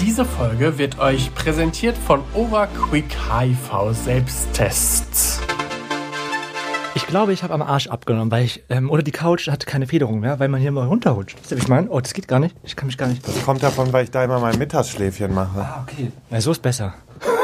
Diese 0.00 0.26
Folge 0.26 0.76
wird 0.76 0.98
euch 0.98 1.34
präsentiert 1.34 1.96
von 1.96 2.22
Overquick 2.34 3.06
HIV 3.30 3.92
Selbsttests. 3.92 5.40
Ich 6.94 7.06
glaube, 7.06 7.32
ich 7.32 7.42
habe 7.42 7.54
am 7.54 7.62
Arsch 7.62 7.86
abgenommen, 7.86 8.30
weil 8.30 8.44
ich, 8.44 8.62
ähm, 8.68 8.90
oder 8.90 9.02
die 9.02 9.10
Couch 9.10 9.48
hatte 9.48 9.64
keine 9.64 9.86
Federung 9.86 10.20
mehr, 10.20 10.38
weil 10.38 10.48
man 10.48 10.60
hier 10.60 10.70
mal 10.70 10.86
runterrutscht. 10.86 11.38
Wisst 11.40 11.50
ihr, 11.50 11.56
wie 11.56 11.62
ich 11.62 11.68
meine? 11.68 11.88
Oh, 11.88 11.98
das 11.98 12.12
geht 12.12 12.28
gar 12.28 12.40
nicht. 12.40 12.54
Ich 12.62 12.76
kann 12.76 12.88
mich 12.88 12.98
gar 12.98 13.08
nicht. 13.08 13.26
Das 13.26 13.42
kommt 13.42 13.62
davon, 13.62 13.90
weil 13.94 14.04
ich 14.04 14.10
da 14.10 14.22
immer 14.22 14.38
mein 14.38 14.58
Mittagsschläfchen 14.58 15.32
mache. 15.32 15.60
Ah, 15.60 15.86
okay. 15.88 16.12
Ja, 16.30 16.42
so 16.42 16.52
ist 16.52 16.60
besser. 16.60 16.94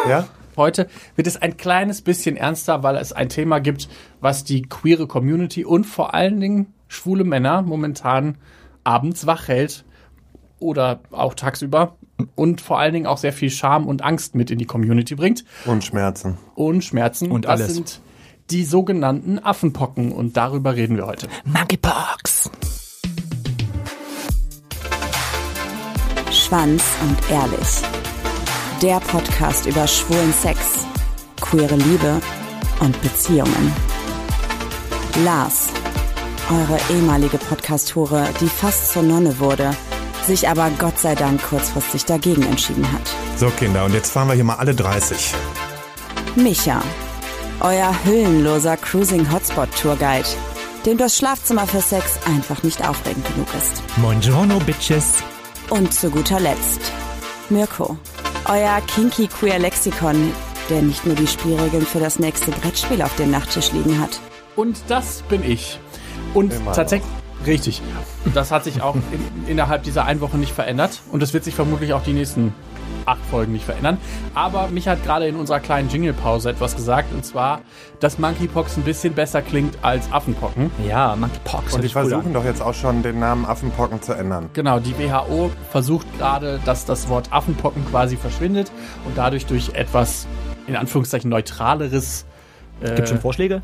Ja? 0.06 0.26
Heute 0.54 0.88
wird 1.16 1.26
es 1.26 1.40
ein 1.40 1.56
kleines 1.56 2.02
bisschen 2.02 2.36
ernster, 2.36 2.82
weil 2.82 2.96
es 2.96 3.14
ein 3.14 3.30
Thema 3.30 3.60
gibt, 3.60 3.88
was 4.20 4.44
die 4.44 4.60
queere 4.60 5.06
Community 5.06 5.64
und 5.64 5.84
vor 5.84 6.12
allen 6.12 6.38
Dingen 6.38 6.74
schwule 6.86 7.24
Männer 7.24 7.62
momentan 7.62 8.36
abends 8.84 9.26
wach 9.26 9.48
hält 9.48 9.86
oder 10.58 11.00
auch 11.10 11.32
tagsüber 11.34 11.96
und 12.34 12.60
vor 12.60 12.78
allen 12.78 12.92
Dingen 12.92 13.06
auch 13.06 13.18
sehr 13.18 13.32
viel 13.32 13.50
Scham 13.50 13.86
und 13.86 14.02
Angst 14.02 14.34
mit 14.34 14.50
in 14.50 14.58
die 14.58 14.66
Community 14.66 15.14
bringt 15.14 15.44
Und 15.64 15.84
Schmerzen. 15.84 16.38
und 16.54 16.82
Schmerzen. 16.84 17.30
Und 17.30 17.44
das 17.46 17.60
alles. 17.60 17.74
sind 17.74 18.00
die 18.50 18.64
sogenannten 18.64 19.38
Affenpocken 19.38 20.12
und 20.12 20.36
darüber 20.36 20.74
reden 20.76 20.96
wir 20.96 21.06
heute. 21.06 21.28
Monkeypox. 21.44 22.50
Schwanz 26.30 26.82
und 27.02 27.30
Ehrlich. 27.30 27.82
Der 28.80 28.98
Podcast 29.00 29.66
über 29.66 29.86
schwulen 29.86 30.32
Sex, 30.32 30.58
queere 31.40 31.76
Liebe 31.76 32.20
und 32.80 33.00
Beziehungen. 33.02 33.72
Lars, 35.24 35.68
eure 36.50 36.78
ehemalige 36.90 37.38
Podcast-Hure, 37.38 38.28
die 38.40 38.48
fast 38.48 38.92
zur 38.92 39.02
Nonne 39.02 39.38
wurde, 39.38 39.70
sich 40.24 40.48
aber 40.48 40.70
Gott 40.78 40.98
sei 40.98 41.14
Dank 41.14 41.42
kurzfristig 41.42 42.04
dagegen 42.04 42.42
entschieden 42.42 42.90
hat. 42.92 43.02
So, 43.36 43.50
Kinder, 43.50 43.84
und 43.84 43.94
jetzt 43.94 44.12
fahren 44.12 44.28
wir 44.28 44.34
hier 44.34 44.44
mal 44.44 44.56
alle 44.56 44.74
30. 44.74 45.34
Micha, 46.36 46.82
euer 47.60 47.94
hüllenloser 48.04 48.76
Cruising 48.76 49.30
Hotspot 49.32 49.68
Tourguide, 49.80 50.28
dem 50.86 50.98
das 50.98 51.16
Schlafzimmer 51.16 51.66
für 51.66 51.80
Sex 51.80 52.18
einfach 52.26 52.62
nicht 52.62 52.86
aufregend 52.88 53.26
genug 53.34 53.48
ist. 53.58 53.82
Buongiorno, 53.96 54.58
Bitches. 54.60 55.22
Und 55.70 55.92
zu 55.92 56.10
guter 56.10 56.40
Letzt 56.40 56.92
Mirko, 57.52 57.98
euer 58.46 58.80
kinky 58.86 59.28
queer 59.28 59.58
Lexikon, 59.58 60.32
der 60.70 60.82
nicht 60.82 61.04
nur 61.04 61.14
die 61.14 61.26
Spielregeln 61.26 61.84
für 61.84 62.00
das 62.00 62.18
nächste 62.18 62.50
Brettspiel 62.50 63.02
auf 63.02 63.14
dem 63.16 63.30
Nachttisch 63.30 63.72
liegen 63.72 64.00
hat. 64.00 64.20
Und 64.56 64.82
das 64.88 65.22
bin 65.28 65.42
ich. 65.42 65.78
Und 66.34 66.52
tatsächlich, 66.74 67.10
richtig. 67.46 67.82
Das 68.34 68.50
hat 68.50 68.64
sich 68.64 68.82
auch 68.82 68.94
in, 68.94 69.48
innerhalb 69.48 69.82
dieser 69.82 70.04
einen 70.04 70.20
Woche 70.20 70.38
nicht 70.38 70.52
verändert. 70.52 71.00
Und 71.10 71.22
das 71.22 71.32
wird 71.32 71.44
sich 71.44 71.54
vermutlich 71.54 71.92
auch 71.92 72.02
die 72.02 72.12
nächsten 72.12 72.54
acht 73.06 73.24
Folgen 73.30 73.52
nicht 73.52 73.64
verändern. 73.64 73.98
Aber 74.34 74.68
mich 74.68 74.88
hat 74.88 75.02
gerade 75.02 75.26
in 75.26 75.36
unserer 75.36 75.60
kleinen 75.60 75.88
Jingle-Pause 75.88 76.50
etwas 76.50 76.76
gesagt. 76.76 77.12
Und 77.12 77.24
zwar, 77.24 77.60
dass 78.00 78.18
Monkeypox 78.18 78.76
ein 78.76 78.82
bisschen 78.82 79.14
besser 79.14 79.42
klingt 79.42 79.78
als 79.82 80.12
Affenpocken. 80.12 80.70
Ja, 80.86 81.16
Monkeypox. 81.16 81.74
Und 81.74 81.82
die 81.82 81.88
versuchen 81.88 82.32
doch 82.32 82.44
jetzt 82.44 82.62
auch 82.62 82.74
schon, 82.74 83.02
den 83.02 83.18
Namen 83.18 83.44
Affenpocken 83.44 84.02
zu 84.02 84.12
ändern. 84.12 84.50
Genau, 84.52 84.78
die 84.78 84.96
WHO 84.98 85.50
versucht 85.70 86.06
gerade, 86.18 86.60
dass 86.64 86.84
das 86.84 87.08
Wort 87.08 87.32
Affenpocken 87.32 87.84
quasi 87.90 88.16
verschwindet 88.16 88.70
und 89.04 89.16
dadurch 89.18 89.46
durch 89.46 89.70
etwas, 89.74 90.26
in 90.66 90.76
Anführungszeichen, 90.76 91.28
neutraleres 91.28 92.24
äh, 92.82 92.94
Gibt 92.94 93.08
schon 93.08 93.20
Vorschläge? 93.20 93.62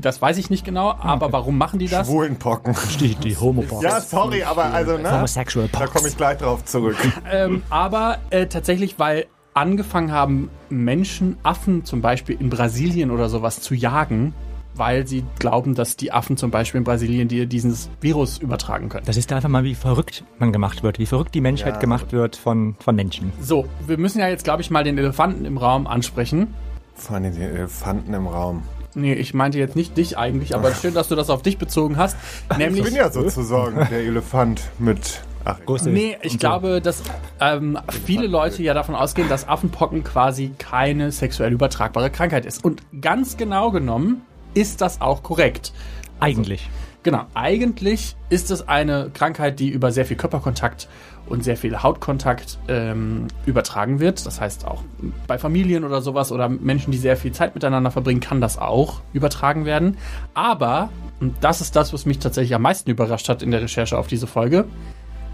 Das 0.00 0.20
weiß 0.22 0.38
ich 0.38 0.50
nicht 0.50 0.64
genau, 0.64 0.94
aber 0.98 1.32
warum 1.32 1.58
machen 1.58 1.78
die 1.78 1.88
das? 1.88 2.06
Schwulenpocken. 2.06 2.74
Die, 3.00 3.14
die 3.14 3.36
Homopox. 3.36 3.82
Ja, 3.82 4.00
sorry, 4.00 4.42
aber 4.42 4.64
also, 4.66 4.96
ne? 4.98 5.10
Homosexual 5.10 5.68
Da 5.72 5.86
komme 5.86 6.08
ich 6.08 6.16
gleich 6.16 6.38
drauf 6.38 6.64
zurück. 6.64 6.96
Ähm, 7.30 7.62
aber 7.70 8.18
äh, 8.30 8.46
tatsächlich, 8.46 8.98
weil 8.98 9.26
angefangen 9.54 10.12
haben, 10.12 10.50
Menschen, 10.70 11.36
Affen 11.42 11.84
zum 11.84 12.00
Beispiel 12.00 12.36
in 12.40 12.50
Brasilien 12.50 13.10
oder 13.10 13.28
sowas 13.28 13.60
zu 13.60 13.74
jagen, 13.74 14.32
weil 14.74 15.06
sie 15.06 15.24
glauben, 15.40 15.74
dass 15.74 15.96
die 15.96 16.12
Affen 16.12 16.36
zum 16.36 16.52
Beispiel 16.52 16.78
in 16.78 16.84
Brasilien 16.84 17.26
dir 17.26 17.46
dieses 17.46 17.90
Virus 18.00 18.38
übertragen 18.38 18.88
können. 18.88 19.04
Das 19.06 19.16
ist 19.16 19.32
einfach 19.32 19.48
mal, 19.48 19.64
wie 19.64 19.74
verrückt 19.74 20.22
man 20.38 20.52
gemacht 20.52 20.82
wird, 20.84 20.98
wie 21.00 21.06
verrückt 21.06 21.34
die 21.34 21.40
Menschheit 21.40 21.74
Ja. 21.74 21.80
gemacht 21.80 22.12
wird 22.12 22.36
von, 22.36 22.76
von 22.78 22.94
Menschen. 22.94 23.32
So, 23.40 23.66
wir 23.86 23.98
müssen 23.98 24.20
ja 24.20 24.28
jetzt, 24.28 24.44
glaube 24.44 24.62
ich, 24.62 24.70
mal 24.70 24.84
den 24.84 24.96
Elefanten 24.96 25.44
im 25.44 25.58
Raum 25.58 25.86
ansprechen. 25.88 26.54
Vor 26.94 27.16
allem 27.16 27.32
die 27.34 27.40
Elefanten 27.42 28.14
im 28.14 28.26
Raum. 28.28 28.62
Nee, 28.98 29.14
ich 29.14 29.32
meinte 29.32 29.58
jetzt 29.58 29.76
nicht 29.76 29.96
dich 29.96 30.18
eigentlich, 30.18 30.54
aber 30.56 30.74
schön, 30.74 30.92
dass 30.92 31.06
du 31.06 31.14
das 31.14 31.30
auf 31.30 31.42
dich 31.42 31.56
bezogen 31.56 31.96
hast. 31.96 32.16
Ich 32.50 32.56
Nämlich, 32.56 32.84
bin 32.84 32.94
ja 32.94 33.10
sozusagen 33.10 33.76
der 33.90 34.00
Elefant 34.00 34.62
mit. 34.78 35.22
Ach, 35.44 35.58
Nee, 35.84 36.18
ich 36.22 36.38
glaube, 36.38 36.80
dass 36.80 37.02
ähm, 37.40 37.78
viele 38.04 38.26
Leute 38.26 38.62
ja 38.62 38.74
davon 38.74 38.94
ausgehen, 38.94 39.28
dass 39.28 39.46
Affenpocken 39.46 40.02
quasi 40.02 40.52
keine 40.58 41.12
sexuell 41.12 41.52
übertragbare 41.52 42.10
Krankheit 42.10 42.44
ist. 42.44 42.64
Und 42.64 42.82
ganz 43.00 43.36
genau 43.36 43.70
genommen 43.70 44.22
ist 44.54 44.80
das 44.80 45.00
auch 45.00 45.22
korrekt. 45.22 45.72
Eigentlich. 46.20 46.68
Genau, 47.04 47.24
eigentlich 47.34 48.16
ist 48.28 48.50
es 48.50 48.66
eine 48.66 49.10
Krankheit, 49.14 49.60
die 49.60 49.68
über 49.68 49.92
sehr 49.92 50.04
viel 50.04 50.16
Körperkontakt 50.16 50.88
und 51.28 51.44
sehr 51.44 51.56
viel 51.56 51.82
Hautkontakt 51.82 52.58
ähm, 52.68 53.28
übertragen 53.46 54.00
wird. 54.00 54.24
Das 54.26 54.40
heißt, 54.40 54.66
auch 54.66 54.82
bei 55.26 55.38
Familien 55.38 55.84
oder 55.84 56.00
sowas 56.02 56.32
oder 56.32 56.48
Menschen, 56.48 56.90
die 56.90 56.98
sehr 56.98 57.16
viel 57.16 57.32
Zeit 57.32 57.54
miteinander 57.54 57.90
verbringen, 57.90 58.20
kann 58.20 58.40
das 58.40 58.58
auch 58.58 59.00
übertragen 59.12 59.64
werden. 59.64 59.96
Aber, 60.34 60.90
und 61.20 61.36
das 61.40 61.60
ist 61.60 61.76
das, 61.76 61.92
was 61.92 62.06
mich 62.06 62.18
tatsächlich 62.18 62.54
am 62.54 62.62
meisten 62.62 62.90
überrascht 62.90 63.28
hat 63.28 63.42
in 63.42 63.50
der 63.50 63.62
Recherche 63.62 63.98
auf 63.98 64.06
diese 64.06 64.26
Folge, 64.26 64.64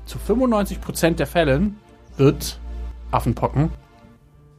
zu 0.07 0.19
95% 0.19 1.13
der 1.15 1.27
Fällen 1.27 1.77
wird 2.17 2.61
Affenpocken 3.11 3.71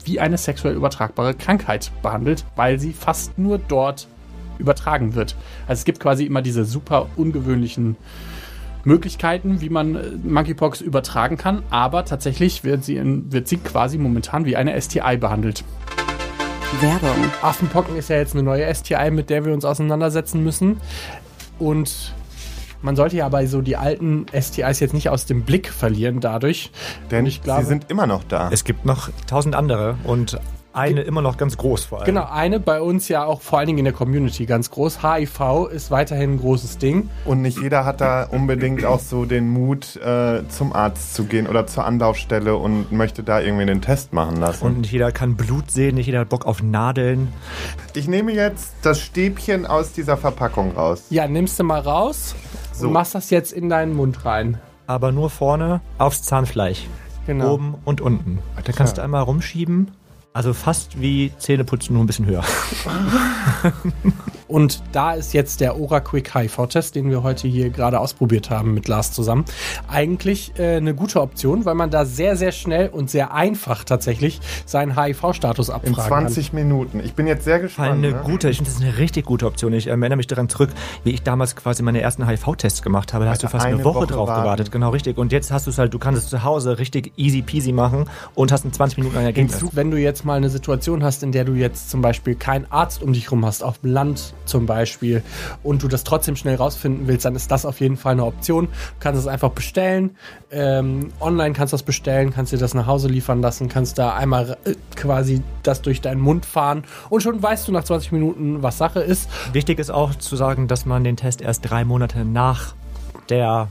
wie 0.06 0.19
eine 0.19 0.38
sexuell 0.38 0.75
übertragbare 0.75 1.34
Krankheit 1.34 1.91
behandelt, 2.01 2.45
weil 2.56 2.79
sie 2.79 2.94
fast 2.94 3.38
nur 3.38 3.57
dort 3.57 4.07
übertragen 4.57 5.16
wird. 5.16 5.35
Also 5.68 5.79
es 5.79 5.85
gibt 5.85 6.00
quasi 6.00 6.25
immer 6.25 6.41
diese 6.41 6.63
super 6.63 7.09
ungewöhnlichen 7.16 7.97
Möglichkeiten, 8.85 9.59
wie 9.62 9.69
man 9.69 9.96
äh, 9.96 10.03
Monkeypox 10.23 10.79
übertragen 10.81 11.38
kann, 11.38 11.63
aber 11.69 12.06
tatsächlich 12.06 12.63
wird 12.63 12.84
sie, 12.84 12.97
in, 12.97 13.31
wird 13.31 13.47
sie 13.47 13.57
quasi 13.57 13.97
momentan 13.97 14.46
wie 14.46 14.56
eine 14.56 14.79
STI 14.79 15.18
behandelt. 15.18 15.63
Werbung. 16.81 17.31
Affenpocken 17.41 17.95
ist 17.95 18.09
ja 18.09 18.18
jetzt 18.18 18.34
eine 18.34 18.44
neue 18.44 18.74
STI, 18.74 19.09
mit 19.12 19.29
der 19.29 19.45
wir 19.45 19.53
uns 19.53 19.63
auseinandersetzen 19.66 20.44
müssen. 20.44 20.78
Und 21.57 22.13
man 22.81 22.95
sollte 22.95 23.16
ja 23.18 23.25
aber 23.25 23.45
so 23.47 23.62
die 23.62 23.78
alten 23.78 24.25
STIs 24.38 24.79
jetzt 24.79 24.94
nicht 24.94 25.09
aus 25.09 25.25
dem 25.25 25.44
Blick 25.44 25.69
verlieren 25.69 26.19
dadurch. 26.19 26.72
denn 27.12 27.25
glaube- 27.25 27.62
sie 27.63 27.68
sind 27.69 27.90
immer 27.90 28.07
noch 28.07 28.24
da. 28.25 28.50
Es 28.51 28.63
gibt 28.63 28.85
noch 28.85 29.09
tausend 29.28 29.56
andere 29.56 29.95
und 30.03 30.38
eine 30.75 31.02
immer 31.02 31.22
noch 31.22 31.38
ganz 31.38 31.58
groß 31.58 31.86
vor 31.86 32.00
allem. 32.00 32.06
Genau, 32.06 32.28
eine 32.30 32.59
bei 32.59 32.81
uns 32.81 33.08
ja 33.08 33.25
auch 33.25 33.41
vor 33.41 33.59
allen 33.59 33.68
Dingen 33.68 33.80
in 33.80 33.86
der 33.86 33.94
Community 33.94 34.46
ganz 34.46 34.69
groß. 34.72 35.00
HIV 35.03 35.68
ist 35.72 35.91
weiterhin 35.91 36.34
ein 36.34 36.40
großes 36.40 36.78
Ding. 36.78 37.09
Und 37.25 37.41
nicht 37.41 37.59
jeder 37.62 37.86
hat 37.86 38.02
da 38.02 38.24
unbedingt 38.24 38.86
auch 38.86 39.00
so 39.00 39.25
den 39.25 39.50
Mut, 39.50 39.96
äh, 39.97 40.47
zum 40.50 40.74
Arzt 40.74 41.16
zu 41.16 41.25
gehen 41.25 41.47
oder 41.47 41.66
zur 41.68 41.86
Anlaufstelle 41.86 42.56
und 42.56 42.91
möchte 42.91 43.24
da 43.24 43.40
irgendwie 43.40 43.66
den 43.66 43.81
Test 43.81 44.13
machen 44.13 44.38
lassen. 44.38 44.66
Und 44.66 44.81
nicht 44.81 44.91
jeder 44.91 45.12
kann 45.12 45.36
Blut 45.36 45.72
sehen, 45.72 45.96
nicht 45.96 46.08
jeder 46.08 46.19
hat 46.19 46.30
Bock 46.30 46.46
auf 46.46 46.62
Nadeln. 46.62 47.30
ich 47.94 48.07
nehme 48.07 48.34
jetzt 48.34 48.74
das 48.81 49.00
Stäbchen 49.00 49.66
aus 49.66 49.94
dieser 49.94 50.18
Verpackung 50.18 50.72
raus. 50.74 51.03
Ja, 51.09 51.28
nimmst 51.28 51.59
du 51.59 51.63
mal 51.63 51.80
raus 51.80 52.36
So. 52.74 52.88
und 52.88 52.94
machst 52.94 53.16
das 53.16 53.30
jetzt 53.30 53.53
in 53.53 53.69
deinen 53.69 53.94
Mund 53.96 54.25
rein. 54.25 54.59
Aber 54.88 55.12
nur 55.12 55.30
vorne 55.30 55.81
aufs 55.97 56.24
Zahnfleisch. 56.24 56.86
Genau. 57.25 57.53
Oben 57.53 57.75
und 57.86 58.02
unten. 58.02 58.40
Da 58.63 58.72
kannst 58.72 58.97
du 58.97 59.02
einmal 59.02 59.24
rumschieben. 59.24 59.92
Also 60.35 60.51
fast 60.51 61.00
wie 61.00 61.31
Zähneputzen, 61.38 61.94
nur 61.94 62.03
ein 62.03 62.07
bisschen 62.07 62.25
höher. 62.25 62.44
Und 64.47 64.83
da 64.91 65.13
ist 65.13 65.33
jetzt 65.33 65.61
der 65.61 65.79
Ora 65.79 66.00
Quick 66.00 66.33
HIV-Test, 66.33 66.95
den 66.95 67.09
wir 67.09 67.23
heute 67.23 67.47
hier 67.47 67.69
gerade 67.69 68.00
ausprobiert 68.00 68.50
haben 68.50 68.73
mit 68.73 68.88
Lars 68.88 69.11
zusammen, 69.11 69.45
eigentlich 69.88 70.53
äh, 70.57 70.78
eine 70.78 70.94
gute 70.94 71.22
Option, 71.22 71.66
weil 71.66 71.75
man 71.75 71.89
da 71.89 72.06
sehr, 72.06 72.35
sehr 72.35 72.51
schnell 72.51 72.89
und 72.89 73.09
sehr 73.09 73.33
einfach 73.33 73.83
tatsächlich 73.83 74.39
seinen 74.65 75.00
HIV-Status 75.00 75.69
In 75.69 75.75
abfragen 75.75 76.27
20 76.27 76.53
Minuten. 76.53 77.01
Ich 77.03 77.13
bin 77.13 77.27
jetzt 77.27 77.44
sehr 77.44 77.59
gespannt. 77.59 77.92
eine 77.92 78.12
ne? 78.12 78.21
gute, 78.24 78.50
ich 78.50 78.57
finde 78.57 78.71
das 78.71 78.80
ist 78.80 78.86
eine 78.86 78.97
richtig 78.97 79.25
gute 79.25 79.47
Option. 79.47 79.74
Ich 79.74 79.88
ähm, 79.88 80.01
erinnere 80.03 80.18
mich 80.18 80.27
daran 80.27 80.48
zurück, 80.48 80.69
wie 81.03 81.12
ich 81.12 81.24
damals 81.24 81.56
quasi 81.56 81.81
meine 81.81 82.01
ersten 82.01 82.27
HIV-Tests 82.27 82.81
gemacht 82.81 83.13
habe. 83.13 83.25
Da 83.25 83.31
hast 83.31 83.44
du 83.44 83.48
fast 83.48 83.65
eine, 83.65 83.75
eine 83.75 83.83
Woche, 83.83 84.01
Woche 84.01 84.07
drauf 84.07 84.27
warten. 84.27 84.44
gewartet. 84.44 84.71
Genau, 84.71 84.89
richtig. 84.91 85.18
Und 85.18 85.31
jetzt 85.31 85.51
hast 85.51 85.65
du 85.65 85.71
es 85.71 85.77
halt, 85.77 85.94
du 85.94 86.00
kannst 86.00 86.24
es 86.24 86.30
zu 86.30 86.44
Hause 86.44 86.77
richtig 86.77 87.13
easy 87.18 87.41
peasy 87.41 87.71
machen 87.71 88.06
und 88.36 88.51
hast 88.51 88.65
in 88.65 88.74
20 88.74 89.00
Minuten 89.00 89.18
ein 89.18 89.25
Ergebnis. 89.25 89.59
kann. 89.59 89.69
Wenn 89.74 89.91
du 89.91 89.98
jetzt 89.98 90.24
mal 90.24 90.36
eine 90.36 90.50
Situation 90.50 91.03
hast, 91.03 91.24
in 91.24 91.31
der 91.31 91.45
du 91.45 91.53
jetzt 91.53 91.89
zum 91.89 92.01
Beispiel 92.01 92.36
keinen 92.36 92.71
Arzt 92.71 93.01
um 93.01 93.13
dich 93.13 93.31
rum 93.31 93.45
hast, 93.45 93.63
auf 93.63 93.80
dem 93.80 93.91
Land 93.91 94.35
zum 94.45 94.65
Beispiel, 94.65 95.24
und 95.63 95.83
du 95.83 95.88
das 95.88 96.03
trotzdem 96.03 96.36
schnell 96.36 96.56
rausfinden 96.56 97.07
willst, 97.07 97.25
dann 97.25 97.36
ist 97.36 97.51
das 97.51 97.65
auf 97.65 97.80
jeden 97.80 97.97
Fall 97.97 98.13
eine 98.13 98.25
Option. 98.25 98.65
Du 98.65 98.71
kannst 99.00 99.19
es 99.19 99.27
einfach 99.27 99.51
bestellen. 99.51 100.15
Ähm, 100.51 101.12
online 101.19 101.53
kannst 101.53 101.74
du 101.74 101.75
das 101.75 101.83
bestellen, 101.83 102.31
kannst 102.31 102.51
dir 102.51 102.57
das 102.57 102.74
nach 102.74 102.88
Hause 102.88 103.07
liefern 103.07 103.42
lassen, 103.42 103.68
kannst 103.69 103.97
da 103.97 104.13
einmal 104.15 104.57
äh, 104.65 104.75
quasi 104.95 105.42
das 105.63 105.81
durch 105.81 106.01
deinen 106.01 106.21
Mund 106.21 106.45
fahren 106.45 106.83
und 107.09 107.21
schon 107.21 107.42
weißt 107.42 107.68
du 107.68 107.71
nach 107.71 107.83
20 107.83 108.12
Minuten, 108.12 108.63
was 108.63 108.77
Sache 108.77 109.00
ist. 109.00 109.30
Wichtig 109.53 109.80
ist 109.80 109.89
auch 109.89 110.15
zu 110.15 110.36
sagen, 110.36 110.68
dass 110.68 110.86
man 110.86 111.03
den 111.03 111.18
Test 111.18 111.41
erst 111.41 111.69
drei 111.69 111.83
Monate 111.83 112.24
nach 112.25 112.74
der 113.30 113.69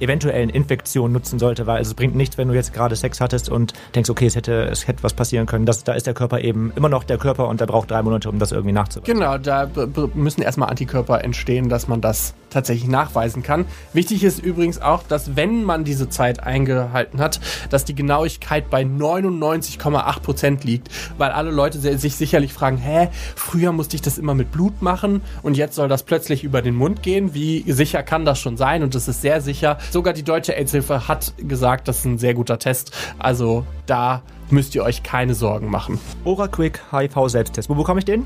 eventuellen 0.00 0.50
Infektionen 0.50 1.12
nutzen 1.12 1.38
sollte, 1.38 1.66
weil 1.66 1.80
es 1.80 1.94
bringt 1.94 2.14
nichts, 2.14 2.38
wenn 2.38 2.48
du 2.48 2.54
jetzt 2.54 2.72
gerade 2.72 2.96
Sex 2.96 3.20
hattest 3.20 3.48
und 3.48 3.72
denkst, 3.94 4.10
okay, 4.10 4.26
es 4.26 4.36
hätte, 4.36 4.64
es 4.64 4.86
hätte 4.86 5.02
was 5.02 5.14
passieren 5.14 5.46
können. 5.46 5.66
Das, 5.66 5.84
da 5.84 5.92
ist 5.94 6.06
der 6.06 6.14
Körper 6.14 6.40
eben 6.40 6.72
immer 6.76 6.88
noch 6.88 7.04
der 7.04 7.18
Körper 7.18 7.48
und 7.48 7.60
der 7.60 7.66
braucht 7.66 7.90
drei 7.90 8.02
Monate, 8.02 8.28
um 8.28 8.38
das 8.38 8.52
irgendwie 8.52 8.72
nachzuweisen. 8.72 9.14
Genau, 9.14 9.38
da 9.38 9.68
müssen 10.14 10.42
erstmal 10.42 10.70
Antikörper 10.70 11.22
entstehen, 11.22 11.68
dass 11.68 11.88
man 11.88 12.00
das 12.00 12.34
tatsächlich 12.54 12.88
nachweisen 12.88 13.42
kann. 13.42 13.66
Wichtig 13.92 14.24
ist 14.24 14.38
übrigens 14.38 14.80
auch, 14.80 15.02
dass 15.02 15.36
wenn 15.36 15.64
man 15.64 15.84
diese 15.84 16.08
Zeit 16.08 16.42
eingehalten 16.42 17.20
hat, 17.20 17.40
dass 17.68 17.84
die 17.84 17.94
Genauigkeit 17.94 18.70
bei 18.70 18.82
99,8 18.82 20.20
Prozent 20.20 20.64
liegt, 20.64 20.88
weil 21.18 21.30
alle 21.30 21.50
Leute 21.50 21.78
sich 21.98 22.16
sicherlich 22.16 22.52
fragen, 22.52 22.78
hä, 22.78 23.08
früher 23.36 23.72
musste 23.72 23.96
ich 23.96 24.02
das 24.02 24.16
immer 24.16 24.34
mit 24.34 24.52
Blut 24.52 24.80
machen 24.80 25.20
und 25.42 25.56
jetzt 25.56 25.74
soll 25.74 25.88
das 25.88 26.04
plötzlich 26.04 26.44
über 26.44 26.62
den 26.62 26.74
Mund 26.74 27.02
gehen. 27.02 27.34
Wie 27.34 27.64
sicher 27.70 28.02
kann 28.02 28.24
das 28.24 28.38
schon 28.38 28.56
sein? 28.56 28.82
Und 28.82 28.94
das 28.94 29.08
ist 29.08 29.20
sehr 29.20 29.40
sicher. 29.40 29.78
Sogar 29.90 30.14
die 30.14 30.22
Deutsche 30.22 30.56
AIDS-Hilfe 30.56 31.08
hat 31.08 31.34
gesagt, 31.36 31.88
das 31.88 31.98
ist 31.98 32.04
ein 32.04 32.18
sehr 32.18 32.34
guter 32.34 32.58
Test. 32.58 32.92
Also 33.18 33.66
da 33.86 34.22
müsst 34.50 34.74
ihr 34.74 34.84
euch 34.84 35.02
keine 35.02 35.34
Sorgen 35.34 35.70
machen. 35.70 35.98
OraQuick 36.24 36.80
HIV-Selbsttest. 36.92 37.68
Wo 37.68 37.74
bekomme 37.74 37.98
ich 37.98 38.04
den? 38.04 38.24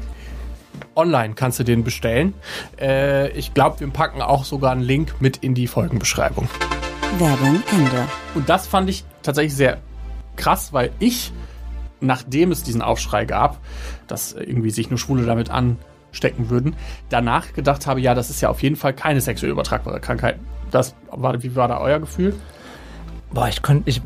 Online 0.95 1.35
kannst 1.35 1.59
du 1.59 1.65
den 1.65 1.85
bestellen. 1.85 2.35
Äh, 2.81 3.31
ich 3.31 3.55
glaube, 3.55 3.81
wir 3.81 3.89
packen 3.89 4.23
auch 4.23 4.45
sogar 4.45 4.73
einen 4.73 4.83
Link 4.83 5.21
mit 5.21 5.39
in 5.39 5.55
die 5.55 5.67
Folgenbeschreibung. 5.67 6.49
Werbung 7.19 7.63
Ende. 7.73 8.07
Und 8.35 8.49
das 8.49 8.67
fand 8.67 8.91
ich 8.91 9.05
tatsächlich 9.23 9.55
sehr 9.55 9.79
krass, 10.37 10.73
weil 10.73 10.91
ich, 10.99 11.33
nachdem 12.01 12.53
es 12.53 12.63
diesen 12.63 12.83
Aufschrei 12.83 13.25
gab, 13.25 13.59
dass 14.07 14.33
irgendwie 14.33 14.71
sich 14.71 14.91
nur 14.91 14.99
Schwule 14.99 15.25
damit 15.25 15.51
anstecken 15.51 16.51
würden, 16.51 16.77
danach 17.09 17.53
gedacht 17.53 17.87
habe, 17.87 18.01
ja, 18.01 18.15
das 18.15 18.31
ist 18.31 18.41
ja 18.41 18.49
auf 18.49 18.63
jeden 18.63 18.77
Fall 18.77 18.93
keine 18.93 19.21
sexuell 19.21 19.53
übertragbare 19.53 20.01
Krankheit. 20.01 20.39
Das 20.71 20.95
war, 21.11 21.43
wie 21.43 21.57
war 21.57 21.69
da 21.69 21.79
euer 21.79 21.99
Gefühl? 21.99 22.35
Boah, 23.31 23.49
ich 23.49 23.61
konnte, 23.63 23.91
ich 23.91 24.01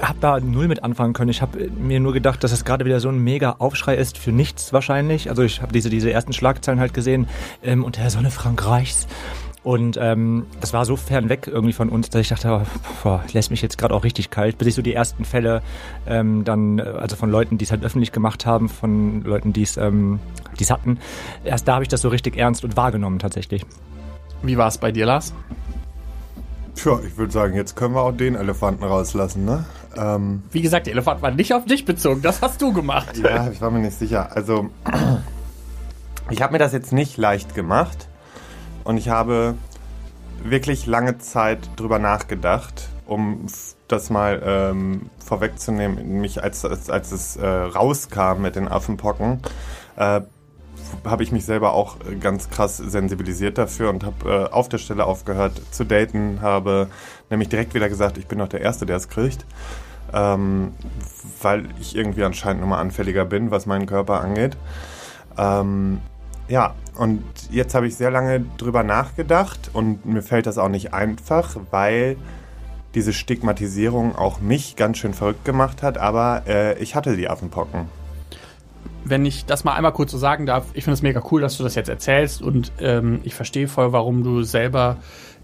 habe 0.00 0.18
da 0.20 0.40
null 0.40 0.68
mit 0.68 0.82
anfangen 0.82 1.14
können. 1.14 1.30
Ich 1.30 1.40
habe 1.40 1.70
mir 1.70 2.00
nur 2.00 2.12
gedacht, 2.12 2.44
dass 2.44 2.52
es 2.52 2.64
gerade 2.64 2.84
wieder 2.84 3.00
so 3.00 3.08
ein 3.08 3.18
mega 3.18 3.56
Aufschrei 3.58 3.96
ist 3.96 4.18
für 4.18 4.30
nichts 4.30 4.72
wahrscheinlich. 4.72 5.30
Also 5.30 5.42
ich 5.42 5.62
habe 5.62 5.72
diese, 5.72 5.88
diese 5.88 6.12
ersten 6.12 6.32
Schlagzeilen 6.32 6.78
halt 6.78 6.92
gesehen 6.92 7.28
ähm, 7.62 7.82
unter 7.82 8.02
der 8.02 8.10
Sonne 8.10 8.30
Frankreichs. 8.30 9.06
Und 9.64 9.98
ähm, 10.00 10.46
das 10.60 10.72
war 10.72 10.84
so 10.84 10.96
fern 10.96 11.28
weg 11.28 11.46
irgendwie 11.46 11.72
von 11.72 11.88
uns, 11.88 12.10
dass 12.10 12.20
ich 12.20 12.28
dachte, 12.28 12.62
boah, 13.02 13.24
lässt 13.32 13.50
mich 13.50 13.60
jetzt 13.60 13.76
gerade 13.76 13.94
auch 13.94 14.04
richtig 14.04 14.30
kalt, 14.30 14.56
bis 14.56 14.68
ich 14.68 14.74
so 14.74 14.82
die 14.82 14.94
ersten 14.94 15.24
Fälle 15.24 15.62
ähm, 16.06 16.44
dann, 16.44 16.78
äh, 16.78 16.82
also 16.82 17.16
von 17.16 17.30
Leuten, 17.30 17.58
die 17.58 17.64
es 17.64 17.70
halt 17.70 17.84
öffentlich 17.84 18.12
gemacht 18.12 18.46
haben, 18.46 18.68
von 18.68 19.22
Leuten, 19.24 19.52
die 19.52 19.62
es 19.62 19.76
ähm, 19.76 20.20
die's 20.58 20.70
hatten, 20.70 20.98
erst 21.44 21.66
da 21.66 21.74
habe 21.74 21.84
ich 21.84 21.88
das 21.88 22.02
so 22.02 22.08
richtig 22.08 22.36
ernst 22.36 22.64
und 22.64 22.76
wahrgenommen 22.76 23.18
tatsächlich. 23.18 23.64
Wie 24.42 24.56
war 24.56 24.68
es 24.68 24.78
bei 24.78 24.92
dir, 24.92 25.06
Lars? 25.06 25.34
Tja, 26.78 27.00
ich 27.04 27.16
würde 27.16 27.32
sagen, 27.32 27.56
jetzt 27.56 27.74
können 27.74 27.94
wir 27.96 28.02
auch 28.02 28.12
den 28.12 28.36
Elefanten 28.36 28.84
rauslassen, 28.84 29.44
ne? 29.44 29.64
Ähm, 29.96 30.44
Wie 30.52 30.62
gesagt, 30.62 30.86
der 30.86 30.92
Elefant 30.92 31.20
war 31.22 31.32
nicht 31.32 31.52
auf 31.52 31.64
dich 31.64 31.84
bezogen, 31.84 32.22
das 32.22 32.40
hast 32.40 32.62
du 32.62 32.72
gemacht. 32.72 33.16
Ja, 33.16 33.50
ich 33.50 33.60
war 33.60 33.72
mir 33.72 33.80
nicht 33.80 33.98
sicher. 33.98 34.30
Also, 34.36 34.70
ich 36.30 36.40
habe 36.40 36.52
mir 36.52 36.60
das 36.60 36.72
jetzt 36.72 36.92
nicht 36.92 37.16
leicht 37.16 37.56
gemacht 37.56 38.06
und 38.84 38.96
ich 38.96 39.08
habe 39.08 39.56
wirklich 40.44 40.86
lange 40.86 41.18
Zeit 41.18 41.58
drüber 41.74 41.98
nachgedacht, 41.98 42.90
um 43.06 43.46
das 43.88 44.08
mal 44.08 44.40
ähm, 44.44 45.10
vorwegzunehmen. 45.18 46.20
Mich, 46.20 46.44
als, 46.44 46.64
als, 46.64 46.90
als 46.90 47.10
es 47.10 47.34
äh, 47.34 47.44
rauskam 47.44 48.40
mit 48.40 48.54
den 48.54 48.68
Affenpocken, 48.68 49.40
äh, 49.96 50.20
habe 51.04 51.22
ich 51.22 51.32
mich 51.32 51.44
selber 51.44 51.72
auch 51.72 51.96
ganz 52.20 52.50
krass 52.50 52.76
sensibilisiert 52.76 53.58
dafür 53.58 53.90
und 53.90 54.04
habe 54.04 54.48
äh, 54.50 54.52
auf 54.52 54.68
der 54.68 54.78
Stelle 54.78 55.04
aufgehört 55.04 55.60
zu 55.70 55.84
daten, 55.84 56.40
habe 56.40 56.88
nämlich 57.30 57.48
direkt 57.48 57.74
wieder 57.74 57.88
gesagt, 57.88 58.18
ich 58.18 58.26
bin 58.26 58.38
doch 58.38 58.48
der 58.48 58.60
Erste, 58.60 58.86
der 58.86 58.96
es 58.96 59.08
kriegt, 59.08 59.44
ähm, 60.12 60.72
weil 61.42 61.64
ich 61.80 61.96
irgendwie 61.96 62.24
anscheinend 62.24 62.60
nochmal 62.60 62.80
anfälliger 62.80 63.24
bin, 63.24 63.50
was 63.50 63.66
meinen 63.66 63.86
Körper 63.86 64.20
angeht. 64.20 64.56
Ähm, 65.36 66.00
ja, 66.48 66.74
und 66.96 67.22
jetzt 67.50 67.74
habe 67.74 67.86
ich 67.86 67.96
sehr 67.96 68.10
lange 68.10 68.44
drüber 68.56 68.82
nachgedacht 68.82 69.70
und 69.72 70.06
mir 70.06 70.22
fällt 70.22 70.46
das 70.46 70.58
auch 70.58 70.70
nicht 70.70 70.94
einfach, 70.94 71.56
weil 71.70 72.16
diese 72.94 73.12
Stigmatisierung 73.12 74.16
auch 74.16 74.40
mich 74.40 74.74
ganz 74.76 74.98
schön 74.98 75.14
verrückt 75.14 75.44
gemacht 75.44 75.82
hat, 75.82 75.98
aber 75.98 76.42
äh, 76.46 76.78
ich 76.78 76.94
hatte 76.94 77.16
die 77.16 77.28
Affenpocken 77.28 77.97
wenn 79.10 79.24
ich 79.26 79.44
das 79.44 79.64
mal 79.64 79.74
einmal 79.74 79.92
kurz 79.92 80.12
so 80.12 80.18
sagen 80.18 80.46
darf, 80.46 80.66
ich 80.74 80.84
finde 80.84 80.94
es 80.94 81.02
mega 81.02 81.22
cool, 81.30 81.40
dass 81.40 81.56
du 81.56 81.62
das 81.62 81.74
jetzt 81.74 81.88
erzählst 81.88 82.42
und 82.42 82.72
ähm, 82.80 83.20
ich 83.24 83.34
verstehe 83.34 83.68
voll, 83.68 83.92
warum 83.92 84.22
du 84.22 84.42
selber 84.42 84.98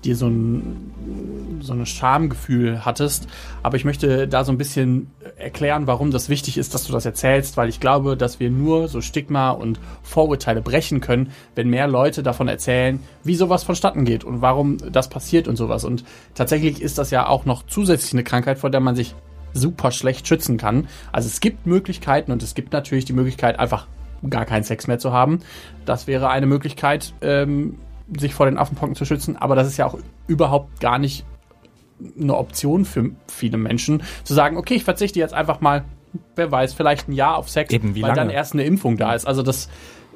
dir 0.05 0.16
so 0.16 0.26
ein, 0.26 1.61
so 1.61 1.72
ein 1.72 1.87
Schamgefühl 1.87 2.84
hattest. 2.84 3.26
Aber 3.62 3.76
ich 3.76 3.84
möchte 3.84 4.28
da 4.28 4.44
so 4.44 4.52
ein 4.52 4.58
bisschen 4.58 5.11
erklären, 5.37 5.87
warum 5.87 6.11
das 6.11 6.28
wichtig 6.28 6.58
ist, 6.58 6.75
dass 6.75 6.84
du 6.84 6.93
das 6.93 7.06
erzählst, 7.06 7.56
weil 7.56 7.69
ich 7.69 7.81
glaube, 7.81 8.16
dass 8.16 8.40
wir 8.40 8.50
nur 8.50 8.88
so 8.88 9.00
Stigma 9.00 9.50
und 9.50 9.81
Vorurteile 10.02 10.62
brechen 10.62 11.00
können, 11.00 11.32
wenn 11.55 11.69
mehr 11.69 11.88
Leute 11.88 12.22
davon 12.22 12.49
erzählen, 12.49 13.00
wie 13.22 13.34
sowas 13.34 13.64
vonstatten 13.64 14.05
geht 14.05 14.25
und 14.25 14.43
warum 14.43 14.78
das 14.93 15.08
passiert 15.08 15.49
und 15.49 15.56
sowas. 15.56 15.84
Und 15.84 16.05
tatsächlich 16.34 16.82
ist 16.82 16.99
das 16.99 17.11
ja 17.11 17.26
auch 17.26 17.44
noch 17.44 17.64
zusätzlich 17.66 18.12
eine 18.12 18.25
Krankheit, 18.25 18.58
vor 18.58 18.70
der 18.70 18.81
man 18.81 18.96
sich 18.96 19.14
super 19.55 19.91
schlecht 19.91 20.29
schützen 20.29 20.59
kann. 20.59 20.89
Also 21.12 21.29
es 21.29 21.41
gibt 21.41 21.67
Möglichkeiten 21.67 22.33
und 22.33 22.43
es 22.43 22.55
gibt 22.55 22.73
natürlich 22.73 23.05
die 23.05 23.12
Möglichkeit, 23.12 23.59
einfach 23.59 23.87
gar 24.29 24.45
keinen 24.45 24.65
Sex 24.65 24.87
mehr 24.87 24.99
zu 24.99 25.12
haben. 25.12 25.41
Das 25.85 26.06
wäre 26.06 26.29
eine 26.29 26.47
Möglichkeit, 26.47 27.15
ähm, 27.23 27.79
sich 28.19 28.35
vor 28.35 28.47
den 28.47 28.59
Affenpocken 28.59 28.95
zu 28.95 29.05
schützen, 29.05 29.37
aber 29.37 29.55
das 29.56 29.67
ist 29.67 29.77
ja 29.77 29.87
auch 29.87 29.99
überhaupt 30.27 30.81
gar 30.81 30.99
nicht 30.99 31.25
eine 32.21 32.37
Option 32.37 32.85
für 32.85 33.11
viele 33.29 33.56
Menschen, 33.56 34.03
zu 34.25 34.35
sagen, 34.35 34.56
okay, 34.56 34.75
ich 34.75 34.85
verzichte 34.85 35.19
jetzt 35.19 35.33
einfach 35.33 35.61
mal, 35.61 35.85
wer 36.37 36.50
weiß, 36.50 36.75
vielleicht 36.75 37.09
ein 37.09 37.12
Jahr 37.12 37.37
auf 37.37 37.49
Sex, 37.49 37.73
Eben, 37.73 37.95
weil 37.95 38.03
lange? 38.03 38.15
dann 38.15 38.31
erst 38.31 38.53
eine 38.53 38.65
Impfung 38.65 38.97
da 38.97 39.15
ist. 39.15 39.27
Also 39.27 39.43
das 39.43 39.69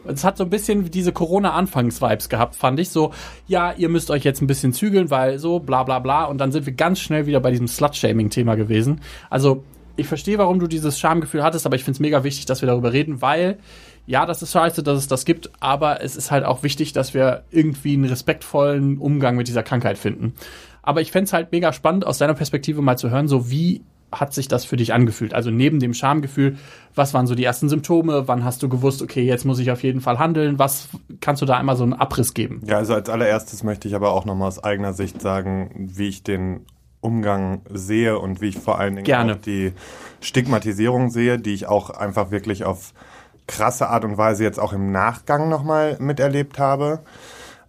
es 0.07 0.25
hat 0.25 0.37
so 0.37 0.45
ein 0.45 0.51
bisschen 0.51 0.91
diese 0.91 1.13
Corona-Anfangs-Vibes 1.13 2.29
gehabt, 2.29 2.57
fand 2.57 2.81
ich. 2.81 2.91
So, 2.91 3.13
ja, 3.47 3.73
ihr 3.73 3.89
müsst 3.89 4.11
euch 4.11 4.25
jetzt 4.25 4.41
ein 4.41 4.47
bisschen 4.47 4.73
zügeln, 4.73 5.11
weil 5.11 5.39
so, 5.39 5.61
bla 5.61 5.83
bla 5.83 5.99
bla. 5.99 6.25
Und 6.25 6.39
dann 6.39 6.53
sind 6.53 6.67
wir 6.67 6.73
ganz 6.73 7.01
schnell 7.01 7.27
wieder 7.27 7.41
bei 7.41 7.51
diesem 7.51 7.69
Slut-Shaming-Thema 7.69 8.55
gewesen. 8.55 9.01
Also, 9.31 9.65
ich 9.97 10.07
verstehe, 10.07 10.39
warum 10.39 10.61
du 10.61 10.69
dieses 10.69 10.99
Schamgefühl 10.99 11.43
hattest, 11.43 11.67
aber 11.67 11.75
ich 11.75 11.83
finde 11.83 11.97
es 11.97 12.01
mega 12.01 12.23
wichtig, 12.23 12.47
dass 12.47 12.63
wir 12.63 12.69
darüber 12.69 12.93
reden, 12.93 13.21
weil, 13.21 13.59
ja, 14.07 14.27
das 14.27 14.43
ist 14.43 14.53
scheiße, 14.53 14.85
dass 14.85 14.97
es 14.97 15.09
das 15.09 15.25
gibt, 15.25 15.51
aber 15.59 16.03
es 16.03 16.15
ist 16.15 16.31
halt 16.31 16.45
auch 16.45 16.63
wichtig, 16.63 16.93
dass 16.93 17.15
wir 17.15 17.43
irgendwie 17.51 17.95
einen 17.95 18.05
respektvollen 18.05 18.99
Umgang 18.99 19.37
mit 19.37 19.49
dieser 19.49 19.65
Krankheit 19.65 19.99
finden. 19.99 20.35
Aber 20.83 21.01
ich 21.01 21.11
fände 21.11 21.25
es 21.25 21.33
halt 21.33 21.51
mega 21.51 21.73
spannend, 21.73 22.07
aus 22.07 22.19
deiner 22.19 22.35
Perspektive 22.35 22.81
mal 22.81 22.97
zu 22.97 23.11
hören, 23.11 23.27
so 23.27 23.51
wie 23.51 23.83
hat 24.11 24.33
sich 24.33 24.49
das 24.49 24.65
für 24.65 24.77
dich 24.77 24.93
angefühlt? 24.93 25.35
Also 25.35 25.51
neben 25.51 25.81
dem 25.81 25.95
Schamgefühl, 25.95 26.57
was 26.95 27.15
waren 27.15 27.27
so 27.27 27.35
die 27.35 27.45
ersten 27.45 27.69
Symptome? 27.69 28.27
Wann 28.27 28.45
hast 28.45 28.63
du 28.63 28.69
gewusst, 28.69 29.03
okay, 29.03 29.23
jetzt 29.23 29.45
muss 29.45 29.59
ich 29.59 29.71
auf 29.71 29.83
jeden 29.83 30.01
Fall 30.01 30.19
handeln? 30.19 30.59
Was 30.59 30.89
kannst 31.21 31.43
du 31.43 31.47
da 31.47 31.57
einmal 31.57 31.77
so 31.77 31.85
einen 31.85 31.93
Abriss 31.93 32.35
geben? 32.35 32.63
Ja, 32.67 32.77
also 32.77 32.95
als 32.95 33.09
allererstes 33.09 33.63
möchte 33.63 33.89
ich 33.89 33.95
aber 33.95 34.13
auch 34.13 34.25
nochmal 34.25 34.49
aus 34.49 34.63
eigener 34.63 34.93
Sicht 34.95 35.21
sagen, 35.21 35.71
wie 35.75 36.09
ich 36.09 36.23
den 36.23 36.61
Umgang 37.01 37.63
sehe 37.73 38.19
und 38.19 38.41
wie 38.41 38.49
ich 38.49 38.59
vor 38.59 38.79
allen 38.79 38.97
Dingen 38.97 39.05
Gerne. 39.05 39.35
auch 39.35 39.41
die 39.41 39.73
Stigmatisierung 40.21 41.11
sehe, 41.11 41.39
die 41.39 41.55
ich 41.55 41.67
auch 41.67 41.91
einfach 41.91 42.31
wirklich 42.31 42.65
auf 42.65 42.93
krasse 43.47 43.89
Art 43.89 44.05
und 44.05 44.19
Weise 44.19 44.43
jetzt 44.43 44.59
auch 44.59 44.73
im 44.73 44.91
Nachgang 44.91 45.49
nochmal 45.49 45.97
miterlebt 46.01 46.59
habe. 46.59 47.01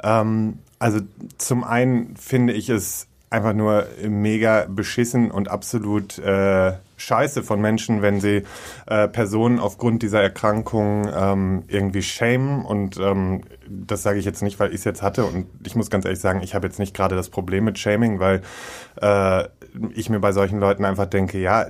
Ähm, 0.04 0.60
also 0.80 1.00
zum 1.38 1.64
einen 1.64 2.16
finde 2.16 2.54
ich 2.54 2.70
es 2.70 3.08
einfach 3.30 3.54
nur 3.54 3.88
mega 4.08 4.66
beschissen 4.68 5.30
und 5.30 5.50
absolut 5.50 6.18
äh, 6.18 6.74
scheiße 6.98 7.44
von 7.44 7.62
Menschen, 7.62 8.02
wenn 8.02 8.20
sie 8.20 8.44
äh, 8.88 9.08
Personen 9.08 9.60
aufgrund 9.60 10.02
dieser 10.04 10.22
Erkrankung 10.22 11.08
ähm, 11.14 11.64
irgendwie 11.68 12.02
schämen. 12.02 12.66
Und 12.66 12.98
ähm, 12.98 13.42
das 13.68 14.04
sage 14.04 14.20
ich 14.20 14.26
jetzt 14.26 14.42
nicht, 14.42 14.60
weil 14.60 14.70
ich 14.70 14.78
es 14.78 14.84
jetzt 14.84 15.02
hatte. 15.02 15.26
Und 15.26 15.48
ich 15.66 15.76
muss 15.76 15.90
ganz 15.90 16.06
ehrlich 16.06 16.20
sagen, 16.20 16.42
ich 16.44 16.56
habe 16.56 16.68
jetzt 16.68 16.80
nicht 16.80 16.96
gerade 16.96 17.16
das 17.16 17.30
Problem 17.30 17.66
mit 17.66 17.78
Shaming, 17.78 18.20
weil 18.20 18.42
äh, 19.02 19.46
ich 19.94 20.10
mir 20.10 20.20
bei 20.20 20.32
solchen 20.32 20.60
Leuten 20.60 20.84
einfach 20.84 21.06
denke, 21.06 21.40
ja, 21.40 21.68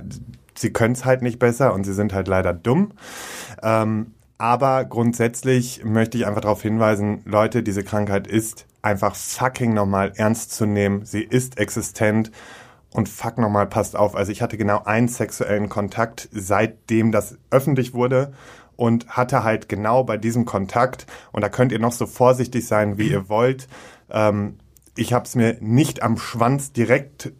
sie 0.54 0.72
können 0.72 0.94
es 0.94 1.04
halt 1.04 1.22
nicht 1.22 1.38
besser 1.38 1.74
und 1.74 1.84
sie 1.84 1.94
sind 1.94 2.12
halt 2.12 2.28
leider 2.28 2.54
dumm. 2.54 2.92
Ähm, 3.62 4.14
aber 4.38 4.86
grundsätzlich 4.86 5.84
möchte 5.84 6.16
ich 6.16 6.26
einfach 6.26 6.40
darauf 6.40 6.62
hinweisen, 6.62 7.20
Leute, 7.26 7.62
diese 7.62 7.84
Krankheit 7.84 8.26
ist 8.26 8.66
einfach 8.82 9.14
fucking 9.14 9.74
nochmal 9.74 10.12
ernst 10.16 10.52
zu 10.52 10.66
nehmen. 10.66 11.04
Sie 11.04 11.22
ist 11.22 11.58
existent 11.58 12.30
und 12.90 13.08
fuck 13.08 13.38
nochmal, 13.38 13.66
passt 13.66 13.96
auf. 13.96 14.14
Also 14.14 14.32
ich 14.32 14.42
hatte 14.42 14.56
genau 14.56 14.82
einen 14.84 15.08
sexuellen 15.08 15.68
Kontakt, 15.68 16.28
seitdem 16.32 17.12
das 17.12 17.38
öffentlich 17.50 17.94
wurde 17.94 18.32
und 18.76 19.08
hatte 19.08 19.44
halt 19.44 19.68
genau 19.68 20.04
bei 20.04 20.16
diesem 20.16 20.44
Kontakt, 20.44 21.06
und 21.32 21.42
da 21.42 21.48
könnt 21.48 21.72
ihr 21.72 21.78
noch 21.78 21.92
so 21.92 22.06
vorsichtig 22.06 22.66
sein, 22.66 22.98
wie 22.98 23.10
ihr 23.10 23.28
wollt, 23.28 23.68
ähm, 24.10 24.56
ich 24.96 25.12
habe 25.12 25.24
es 25.24 25.34
mir 25.34 25.56
nicht 25.60 26.02
am 26.02 26.18
Schwanz 26.18 26.72
direkt 26.72 27.32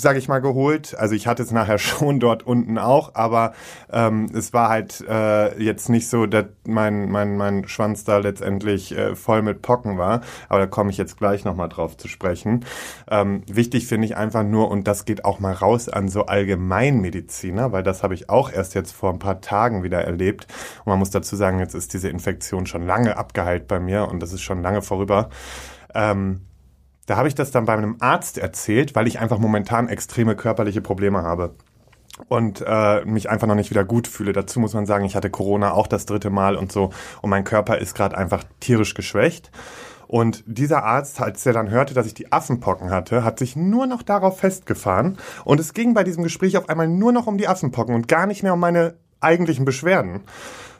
sage 0.00 0.18
ich 0.18 0.28
mal, 0.28 0.40
geholt. 0.40 0.96
Also 0.96 1.14
ich 1.14 1.26
hatte 1.26 1.42
es 1.42 1.50
nachher 1.50 1.78
schon 1.78 2.20
dort 2.20 2.46
unten 2.46 2.78
auch, 2.78 3.14
aber 3.14 3.52
ähm, 3.92 4.26
es 4.34 4.52
war 4.52 4.68
halt 4.68 5.04
äh, 5.08 5.60
jetzt 5.62 5.88
nicht 5.88 6.08
so, 6.08 6.26
dass 6.26 6.46
mein, 6.66 7.10
mein, 7.10 7.36
mein 7.36 7.66
Schwanz 7.68 8.04
da 8.04 8.18
letztendlich 8.18 8.96
äh, 8.96 9.14
voll 9.14 9.42
mit 9.42 9.62
Pocken 9.62 9.98
war. 9.98 10.20
Aber 10.48 10.60
da 10.60 10.66
komme 10.66 10.90
ich 10.90 10.98
jetzt 10.98 11.18
gleich 11.18 11.44
nochmal 11.44 11.68
drauf 11.68 11.96
zu 11.96 12.08
sprechen. 12.08 12.64
Ähm, 13.10 13.42
wichtig 13.46 13.86
finde 13.86 14.06
ich 14.06 14.16
einfach 14.16 14.44
nur, 14.44 14.70
und 14.70 14.86
das 14.86 15.04
geht 15.04 15.24
auch 15.24 15.40
mal 15.40 15.52
raus 15.52 15.88
an 15.88 16.08
so 16.08 16.26
Allgemeinmediziner, 16.26 17.72
weil 17.72 17.82
das 17.82 18.02
habe 18.02 18.14
ich 18.14 18.30
auch 18.30 18.52
erst 18.52 18.74
jetzt 18.74 18.92
vor 18.92 19.12
ein 19.12 19.18
paar 19.18 19.40
Tagen 19.40 19.82
wieder 19.82 20.02
erlebt. 20.02 20.46
Und 20.84 20.90
man 20.90 20.98
muss 20.98 21.10
dazu 21.10 21.36
sagen, 21.36 21.58
jetzt 21.58 21.74
ist 21.74 21.92
diese 21.92 22.08
Infektion 22.08 22.66
schon 22.66 22.86
lange 22.86 23.16
abgeheilt 23.16 23.68
bei 23.68 23.80
mir 23.80 24.08
und 24.08 24.20
das 24.20 24.32
ist 24.32 24.42
schon 24.42 24.62
lange 24.62 24.82
vorüber. 24.82 25.30
Ähm, 25.94 26.42
da 27.08 27.16
habe 27.16 27.26
ich 27.26 27.34
das 27.34 27.50
dann 27.50 27.64
bei 27.64 27.72
einem 27.72 27.96
Arzt 28.00 28.36
erzählt, 28.36 28.94
weil 28.94 29.06
ich 29.06 29.18
einfach 29.18 29.38
momentan 29.38 29.88
extreme 29.88 30.36
körperliche 30.36 30.82
Probleme 30.82 31.22
habe 31.22 31.54
und 32.28 32.62
äh, 32.66 33.02
mich 33.06 33.30
einfach 33.30 33.46
noch 33.46 33.54
nicht 33.54 33.70
wieder 33.70 33.84
gut 33.84 34.06
fühle. 34.06 34.34
Dazu 34.34 34.60
muss 34.60 34.74
man 34.74 34.84
sagen, 34.84 35.06
ich 35.06 35.16
hatte 35.16 35.30
Corona 35.30 35.72
auch 35.72 35.86
das 35.86 36.04
dritte 36.04 36.28
Mal 36.28 36.54
und 36.54 36.70
so 36.70 36.90
und 37.22 37.30
mein 37.30 37.44
Körper 37.44 37.78
ist 37.78 37.94
gerade 37.94 38.16
einfach 38.16 38.44
tierisch 38.60 38.92
geschwächt. 38.92 39.50
Und 40.06 40.44
dieser 40.46 40.84
Arzt, 40.84 41.20
als 41.22 41.46
er 41.46 41.54
dann 41.54 41.70
hörte, 41.70 41.94
dass 41.94 42.06
ich 42.06 42.14
die 42.14 42.30
Affenpocken 42.30 42.90
hatte, 42.90 43.24
hat 43.24 43.38
sich 43.38 43.56
nur 43.56 43.86
noch 43.86 44.02
darauf 44.02 44.40
festgefahren. 44.40 45.16
Und 45.44 45.60
es 45.60 45.72
ging 45.72 45.94
bei 45.94 46.04
diesem 46.04 46.24
Gespräch 46.24 46.58
auf 46.58 46.68
einmal 46.68 46.88
nur 46.88 47.12
noch 47.12 47.26
um 47.26 47.38
die 47.38 47.48
Affenpocken 47.48 47.94
und 47.94 48.06
gar 48.08 48.26
nicht 48.26 48.42
mehr 48.42 48.52
um 48.52 48.60
meine 48.60 48.96
eigentlichen 49.20 49.64
Beschwerden 49.64 50.24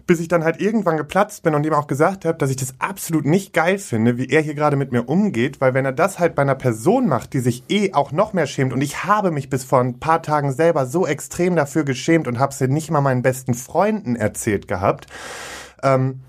bis 0.09 0.21
ich 0.21 0.29
dann 0.29 0.43
halt 0.43 0.61
irgendwann 0.61 0.97
geplatzt 0.97 1.43
bin 1.43 1.55
und 1.55 1.67
ihm 1.67 1.75
auch 1.75 1.87
gesagt 1.87 2.25
habe, 2.25 2.39
dass 2.39 2.49
ich 2.49 2.57
das 2.57 2.75
absolut 2.79 3.27
nicht 3.27 3.53
geil 3.53 3.79
finde, 3.79 4.17
wie 4.17 4.27
er 4.27 4.41
hier 4.41 4.55
gerade 4.55 4.77
mit 4.77 4.91
mir 4.91 5.07
umgeht, 5.07 5.61
weil 5.61 5.75
wenn 5.75 5.85
er 5.85 5.93
das 5.93 6.19
halt 6.19 6.35
bei 6.35 6.43
einer 6.43 6.55
Person 6.55 7.07
macht, 7.07 7.35
die 7.35 7.41
sich 7.41 7.63
eh 7.69 7.93
auch 7.93 8.11
noch 8.11 8.33
mehr 8.33 8.47
schämt 8.47 8.73
und 8.73 8.81
ich 8.81 9.05
habe 9.05 9.31
mich 9.31 9.51
bis 9.51 9.65
vor 9.65 9.81
ein 9.81 10.01
paar 10.01 10.23
Tagen 10.23 10.51
selber 10.51 10.87
so 10.87 11.07
extrem 11.07 11.55
dafür 11.55 11.85
geschämt 11.85 12.27
und 12.27 12.39
habe 12.39 12.53
es 12.53 12.61
nicht 12.61 12.91
mal 12.91 13.03
meinen 13.03 13.21
besten 13.21 13.53
Freunden 13.53 14.17
erzählt 14.17 14.67
gehabt, 14.67 15.07
ähm, 15.83 16.21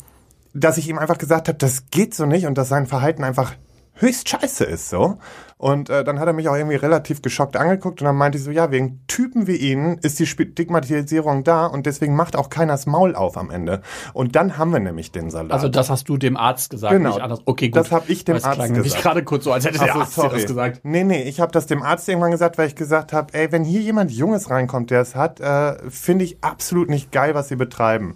dass 0.53 0.77
ich 0.77 0.89
ihm 0.89 0.97
einfach 0.97 1.17
gesagt 1.17 1.47
habe, 1.47 1.57
das 1.57 1.89
geht 1.89 2.13
so 2.13 2.25
nicht 2.25 2.47
und 2.47 2.57
dass 2.57 2.67
sein 2.67 2.85
Verhalten 2.85 3.23
einfach 3.23 3.55
höchst 3.99 4.29
scheiße 4.29 4.63
ist 4.65 4.89
so. 4.89 5.17
Und 5.57 5.89
äh, 5.89 6.05
dann 6.05 6.19
hat 6.21 6.27
er 6.27 6.31
mich 6.31 6.47
auch 6.47 6.55
irgendwie 6.55 6.77
relativ 6.77 7.21
geschockt 7.21 7.57
angeguckt 7.57 7.99
und 8.01 8.05
dann 8.05 8.15
meinte 8.15 8.37
ich 8.37 8.45
so, 8.45 8.49
ja, 8.51 8.71
wegen 8.71 9.01
Typen 9.07 9.45
wie 9.45 9.57
Ihnen 9.57 9.97
ist 9.97 10.17
die 10.17 10.25
Stigmatisierung 10.25 11.43
da 11.43 11.65
und 11.65 11.85
deswegen 11.85 12.15
macht 12.15 12.37
auch 12.37 12.49
keiner 12.49 12.71
das 12.71 12.85
Maul 12.85 13.13
auf 13.13 13.37
am 13.37 13.51
Ende. 13.51 13.81
Und 14.13 14.37
dann 14.37 14.57
haben 14.57 14.71
wir 14.71 14.79
nämlich 14.79 15.11
den 15.11 15.29
Salat. 15.29 15.51
Also 15.51 15.67
das 15.67 15.89
hast 15.89 16.07
du 16.07 16.15
dem 16.15 16.37
Arzt 16.37 16.69
gesagt, 16.69 16.93
genau. 16.93 17.09
nicht 17.09 17.21
anders. 17.21 17.41
Okay, 17.43 17.67
gut. 17.69 17.77
Das 17.77 17.91
habe 17.91 18.09
ich 18.09 18.23
dem 18.23 18.35
Weiß 18.35 18.45
Arzt 18.45 18.57
gesagt. 18.57 18.73
nämlich 18.73 18.95
gerade 18.95 19.23
kurz 19.25 19.43
so, 19.43 19.51
als 19.51 19.65
hätte 19.65 19.79
der 19.79 19.91
so, 19.91 19.99
Arzt 19.99 20.13
sorry. 20.13 20.37
das 20.37 20.47
gesagt. 20.47 20.79
Nee, 20.83 21.03
nee, 21.03 21.23
ich 21.23 21.41
habe 21.41 21.51
das 21.51 21.67
dem 21.67 21.83
Arzt 21.83 22.07
irgendwann 22.07 22.31
gesagt, 22.31 22.57
weil 22.57 22.67
ich 22.67 22.75
gesagt 22.75 23.11
habe, 23.11 23.33
ey, 23.33 23.51
wenn 23.51 23.65
hier 23.65 23.81
jemand 23.81 24.11
Junges 24.11 24.49
reinkommt, 24.49 24.91
der 24.91 25.01
es 25.01 25.15
hat, 25.15 25.41
äh, 25.41 25.77
finde 25.89 26.23
ich 26.23 26.37
absolut 26.41 26.89
nicht 26.89 27.11
geil, 27.11 27.35
was 27.35 27.49
sie 27.49 27.57
betreiben. 27.57 28.15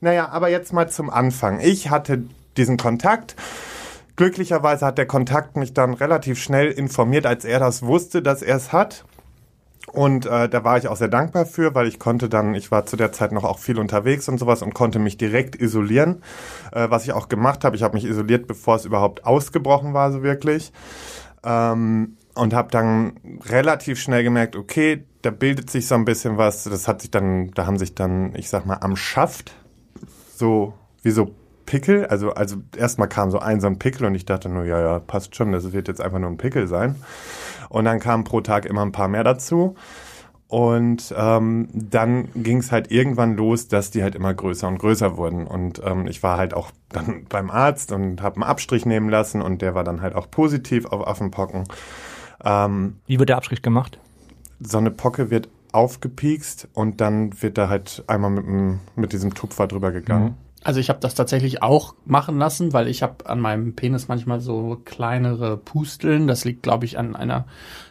Naja, 0.00 0.30
aber 0.30 0.48
jetzt 0.48 0.72
mal 0.72 0.88
zum 0.88 1.10
Anfang. 1.10 1.60
Ich 1.60 1.90
hatte 1.90 2.22
diesen 2.56 2.78
Kontakt. 2.78 3.36
Glücklicherweise 4.18 4.84
hat 4.84 4.98
der 4.98 5.06
Kontakt 5.06 5.56
mich 5.56 5.74
dann 5.74 5.94
relativ 5.94 6.42
schnell 6.42 6.72
informiert, 6.72 7.24
als 7.24 7.44
er 7.44 7.60
das 7.60 7.84
wusste, 7.84 8.20
dass 8.20 8.42
er 8.42 8.56
es 8.56 8.72
hat. 8.72 9.04
Und 9.92 10.26
äh, 10.26 10.48
da 10.48 10.64
war 10.64 10.76
ich 10.76 10.88
auch 10.88 10.96
sehr 10.96 11.06
dankbar 11.06 11.46
für, 11.46 11.72
weil 11.76 11.86
ich 11.86 12.00
konnte 12.00 12.28
dann, 12.28 12.52
ich 12.56 12.72
war 12.72 12.84
zu 12.84 12.96
der 12.96 13.12
Zeit 13.12 13.30
noch 13.30 13.44
auch 13.44 13.60
viel 13.60 13.78
unterwegs 13.78 14.28
und 14.28 14.38
sowas 14.38 14.60
und 14.60 14.74
konnte 14.74 14.98
mich 14.98 15.18
direkt 15.18 15.54
isolieren, 15.54 16.24
äh, 16.72 16.90
was 16.90 17.04
ich 17.04 17.12
auch 17.12 17.28
gemacht 17.28 17.62
habe. 17.62 17.76
Ich 17.76 17.84
habe 17.84 17.94
mich 17.94 18.04
isoliert, 18.06 18.48
bevor 18.48 18.74
es 18.74 18.84
überhaupt 18.84 19.24
ausgebrochen 19.24 19.94
war, 19.94 20.10
so 20.10 20.24
wirklich. 20.24 20.72
Ähm, 21.44 22.16
und 22.34 22.54
habe 22.54 22.72
dann 22.72 23.20
relativ 23.48 24.00
schnell 24.00 24.24
gemerkt, 24.24 24.56
okay, 24.56 25.04
da 25.22 25.30
bildet 25.30 25.70
sich 25.70 25.86
so 25.86 25.94
ein 25.94 26.04
bisschen 26.04 26.38
was. 26.38 26.64
Das 26.64 26.88
hat 26.88 27.02
sich 27.02 27.12
dann, 27.12 27.52
da 27.52 27.66
haben 27.66 27.78
sich 27.78 27.94
dann, 27.94 28.34
ich 28.34 28.48
sag 28.48 28.66
mal, 28.66 28.78
am 28.80 28.96
Schaft 28.96 29.54
so 30.34 30.74
wie 31.04 31.12
so 31.12 31.36
Pickel, 31.68 32.06
also 32.06 32.30
also 32.32 32.56
erstmal 32.76 33.08
kam 33.08 33.30
so 33.30 33.38
ein 33.38 33.60
so 33.60 33.66
ein 33.66 33.78
Pickel 33.78 34.06
und 34.06 34.14
ich 34.14 34.24
dachte 34.24 34.48
nur, 34.48 34.64
ja, 34.64 34.80
ja, 34.80 34.98
passt 34.98 35.36
schon, 35.36 35.52
das 35.52 35.72
wird 35.72 35.88
jetzt 35.88 36.00
einfach 36.00 36.18
nur 36.18 36.30
ein 36.30 36.38
Pickel 36.38 36.66
sein. 36.66 36.96
Und 37.68 37.84
dann 37.84 38.00
kamen 38.00 38.24
pro 38.24 38.40
Tag 38.40 38.64
immer 38.64 38.82
ein 38.82 38.92
paar 38.92 39.08
mehr 39.08 39.24
dazu. 39.24 39.76
Und 40.46 41.14
ähm, 41.14 41.68
dann 41.74 42.28
ging 42.34 42.58
es 42.58 42.72
halt 42.72 42.90
irgendwann 42.90 43.36
los, 43.36 43.68
dass 43.68 43.90
die 43.90 44.02
halt 44.02 44.14
immer 44.14 44.32
größer 44.32 44.66
und 44.66 44.78
größer 44.78 45.18
wurden. 45.18 45.46
Und 45.46 45.82
ähm, 45.84 46.06
ich 46.06 46.22
war 46.22 46.38
halt 46.38 46.54
auch 46.54 46.70
dann 46.88 47.26
beim 47.28 47.50
Arzt 47.50 47.92
und 47.92 48.22
habe 48.22 48.36
einen 48.36 48.44
Abstrich 48.44 48.86
nehmen 48.86 49.10
lassen 49.10 49.42
und 49.42 49.60
der 49.60 49.74
war 49.74 49.84
dann 49.84 50.00
halt 50.00 50.14
auch 50.14 50.30
positiv 50.30 50.86
auf 50.86 51.06
Affenpocken. 51.06 51.64
Ähm, 52.42 52.96
Wie 53.06 53.18
wird 53.18 53.28
der 53.28 53.36
Abstrich 53.36 53.60
gemacht? 53.60 53.98
so 54.60 54.78
eine 54.78 54.90
Pocke 54.90 55.30
wird 55.30 55.48
aufgepiekst 55.72 56.68
und 56.74 57.00
dann 57.00 57.40
wird 57.42 57.58
da 57.58 57.68
halt 57.68 58.02
einmal 58.06 58.30
mit, 58.30 58.78
mit 58.96 59.12
diesem 59.12 59.34
Tupfer 59.34 59.66
drüber 59.66 59.92
gegangen. 59.92 60.36
Also 60.64 60.80
ich 60.80 60.88
habe 60.88 60.98
das 60.98 61.14
tatsächlich 61.14 61.62
auch 61.62 61.94
machen 62.04 62.36
lassen, 62.38 62.72
weil 62.72 62.88
ich 62.88 63.02
habe 63.02 63.26
an 63.26 63.38
meinem 63.38 63.76
Penis 63.76 64.08
manchmal 64.08 64.40
so 64.40 64.80
kleinere 64.84 65.56
Pusteln. 65.56 66.26
Das 66.26 66.44
liegt, 66.44 66.64
glaube 66.64 66.84
ich, 66.84 66.98
an 66.98 67.14
einer 67.14 67.46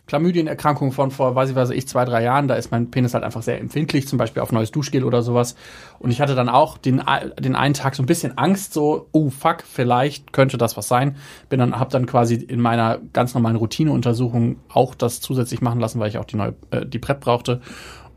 Chlamydienerkrankung 0.07 0.91
von 0.91 1.11
vor, 1.11 1.33
weiß 1.33 1.51
ich 1.51 1.55
was 1.55 1.69
ich, 1.69 1.87
zwei, 1.87 2.03
drei 2.03 2.23
Jahren. 2.23 2.49
Da 2.49 2.55
ist 2.55 2.69
mein 2.69 2.91
Penis 2.91 3.13
halt 3.13 3.23
einfach 3.23 3.41
sehr 3.41 3.59
empfindlich, 3.59 4.07
zum 4.07 4.17
Beispiel 4.17 4.41
auf 4.41 4.51
neues 4.51 4.71
Duschgel 4.71 5.05
oder 5.05 5.21
sowas. 5.21 5.55
Und 5.99 6.11
ich 6.11 6.19
hatte 6.19 6.35
dann 6.35 6.49
auch 6.49 6.77
den, 6.77 7.01
den 7.39 7.55
einen 7.55 7.73
Tag 7.73 7.95
so 7.95 8.03
ein 8.03 8.05
bisschen 8.05 8.37
Angst, 8.37 8.73
so, 8.73 9.07
oh 9.13 9.29
fuck, 9.29 9.63
vielleicht 9.63 10.33
könnte 10.33 10.57
das 10.57 10.75
was 10.75 10.89
sein. 10.89 11.15
Bin 11.47 11.59
dann, 11.59 11.79
habe 11.79 11.91
dann 11.91 12.05
quasi 12.05 12.35
in 12.35 12.59
meiner 12.59 12.99
ganz 13.13 13.33
normalen 13.33 13.55
Routineuntersuchung 13.55 14.57
auch 14.67 14.93
das 14.93 15.21
zusätzlich 15.21 15.61
machen 15.61 15.79
lassen, 15.79 16.01
weil 16.01 16.09
ich 16.09 16.17
auch 16.17 16.25
die 16.25 16.35
neue, 16.35 16.53
äh, 16.71 16.85
die 16.85 16.99
PrEP 16.99 17.21
brauchte. 17.21 17.61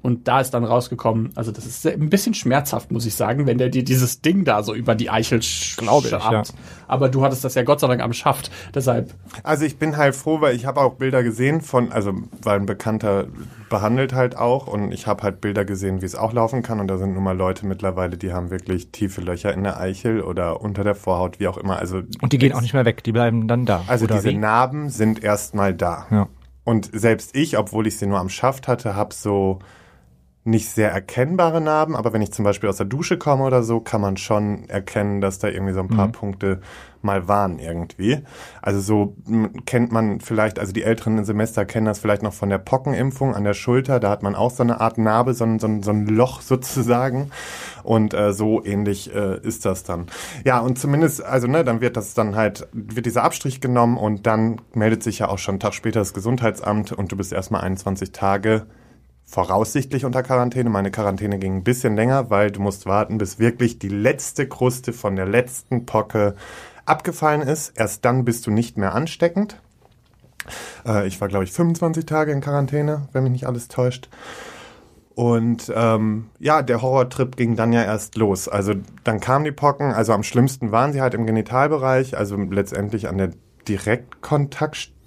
Und 0.02 0.28
da 0.28 0.40
ist 0.40 0.52
dann 0.52 0.64
rausgekommen, 0.64 1.30
also 1.34 1.52
das 1.52 1.66
ist 1.66 1.86
ein 1.86 2.08
bisschen 2.08 2.32
schmerzhaft, 2.34 2.90
muss 2.90 3.04
ich 3.04 3.14
sagen, 3.14 3.46
wenn 3.46 3.58
der 3.58 3.68
dir 3.68 3.84
dieses 3.84 4.22
Ding 4.22 4.44
da 4.44 4.62
so 4.62 4.74
über 4.74 4.94
die 4.94 5.10
Eichel 5.10 5.42
sch 5.42 5.76
Glaube 5.76 6.06
ich, 6.06 6.10
schabt. 6.10 6.48
ja. 6.48 6.54
Aber 6.88 7.08
du 7.08 7.22
hattest 7.22 7.44
das 7.44 7.54
ja 7.54 7.62
Gott 7.62 7.80
sei 7.80 7.86
Dank 7.88 8.00
am 8.00 8.12
Schaft. 8.12 8.50
Deshalb, 8.74 9.14
Also 9.42 9.64
ich 9.64 9.78
bin 9.78 9.96
halt 9.96 10.14
froh, 10.16 10.40
weil 10.40 10.56
ich 10.56 10.64
habe 10.66 10.80
auch 10.80 10.94
Bilder 10.94 11.22
gesehen 11.22 11.60
von, 11.60 11.92
also 11.92 12.14
weil 12.42 12.60
ein 12.60 12.66
Bekannter 12.66 13.26
behandelt 13.68 14.12
halt 14.14 14.36
auch 14.36 14.66
und 14.66 14.90
ich 14.92 15.06
habe 15.06 15.22
halt 15.22 15.40
Bilder 15.40 15.64
gesehen, 15.64 16.00
wie 16.02 16.06
es 16.06 16.14
auch 16.14 16.32
laufen 16.32 16.62
kann 16.62 16.80
und 16.80 16.88
da 16.88 16.96
sind 16.96 17.14
nun 17.14 17.22
mal 17.22 17.36
Leute 17.36 17.66
mittlerweile, 17.66 18.16
die 18.16 18.32
haben 18.32 18.50
wirklich 18.50 18.90
tiefe 18.90 19.20
Löcher 19.20 19.52
in 19.52 19.62
der 19.64 19.78
Eichel 19.78 20.22
oder 20.22 20.60
unter 20.60 20.82
der 20.82 20.94
Vorhaut, 20.94 21.40
wie 21.40 21.46
auch 21.46 21.56
immer. 21.58 21.78
Also 21.78 22.02
Und 22.20 22.32
die 22.32 22.38
gehen 22.38 22.52
auch 22.52 22.62
nicht 22.62 22.74
mehr 22.74 22.84
weg, 22.84 23.04
die 23.04 23.12
bleiben 23.12 23.46
dann 23.48 23.66
da. 23.66 23.84
Also 23.86 24.06
oder 24.06 24.16
diese 24.16 24.30
wie? 24.30 24.36
Narben 24.36 24.88
sind 24.88 25.22
erstmal 25.22 25.74
da. 25.74 26.06
Ja. 26.10 26.28
Und 26.64 26.90
selbst 26.92 27.34
ich, 27.36 27.58
obwohl 27.58 27.86
ich 27.86 27.98
sie 27.98 28.06
nur 28.06 28.18
am 28.18 28.28
Schaft 28.28 28.68
hatte, 28.68 28.94
habe 28.94 29.14
so 29.14 29.60
nicht 30.44 30.70
sehr 30.70 30.90
erkennbare 30.90 31.60
Narben, 31.60 31.94
aber 31.94 32.14
wenn 32.14 32.22
ich 32.22 32.32
zum 32.32 32.46
Beispiel 32.46 32.70
aus 32.70 32.78
der 32.78 32.86
Dusche 32.86 33.18
komme 33.18 33.44
oder 33.44 33.62
so, 33.62 33.80
kann 33.80 34.00
man 34.00 34.16
schon 34.16 34.68
erkennen, 34.70 35.20
dass 35.20 35.38
da 35.38 35.48
irgendwie 35.48 35.74
so 35.74 35.80
ein 35.80 35.88
paar 35.88 36.08
Punkte 36.08 36.60
mal 37.02 37.28
waren 37.28 37.58
irgendwie. 37.58 38.18
Also 38.62 38.80
so 38.80 39.16
kennt 39.66 39.92
man 39.92 40.20
vielleicht, 40.20 40.58
also 40.58 40.72
die 40.72 40.82
älteren 40.82 41.24
Semester 41.24 41.64
kennen 41.64 41.86
das 41.86 41.98
vielleicht 41.98 42.22
noch 42.22 42.32
von 42.32 42.48
der 42.48 42.58
Pockenimpfung 42.58 43.34
an 43.34 43.44
der 43.44 43.54
Schulter, 43.54 44.00
da 44.00 44.10
hat 44.10 44.22
man 44.22 44.34
auch 44.34 44.50
so 44.50 44.62
eine 44.62 44.80
Art 44.80 44.98
Narbe, 44.98 45.34
so 45.34 45.44
ein, 45.44 45.58
so 45.58 45.66
ein, 45.66 45.82
so 45.82 45.90
ein 45.90 46.06
Loch 46.06 46.40
sozusagen. 46.40 47.30
Und 47.82 48.12
äh, 48.12 48.32
so 48.32 48.64
ähnlich 48.64 49.14
äh, 49.14 49.40
ist 49.40 49.64
das 49.64 49.84
dann. 49.84 50.06
Ja, 50.44 50.60
und 50.60 50.78
zumindest, 50.78 51.22
also 51.22 51.48
ne, 51.48 51.64
dann 51.64 51.80
wird 51.80 51.96
das 51.96 52.12
dann 52.14 52.36
halt, 52.36 52.68
wird 52.72 53.06
dieser 53.06 53.24
Abstrich 53.24 53.60
genommen 53.60 53.96
und 53.96 54.26
dann 54.26 54.60
meldet 54.74 55.02
sich 55.02 55.20
ja 55.20 55.28
auch 55.28 55.38
schon 55.38 55.54
einen 55.54 55.60
Tag 55.60 55.74
später 55.74 56.00
das 56.00 56.12
Gesundheitsamt 56.12 56.92
und 56.92 57.10
du 57.10 57.16
bist 57.16 57.32
erstmal 57.32 57.62
21 57.62 58.12
Tage 58.12 58.66
voraussichtlich 59.30 60.04
unter 60.04 60.24
Quarantäne. 60.24 60.70
Meine 60.70 60.90
Quarantäne 60.90 61.38
ging 61.38 61.58
ein 61.58 61.64
bisschen 61.64 61.94
länger, 61.94 62.30
weil 62.30 62.50
du 62.50 62.60
musst 62.60 62.86
warten, 62.86 63.16
bis 63.16 63.38
wirklich 63.38 63.78
die 63.78 63.88
letzte 63.88 64.48
Kruste 64.48 64.92
von 64.92 65.14
der 65.14 65.26
letzten 65.26 65.86
Pocke 65.86 66.34
abgefallen 66.84 67.42
ist. 67.42 67.72
Erst 67.76 68.04
dann 68.04 68.24
bist 68.24 68.46
du 68.46 68.50
nicht 68.50 68.76
mehr 68.76 68.92
ansteckend. 68.92 69.60
Äh, 70.84 71.06
ich 71.06 71.20
war, 71.20 71.28
glaube 71.28 71.44
ich, 71.44 71.52
25 71.52 72.06
Tage 72.06 72.32
in 72.32 72.40
Quarantäne, 72.40 73.08
wenn 73.12 73.22
mich 73.22 73.32
nicht 73.32 73.46
alles 73.46 73.68
täuscht. 73.68 74.08
Und 75.14 75.72
ähm, 75.76 76.30
ja, 76.40 76.62
der 76.62 76.82
Horrortrip 76.82 77.36
ging 77.36 77.54
dann 77.54 77.72
ja 77.72 77.84
erst 77.84 78.16
los. 78.16 78.48
Also 78.48 78.74
dann 79.04 79.20
kamen 79.20 79.44
die 79.44 79.52
Pocken, 79.52 79.92
also 79.92 80.12
am 80.12 80.24
schlimmsten 80.24 80.72
waren 80.72 80.92
sie 80.92 81.00
halt 81.00 81.14
im 81.14 81.26
Genitalbereich, 81.26 82.16
also 82.16 82.36
letztendlich 82.36 83.08
an 83.08 83.18
der 83.18 83.30
Direktkontaktstelle. 83.68 84.99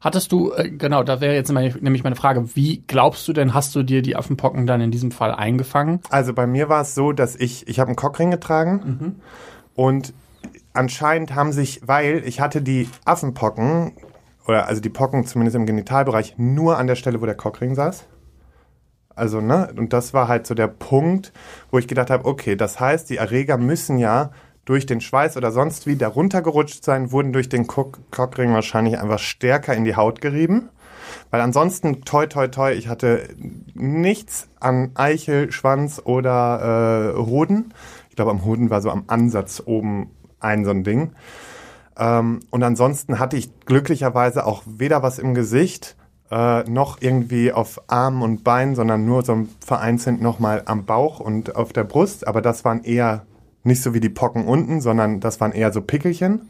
Hattest 0.00 0.32
du, 0.32 0.52
äh, 0.52 0.70
genau, 0.70 1.02
da 1.02 1.20
wäre 1.20 1.34
jetzt 1.34 1.52
nämlich 1.52 2.04
meine 2.04 2.16
Frage, 2.16 2.56
wie 2.56 2.82
glaubst 2.86 3.28
du 3.28 3.32
denn, 3.32 3.54
hast 3.54 3.74
du 3.74 3.82
dir 3.82 4.02
die 4.02 4.16
Affenpocken 4.16 4.66
dann 4.66 4.80
in 4.80 4.90
diesem 4.90 5.10
Fall 5.10 5.34
eingefangen? 5.34 6.00
Also 6.10 6.32
bei 6.32 6.46
mir 6.46 6.68
war 6.68 6.82
es 6.82 6.94
so, 6.94 7.12
dass 7.12 7.36
ich, 7.36 7.68
ich 7.68 7.78
habe 7.78 7.88
einen 7.88 7.96
Cockring 7.96 8.30
getragen 8.30 9.20
und 9.74 10.12
anscheinend 10.72 11.34
haben 11.34 11.52
sich, 11.52 11.82
weil 11.86 12.22
ich 12.24 12.40
hatte 12.40 12.62
die 12.62 12.88
Affenpocken, 13.04 13.92
oder 14.46 14.66
also 14.66 14.80
die 14.80 14.88
Pocken 14.88 15.26
zumindest 15.26 15.56
im 15.56 15.66
Genitalbereich, 15.66 16.34
nur 16.38 16.78
an 16.78 16.86
der 16.86 16.96
Stelle, 16.96 17.20
wo 17.20 17.26
der 17.26 17.34
Cockring 17.36 17.74
saß. 17.74 18.06
Also, 19.14 19.40
ne, 19.40 19.72
und 19.76 19.92
das 19.92 20.14
war 20.14 20.28
halt 20.28 20.46
so 20.46 20.54
der 20.54 20.68
Punkt, 20.68 21.32
wo 21.70 21.78
ich 21.78 21.88
gedacht 21.88 22.10
habe, 22.10 22.24
okay, 22.24 22.56
das 22.56 22.80
heißt, 22.80 23.10
die 23.10 23.18
Erreger 23.18 23.58
müssen 23.58 23.98
ja 23.98 24.30
durch 24.70 24.86
den 24.86 25.00
Schweiß 25.00 25.36
oder 25.36 25.50
sonst 25.50 25.88
wie 25.88 25.96
da 25.96 26.06
runtergerutscht 26.06 26.84
sein, 26.84 27.10
wurden 27.10 27.32
durch 27.32 27.48
den 27.48 27.66
Cock 27.66 27.98
Cockring 28.12 28.54
wahrscheinlich 28.54 29.00
einfach 29.00 29.18
stärker 29.18 29.74
in 29.74 29.82
die 29.82 29.96
Haut 29.96 30.20
gerieben. 30.20 30.68
Weil 31.32 31.40
ansonsten, 31.40 32.02
toi, 32.04 32.28
toi, 32.28 32.46
toi, 32.46 32.70
ich 32.70 32.86
hatte 32.86 33.30
nichts 33.74 34.48
an 34.60 34.92
Eichel, 34.94 35.50
Schwanz 35.50 36.00
oder 36.04 37.16
äh, 37.16 37.18
Hoden. 37.18 37.74
Ich 38.10 38.14
glaube, 38.14 38.30
am 38.30 38.44
Hoden 38.44 38.70
war 38.70 38.80
so 38.80 38.90
am 38.90 39.02
Ansatz 39.08 39.60
oben 39.66 40.12
ein 40.38 40.64
so 40.64 40.70
ein 40.70 40.84
Ding. 40.84 41.14
Ähm, 41.98 42.38
und 42.50 42.62
ansonsten 42.62 43.18
hatte 43.18 43.36
ich 43.36 43.50
glücklicherweise 43.66 44.46
auch 44.46 44.62
weder 44.66 45.02
was 45.02 45.18
im 45.18 45.34
Gesicht, 45.34 45.96
äh, 46.30 46.62
noch 46.70 46.98
irgendwie 47.00 47.52
auf 47.52 47.82
Armen 47.88 48.22
und 48.22 48.44
Beinen, 48.44 48.76
sondern 48.76 49.04
nur 49.04 49.24
so 49.24 49.48
vereinzelt 49.66 50.22
nochmal 50.22 50.62
am 50.66 50.84
Bauch 50.84 51.18
und 51.18 51.56
auf 51.56 51.72
der 51.72 51.82
Brust. 51.82 52.28
Aber 52.28 52.40
das 52.40 52.64
waren 52.64 52.84
eher 52.84 53.26
nicht 53.62 53.82
so 53.82 53.94
wie 53.94 54.00
die 54.00 54.08
Pocken 54.08 54.46
unten, 54.46 54.80
sondern 54.80 55.20
das 55.20 55.40
waren 55.40 55.52
eher 55.52 55.72
so 55.72 55.82
Pickelchen. 55.82 56.48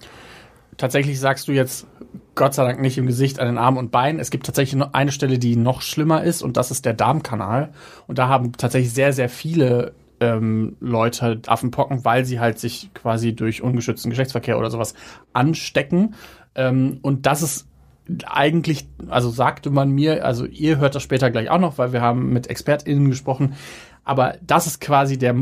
Tatsächlich 0.77 1.21
sagst 1.21 1.49
du 1.49 1.53
jetzt 1.53 1.87
Gott 2.35 2.55
sei 2.55 2.65
Dank 2.65 2.81
nicht 2.81 2.97
im 2.97 3.07
Gesicht, 3.07 3.39
an 3.39 3.47
den 3.47 3.59
Armen 3.59 3.77
und 3.77 3.91
Beinen. 3.91 4.21
Es 4.21 4.31
gibt 4.31 4.47
tatsächlich 4.47 4.79
noch 4.79 4.95
eine 4.95 5.13
Stelle, 5.13 5.39
die 5.39 5.57
noch 5.57 5.83
schlimmer 5.83 6.23
ist 6.23 6.43
und 6.43 6.57
das 6.57 6.71
ist 6.71 6.87
der 6.87 6.95
Darmkanal. 6.95 7.73
Und 8.07 8.19
da 8.19 8.29
haben 8.29 8.53
tatsächlich 8.53 8.93
sehr, 8.93 9.13
sehr 9.13 9.29
viele 9.29 9.93
ähm, 10.21 10.77
Leute 10.81 11.43
Affenpocken, 11.47 12.05
weil 12.05 12.25
sie 12.25 12.41
halt 12.41 12.59
sich 12.59 12.91
quasi 12.95 13.35
durch 13.35 13.63
ungeschützten 13.63 14.11
Geschlechtsverkehr 14.11 14.59
oder 14.59 14.71
sowas 14.71 14.95
anstecken. 15.33 16.15
Ähm, 16.55 16.99
und 17.03 17.27
das 17.27 17.43
ist 17.43 17.67
eigentlich, 18.27 18.89
also 19.09 19.31
sagte 19.31 19.71
man 19.71 19.91
mir, 19.91 20.25
also 20.25 20.47
ihr 20.47 20.79
hört 20.79 20.95
das 20.95 21.03
später 21.03 21.31
gleich 21.31 21.51
auch 21.51 21.61
noch, 21.61 21.79
weil 21.79 21.93
wir 21.93 22.01
haben 22.01 22.33
mit 22.33 22.49
ExpertInnen 22.49 23.09
gesprochen, 23.09 23.55
aber 24.05 24.37
das 24.43 24.67
ist 24.67 24.81
quasi 24.81 25.19
der 25.19 25.37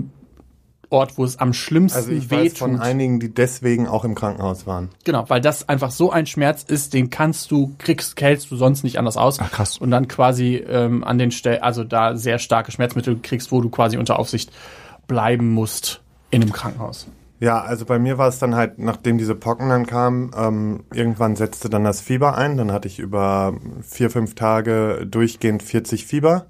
Ort, 0.90 1.18
wo 1.18 1.25
es 1.25 1.38
am 1.38 1.52
schlimmsten 1.52 1.99
Also 1.99 2.11
ich 2.11 2.30
wehtut. 2.30 2.52
weiß 2.52 2.59
von 2.59 2.80
einigen, 2.80 3.21
die 3.21 3.33
deswegen 3.33 3.87
auch 3.87 4.04
im 4.04 4.14
Krankenhaus 4.14 4.66
waren. 4.66 4.88
Genau, 5.04 5.28
weil 5.28 5.40
das 5.40 5.68
einfach 5.68 5.90
so 5.90 6.11
ein 6.11 6.26
Schmerz 6.26 6.62
ist, 6.62 6.95
den 6.95 7.11
kannst 7.11 7.50
du, 7.50 7.75
kriegst, 7.78 8.16
kältst 8.16 8.50
du 8.50 8.57
sonst 8.57 8.85
nicht 8.85 8.99
anders 8.99 9.16
aus. 9.16 9.38
Ach, 9.40 9.50
krass. 9.50 9.78
Und 9.78 9.90
dann 9.90 10.09
quasi 10.09 10.57
ähm, 10.57 11.04
an 11.04 11.18
den 11.18 11.30
Stellen, 11.30 11.62
also 11.62 11.85
da 11.85 12.16
sehr 12.16 12.38
starke 12.38 12.73
Schmerzmittel 12.73 13.18
kriegst, 13.23 13.52
wo 13.52 13.61
du 13.61 13.68
quasi 13.68 13.99
unter 13.99 14.18
Aufsicht 14.18 14.50
bleiben 15.07 15.52
musst 15.52 16.00
in 16.30 16.42
einem 16.42 16.52
Krankenhaus. 16.52 17.07
Ja, 17.40 17.61
also 17.61 17.85
bei 17.85 17.99
mir 17.99 18.18
war 18.18 18.28
es 18.28 18.38
dann 18.38 18.57
halt, 18.57 18.78
nachdem 18.78 19.16
diese 19.16 19.35
Pocken 19.35 19.68
dann 19.68 19.87
kamen, 19.87 20.33
ähm, 20.37 20.85
irgendwann 20.92 21.37
setzte 21.37 21.71
dann 21.71 21.85
das 21.85 22.00
Fieber 22.00 22.37
ein. 22.37 22.57
Dann 22.57 22.73
hatte 22.73 22.88
ich 22.88 22.99
über 22.99 23.54
vier, 23.83 24.11
fünf 24.11 24.35
Tage 24.35 25.07
durchgehend 25.09 25.62
40 25.62 26.04
Fieber. 26.04 26.47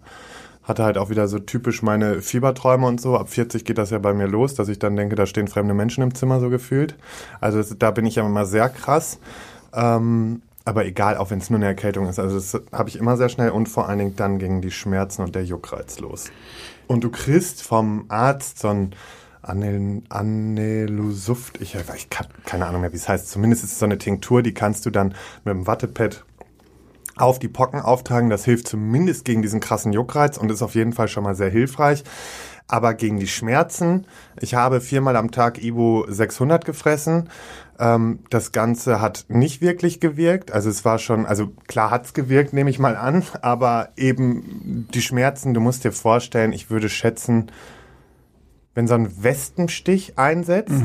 Hatte 0.69 0.85
halt 0.85 0.99
auch 0.99 1.09
wieder 1.09 1.27
so 1.27 1.39
typisch 1.39 1.83
meine 1.83 2.21
Fieberträume 2.21 2.87
und 2.87 3.01
so. 3.01 3.17
Ab 3.17 3.31
40 3.31 3.65
geht 3.65 3.79
das 3.79 3.89
ja 3.91 3.99
bei 3.99 4.13
mir 4.13 4.29
los, 4.29 4.55
dass 4.55 4.69
ich 4.69 4.79
dann 4.79 4.97
denke, 4.97 5.17
da 5.17 5.25
stehen 5.25 5.49
fremde 5.49 5.73
Menschen 5.73 6.03
im 6.03 6.15
Zimmer 6.15 6.41
so 6.41 6.51
gefühlt. 6.51 6.95
Also 7.41 7.59
das, 7.59 7.75
da 7.79 7.91
bin 7.91 8.05
ich 8.05 8.17
ja 8.17 8.27
immer 8.27 8.45
sehr 8.45 8.69
krass. 8.69 9.19
Ähm, 9.73 10.43
aber 10.67 10.85
egal, 10.85 11.17
auch 11.17 11.31
wenn 11.31 11.39
es 11.39 11.49
nur 11.49 11.59
eine 11.59 11.67
Erkältung 11.67 12.07
ist. 12.07 12.19
Also 12.19 12.37
das 12.37 12.61
habe 12.73 12.91
ich 12.91 12.97
immer 12.97 13.17
sehr 13.17 13.31
schnell 13.31 13.49
und 13.51 13.71
vor 13.71 13.89
allen 13.89 13.99
Dingen 13.99 14.17
dann 14.17 14.39
gingen 14.39 14.61
die 14.61 14.71
Schmerzen 14.71 15.23
und 15.23 15.35
der 15.35 15.45
Juckreiz 15.45 15.99
los. 15.99 16.31
Und 16.87 17.03
du 17.03 17.11
kriegst 17.11 17.63
vom 17.63 18.05
Arzt 18.09 18.59
so 18.59 18.69
ein 18.69 18.95
Anel, 19.41 20.03
Anelusuft, 20.11 21.61
ich, 21.63 21.75
ich 21.75 22.09
habe 22.19 22.29
keine 22.45 22.67
Ahnung 22.67 22.83
mehr, 22.83 22.93
wie 22.93 22.97
es 22.97 23.09
heißt. 23.09 23.31
Zumindest 23.31 23.65
ist 23.65 23.73
es 23.73 23.79
so 23.79 23.87
eine 23.87 23.97
Tinktur, 23.97 24.43
die 24.43 24.53
kannst 24.53 24.85
du 24.85 24.91
dann 24.91 25.15
mit 25.45 25.55
dem 25.55 25.67
Wattepad 25.67 26.25
auf 27.21 27.39
die 27.39 27.49
Pocken 27.49 27.81
auftragen. 27.81 28.31
Das 28.31 28.45
hilft 28.45 28.69
zumindest 28.69 29.25
gegen 29.25 29.43
diesen 29.43 29.61
krassen 29.61 29.93
Juckreiz 29.93 30.39
und 30.39 30.51
ist 30.51 30.63
auf 30.63 30.75
jeden 30.75 30.93
Fall 30.93 31.09
schon 31.09 31.25
mal 31.25 31.35
sehr 31.35 31.51
hilfreich. 31.51 32.05
Aber 32.67 32.93
gegen 32.93 33.19
die 33.19 33.27
Schmerzen, 33.27 34.07
ich 34.41 34.55
habe 34.55 34.83
viermal 34.83 35.17
am 35.17 35.31
Tag 35.31 35.63
Ibu 35.63 36.05
600 36.07 36.67
gefressen. 36.67 37.31
Ähm, 37.79 38.21
das 38.29 38.53
Ganze 38.53 39.01
hat 39.01 39.25
nicht 39.29 39.63
wirklich 39.63 40.01
gewirkt. 40.01 40.53
Also 40.53 40.69
es 40.69 40.85
war 40.85 40.99
schon, 40.99 41.25
also 41.25 41.49
klar 41.67 41.91
hat's 41.91 42.13
gewirkt, 42.13 42.53
nehme 42.53 42.69
ich 42.69 42.79
mal 42.79 42.97
an. 42.97 43.25
Aber 43.41 43.89
eben 43.97 44.87
die 44.93 45.01
Schmerzen, 45.01 45.55
du 45.55 45.61
musst 45.61 45.85
dir 45.85 45.93
vorstellen, 45.93 46.53
ich 46.53 46.71
würde 46.71 46.91
schätzen, 46.91 47.51
wenn 48.75 48.87
so 48.87 48.95
ein 48.95 49.23
Westenstich 49.23 50.19
einsetzt 50.19 50.83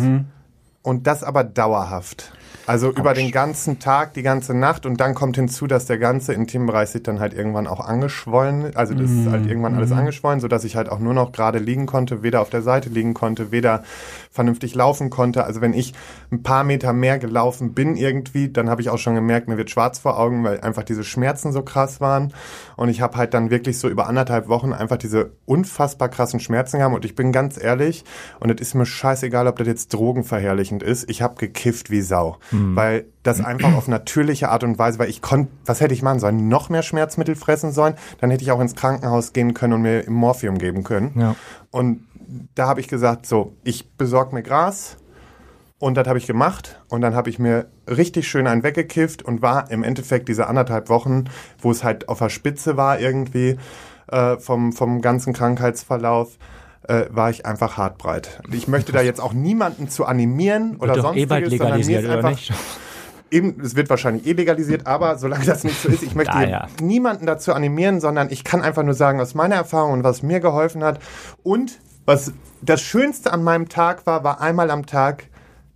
und 0.84 1.08
das 1.08 1.24
aber 1.24 1.44
dauerhaft. 1.44 2.33
Also 2.66 2.92
über 2.92 3.14
den 3.14 3.32
ganzen 3.32 3.80
Tag, 3.80 4.14
die 4.14 4.24
ganze 4.24 4.54
Nacht 4.54 4.86
und 4.86 5.00
dann 5.00 5.14
kommt 5.14 5.36
hinzu, 5.36 5.68
dass 5.68 5.86
der 5.86 5.98
ganze 5.98 6.34
Intimbereich 6.34 6.90
sich 6.90 7.04
dann 7.04 7.20
halt 7.20 7.34
irgendwann 7.34 7.68
auch 7.68 7.82
angeschwollen, 7.82 8.76
also 8.76 8.94
das 8.94 9.12
ist 9.12 9.30
halt 9.30 9.46
irgendwann 9.48 9.76
alles 9.76 9.92
angeschwollen, 9.92 10.40
sodass 10.40 10.64
ich 10.64 10.76
halt 10.76 10.90
auch 10.90 11.00
nur 11.00 11.14
noch 11.14 11.34
gerade 11.34 11.60
liegen 11.60 11.86
konnte, 11.86 12.24
weder 12.24 12.42
auf 12.42 12.50
der 12.50 12.62
Seite 12.62 12.90
liegen 12.90 13.14
konnte, 13.14 13.52
weder 13.52 13.84
vernünftig 14.32 14.76
laufen 14.76 15.10
konnte. 15.10 15.44
Also 15.44 15.62
wenn 15.62 15.74
ich 15.74 15.94
ein 16.32 16.42
paar 16.42 16.64
Meter 16.64 16.94
mehr 16.94 17.20
gelaufen 17.20 17.74
bin 17.74 17.96
irgendwie, 17.96 18.50
dann 18.50 18.70
habe 18.70 18.82
ich 18.82 18.90
auch 18.90 18.98
schon 18.98 19.16
gemerkt, 19.16 19.48
mir 19.48 19.58
wird 19.58 19.70
schwarz 19.70 20.00
vor 20.00 20.18
Augen, 20.18 20.44
weil 20.44 20.62
einfach 20.62 20.84
diese 20.84 21.04
Schmerzen 21.04 21.52
so 21.52 21.64
krass 21.64 22.00
waren. 22.00 22.34
Und 22.78 22.90
ich 22.90 23.02
habe 23.02 23.18
halt 23.18 23.34
dann 23.34 23.52
wirklich 23.52 23.78
so 23.78 23.90
über 23.90 24.08
anderthalb 24.08 24.48
Wochen 24.48 24.74
einfach 24.74 24.98
diese 24.98 25.32
unfassbar 25.46 26.10
krassen 26.10 26.40
Schmerzen 26.40 26.78
gehabt. 26.80 26.96
Und 26.96 27.06
ich 27.06 27.16
bin 27.16 27.32
ganz 27.32 27.62
ehrlich, 27.62 28.06
und 28.40 28.50
es 28.50 28.68
ist 28.68 28.74
mir 28.74 28.86
scheißegal, 28.86 29.48
ob 29.48 29.58
das 29.58 29.68
jetzt 29.68 29.94
drogenverherrlichend 29.94 30.82
ist, 30.82 31.10
ich 31.10 31.22
habe 31.22 31.36
gekifft 31.36 31.92
wie 31.92 32.02
Sau. 32.02 32.38
Weil 32.76 33.06
das 33.24 33.44
einfach 33.44 33.74
auf 33.74 33.88
natürliche 33.88 34.50
Art 34.50 34.64
und 34.64 34.78
Weise, 34.78 35.00
weil 35.00 35.10
ich 35.10 35.22
konnte, 35.22 35.52
was 35.66 35.82
hätte 35.82 35.94
ich 35.94 36.02
machen 36.02 36.20
sollen? 36.20 36.48
Noch 36.48 36.70
mehr 36.70 36.84
Schmerzmittel 36.84 37.36
fressen 37.36 37.72
sollen? 37.72 37.96
Dann 38.20 38.32
hätte 38.32 38.44
ich 38.44 38.52
auch 38.52 38.62
ins 38.62 38.76
Krankenhaus 38.76 39.34
gehen 39.34 39.54
können 39.54 39.74
und 39.74 39.82
mir 39.82 40.04
Morphium 40.10 40.58
geben 40.58 40.84
können. 40.84 41.12
Ja. 41.20 41.36
Und 41.72 42.06
da 42.56 42.68
habe 42.68 42.80
ich 42.80 42.88
gesagt, 42.88 43.26
so, 43.26 43.56
ich 43.64 43.92
besorge 43.98 44.36
mir 44.36 44.44
Gras 44.44 44.98
und 45.80 45.96
das 45.96 46.08
habe 46.08 46.18
ich 46.18 46.28
gemacht 46.28 46.80
und 46.88 47.02
dann 47.02 47.16
habe 47.16 47.30
ich 47.30 47.40
mir 47.40 47.68
richtig 47.90 48.28
schön 48.28 48.48
einen 48.48 48.64
weggekifft 48.64 49.22
und 49.22 49.42
war 49.42 49.70
im 49.70 49.84
Endeffekt 49.84 50.30
diese 50.30 50.48
anderthalb 50.48 50.90
Wochen, 50.90 51.26
wo 51.60 51.72
es 51.72 51.84
halt 51.84 52.08
auf 52.08 52.20
der 52.20 52.30
Spitze 52.30 52.78
war 52.78 53.00
irgendwie 53.00 53.58
äh, 54.08 54.38
vom, 54.38 54.74
vom 54.74 55.02
ganzen 55.02 55.34
Krankheitsverlauf, 55.34 56.38
äh, 56.88 57.06
war 57.10 57.30
ich 57.30 57.46
einfach 57.46 57.78
hartbreit. 57.78 58.42
Ich 58.52 58.68
möchte 58.68 58.92
da 58.92 59.02
jetzt 59.02 59.22
auch 59.22 59.34
niemanden 59.34 59.90
zu 59.90 60.06
animieren 60.06 60.78
oder 60.78 60.94
doch 60.94 61.16
eh 61.16 61.26
bald 61.26 61.46
sonstiges, 61.46 61.58
sondern 61.60 61.80
mir 61.80 61.86
legalisiert, 61.86 62.02
ist 62.02 62.08
oder 62.08 62.18
einfach, 62.18 62.30
nicht? 62.32 62.54
Eben, 63.32 63.60
es 63.62 63.76
wird 63.76 63.90
wahrscheinlich 63.90 64.28
eh 64.28 64.34
legalisiert, 64.34 64.86
aber 64.86 65.18
solange 65.18 65.46
das 65.46 65.64
nicht 65.64 65.82
so 65.82 65.90
ist, 65.90 66.04
ich 66.04 66.14
möchte 66.14 66.34
Ah, 66.36 66.44
ja. 66.44 66.68
niemanden 66.82 67.26
dazu 67.26 67.54
animieren, 67.54 68.00
sondern 68.00 68.30
ich 68.30 68.44
kann 68.44 68.62
einfach 68.62 68.84
nur 68.84 68.94
sagen, 68.94 69.20
aus 69.20 69.34
meiner 69.34 69.56
Erfahrung 69.56 69.94
und 69.94 70.04
was 70.04 70.22
mir 70.22 70.40
geholfen 70.40 70.84
hat. 70.84 71.00
Und 71.42 71.80
was 72.06 72.34
das 72.62 72.82
Schönste 72.82 73.34
an 73.34 73.44
meinem 73.44 73.70
Tag 73.70 74.06
war, 74.06 74.24
war 74.24 74.40
einmal 74.40 74.70
am 74.70 74.86
Tag 74.86 75.26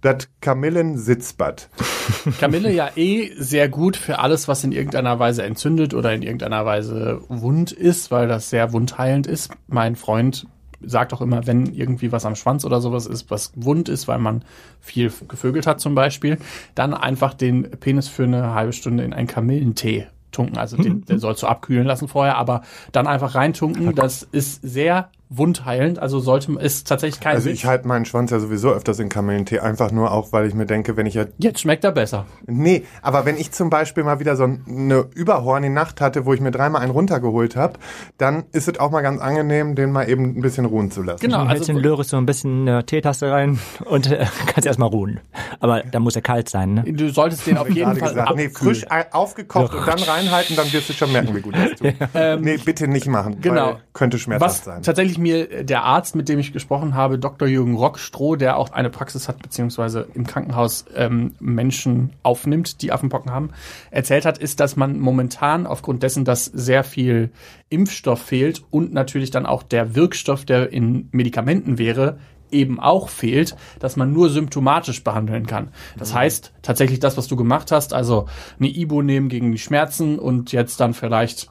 das 0.01 0.29
Kamillen-Sitzbad. 0.41 1.69
Kamille 2.39 2.71
ja 2.71 2.89
eh 2.95 3.31
sehr 3.39 3.69
gut 3.69 3.97
für 3.97 4.19
alles, 4.19 4.47
was 4.47 4.63
in 4.63 4.71
irgendeiner 4.71 5.17
Weise 5.17 5.43
entzündet 5.43 5.93
oder 5.93 6.13
in 6.13 6.21
irgendeiner 6.21 6.65
Weise 6.65 7.21
wund 7.27 7.71
ist, 7.71 8.11
weil 8.11 8.27
das 8.27 8.49
sehr 8.51 8.71
wundheilend 8.73 9.25
ist. 9.25 9.49
Mein 9.67 9.95
Freund 9.95 10.45
sagt 10.81 11.13
auch 11.13 11.21
immer, 11.21 11.47
wenn 11.47 11.65
irgendwie 11.73 12.11
was 12.11 12.25
am 12.25 12.35
Schwanz 12.35 12.65
oder 12.65 12.81
sowas 12.81 13.05
ist, 13.05 13.29
was 13.31 13.51
wund 13.55 13.89
ist, 13.89 14.07
weil 14.07 14.19
man 14.19 14.43
viel 14.79 15.11
gevögelt 15.27 15.67
hat 15.67 15.79
zum 15.79 15.95
Beispiel, 15.95 16.37
dann 16.75 16.93
einfach 16.93 17.33
den 17.33 17.63
Penis 17.71 18.07
für 18.07 18.23
eine 18.23 18.53
halbe 18.53 18.73
Stunde 18.73 19.03
in 19.03 19.13
einen 19.13 19.27
Kamillentee 19.27 20.07
tunken. 20.31 20.57
Also 20.57 20.77
den, 20.77 21.03
den 21.05 21.19
sollst 21.19 21.43
du 21.43 21.47
abkühlen 21.47 21.85
lassen 21.85 22.07
vorher, 22.07 22.37
aber 22.37 22.61
dann 22.91 23.07
einfach 23.07 23.35
reintunken. 23.35 23.95
Das 23.95 24.23
ist 24.23 24.61
sehr 24.61 25.09
wundheilend. 25.29 25.99
Also 25.99 26.19
sollte 26.19 26.53
ist 26.53 26.87
tatsächlich 26.87 27.19
kein 27.19 27.35
Also 27.35 27.49
ich 27.49 27.65
halte 27.65 27.87
meinen 27.87 28.05
Schwanz 28.05 28.31
ja 28.31 28.39
sowieso 28.39 28.71
öfters 28.71 28.99
in 28.99 29.09
Kamillentee, 29.09 29.59
einfach 29.59 29.91
nur 29.91 30.11
auch, 30.11 30.31
weil 30.31 30.47
ich 30.47 30.53
mir 30.53 30.65
denke, 30.65 30.95
wenn 30.95 31.05
ich 31.05 31.15
ja 31.15 31.25
Jetzt 31.37 31.59
schmeckt 31.61 31.83
er 31.83 31.91
besser. 31.91 32.25
Nee, 32.45 32.83
aber 33.01 33.25
wenn 33.25 33.37
ich 33.37 33.51
zum 33.51 33.69
Beispiel 33.69 34.03
mal 34.03 34.19
wieder 34.19 34.35
so 34.35 34.43
eine 34.43 35.05
überhornige 35.13 35.73
Nacht 35.73 35.99
hatte, 36.01 36.25
wo 36.25 36.33
ich 36.33 36.39
mir 36.39 36.51
dreimal 36.51 36.81
einen 36.81 36.91
runtergeholt 36.91 37.55
habe, 37.55 37.73
dann 38.17 38.45
ist 38.53 38.67
es 38.67 38.79
auch 38.79 38.91
mal 38.91 39.01
ganz 39.01 39.19
angenehm, 39.21 39.75
den 39.75 39.91
mal 39.91 40.09
eben 40.09 40.37
ein 40.37 40.41
bisschen 40.41 40.65
ruhen 40.65 40.91
zu 40.91 41.03
lassen. 41.03 41.21
Genau, 41.21 41.43
also 41.45 41.65
den 41.65 41.77
Löris 41.77 42.09
so 42.09 42.17
ein 42.17 42.25
bisschen 42.25 42.61
in 42.61 42.69
eine 42.69 42.85
Teetasse 42.85 43.31
rein 43.31 43.59
und 43.85 44.09
äh, 44.09 44.25
kannst 44.47 44.65
erstmal 44.65 44.89
ruhen. 44.89 45.19
Aber 45.59 45.83
da 45.83 45.99
muss 45.99 46.15
er 46.15 46.21
kalt 46.21 46.49
sein, 46.49 46.75
ne? 46.75 46.83
du 46.83 47.09
solltest 47.09 47.45
den 47.47 47.57
auf 47.57 47.67
jeden 47.69 47.93
Gerade 47.93 47.99
Fall 47.99 48.09
gesagt. 48.09 48.35
Nee, 48.35 48.45
abkühlen. 48.47 48.75
frisch 48.75 48.85
aufgekocht 49.11 49.73
und 49.73 49.87
dann 49.87 49.99
reinhalten, 49.99 50.55
dann 50.55 50.71
wirst 50.71 50.89
du 50.89 50.93
schon 50.93 51.11
merken, 51.11 51.35
wie 51.35 51.41
gut 51.41 51.55
das 51.55 51.71
tut. 51.71 51.93
nee, 52.41 52.57
bitte 52.57 52.87
nicht 52.87 53.07
machen. 53.07 53.41
genau. 53.41 53.67
Weil 53.67 53.77
könnte 53.93 54.19
schmerzhaft 54.19 54.51
Was 54.59 54.63
sein. 54.63 54.83
tatsächlich 54.83 55.16
mir 55.17 55.63
der 55.63 55.83
Arzt, 55.83 56.15
mit 56.15 56.29
dem 56.29 56.39
ich 56.39 56.53
gesprochen 56.53 56.95
habe, 56.95 57.19
Dr. 57.19 57.47
Jürgen 57.47 57.75
Rockstroh, 57.75 58.35
der 58.35 58.57
auch 58.57 58.71
eine 58.71 58.89
Praxis 58.89 59.27
hat, 59.27 59.41
beziehungsweise 59.41 60.07
im 60.13 60.25
Krankenhaus 60.25 60.85
ähm, 60.95 61.33
Menschen 61.39 62.11
aufnimmt, 62.23 62.81
die 62.81 62.91
Affenpocken 62.91 63.31
haben, 63.31 63.51
erzählt 63.91 64.25
hat, 64.25 64.37
ist, 64.37 64.59
dass 64.59 64.75
man 64.75 64.99
momentan 64.99 65.65
aufgrund 65.67 66.03
dessen, 66.03 66.25
dass 66.25 66.45
sehr 66.45 66.83
viel 66.83 67.31
Impfstoff 67.69 68.21
fehlt 68.21 68.63
und 68.69 68.93
natürlich 68.93 69.31
dann 69.31 69.45
auch 69.45 69.63
der 69.63 69.95
Wirkstoff, 69.95 70.45
der 70.45 70.71
in 70.71 71.09
Medikamenten 71.11 71.77
wäre, 71.77 72.17
eben 72.51 72.79
auch 72.79 73.09
fehlt, 73.09 73.55
dass 73.79 73.95
man 73.95 74.13
nur 74.13 74.29
symptomatisch 74.29 75.03
behandeln 75.03 75.45
kann. 75.45 75.69
Das 75.97 76.13
heißt, 76.13 76.53
tatsächlich 76.61 76.99
das, 76.99 77.17
was 77.17 77.27
du 77.27 77.35
gemacht 77.35 77.71
hast, 77.71 77.93
also 77.93 78.27
eine 78.59 78.69
Ibo 78.69 79.01
nehmen 79.01 79.29
gegen 79.29 79.51
die 79.51 79.57
Schmerzen 79.57 80.19
und 80.19 80.51
jetzt 80.51 80.79
dann 80.79 80.93
vielleicht 80.93 81.49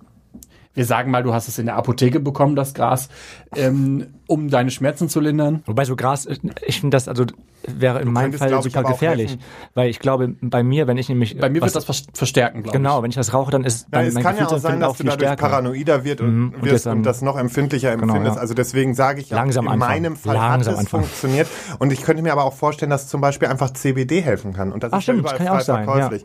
wir 0.76 0.84
sagen 0.84 1.10
mal, 1.10 1.22
du 1.22 1.34
hast 1.34 1.48
es 1.48 1.58
in 1.58 1.66
der 1.66 1.76
Apotheke 1.76 2.20
bekommen, 2.20 2.54
das 2.54 2.74
Gras, 2.74 3.08
ähm, 3.56 4.06
um 4.26 4.48
deine 4.50 4.70
Schmerzen 4.70 5.08
zu 5.08 5.20
lindern. 5.20 5.62
Wobei 5.66 5.84
so 5.84 5.96
Gras, 5.96 6.26
ich 6.66 6.80
finde 6.80 6.96
das, 6.96 7.08
also 7.08 7.24
wäre 7.68 8.00
in 8.00 8.12
meinem 8.12 8.30
könntest, 8.32 8.44
Fall 8.52 8.62
super 8.62 8.84
gefährlich. 8.84 9.38
Weil 9.74 9.88
ich 9.90 9.98
glaube, 9.98 10.34
bei 10.40 10.62
mir, 10.62 10.86
wenn 10.86 10.98
ich 10.98 11.08
nämlich. 11.08 11.36
Bei 11.38 11.48
mir 11.48 11.60
was, 11.60 11.68
wird 11.74 11.76
das 11.76 11.84
vers- 11.84 12.06
verstärken, 12.14 12.62
glaube 12.62 12.78
Genau, 12.78 12.98
ich. 12.98 13.02
wenn 13.02 13.10
ich 13.10 13.16
das 13.16 13.34
rauche, 13.34 13.50
dann 13.50 13.64
ist 13.64 13.82
Ja, 13.92 13.98
dann 13.98 14.06
es 14.06 14.14
mein 14.14 14.22
kann 14.22 14.36
ja 14.36 14.46
auch 14.46 14.58
sein, 14.58 14.78
dass 14.78 14.90
auch 14.90 14.96
du 14.96 15.02
dadurch 15.04 15.20
stärker. 15.20 15.48
paranoider 15.48 16.04
wird 16.04 16.20
und, 16.20 16.36
Mhm, 16.36 16.54
und 16.60 16.64
wirst 16.64 16.86
und 16.86 17.02
das 17.02 17.22
noch 17.22 17.36
empfindlicher 17.36 17.90
empfindest. 17.90 18.36
ja. 18.36 18.40
Also 18.40 18.54
deswegen 18.54 18.94
sage 18.94 19.20
ich, 19.20 19.30
ja, 19.30 19.36
Langsam 19.36 19.64
in 19.66 19.72
anfangen. 19.72 20.02
meinem 20.02 20.16
Fall 20.16 20.34
Langsam 20.34 20.52
hat 20.58 20.60
es 20.60 20.78
anfangen. 20.86 21.04
funktioniert. 21.04 21.48
Und 21.80 21.92
ich 21.92 22.02
könnte 22.02 22.22
mir 22.22 22.32
aber 22.32 22.44
auch 22.44 22.52
vorstellen, 22.52 22.90
dass 22.90 23.08
zum 23.08 23.20
Beispiel 23.20 23.48
einfach 23.48 23.70
CBD 23.72 24.20
helfen 24.20 24.52
kann. 24.52 24.70
Und 24.72 24.84
das 24.84 24.92
Ach, 24.92 24.98
ist 24.98 25.02
stimmt, 25.04 25.18
ja 25.18 25.20
überall 25.22 25.36
kann 25.38 25.46
ja 25.46 25.52
frei 25.52 25.58
auch 25.60 25.64
sein, 25.64 25.84
verkäuflich. 25.86 26.24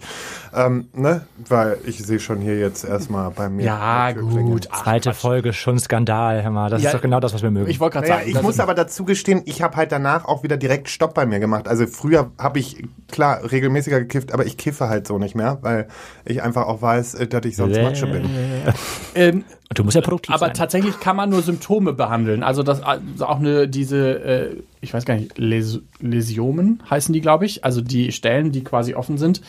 Ähm, 0.53 0.87
ne? 0.93 1.21
Weil 1.49 1.77
ich 1.85 1.97
sehe 1.99 2.19
schon 2.19 2.39
hier 2.39 2.59
jetzt 2.59 2.83
erstmal 2.83 3.31
bei 3.31 3.49
mir. 3.49 3.65
Ja, 3.65 4.11
gut. 4.11 4.65
Zweite. 4.65 5.13
Folge, 5.13 5.53
schon 5.53 5.79
Skandal, 5.79 6.47
mal. 6.51 6.69
Das 6.69 6.81
Ja, 6.83 6.89
ist 6.89 6.95
doch 6.95 7.01
genau 7.01 7.19
das, 7.19 7.33
was 7.33 7.41
wir 7.41 7.51
mögen. 7.51 7.69
Ich 7.91 7.95
wollte 7.95 8.07
gerade 8.07 8.07
Naja, 8.07 8.19
sagen, 8.19 8.37
ich 8.37 8.41
muss 8.41 8.59
aber 8.59 8.73
dazu 8.73 9.05
gestehen, 9.05 9.41
ich 9.45 9.61
habe 9.61 9.75
halt 9.75 9.91
danach 9.91 10.25
auch 10.25 10.43
wieder 10.43 10.57
direkt 10.57 10.89
Stopp 10.89 11.13
bei 11.13 11.25
mir 11.25 11.39
gemacht. 11.39 11.67
Also 11.67 11.87
früher 11.87 12.31
habe 12.37 12.59
ich, 12.59 12.83
klar, 13.11 13.51
regelmäßiger 13.51 13.99
gekifft, 13.99 14.33
aber 14.33 14.45
ich 14.45 14.57
kiffe 14.57 14.87
halt 14.87 15.07
so 15.07 15.19
nicht 15.19 15.35
mehr, 15.35 15.59
weil 15.61 15.87
ich 16.25 16.41
einfach 16.41 16.67
auch 16.67 16.81
weiß, 16.81 17.15
äh, 17.15 17.27
dass 17.27 17.45
ich 17.45 17.55
sonst. 17.55 17.81
Matsche 17.81 18.07
bin. 18.07 18.29
ähm, 19.15 19.43
du 19.73 19.83
musst 19.83 19.95
ja 19.95 20.01
produktiv 20.01 20.33
aber 20.33 20.47
sein. 20.47 20.53
tatsächlich 20.53 20.99
kann 20.99 21.15
man 21.15 21.29
nur 21.29 21.41
Symptome 21.41 21.93
behandeln. 21.93 22.43
Also 22.43 22.63
das 22.63 22.81
also 22.81 23.25
auch 23.25 23.39
eine 23.39 23.67
diese, 23.67 24.23
äh, 24.23 24.55
ich 24.81 24.93
weiß 24.93 25.05
gar 25.05 25.15
nicht, 25.15 25.37
Les 25.37 25.79
Läsiomen 25.99 26.81
heißen 26.89 27.13
die, 27.13 27.21
glaube 27.21 27.45
ich. 27.45 27.63
Also 27.63 27.81
die 27.81 28.11
Stellen, 28.11 28.51
die 28.51 28.63
quasi 28.63 28.95
offen 28.95 29.17
sind, 29.17 29.41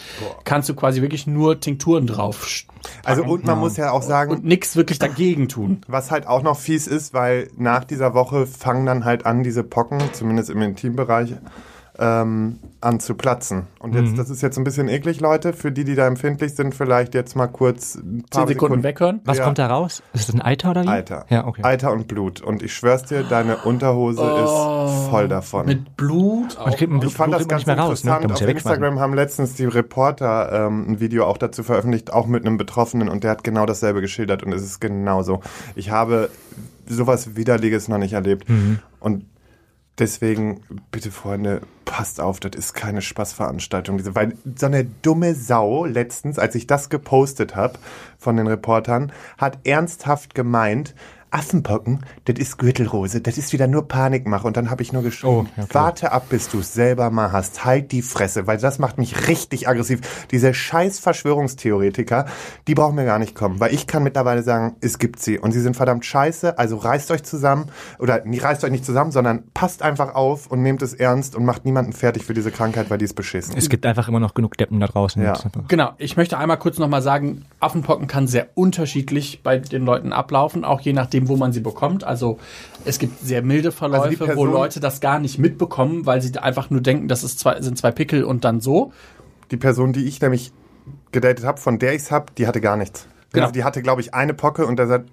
kannst 0.45 0.69
du 0.69 0.75
quasi 0.75 1.03
wirklich 1.03 1.27
nur 1.27 1.61
Tinkturen 1.61 2.07
drauf 2.07 2.65
Also 3.05 3.25
und 3.25 3.45
man 3.45 3.59
muss 3.59 3.77
ja 3.77 3.91
auch 3.91 4.03
sagen, 4.03 4.33
und 4.33 4.45
nichts 4.45 4.77
wirklich 4.77 4.99
dagegen 4.99 5.49
tun. 5.49 5.83
Was 5.89 6.11
halt 6.11 6.27
auch 6.27 6.43
noch 6.43 6.59
fies 6.59 6.87
ist, 6.87 7.15
weil 7.15 7.51
nach 7.57 7.85
dieser 7.85 8.15
Woche 8.15 8.47
fangen 8.47 8.87
dann 8.87 9.05
halt 9.05 9.27
an, 9.27 9.43
diese 9.43 9.65
Pocken, 9.65 10.01
zumindest 10.13 10.51
im 10.51 10.63
Intimbereich, 10.63 11.35
ähm, 11.99 12.59
an 12.81 13.01
zu 13.01 13.15
platzen. 13.15 13.67
Und 13.79 13.95
Mhm. 13.95 14.07
jetzt, 14.07 14.19
das 14.19 14.31
ist 14.31 14.41
jetzt 14.43 14.57
ein 14.57 14.65
bisschen 14.65 14.89
eklig, 14.89 15.21
Leute. 15.21 15.53
Für 15.53 15.71
die, 15.71 15.85
die 15.85 15.95
da 15.95 16.07
empfindlich 16.07 16.55
sind, 16.55 16.75
vielleicht 16.75 17.15
jetzt 17.15 17.37
mal 17.37 17.49
kurz 17.49 17.97
ein 17.97 18.25
paar 18.31 18.47
Zehn 18.47 18.55
Sekunden 18.55 18.83
weghören. 18.83 19.21
was 19.25 19.39
ja. 19.39 19.45
kommt 19.45 19.59
da 19.59 19.67
raus? 19.67 20.03
Ist 20.15 20.29
das 20.29 20.35
ein 20.35 20.41
Eiter 20.43 20.71
oder 20.71 20.85
wie? 20.85 20.89
Eiter. 20.89 21.27
Ja, 21.29 21.47
okay. 21.47 21.63
Eiter 21.65 21.93
und 21.93 22.09
Blut. 22.09 22.41
Und 22.41 22.63
ich 22.63 22.75
schwör's 22.75 23.05
dir, 23.05 23.25
deine 23.25 23.59
Unterhose 23.59 24.23
ist 24.23 25.09
voll 25.11 25.29
davon. 25.29 25.65
Oh. 25.65 25.69
Mit 25.69 25.97
Blut. 25.97 26.57
Und 26.57 26.77
kriegt 26.77 26.91
man 26.93 27.03
ich 27.07 27.13
fand 27.15 27.33
Blut 27.33 27.41
das 27.41 27.47
man 27.47 27.49
ganz 27.49 27.61
nicht 27.61 27.67
mehr 27.67 27.79
raus, 27.79 28.05
ne? 28.05 28.11
interessant. 28.13 28.33
Auf 28.33 28.41
ja. 28.41 28.49
Instagram 28.49 28.99
haben 29.01 29.15
letztens 29.15 29.55
die 29.55 29.67
Reporter 29.67 30.67
ähm, 30.67 30.87
ein 30.93 31.01
Video 31.01 31.27
auch 31.27 31.37
dazu 31.37 31.63
veröffentlicht, 31.63 32.13
auch 32.13 32.27
mit 32.27 32.47
einem 32.47 32.57
Betroffenen 32.57 33.09
und 33.11 33.23
der 33.25 33.33
hat 33.33 33.45
genau 33.45 33.67
dasselbe 33.67 34.01
geschildert 34.01 34.43
und 34.43 34.53
es 34.53 34.63
ist 34.63 34.81
genauso. 34.81 35.41
Ich 35.77 35.91
habe 35.91 36.31
sowas 36.89 37.37
Widerliches 37.37 37.89
noch 37.89 37.99
nicht 37.99 38.15
erlebt 38.15 38.49
Mhm. 38.49 38.79
und 39.01 39.25
deswegen, 39.99 40.63
bitte 40.91 41.11
Freunde, 41.11 41.63
passt 41.85 42.21
auf, 42.21 42.41
das 42.41 42.53
ist 42.57 42.75
keine 42.75 43.03
Spaßveranstaltung. 43.03 44.01
Weil 44.15 44.37
so 44.57 44.67
eine 44.67 44.85
dumme 44.85 45.35
Sau 45.35 45.85
letztens, 45.85 46.39
als 46.39 46.55
ich 46.55 46.67
das 46.67 46.89
gepostet 46.89 47.55
habe 47.55 47.79
von 48.19 48.37
den 48.37 48.47
Reportern, 48.47 49.13
hat 49.39 49.59
ernsthaft 49.65 50.35
gemeint, 50.35 50.95
Affenpocken, 51.33 52.01
das 52.27 52.39
ist 52.39 52.59
Gürtelrose, 52.59 53.21
das 53.21 53.39
ist 53.39 53.53
wieder 53.53 53.67
nur 53.67 53.89
Panikmache. 53.89 54.47
Und 54.47 54.57
dann 54.57 54.71
habe 54.71 54.83
ich 54.83 54.93
nur 54.93 55.03
geschrieben, 55.03 55.33
Oh, 55.33 55.45
klar. 55.55 55.69
warte 55.73 56.13
ab, 56.13 56.27
bis 56.29 56.49
du 56.49 56.61
es 56.61 56.75
selber 56.75 57.11
mal 57.11 57.33
hast. 57.33 57.65
Halt 57.65 57.91
die 57.93 58.03
Fresse, 58.03 58.47
weil 58.47 58.59
das 58.59 58.79
macht 58.79 58.99
mich 58.99 59.29
richtig 59.29 59.69
aggressiv. 59.69 60.27
Diese 60.31 60.53
scheiß 60.55 60.99
Verschwörungstheoretiker, 60.99 62.27
die 62.69 62.75
brauchen 62.75 62.95
mir 62.97 63.05
gar 63.05 63.19
nicht 63.19 63.35
kommen, 63.35 63.61
weil 63.61 63.73
ich 63.75 63.87
kann 63.87 64.03
mittlerweile 64.03 64.43
sagen, 64.43 64.77
es 64.81 64.99
gibt 64.99 65.21
sie. 65.21 65.39
Und 65.39 65.53
sie 65.53 65.61
sind 65.61 65.77
verdammt 65.77 66.05
scheiße, 66.05 66.59
also 66.59 66.77
reißt 66.77 67.11
euch 67.11 67.23
zusammen, 67.23 67.67
oder 67.99 68.23
reißt 68.25 68.65
euch 68.65 68.71
nicht 68.71 68.85
zusammen, 68.85 69.11
sondern 69.13 69.45
passt 69.55 69.83
einfach 69.83 70.15
auf 70.15 70.47
und 70.49 70.63
nehmt 70.63 70.83
es 70.83 70.95
ernst 70.95 71.35
und 71.35 71.45
macht 71.45 71.65
niemanden 71.65 71.93
fertig 71.93 72.25
für 72.25 72.35
diese 72.35 72.51
Krankheit, 72.51 72.91
weil 72.91 72.99
die 72.99 73.05
ist 73.05 73.15
beschissen. 73.15 73.55
Es 73.57 73.69
gibt 73.69 73.87
einfach 73.87 74.09
immer 74.09 74.21
noch 74.21 74.35
genug 74.35 74.57
Deppen 74.59 74.81
da 74.81 74.87
draußen. 74.87 75.23
Ja. 75.23 75.35
Genau, 75.69 75.93
ich 75.99 76.17
möchte 76.17 76.39
einmal 76.39 76.59
kurz 76.59 76.79
nochmal 76.79 77.03
sagen, 77.03 77.45
Affenpocken 77.61 78.07
kann 78.07 78.27
sehr 78.27 78.49
unterschiedlich 78.55 79.43
bei 79.43 79.59
den 79.59 79.85
Leuten 79.85 80.13
ablaufen, 80.13 80.65
auch 80.65 80.81
je 80.81 80.93
nachdem, 80.93 81.22
wo 81.29 81.37
man 81.37 81.53
sie 81.53 81.61
bekommt. 81.61 82.05
Also 82.05 82.39
es 82.85 82.99
gibt 82.99 83.21
sehr 83.21 83.43
milde 83.43 83.73
Verläufe, 83.73 84.25
Also 84.25 84.37
wo 84.37 84.45
Leute 84.45 84.81
das 84.81 85.01
gar 85.01 85.19
nicht 85.19 85.39
mitbekommen, 85.39 86.07
weil 86.07 86.23
sie 86.23 86.37
einfach 86.39 86.71
nur 86.71 86.81
denken, 86.81 87.09
das 87.09 87.25
ist 87.25 87.39
zwei, 87.39 87.61
sind 87.61 87.79
zwei 87.79 87.91
Pickel 87.91 88.25
und 88.25 88.45
dann 88.45 88.61
so. 88.61 88.93
Die 89.51 89.57
Person, 89.57 89.93
die 89.93 90.05
ich 90.07 90.21
nämlich 90.21 90.53
gedatet 91.11 91.45
habe, 91.45 91.61
von 91.61 91.79
der 91.79 91.95
ich 91.95 92.03
es 92.03 92.11
habe, 92.11 92.27
die 92.37 92.47
hatte 92.47 92.61
gar 92.61 92.77
nichts. 92.77 93.07
Genau. 93.33 93.47
Also 93.47 93.53
die 93.53 93.65
hatte, 93.65 93.83
glaube 93.83 94.01
ich, 94.01 94.15
eine 94.15 94.35
Pocke 94.35 94.67
und 94.67 94.77
der 94.77 94.87
sagt, 94.87 95.11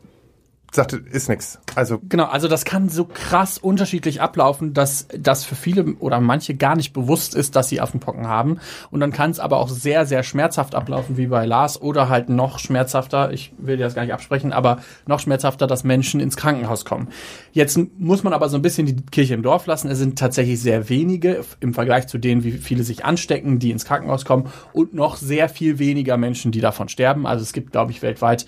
sagte, 0.75 0.97
ist 0.97 1.29
nix. 1.29 1.59
Also 1.75 1.99
Genau, 2.09 2.25
also 2.25 2.47
das 2.47 2.65
kann 2.65 2.89
so 2.89 3.05
krass 3.05 3.57
unterschiedlich 3.57 4.21
ablaufen, 4.21 4.73
dass 4.73 5.07
das 5.17 5.43
für 5.43 5.55
viele 5.55 5.95
oder 5.95 6.19
manche 6.19 6.55
gar 6.55 6.75
nicht 6.75 6.93
bewusst 6.93 7.35
ist, 7.35 7.55
dass 7.55 7.69
sie 7.69 7.81
Affenpocken 7.81 8.27
haben. 8.27 8.59
Und 8.91 8.99
dann 8.99 9.11
kann 9.11 9.31
es 9.31 9.39
aber 9.39 9.57
auch 9.57 9.69
sehr, 9.69 10.05
sehr 10.05 10.23
schmerzhaft 10.23 10.75
ablaufen, 10.75 11.17
wie 11.17 11.27
bei 11.27 11.45
Lars, 11.45 11.81
oder 11.81 12.09
halt 12.09 12.29
noch 12.29 12.59
schmerzhafter, 12.59 13.31
ich 13.31 13.53
will 13.57 13.77
dir 13.77 13.83
das 13.83 13.95
gar 13.95 14.03
nicht 14.03 14.13
absprechen, 14.13 14.53
aber 14.53 14.79
noch 15.07 15.19
schmerzhafter, 15.19 15.67
dass 15.67 15.83
Menschen 15.83 16.19
ins 16.19 16.37
Krankenhaus 16.37 16.85
kommen. 16.85 17.09
Jetzt 17.51 17.79
muss 17.97 18.23
man 18.23 18.33
aber 18.33 18.49
so 18.49 18.57
ein 18.57 18.61
bisschen 18.61 18.85
die 18.85 18.95
Kirche 18.95 19.33
im 19.33 19.43
Dorf 19.43 19.65
lassen. 19.65 19.89
Es 19.89 19.97
sind 19.97 20.19
tatsächlich 20.19 20.61
sehr 20.61 20.89
wenige 20.89 21.43
im 21.59 21.73
Vergleich 21.73 22.07
zu 22.07 22.17
denen, 22.17 22.43
wie 22.43 22.51
viele 22.51 22.83
sich 22.83 23.05
anstecken, 23.05 23.59
die 23.59 23.71
ins 23.71 23.85
Krankenhaus 23.85 24.25
kommen 24.25 24.49
und 24.73 24.93
noch 24.93 25.15
sehr 25.15 25.49
viel 25.49 25.79
weniger 25.79 26.17
Menschen, 26.17 26.51
die 26.51 26.61
davon 26.61 26.89
sterben. 26.89 27.25
Also 27.25 27.43
es 27.43 27.53
gibt, 27.53 27.71
glaube 27.71 27.91
ich, 27.91 28.01
weltweit 28.01 28.45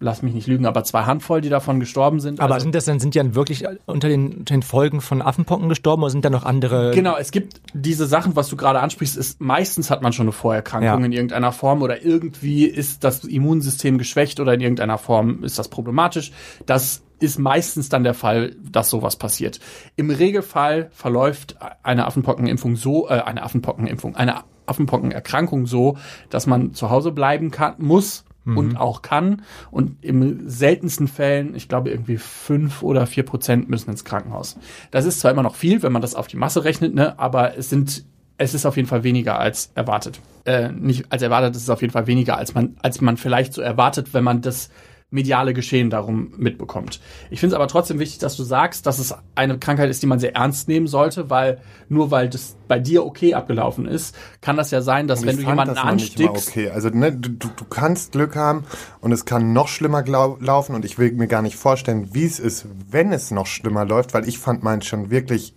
lass 0.00 0.22
mich 0.22 0.34
nicht 0.34 0.46
lügen, 0.46 0.66
aber 0.66 0.82
zwei 0.82 1.04
Handvoll, 1.04 1.40
die 1.40 1.50
davon 1.50 1.78
gestorben 1.78 2.20
sind. 2.20 2.40
Aber 2.40 2.54
also, 2.54 2.64
sind 2.64 2.74
das 2.74 2.86
dann, 2.86 2.98
sind 2.98 3.14
die 3.14 3.18
dann 3.18 3.34
wirklich 3.34 3.64
unter 3.86 4.08
den, 4.08 4.38
unter 4.38 4.54
den 4.54 4.62
Folgen 4.62 5.00
von 5.00 5.22
Affenpocken 5.22 5.68
gestorben 5.68 6.02
oder 6.02 6.10
sind 6.10 6.24
da 6.24 6.30
noch 6.30 6.44
andere? 6.44 6.92
Genau, 6.94 7.16
es 7.16 7.30
gibt 7.30 7.60
diese 7.74 8.06
Sachen, 8.06 8.34
was 8.34 8.48
du 8.48 8.56
gerade 8.56 8.80
ansprichst, 8.80 9.16
ist 9.16 9.40
meistens 9.40 9.90
hat 9.90 10.02
man 10.02 10.12
schon 10.12 10.24
eine 10.24 10.32
Vorerkrankung 10.32 11.00
Ja. 11.00 11.06
in 11.06 11.12
irgendeiner 11.12 11.52
Form 11.52 11.82
oder 11.82 12.02
irgendwie 12.04 12.64
ist 12.64 13.04
das 13.04 13.24
Immunsystem 13.24 13.98
geschwächt 13.98 14.40
oder 14.40 14.54
in 14.54 14.60
irgendeiner 14.60 14.98
Form 14.98 15.44
ist 15.44 15.58
das 15.58 15.68
problematisch. 15.68 16.32
Das 16.66 17.02
ist 17.20 17.38
meistens 17.38 17.90
dann 17.90 18.02
der 18.02 18.14
Fall, 18.14 18.56
dass 18.70 18.88
sowas 18.88 19.16
passiert. 19.16 19.60
Im 19.96 20.08
Regelfall 20.10 20.88
verläuft 20.92 21.56
eine 21.82 22.06
Affenpockenimpfung 22.06 22.76
so, 22.76 23.08
äh, 23.08 23.20
eine 23.20 23.42
Affenpockenimpfung, 23.42 24.16
eine 24.16 24.44
Affenpockenerkrankung 24.64 25.66
so, 25.66 25.98
dass 26.30 26.46
man 26.46 26.72
zu 26.72 26.90
Hause 26.90 27.12
bleiben 27.12 27.50
kann, 27.50 27.74
muss 27.78 28.24
und 28.44 28.76
auch 28.76 29.02
kann. 29.02 29.42
Und 29.70 30.02
im 30.04 30.48
seltensten 30.48 31.08
Fällen, 31.08 31.54
ich 31.54 31.68
glaube 31.68 31.90
irgendwie 31.90 32.16
fünf 32.16 32.82
oder 32.82 33.06
vier 33.06 33.24
Prozent 33.24 33.68
müssen 33.68 33.90
ins 33.90 34.04
Krankenhaus. 34.04 34.56
Das 34.90 35.04
ist 35.04 35.20
zwar 35.20 35.30
immer 35.30 35.42
noch 35.42 35.54
viel, 35.54 35.82
wenn 35.82 35.92
man 35.92 36.02
das 36.02 36.14
auf 36.14 36.26
die 36.26 36.36
Masse 36.36 36.64
rechnet, 36.64 36.94
ne, 36.94 37.18
aber 37.18 37.56
es 37.56 37.70
sind 37.70 38.04
es 38.40 38.54
ist 38.54 38.64
auf 38.64 38.76
jeden 38.76 38.88
Fall 38.88 39.04
weniger 39.04 39.38
als 39.38 39.70
erwartet. 39.74 40.18
Äh, 40.46 40.72
nicht 40.72 41.12
als 41.12 41.20
erwartet, 41.20 41.54
es 41.54 41.62
ist 41.62 41.68
auf 41.68 41.82
jeden 41.82 41.92
Fall 41.92 42.06
weniger, 42.06 42.38
als 42.38 42.54
man, 42.54 42.74
als 42.80 43.02
man 43.02 43.18
vielleicht 43.18 43.52
so 43.52 43.60
erwartet, 43.60 44.14
wenn 44.14 44.24
man 44.24 44.40
das 44.40 44.70
mediale 45.10 45.54
Geschehen 45.54 45.90
darum 45.90 46.32
mitbekommt. 46.36 47.00
Ich 47.30 47.40
finde 47.40 47.54
es 47.54 47.56
aber 47.56 47.66
trotzdem 47.68 47.98
wichtig, 47.98 48.18
dass 48.18 48.36
du 48.36 48.44
sagst, 48.44 48.86
dass 48.86 48.98
es 48.98 49.14
eine 49.34 49.58
Krankheit 49.58 49.90
ist, 49.90 50.02
die 50.02 50.06
man 50.06 50.20
sehr 50.20 50.36
ernst 50.36 50.68
nehmen 50.68 50.86
sollte, 50.86 51.30
weil 51.30 51.60
nur 51.88 52.10
weil 52.10 52.28
das 52.28 52.56
bei 52.68 52.78
dir 52.78 53.04
okay 53.04 53.34
abgelaufen 53.34 53.86
ist, 53.86 54.16
kann 54.40 54.56
das 54.56 54.70
ja 54.70 54.82
sein, 54.82 55.08
dass 55.08 55.26
wenn 55.26 55.36
du 55.36 55.42
jemanden 55.42 55.76
anstickst, 55.76 56.48
Okay, 56.48 56.70
also 56.70 56.88
ne, 56.90 57.12
du, 57.12 57.30
du 57.30 57.64
kannst 57.68 58.12
Glück 58.12 58.36
haben 58.36 58.64
und 59.00 59.10
es 59.10 59.24
kann 59.24 59.52
noch 59.52 59.68
schlimmer 59.68 60.04
laufen 60.04 60.74
und 60.74 60.84
ich 60.84 60.98
will 60.98 61.12
mir 61.12 61.26
gar 61.26 61.42
nicht 61.42 61.56
vorstellen, 61.56 62.10
wie 62.12 62.24
es 62.24 62.38
ist, 62.38 62.66
wenn 62.88 63.12
es 63.12 63.32
noch 63.32 63.46
schlimmer 63.46 63.84
läuft, 63.84 64.14
weil 64.14 64.28
ich 64.28 64.38
fand 64.38 64.62
meins 64.62 64.86
schon 64.86 65.10
wirklich 65.10 65.54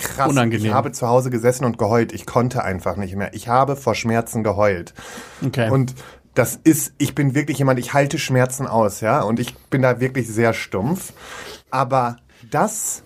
krass. 0.00 0.28
Unangenehm. 0.28 0.66
Ich 0.66 0.72
habe 0.72 0.92
zu 0.92 1.06
Hause 1.08 1.30
gesessen 1.30 1.64
und 1.64 1.78
geheult. 1.78 2.12
Ich 2.12 2.26
konnte 2.26 2.64
einfach 2.64 2.96
nicht 2.96 3.16
mehr. 3.16 3.34
Ich 3.34 3.48
habe 3.48 3.76
vor 3.76 3.94
Schmerzen 3.94 4.42
geheult. 4.42 4.94
okay. 5.44 5.70
Und 5.70 5.94
das 6.34 6.58
ist, 6.62 6.94
ich 6.98 7.14
bin 7.14 7.34
wirklich 7.34 7.58
jemand, 7.58 7.78
ich 7.78 7.92
halte 7.92 8.18
Schmerzen 8.18 8.66
aus, 8.66 9.00
ja, 9.00 9.22
und 9.22 9.40
ich 9.40 9.54
bin 9.70 9.82
da 9.82 10.00
wirklich 10.00 10.28
sehr 10.28 10.52
stumpf. 10.52 11.12
Aber 11.70 12.16
das 12.50 13.02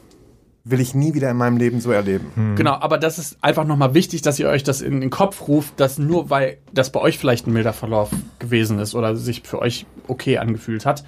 will 0.67 0.81
ich 0.81 0.95
nie 0.95 1.13
wieder 1.13 1.31
in 1.31 1.37
meinem 1.37 1.59
Leben 1.59 1.81
so 1.83 1.91
erleben. 1.91 2.55
Genau, 2.57 2.73
aber 2.73 2.97
das 2.97 3.19
ist 3.19 3.37
einfach 3.43 3.67
nochmal 3.67 3.93
wichtig, 3.93 4.23
dass 4.23 4.39
ihr 4.39 4.49
euch 4.49 4.63
das 4.63 4.81
in 4.81 5.03
den 5.03 5.11
Kopf 5.11 5.47
ruft, 5.47 5.79
dass 5.79 5.99
nur 5.99 6.31
weil 6.31 6.57
das 6.73 6.91
bei 6.91 7.01
euch 7.01 7.19
vielleicht 7.19 7.47
ein 7.47 7.53
milder 7.53 7.75
Verlauf 7.75 8.11
gewesen 8.39 8.79
ist 8.79 8.95
oder 8.95 9.15
sich 9.15 9.43
für 9.43 9.59
euch 9.59 9.85
okay 10.09 10.39
angefühlt 10.39 10.87
hat, 10.87 11.05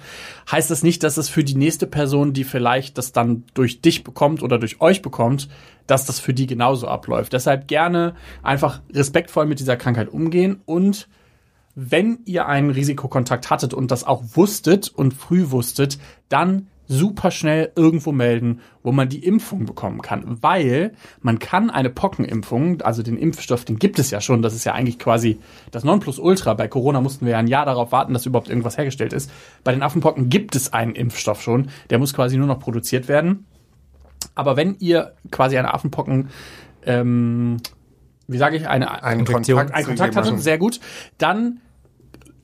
heißt 0.51 0.69
das 0.69 0.83
nicht, 0.83 1.01
dass 1.01 1.17
es 1.17 1.27
für 1.27 1.43
die 1.43 1.55
nächste 1.55 1.87
Person, 1.87 2.33
die 2.33 2.43
vielleicht 2.43 2.99
das 2.99 3.13
dann 3.13 3.45
durch 3.55 3.81
dich 3.81 4.03
bekommt 4.03 4.43
oder 4.43 4.59
durch 4.59 4.79
euch 4.79 5.01
bekommt, 5.01 5.49
dass 5.87 6.05
das 6.05 6.19
für 6.19 6.35
die 6.35 6.45
genauso 6.45 6.87
abläuft. 6.87 7.33
Deshalb 7.33 7.67
gerne 7.67 8.13
einfach 8.43 8.81
respektvoll 8.93 9.47
mit 9.47 9.59
dieser 9.59 9.75
Krankheit 9.75 10.09
umgehen 10.09 10.61
und 10.65 11.07
wenn 11.79 12.21
ihr 12.25 12.47
einen 12.47 12.71
Risikokontakt 12.71 13.51
hattet 13.51 13.71
und 13.71 13.91
das 13.91 14.03
auch 14.03 14.23
wusstet 14.33 14.89
und 14.89 15.13
früh 15.13 15.51
wusstet, 15.51 15.99
dann 16.27 16.69
super 16.87 17.29
schnell 17.29 17.71
irgendwo 17.75 18.11
melden, 18.11 18.61
wo 18.81 18.91
man 18.91 19.09
die 19.09 19.23
Impfung 19.23 19.67
bekommen 19.67 20.01
kann, 20.01 20.39
weil 20.41 20.93
man 21.21 21.37
kann 21.37 21.69
eine 21.69 21.91
Pockenimpfung, 21.91 22.81
also 22.81 23.03
den 23.03 23.15
Impfstoff, 23.15 23.63
den 23.63 23.77
gibt 23.77 23.99
es 23.99 24.09
ja 24.09 24.21
schon, 24.21 24.41
das 24.41 24.55
ist 24.55 24.63
ja 24.63 24.73
eigentlich 24.73 24.97
quasi 24.97 25.37
das 25.69 25.83
Nonplusultra. 25.83 26.55
Bei 26.55 26.67
Corona 26.67 26.99
mussten 26.99 27.25
wir 27.25 27.33
ja 27.33 27.37
ein 27.37 27.47
Jahr 27.47 27.65
darauf 27.65 27.91
warten, 27.91 28.13
dass 28.13 28.25
überhaupt 28.25 28.49
irgendwas 28.49 28.79
hergestellt 28.79 29.13
ist. 29.13 29.29
Bei 29.63 29.71
den 29.71 29.83
Affenpocken 29.83 30.29
gibt 30.29 30.55
es 30.55 30.73
einen 30.73 30.95
Impfstoff 30.95 31.43
schon, 31.43 31.69
der 31.91 31.99
muss 31.99 32.11
quasi 32.11 32.37
nur 32.37 32.47
noch 32.47 32.59
produziert 32.59 33.07
werden. 33.07 33.45
Aber 34.33 34.57
wenn 34.57 34.77
ihr 34.79 35.13
quasi 35.29 35.59
eine 35.59 35.75
Affenpocken 35.75 36.29
ähm, 36.83 37.57
wie 38.27 38.37
sage 38.37 38.57
ich, 38.57 38.67
eine, 38.67 39.03
Ein 39.03 39.19
Infektion, 39.19 39.57
Kontakt 39.57 39.75
ein 39.75 39.83
zu 39.83 39.87
Kontakt 39.89 40.15
hatte, 40.15 40.25
jemandem. 40.27 40.43
sehr 40.43 40.57
gut, 40.57 40.79
dann 41.17 41.61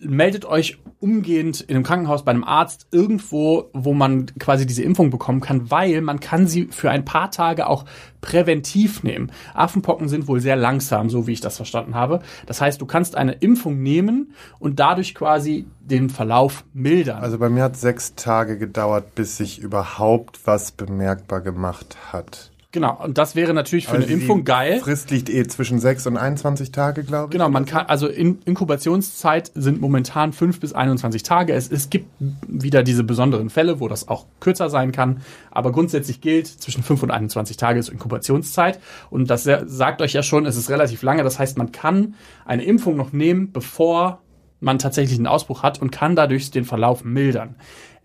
meldet 0.05 0.45
euch 0.45 0.79
umgehend 0.99 1.61
in 1.61 1.75
einem 1.75 1.83
Krankenhaus 1.83 2.23
bei 2.23 2.31
einem 2.31 2.45
Arzt 2.45 2.87
irgendwo, 2.91 3.69
wo 3.73 3.93
man 3.93 4.27
quasi 4.39 4.65
diese 4.65 4.83
Impfung 4.83 5.09
bekommen 5.09 5.41
kann, 5.41 5.69
weil 5.69 6.01
man 6.01 6.21
kann 6.21 6.47
sie 6.47 6.67
für 6.71 6.89
ein 6.89 7.03
paar 7.03 7.29
Tage 7.29 7.67
auch 7.67 7.85
präventiv 8.21 9.03
nehmen. 9.03 9.31
Affenpocken 9.53 10.07
sind 10.07 10.27
wohl 10.27 10.39
sehr 10.39 10.55
langsam, 10.55 11.09
so 11.09 11.27
wie 11.27 11.33
ich 11.33 11.41
das 11.41 11.57
verstanden 11.57 11.93
habe. 11.95 12.21
Das 12.45 12.61
heißt, 12.61 12.79
du 12.79 12.85
kannst 12.85 13.15
eine 13.15 13.33
Impfung 13.33 13.83
nehmen 13.83 14.33
und 14.59 14.79
dadurch 14.79 15.13
quasi 15.13 15.65
den 15.81 16.09
Verlauf 16.09 16.63
mildern. 16.73 17.21
Also 17.21 17.37
bei 17.37 17.49
mir 17.49 17.63
hat 17.63 17.75
sechs 17.75 18.15
Tage 18.15 18.57
gedauert, 18.57 19.13
bis 19.15 19.35
sich 19.37 19.59
überhaupt 19.59 20.39
was 20.45 20.71
bemerkbar 20.71 21.41
gemacht 21.41 21.97
hat. 22.13 22.52
Genau, 22.73 22.99
und 23.01 23.17
das 23.17 23.35
wäre 23.35 23.53
natürlich 23.53 23.85
für 23.87 23.93
Also 23.93 24.03
eine 24.05 24.13
Impfung 24.13 24.39
die 24.39 24.43
geil. 24.43 24.79
Frist 24.81 25.09
liegt 25.11 25.29
eh 25.29 25.47
zwischen 25.47 25.79
sechs 25.79 26.05
und 26.05 26.17
21 26.17 26.73
Tage, 26.73 27.05
glaube 27.05 27.27
ich. 27.27 27.31
Genau, 27.31 27.47
man 27.47 27.65
kann, 27.65 27.85
also 27.85 28.07
in, 28.07 28.39
Inkubationszeit 28.43 29.51
sind 29.55 29.79
momentan 29.79 30.33
5 30.33 30.59
bis 30.59 30.73
21 30.73 31.23
Tage. 31.23 31.53
Es, 31.53 31.71
es 31.71 31.89
gibt 31.89 32.07
wieder 32.45 32.83
diese 32.83 33.05
besonderen 33.05 33.49
Fälle, 33.49 33.79
wo 33.79 33.87
das 33.87 34.09
auch 34.09 34.25
kürzer 34.41 34.69
sein 34.69 34.91
kann. 34.91 35.21
Aber 35.51 35.71
grundsätzlich 35.71 36.19
gilt, 36.19 36.47
zwischen 36.47 36.83
5 36.83 37.03
und 37.03 37.11
21 37.11 37.55
Tage 37.55 37.79
ist 37.79 37.87
Inkubationszeit. 37.87 38.79
Und 39.09 39.29
das 39.29 39.43
sa- 39.45 39.63
sagt 39.65 40.01
euch 40.01 40.11
ja 40.11 40.23
schon, 40.23 40.45
es 40.45 40.57
ist 40.57 40.69
relativ 40.69 41.01
lange. 41.03 41.23
Das 41.23 41.39
heißt, 41.39 41.57
man 41.57 41.71
kann 41.71 42.15
eine 42.45 42.63
Impfung 42.65 42.97
noch 42.97 43.13
nehmen, 43.13 43.51
bevor 43.53 44.19
man 44.59 44.79
tatsächlich 44.79 45.17
einen 45.17 45.27
Ausbruch 45.27 45.61
hat 45.63 45.81
und 45.81 45.91
kann 45.91 46.15
dadurch 46.15 46.49
den 46.51 46.65
Verlauf 46.65 47.03
mildern. 47.03 47.55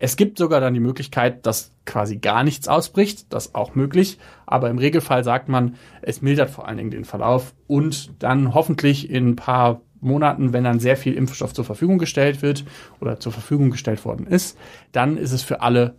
Es 0.01 0.15
gibt 0.15 0.37
sogar 0.37 0.61
dann 0.61 0.73
die 0.73 0.79
Möglichkeit, 0.79 1.45
dass 1.45 1.73
quasi 1.85 2.17
gar 2.17 2.43
nichts 2.43 2.69
ausbricht. 2.69 3.31
Das 3.33 3.53
auch 3.53 3.75
möglich. 3.75 4.17
Aber 4.45 4.69
im 4.69 4.77
Regelfall 4.77 5.25
sagt 5.25 5.49
man, 5.49 5.75
es 6.01 6.21
mildert 6.21 6.49
vor 6.49 6.67
allen 6.67 6.77
Dingen 6.77 6.91
den 6.91 7.05
Verlauf 7.05 7.53
und 7.67 8.23
dann 8.23 8.53
hoffentlich 8.53 9.09
in 9.09 9.31
ein 9.31 9.35
paar 9.35 9.81
Monaten, 9.99 10.53
wenn 10.53 10.63
dann 10.63 10.79
sehr 10.79 10.95
viel 10.95 11.13
Impfstoff 11.13 11.53
zur 11.53 11.65
Verfügung 11.65 11.97
gestellt 11.97 12.41
wird 12.41 12.63
oder 13.01 13.19
zur 13.19 13.33
Verfügung 13.33 13.69
gestellt 13.69 14.05
worden 14.05 14.25
ist, 14.25 14.57
dann 14.93 15.17
ist 15.17 15.33
es 15.33 15.43
für 15.43 15.61
alle 15.61 15.95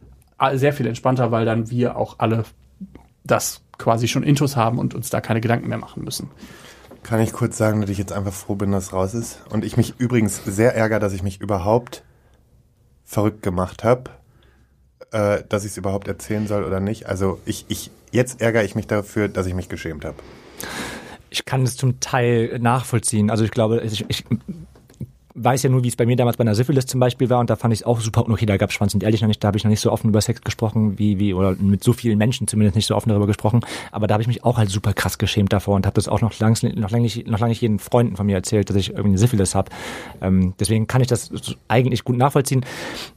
sehr 0.55 0.73
viel 0.73 0.87
entspannter, 0.87 1.31
weil 1.31 1.45
dann 1.45 1.71
wir 1.71 1.99
auch 1.99 2.15
alle 2.19 2.45
das 3.25 3.61
quasi 3.77 4.09
schon 4.09 4.23
intus 4.23 4.57
haben 4.57 4.79
und 4.79 4.95
uns 4.95 5.11
da 5.11 5.21
keine 5.21 5.43
Gedanken 5.43 5.69
mehr 5.69 5.77
machen 5.77 6.03
müssen. 6.03 6.31
Kann 7.03 7.21
ich 7.21 7.35
kurz 7.35 7.59
sagen, 7.59 7.83
dass 7.83 7.91
ich 7.91 7.99
jetzt 7.99 8.13
einfach 8.13 8.33
froh 8.33 8.55
bin, 8.55 8.73
dass 8.73 8.85
es 8.85 8.93
raus 8.95 9.13
ist. 9.13 9.41
Und 9.51 9.65
ich 9.65 9.77
mich 9.77 9.95
übrigens 9.99 10.43
sehr 10.45 10.75
ärgere, 10.75 10.99
dass 10.99 11.13
ich 11.13 11.23
mich 11.23 11.43
überhaupt 11.43 12.03
verrückt 13.11 13.43
gemacht 13.43 13.83
habe, 13.83 14.05
äh, 15.11 15.43
dass 15.49 15.65
ich 15.65 15.73
es 15.73 15.77
überhaupt 15.77 16.07
erzählen 16.07 16.47
soll 16.47 16.63
oder 16.63 16.79
nicht. 16.79 17.07
Also 17.07 17.41
ich, 17.45 17.65
ich, 17.67 17.91
jetzt 18.13 18.41
ärgere 18.41 18.63
ich 18.63 18.77
mich 18.77 18.87
dafür, 18.87 19.27
dass 19.27 19.47
ich 19.47 19.55
mich 19.55 19.69
geschämt 19.69 20.05
habe. 20.05 20.17
Ich 21.29 21.45
kann 21.45 21.65
es 21.65 21.77
zum 21.77 21.99
Teil 21.99 22.61
nachvollziehen. 22.61 23.29
Also 23.29 23.43
ich 23.43 23.51
glaube, 23.51 23.81
ich, 23.81 24.05
ich 24.09 24.25
weiß 25.35 25.63
ja 25.63 25.71
nur, 25.71 25.85
wie 25.85 25.89
es 25.89 25.97
bei 25.97 26.07
mir 26.07 26.17
damals 26.17 26.37
bei 26.37 26.43
einer 26.43 26.55
Syphilis 26.55 26.87
zum 26.87 27.01
Beispiel 27.01 27.31
war 27.31 27.39
und 27.41 27.51
da 27.51 27.57
fand 27.57 27.73
ich 27.73 27.81
es 27.81 27.87
auch 27.87 28.01
super 28.01 28.29
okay, 28.29 28.47
da 28.47 28.57
gab 28.57 28.71
es 28.71 28.75
Schwanz 28.75 28.95
und 28.95 29.03
ehrlich 29.03 29.21
noch 29.21 29.29
nicht, 29.29 29.43
da 29.43 29.49
habe 29.49 29.57
ich 29.57 29.65
noch 29.65 29.71
nicht 29.71 29.81
so 29.81 29.91
offen 29.93 30.09
über 30.09 30.21
Sex 30.21 30.41
gesprochen, 30.43 30.99
wie, 30.99 31.19
wie, 31.19 31.35
oder 31.35 31.55
mit 31.57 31.85
so 31.85 31.93
vielen 31.93 32.19
Menschen 32.19 32.47
zumindest 32.49 32.77
nicht 32.77 32.87
so 32.87 32.95
offen 32.95 33.09
darüber 33.09 33.27
gesprochen, 33.27 33.61
aber 33.93 34.07
da 34.07 34.15
habe 34.15 34.23
ich 34.23 34.29
mich 34.29 34.45
auch 34.45 34.59
halt 34.59 34.71
super 34.71 34.93
krass 34.93 35.19
geschämt 35.19 35.53
davor 35.53 35.77
und 35.77 35.87
habe 35.87 35.95
das 35.95 36.09
auch 36.09 36.21
noch 36.21 36.39
langs, 36.39 36.63
noch 36.63 36.91
lange 36.91 37.03
nicht, 37.03 37.27
noch 37.27 37.39
lange 37.39 37.51
nicht 37.51 37.61
jeden 37.61 37.79
Freunden 37.79 38.17
von 38.17 38.27
mir 38.27 38.37
erzählt, 38.37 38.71
dass 38.71 38.77
ich 38.77 38.91
irgendwie 38.91 39.11
eine 39.11 39.19
Syphilis 39.19 39.55
habe. 39.55 39.71
Ähm, 40.21 40.55
deswegen 40.59 40.87
kann 40.87 41.01
ich 41.01 41.09
das 41.09 41.31
eigentlich 41.69 42.05
gut 42.05 42.17
nachvollziehen. 42.17 42.65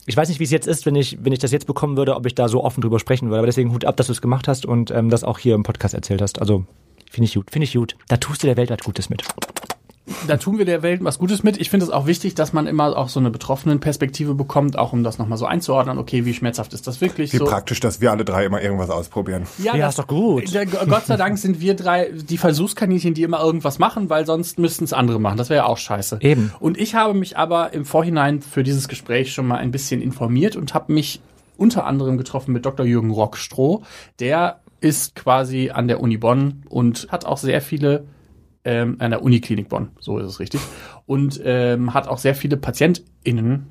Ich 0.06 0.18
weiß 0.18 0.30
nicht, 0.30 0.40
wie 0.40 0.44
es 0.46 0.52
jetzt 0.52 0.68
ist, 0.68 0.86
wenn 0.86 0.96
ich, 0.96 1.18
wenn 1.24 1.34
ich 1.34 1.40
das 1.40 1.52
jetzt 1.52 1.68
bekommen 1.68 1.98
würde, 1.98 2.16
ob 2.16 2.26
ich 2.26 2.36
da 2.36 2.48
so 2.48 2.64
offen 2.64 2.82
drüber 2.82 3.00
sprechen 3.00 3.30
würde, 3.30 3.40
aber 3.40 3.48
deswegen 3.48 3.72
Hut 3.72 3.86
ab, 3.86 3.98
dass 3.98 4.08
du 4.08 4.14
es 4.14 4.22
gemacht 4.22 4.48
hast 4.48 4.66
und 4.66 4.92
ähm, 4.92 5.10
das 5.10 5.24
auch 5.24 5.40
hier 5.40 5.56
im 5.56 5.64
Podcast 5.64 5.94
erzählt 5.94 6.22
hast. 6.22 6.40
Also 6.40 6.66
finde 7.10 7.26
ich 7.26 7.34
gut, 7.34 7.52
finde 7.52 7.66
ich 7.66 7.74
gut. 7.74 7.96
Da 8.08 8.18
tust 8.18 8.44
du 8.44 8.48
der 8.48 8.58
Welt 8.58 8.70
was 8.70 8.80
Gutes 8.80 9.10
mit. 9.10 9.24
Da 10.28 10.38
tun 10.38 10.58
wir 10.58 10.66
der 10.66 10.84
Welt 10.84 11.04
was 11.04 11.18
Gutes 11.18 11.44
mit. 11.44 11.58
Ich 11.58 11.70
finde 11.70 11.86
es 11.86 11.92
auch 11.92 12.06
wichtig, 12.08 12.36
dass 12.36 12.52
man 12.52 12.68
immer 12.68 12.98
auch 12.98 13.08
so 13.08 13.20
eine 13.20 13.30
betroffenen 13.30 13.80
Perspektive 13.80 14.36
bekommt, 14.36 14.78
auch 14.78 14.92
um 14.92 15.04
das 15.04 15.18
nochmal 15.18 15.38
so 15.38 15.46
einzuordnen. 15.46 15.98
Okay, 15.98 16.26
wie 16.26 16.34
schmerzhaft 16.34 16.74
ist 16.74 16.88
das 16.88 17.00
wirklich? 17.00 17.32
Wie 17.32 17.38
so, 17.38 17.46
praktisch, 17.46 17.80
dass 17.80 18.02
wir 18.02 18.12
alle 18.12 18.26
drei 18.26 18.46
immer 18.46 18.62
irgendwas 18.62 18.90
ausprobieren. 18.90 19.44
Ja, 19.60 19.76
Ja, 19.76 19.86
das 19.86 19.94
ist 19.94 20.00
doch 20.00 20.08
gut. 20.08 20.54
Der, 20.54 20.66
Gott 20.66 21.06
sei 21.06 21.16
Dank 21.16 21.38
sind 21.38 21.62
wir 21.62 21.76
drei 21.76 22.12
die 22.14 22.38
Versuchskaninchen, 22.38 23.14
die 23.14 23.24
immer 23.24 23.42
irgendwas 23.42 23.80
machen, 23.80 24.10
weil 24.10 24.26
sonst 24.26 24.60
müssten 24.60 24.84
es 24.84 24.92
andere 24.92 25.20
machen. 25.20 25.38
Das 25.38 25.50
wäre 25.50 25.64
ja 25.64 25.66
auch 25.66 25.78
scheiße. 25.78 26.18
Eben. 26.22 26.52
Und 26.60 26.78
ich 26.78 26.96
habe 26.96 27.14
mich 27.14 27.38
aber 27.38 27.74
im 27.74 27.86
Vorhinein 27.86 28.42
für 28.42 28.64
dieses 28.64 28.90
Gespräch 28.90 29.34
schon 29.34 29.48
mal 29.48 29.58
ein 29.58 29.72
bisschen 29.72 30.02
informiert 30.02 30.56
und 30.56 30.74
habe 30.74 30.92
mich 30.94 31.22
unter 31.56 31.86
anderem 31.86 32.18
getroffen 32.18 32.52
mit 32.52 32.66
Dr. 32.66 32.86
Jürgen 32.86 33.12
Rockstroh. 33.12 33.84
Der 34.20 34.60
ist 34.82 35.16
quasi 35.16 35.70
an 35.70 35.88
der 35.88 36.02
Uni 36.02 36.18
Bonn 36.18 36.64
und 36.68 37.08
hat 37.10 37.26
auch 37.26 37.38
sehr 37.38 37.62
viele 37.62 38.04
ähm, 38.66 38.98
an 39.00 39.12
der 39.12 39.22
Uniklinik 39.22 39.70
Bonn, 39.70 39.90
so 40.00 40.18
ist 40.20 40.28
es 40.28 40.40
richtig, 40.40 40.62
und 41.06 41.40
ähm, 41.44 41.94
hat 41.94 42.08
auch 42.08 42.18
sehr 42.18 42.36
viele 42.36 42.58
PatientInnen 42.58 43.68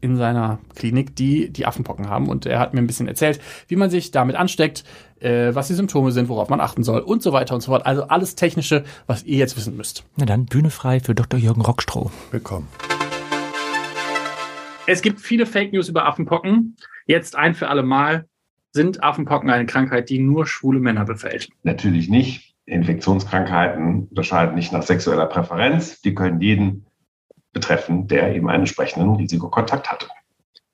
in 0.00 0.16
seiner 0.16 0.58
Klinik, 0.76 1.16
die 1.16 1.50
die 1.50 1.66
Affenpocken 1.66 2.08
haben. 2.08 2.28
Und 2.28 2.46
er 2.46 2.60
hat 2.60 2.74
mir 2.74 2.80
ein 2.80 2.86
bisschen 2.86 3.08
erzählt, 3.08 3.40
wie 3.66 3.76
man 3.76 3.90
sich 3.90 4.10
damit 4.10 4.36
ansteckt, 4.36 4.84
äh, 5.20 5.54
was 5.54 5.68
die 5.68 5.74
Symptome 5.74 6.12
sind, 6.12 6.28
worauf 6.28 6.48
man 6.48 6.60
achten 6.60 6.84
soll 6.84 7.00
und 7.00 7.22
so 7.22 7.32
weiter 7.32 7.54
und 7.54 7.62
so 7.62 7.72
fort. 7.72 7.86
Also 7.86 8.04
alles 8.04 8.34
Technische, 8.34 8.84
was 9.06 9.24
ihr 9.24 9.38
jetzt 9.38 9.56
wissen 9.56 9.76
müsst. 9.76 10.04
Na 10.16 10.24
dann, 10.24 10.46
Bühne 10.46 10.70
frei 10.70 11.00
für 11.00 11.14
Dr. 11.14 11.38
Jürgen 11.38 11.62
Rockstroh. 11.62 12.10
Willkommen. 12.30 12.68
Es 14.86 15.02
gibt 15.02 15.20
viele 15.20 15.44
Fake 15.44 15.72
News 15.72 15.88
über 15.88 16.06
Affenpocken. 16.06 16.76
Jetzt 17.06 17.36
ein 17.36 17.54
für 17.54 17.68
alle 17.68 17.82
Mal. 17.82 18.26
Sind 18.72 19.02
Affenpocken 19.02 19.50
eine 19.50 19.66
Krankheit, 19.66 20.08
die 20.08 20.18
nur 20.18 20.46
schwule 20.46 20.78
Männer 20.78 21.04
befällt? 21.04 21.48
Natürlich 21.62 22.08
nicht. 22.08 22.54
Infektionskrankheiten 22.68 24.08
unterscheiden 24.08 24.54
nicht 24.54 24.72
nach 24.72 24.82
sexueller 24.82 25.26
Präferenz. 25.26 26.00
Die 26.02 26.14
können 26.14 26.40
jeden 26.40 26.86
betreffen, 27.52 28.06
der 28.06 28.34
eben 28.34 28.48
einen 28.48 28.60
entsprechenden 28.60 29.16
Risikokontakt 29.16 29.90
hatte. 29.90 30.06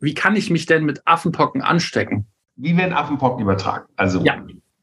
Wie 0.01 0.15
kann 0.15 0.37
ich 0.37 0.51
mich 0.51 0.67
denn 0.67 0.85
mit 0.85 1.01
Affenpocken 1.07 1.63
anstecken? 1.63 2.27
Wie 2.57 2.77
werden 2.77 2.93
Affenpocken 2.93 3.43
übertragen? 3.43 3.87
Also 3.97 4.21
Ja. 4.23 4.37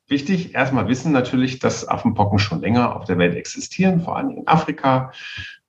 wichtig, 0.08 0.56
erstmal 0.56 0.88
wissen 0.88 1.12
natürlich, 1.12 1.60
dass 1.60 1.88
Affenpocken 1.88 2.39
schon 2.39 2.62
länger 2.62 2.95
auf 2.95 3.06
der 3.06 3.17
Welt 3.17 3.36
existieren, 3.36 4.02
vor 4.02 4.17
allem 4.17 4.32
in 4.32 4.47
Afrika. 4.47 5.12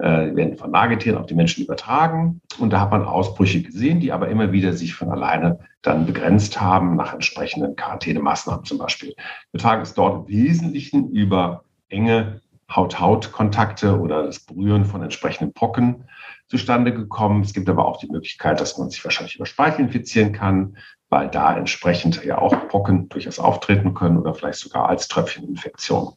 Äh, 0.02 0.34
werden 0.34 0.56
von 0.56 0.72
Nagetieren 0.72 1.16
auf 1.16 1.26
die 1.26 1.36
Menschen 1.36 1.62
übertragen. 1.62 2.40
Und 2.58 2.72
da 2.72 2.80
hat 2.80 2.90
man 2.90 3.04
Ausbrüche 3.04 3.62
gesehen, 3.62 4.00
die 4.00 4.10
aber 4.10 4.26
immer 4.30 4.50
wieder 4.50 4.72
sich 4.72 4.96
von 4.96 5.10
alleine 5.10 5.60
dann 5.80 6.06
begrenzt 6.06 6.60
haben, 6.60 6.96
nach 6.96 7.14
entsprechenden 7.14 7.76
Quarantänemaßnahmen 7.76 8.64
zum 8.64 8.78
Beispiel. 8.78 9.14
Übertragen 9.52 9.82
ist 9.82 9.96
dort 9.96 10.28
im 10.28 10.28
Wesentlichen 10.28 11.08
über 11.12 11.62
enge 11.88 12.40
Haut-Haut-Kontakte 12.74 14.00
oder 14.00 14.24
das 14.24 14.40
Berühren 14.40 14.86
von 14.86 15.04
entsprechenden 15.04 15.52
Pocken 15.52 16.02
zustande 16.48 16.92
gekommen. 16.92 17.42
Es 17.42 17.52
gibt 17.52 17.68
aber 17.68 17.86
auch 17.86 17.98
die 17.98 18.10
Möglichkeit, 18.10 18.60
dass 18.60 18.76
man 18.78 18.90
sich 18.90 19.04
wahrscheinlich 19.04 19.36
über 19.36 19.46
Speichel 19.46 19.84
infizieren 19.84 20.32
kann, 20.32 20.78
weil 21.10 21.28
da 21.28 21.56
entsprechend 21.56 22.24
ja 22.24 22.38
auch 22.38 22.66
Pocken 22.66 23.08
durchaus 23.08 23.38
auftreten 23.38 23.94
können 23.94 24.18
oder 24.18 24.34
vielleicht 24.34 24.58
sogar 24.58 24.88
als 24.88 25.06
Tröpfcheninfektion. 25.06 26.14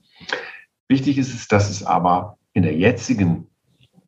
Wichtig 0.88 1.19
ist 1.19 1.36
es, 1.36 1.48
dass 1.48 1.69
es 1.69 1.84
aber 1.84 2.39
in 2.54 2.63
der 2.63 2.76
jetzigen 2.76 3.45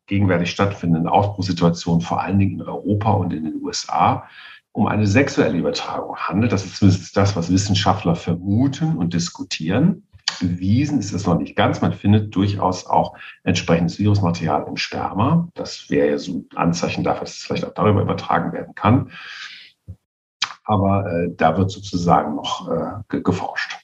gegenwärtig 0.08 0.50
stattfindenden 0.50 1.06
Ausbruchssituation, 1.06 2.00
vor 2.00 2.20
allen 2.20 2.38
Dingen 2.38 2.60
in 2.60 2.62
Europa 2.62 3.12
und 3.12 3.32
in 3.32 3.44
den 3.44 3.62
USA, 3.62 4.28
um 4.72 4.86
eine 4.86 5.06
sexuelle 5.06 5.58
Übertragung 5.58 6.16
handelt. 6.16 6.52
Das 6.52 6.64
ist 6.64 6.76
zumindest 6.76 7.16
das, 7.16 7.36
was 7.36 7.52
Wissenschaftler 7.52 8.16
vermuten 8.16 8.96
und 8.96 9.14
diskutieren. 9.14 10.06
Bewiesen 10.40 10.98
ist 10.98 11.12
es 11.12 11.26
noch 11.26 11.38
nicht 11.38 11.56
ganz. 11.56 11.80
Man 11.80 11.92
findet 11.92 12.34
durchaus 12.34 12.86
auch 12.86 13.16
entsprechendes 13.42 13.98
Virusmaterial 13.98 14.66
im 14.68 14.76
Sperma. 14.76 15.48
Das 15.54 15.90
wäre 15.90 16.10
ja 16.10 16.18
so 16.18 16.32
ein 16.32 16.46
Anzeichen 16.56 17.02
dafür, 17.02 17.22
dass 17.22 17.36
es 17.36 17.42
vielleicht 17.42 17.64
auch 17.64 17.74
darüber 17.74 18.02
übertragen 18.02 18.52
werden 18.52 18.74
kann. 18.74 19.10
Aber 20.64 21.10
äh, 21.10 21.28
da 21.36 21.56
wird 21.56 21.70
sozusagen 21.70 22.36
noch 22.36 22.70
äh, 22.70 23.02
ge 23.08 23.22
geforscht. 23.22 23.78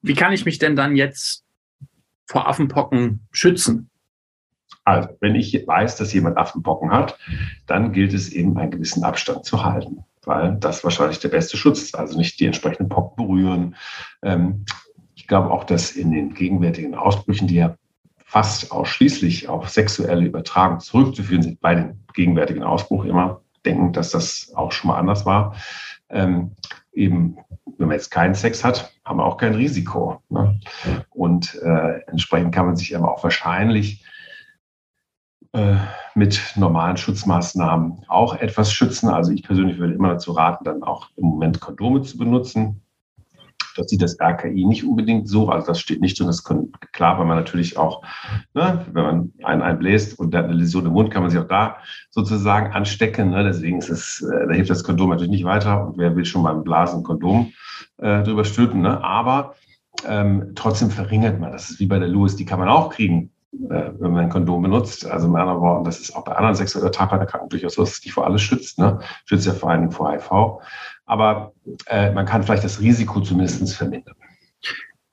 Wie 0.00 0.14
kann 0.14 0.32
ich 0.32 0.44
mich 0.44 0.58
denn 0.58 0.74
dann 0.74 0.96
jetzt 0.96 1.44
vor 2.26 2.48
Affenpocken 2.48 3.20
schützen? 3.30 3.90
Also, 4.84 5.10
wenn 5.20 5.34
ich 5.34 5.66
weiß, 5.66 5.96
dass 5.96 6.12
jemand 6.12 6.36
Affenpocken 6.36 6.90
hat, 6.90 7.18
dann 7.66 7.92
gilt 7.92 8.12
es 8.12 8.30
eben, 8.30 8.56
einen 8.58 8.70
gewissen 8.70 9.04
Abstand 9.04 9.44
zu 9.44 9.64
halten, 9.64 10.04
weil 10.24 10.56
das 10.56 10.82
wahrscheinlich 10.82 11.20
der 11.20 11.28
beste 11.28 11.56
Schutz 11.56 11.82
ist. 11.82 11.98
Also 11.98 12.18
nicht 12.18 12.40
die 12.40 12.46
entsprechenden 12.46 12.88
Pocken 12.88 13.26
berühren. 13.26 13.76
Ähm, 14.22 14.64
ich 15.14 15.26
glaube 15.28 15.50
auch, 15.50 15.64
dass 15.64 15.92
in 15.92 16.10
den 16.10 16.34
gegenwärtigen 16.34 16.94
Ausbrüchen, 16.94 17.46
die 17.46 17.56
ja 17.56 17.76
fast 18.24 18.72
ausschließlich 18.72 19.48
auf 19.48 19.68
sexuelle 19.68 20.24
Übertragung 20.24 20.80
zurückzuführen 20.80 21.42
sind, 21.42 21.60
bei 21.60 21.74
den 21.74 22.04
gegenwärtigen 22.14 22.62
Ausbruch 22.62 23.04
immer 23.04 23.42
denken, 23.64 23.92
dass 23.92 24.10
das 24.10 24.52
auch 24.54 24.72
schon 24.72 24.88
mal 24.88 24.98
anders 24.98 25.26
war, 25.26 25.54
ähm, 26.08 26.52
eben, 26.92 27.36
wenn 27.78 27.88
man 27.88 27.96
jetzt 27.96 28.10
keinen 28.10 28.34
Sex 28.34 28.64
hat, 28.64 28.92
haben 29.04 29.18
wir 29.18 29.24
auch 29.24 29.36
kein 29.36 29.54
Risiko. 29.54 30.22
Ne? 30.28 30.58
Und 31.10 31.54
äh, 31.62 32.00
entsprechend 32.06 32.54
kann 32.54 32.66
man 32.66 32.76
sich 32.76 32.96
aber 32.96 33.12
auch 33.12 33.22
wahrscheinlich 33.22 34.04
äh, 35.52 35.76
mit 36.14 36.40
normalen 36.56 36.96
Schutzmaßnahmen 36.96 38.04
auch 38.08 38.34
etwas 38.36 38.72
schützen. 38.72 39.08
Also 39.08 39.32
ich 39.32 39.42
persönlich 39.42 39.78
würde 39.78 39.94
immer 39.94 40.08
dazu 40.08 40.32
raten, 40.32 40.64
dann 40.64 40.82
auch 40.82 41.08
im 41.16 41.26
Moment 41.26 41.60
Kondome 41.60 42.02
zu 42.02 42.16
benutzen. 42.18 42.82
Das 43.76 43.88
sieht 43.88 44.02
das 44.02 44.18
RKI 44.20 44.66
nicht 44.66 44.84
unbedingt 44.84 45.28
so, 45.28 45.48
also 45.48 45.66
das 45.66 45.80
steht 45.80 46.00
nicht 46.00 46.18
drin. 46.18 46.26
Das 46.26 46.44
können, 46.44 46.72
klar, 46.92 47.18
weil 47.18 47.26
man 47.26 47.38
natürlich 47.38 47.78
auch, 47.78 48.02
ne, 48.54 48.84
wenn 48.92 49.04
man 49.04 49.32
einen 49.42 49.62
einbläst 49.62 50.18
und 50.18 50.34
hat 50.34 50.44
eine 50.44 50.54
Läsion 50.54 50.86
im 50.86 50.92
Mund, 50.92 51.10
kann 51.10 51.22
man 51.22 51.30
sich 51.30 51.40
auch 51.40 51.48
da 51.48 51.76
sozusagen 52.10 52.72
anstecken. 52.72 53.30
Ne? 53.30 53.44
Deswegen 53.44 53.78
ist 53.78 53.88
es, 53.88 54.22
äh, 54.22 54.46
da 54.46 54.54
hilft 54.54 54.70
das 54.70 54.84
Kondom 54.84 55.10
natürlich 55.10 55.30
nicht 55.30 55.44
weiter. 55.44 55.86
Und 55.86 55.98
wer 55.98 56.14
will 56.16 56.24
schon 56.24 56.42
beim 56.42 56.64
Blasen 56.64 57.02
Kondom 57.02 57.52
äh, 57.98 58.22
drüber 58.22 58.44
stülpen, 58.44 58.82
ne? 58.82 59.02
Aber 59.02 59.54
ähm, 60.06 60.52
trotzdem 60.54 60.90
verringert 60.90 61.40
man. 61.40 61.52
Das 61.52 61.70
ist 61.70 61.80
wie 61.80 61.86
bei 61.86 61.98
der 61.98 62.08
Lewis, 62.08 62.36
die 62.36 62.44
kann 62.44 62.58
man 62.58 62.68
auch 62.68 62.90
kriegen, 62.90 63.31
wenn 63.52 64.12
man 64.12 64.24
ein 64.24 64.30
Kondom 64.30 64.62
benutzt. 64.62 65.06
Also 65.06 65.28
in 65.28 65.36
anderen 65.36 65.60
Worten, 65.60 65.84
das 65.84 66.00
ist 66.00 66.16
auch 66.16 66.24
bei 66.24 66.32
anderen 66.32 66.54
sexuell 66.54 66.82
übertragbaren 66.82 67.20
Erkrankungen 67.20 67.50
durchaus 67.50 67.74
so, 67.74 67.82
dass 67.82 67.92
es 67.92 68.00
dich 68.00 68.12
vor 68.12 68.26
alles 68.26 68.42
schützt. 68.42 68.78
Ne? 68.78 68.98
Schützt 69.26 69.46
ja 69.46 69.52
vor 69.52 69.72
Dingen 69.72 69.90
vor 69.90 70.10
HIV 70.10 70.60
aber 71.12 71.52
äh, 71.86 72.10
man 72.12 72.26
kann 72.26 72.42
vielleicht 72.42 72.64
das 72.64 72.80
Risiko 72.80 73.20
zumindest 73.20 73.76
vermindern. 73.76 74.16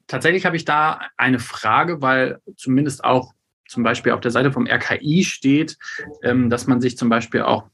Tatsächlich 0.08 0.45
habe 0.45 0.56
ich 0.56 0.65
da 0.65 1.02
eine 1.17 1.39
Frage, 1.39 2.02
weil 2.02 2.39
zumindest 2.56 3.04
auch 3.04 3.34
zum 3.67 3.84
Beispiel 3.84 4.13
auf 4.13 4.21
der 4.21 4.32
Seite 4.32 4.52
vom 4.52 4.65
RKI 4.65 5.23
steht, 5.23 5.78
ähm, 6.23 6.49
dass 6.49 6.67
man 6.67 6.82
sich 6.82 6.97
zum 6.97 7.10
Beispiel 7.10 7.41
auch 7.41 7.65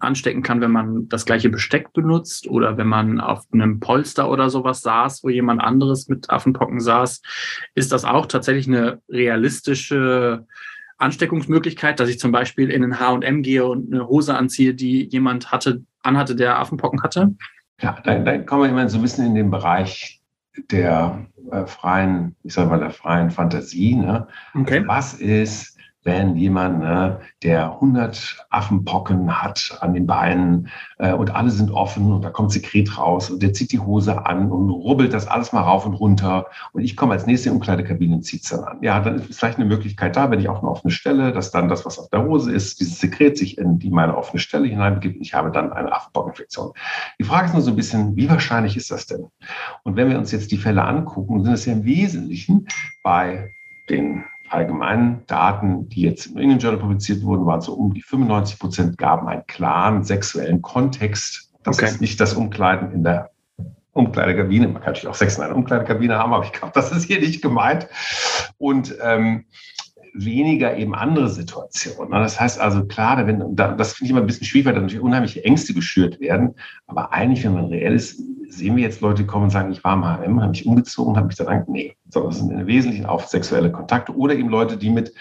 anstecken 0.00 0.42
kann, 0.42 0.60
wenn 0.60 0.70
man 0.70 1.08
das 1.08 1.24
gleiche 1.24 1.48
Besteck 1.48 1.92
benutzt 1.92 2.48
oder 2.48 2.76
wenn 2.76 2.86
man 2.86 3.20
auf 3.20 3.44
einem 3.52 3.80
Polster 3.80 4.30
oder 4.30 4.50
sowas 4.50 4.80
saß, 4.82 5.24
wo 5.24 5.28
jemand 5.28 5.60
anderes 5.62 6.08
mit 6.08 6.30
Affenpocken 6.30 6.80
saß. 6.80 7.22
Ist 7.74 7.92
das 7.92 8.04
auch 8.04 8.26
tatsächlich 8.26 8.68
eine 8.68 9.00
realistische 9.08 10.46
Ansteckungsmöglichkeit, 10.98 12.00
dass 12.00 12.08
ich 12.08 12.18
zum 12.18 12.32
Beispiel 12.32 12.70
in 12.70 12.82
den 12.82 12.98
H&M 12.98 13.42
gehe 13.42 13.66
und 13.66 13.92
eine 13.92 14.08
Hose 14.08 14.34
anziehe, 14.34 14.74
die 14.74 15.04
jemand 15.04 15.52
hatte, 15.52 15.82
anhatte, 16.02 16.36
der 16.36 16.58
Affenpocken 16.58 17.02
hatte? 17.02 17.34
Ja, 17.80 17.98
dann, 18.04 18.24
dann 18.24 18.46
kommen 18.46 18.62
wir 18.62 18.70
immer 18.70 18.88
so 18.88 18.98
ein 18.98 19.02
bisschen 19.02 19.26
in 19.26 19.34
den 19.34 19.50
Bereich 19.50 20.22
der 20.70 21.26
äh, 21.50 21.66
freien, 21.66 22.34
ich 22.42 22.54
sage 22.54 22.70
mal, 22.70 22.80
der 22.80 22.90
freien 22.90 23.30
Fantasie. 23.30 23.94
Ne? 23.94 24.26
Okay. 24.54 24.78
Also 24.78 24.88
was 24.88 25.14
ist, 25.14 25.75
wenn 26.06 26.36
jemand, 26.36 26.78
ne, 26.78 27.18
der 27.42 27.74
100 27.74 28.46
Affenpocken 28.48 29.42
hat 29.42 29.76
an 29.80 29.92
den 29.92 30.06
Beinen 30.06 30.68
äh, 30.98 31.12
und 31.12 31.34
alle 31.34 31.50
sind 31.50 31.72
offen 31.72 32.12
und 32.12 32.24
da 32.24 32.30
kommt 32.30 32.52
Sekret 32.52 32.96
raus 32.96 33.28
und 33.28 33.42
der 33.42 33.52
zieht 33.52 33.72
die 33.72 33.80
Hose 33.80 34.24
an 34.24 34.52
und 34.52 34.70
rubbelt 34.70 35.12
das 35.12 35.26
alles 35.26 35.52
mal 35.52 35.62
rauf 35.62 35.84
und 35.84 35.94
runter 35.94 36.46
und 36.72 36.82
ich 36.82 36.96
komme 36.96 37.12
als 37.12 37.26
nächste 37.26 37.50
Umkleidekabine 37.52 38.14
und 38.14 38.22
ziehe 38.22 38.40
es 38.40 38.48
dann 38.48 38.62
an. 38.62 38.78
Ja, 38.82 39.00
dann 39.00 39.16
ist 39.16 39.36
vielleicht 39.36 39.58
eine 39.58 39.66
Möglichkeit 39.66 40.16
da, 40.16 40.30
wenn 40.30 40.38
ich 40.38 40.48
auf 40.48 40.60
eine 40.60 40.70
offene 40.70 40.92
Stelle, 40.92 41.32
dass 41.32 41.50
dann 41.50 41.68
das, 41.68 41.84
was 41.84 41.98
auf 41.98 42.08
der 42.08 42.24
Hose 42.24 42.52
ist, 42.52 42.78
dieses 42.80 43.00
Sekret 43.00 43.36
sich 43.36 43.58
in 43.58 43.80
die 43.80 43.90
meine 43.90 44.16
offene 44.16 44.38
Stelle 44.38 44.68
hineinbegibt 44.68 45.16
und 45.16 45.22
ich 45.22 45.34
habe 45.34 45.50
dann 45.50 45.72
eine 45.72 45.92
Affenpockeninfektion. 45.92 46.72
Die 47.18 47.24
Frage 47.24 47.46
ist 47.46 47.52
nur 47.54 47.62
so 47.62 47.70
ein 47.70 47.76
bisschen, 47.76 48.14
wie 48.14 48.30
wahrscheinlich 48.30 48.76
ist 48.76 48.92
das 48.92 49.06
denn? 49.06 49.26
Und 49.82 49.96
wenn 49.96 50.08
wir 50.08 50.18
uns 50.18 50.30
jetzt 50.30 50.52
die 50.52 50.56
Fälle 50.56 50.84
angucken, 50.84 51.42
sind 51.42 51.52
es 51.52 51.66
ja 51.66 51.72
im 51.72 51.84
Wesentlichen 51.84 52.68
bei 53.02 53.52
den 53.90 54.24
allgemeinen 54.50 55.22
Daten, 55.26 55.88
die 55.88 56.02
jetzt 56.02 56.26
im 56.26 56.38
England 56.38 56.62
Journal 56.62 56.80
publiziert 56.80 57.22
wurden, 57.22 57.46
waren 57.46 57.60
so 57.60 57.74
um 57.74 57.92
die 57.92 58.02
95 58.02 58.58
Prozent 58.58 58.98
gaben 58.98 59.28
einen 59.28 59.46
klaren 59.46 60.04
sexuellen 60.04 60.62
Kontext. 60.62 61.52
Das 61.62 61.78
okay. 61.78 61.86
ist 61.86 62.00
nicht 62.00 62.20
das 62.20 62.34
Umkleiden 62.34 62.92
in 62.92 63.02
der 63.02 63.30
Umkleidekabine. 63.92 64.68
Man 64.68 64.82
kann 64.82 64.92
natürlich 64.92 65.08
auch 65.08 65.14
Sex 65.14 65.36
in 65.36 65.44
einer 65.44 65.56
Umkleidekabine 65.56 66.18
haben, 66.18 66.32
aber 66.32 66.44
ich 66.44 66.52
glaube, 66.52 66.72
das 66.74 66.92
ist 66.92 67.04
hier 67.04 67.20
nicht 67.20 67.42
gemeint. 67.42 67.88
Und 68.58 68.94
ähm, 69.02 69.46
weniger 70.18 70.76
eben 70.76 70.94
andere 70.94 71.28
Situationen. 71.28 72.10
Das 72.12 72.40
heißt 72.40 72.58
also, 72.60 72.86
klar, 72.86 73.26
wenn, 73.26 73.54
das 73.54 73.94
finde 73.94 74.04
ich 74.06 74.10
immer 74.10 74.20
ein 74.20 74.26
bisschen 74.26 74.46
schwierig, 74.46 74.66
weil 74.66 74.74
da 74.74 74.80
natürlich 74.80 75.02
unheimliche 75.02 75.44
Ängste 75.44 75.74
geschürt 75.74 76.20
werden. 76.20 76.54
Aber 76.86 77.12
eigentlich, 77.12 77.44
wenn 77.44 77.54
man 77.54 77.66
reell 77.66 77.94
ist, 77.94 78.20
sehen 78.48 78.76
wir 78.76 78.82
jetzt 78.82 79.00
Leute 79.00 79.26
kommen 79.26 79.44
und 79.44 79.50
sagen, 79.50 79.72
ich 79.72 79.82
war 79.84 79.94
im 79.94 80.02
HM, 80.02 80.40
habe 80.40 80.50
mich 80.50 80.66
umgezogen 80.66 81.16
habe 81.16 81.28
mich 81.28 81.36
dann 81.36 81.64
nee, 81.68 81.96
sondern 82.08 82.30
das 82.30 82.38
sind 82.40 82.50
im 82.50 82.66
Wesentlichen 82.66 83.06
auf 83.06 83.26
sexuelle 83.26 83.70
Kontakte 83.70 84.16
oder 84.16 84.34
eben 84.34 84.48
Leute, 84.48 84.76
die 84.76 84.90
mit 84.90 85.12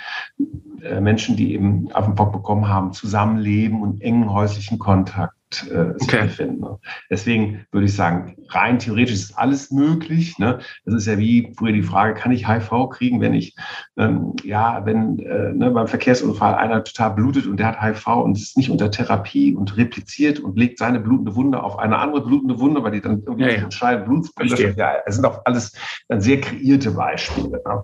äh, 0.82 1.02
Menschen, 1.02 1.36
die 1.36 1.54
eben 1.54 1.92
Affenpock 1.94 2.32
bekommen 2.32 2.68
haben, 2.68 2.94
zusammenleben 2.94 3.82
und 3.82 4.02
engen 4.02 4.32
häuslichen 4.32 4.80
Kontakt 4.80 5.36
äh, 5.70 5.94
okay. 6.02 6.24
befinden. 6.24 6.62
Ne? 6.62 6.78
Deswegen 7.10 7.66
würde 7.72 7.86
ich 7.86 7.96
sagen, 7.96 8.36
rein 8.50 8.80
theoretisch 8.80 9.14
ist 9.16 9.38
alles 9.38 9.72
möglich. 9.72 10.38
Ne? 10.40 10.60
Das 10.86 10.96
ist 10.96 11.08
ja 11.08 11.18
wie 11.18 11.54
früher 11.58 11.72
die 11.72 11.84
Frage, 11.84 12.14
kann 12.14 12.32
ich 12.32 12.48
HIV 12.48 12.90
kriegen, 12.90 13.22
wenn 13.22 13.34
ich, 13.34 13.56
ähm, 13.98 14.34
ja, 14.44 14.86
wenn 14.86 15.20
äh, 15.20 15.54
ne, 15.54 15.72
beim 15.72 15.88
Verkehrsunfall 15.88 16.56
einer 16.56 16.84
total 16.84 17.12
blutet 17.12 17.48
und 17.48 17.58
der 17.58 17.68
hat 17.68 17.82
HIV 17.82 18.08
und 18.08 18.38
ist 18.38 18.58
nicht 18.58 18.70
unter 18.70 18.92
Therapie 18.92 19.56
und 19.56 19.78
repliziert 19.78 20.40
und 20.40 20.58
legt 20.58 20.80
seine 20.80 21.00
blutende 21.00 21.36
Wunde 21.36 21.64
auf 21.64 21.80
eine 21.80 21.98
andere 21.98 22.26
blutende 22.26 22.60
Wunde, 22.60 22.84
weil 22.84 22.92
die 22.92 23.02
dann 23.02 23.24
irgendwie 23.26 23.44
ja, 23.44 23.58
ja. 23.58 23.64
entscheiden, 23.64 24.06
Blut. 24.06 24.30
Ja, 24.78 24.94
es 25.06 25.16
sind 25.16 25.26
auch 25.26 25.42
alles 25.46 25.74
dann 26.08 26.22
sehr 26.22 26.42
kreierte 26.42 26.92
Beispiele. 26.92 27.62
Ne? 27.66 27.84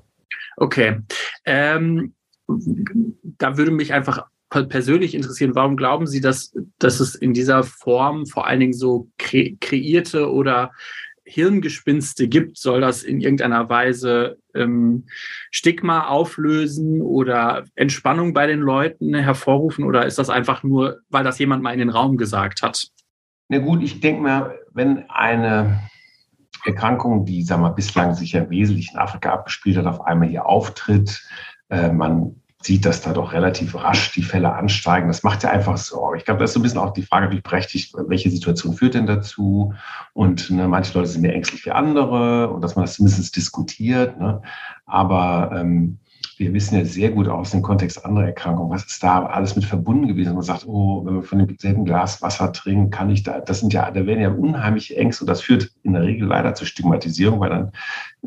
Okay. 0.58 1.00
Ähm, 1.45 2.13
da 3.38 3.58
würde 3.58 3.71
mich 3.71 3.93
einfach 3.93 4.28
persönlich 4.51 5.15
interessieren, 5.15 5.55
warum 5.55 5.77
glauben 5.77 6.07
Sie, 6.07 6.21
dass, 6.21 6.53
dass 6.77 6.99
es 6.99 7.15
in 7.15 7.33
dieser 7.33 7.63
Form 7.63 8.25
vor 8.25 8.47
allen 8.47 8.59
Dingen 8.59 8.73
so 8.73 9.09
kre 9.17 9.55
kreierte 9.59 10.29
oder 10.31 10.71
Hirngespinste 11.23 12.27
gibt? 12.27 12.57
Soll 12.57 12.81
das 12.81 13.03
in 13.03 13.21
irgendeiner 13.21 13.69
Weise 13.69 14.37
ähm, 14.53 15.05
Stigma 15.49 16.07
auflösen 16.07 17.01
oder 17.01 17.63
Entspannung 17.75 18.33
bei 18.33 18.45
den 18.45 18.59
Leuten 18.59 19.13
hervorrufen? 19.13 19.85
Oder 19.85 20.05
ist 20.05 20.19
das 20.19 20.29
einfach 20.29 20.63
nur, 20.63 20.99
weil 21.09 21.23
das 21.23 21.39
jemand 21.39 21.63
mal 21.63 21.71
in 21.71 21.79
den 21.79 21.89
Raum 21.89 22.17
gesagt 22.17 22.61
hat? 22.61 22.89
Na 23.47 23.59
gut, 23.59 23.81
ich 23.81 24.01
denke 24.01 24.21
mal, 24.21 24.59
wenn 24.73 25.09
eine 25.09 25.79
Erkrankung, 26.65 27.25
die 27.25 27.43
sagen 27.43 27.63
wir, 27.63 27.71
bislang 27.71 28.13
sich 28.13 28.33
ja 28.33 28.49
wesentlich 28.49 28.91
in 28.91 28.99
Afrika 28.99 29.31
abgespielt 29.31 29.77
hat, 29.77 29.85
auf 29.85 30.01
einmal 30.01 30.27
hier 30.27 30.45
auftritt, 30.45 31.23
äh, 31.69 31.91
man 31.91 32.40
sieht, 32.62 32.86
dass 32.86 33.02
da 33.02 33.13
doch 33.13 33.34
relativ 33.34 33.76
rasch 33.76 34.12
die 34.13 34.24
Fälle 34.24 34.54
ansteigen. 34.54 35.08
Das 35.08 35.24
macht 35.24 35.43
ja 35.43 35.50
einfach 35.50 35.78
Sorge. 35.78 36.17
Ich 36.17 36.26
glaube, 36.26 36.39
das 36.39 36.52
ist 36.52 36.54
so 36.54 36.60
ein 36.60 36.63
bisschen 36.63 36.80
auch 36.80 36.93
die 36.93 37.02
Frage, 37.02 37.32
wie 37.32 37.41
berechtigt, 37.41 37.93
welche 38.08 38.30
Situation 38.30 38.74
führt 38.74 38.93
denn 38.93 39.08
dazu? 39.08 39.74
Und 40.13 40.50
ne, 40.50 40.67
manche 40.67 40.97
Leute 40.97 41.10
sind 41.10 41.21
mehr 41.21 41.34
ängstlich 41.34 41.65
wie 41.65 41.71
andere 41.71 42.50
und 42.50 42.62
dass 42.62 42.76
man 42.76 42.86
das 42.86 42.95
zumindest 42.95 43.36
diskutiert. 43.36 44.19
Ne? 44.19 44.41
Aber 44.86 45.52
ähm, 45.56 45.97
wir 46.41 46.54
wissen 46.54 46.75
ja 46.75 46.84
sehr 46.84 47.12
gut 47.12 47.27
aus 47.27 47.51
dem 47.51 47.62
Kontext 47.62 48.04
anderer 48.04 48.25
Erkrankungen, 48.25 48.71
was 48.71 48.84
ist 48.84 49.04
da 49.04 49.27
alles 49.27 49.56
mit 49.56 49.63
verbunden 49.63 50.08
gewesen. 50.08 50.34
Man 50.34 50.41
sagt, 50.41 50.65
oh, 50.65 51.06
wenn 51.06 51.13
man 51.13 51.23
von 51.23 51.38
demselben 51.38 51.86
Glas 51.86 52.19
Wasser 52.23 52.51
trinkt, 52.51 52.91
kann 52.91 53.12
ich 53.12 53.21
da, 53.21 53.39
das 53.39 53.60
sind 53.60 53.73
ja, 53.73 53.91
da 53.91 54.08
werden 54.08 54.21
ja 54.21 54.30
unheimliche 54.30 54.97
Ängste 54.97 55.23
und 55.23 55.27
das 55.27 55.41
führt 55.41 55.71
in 55.84 55.93
der 55.93 56.01
Regel 56.01 56.27
leider 56.27 56.56
zur 56.56 56.65
Stigmatisierung, 56.65 57.39
weil 57.39 57.49
dann 57.51 57.71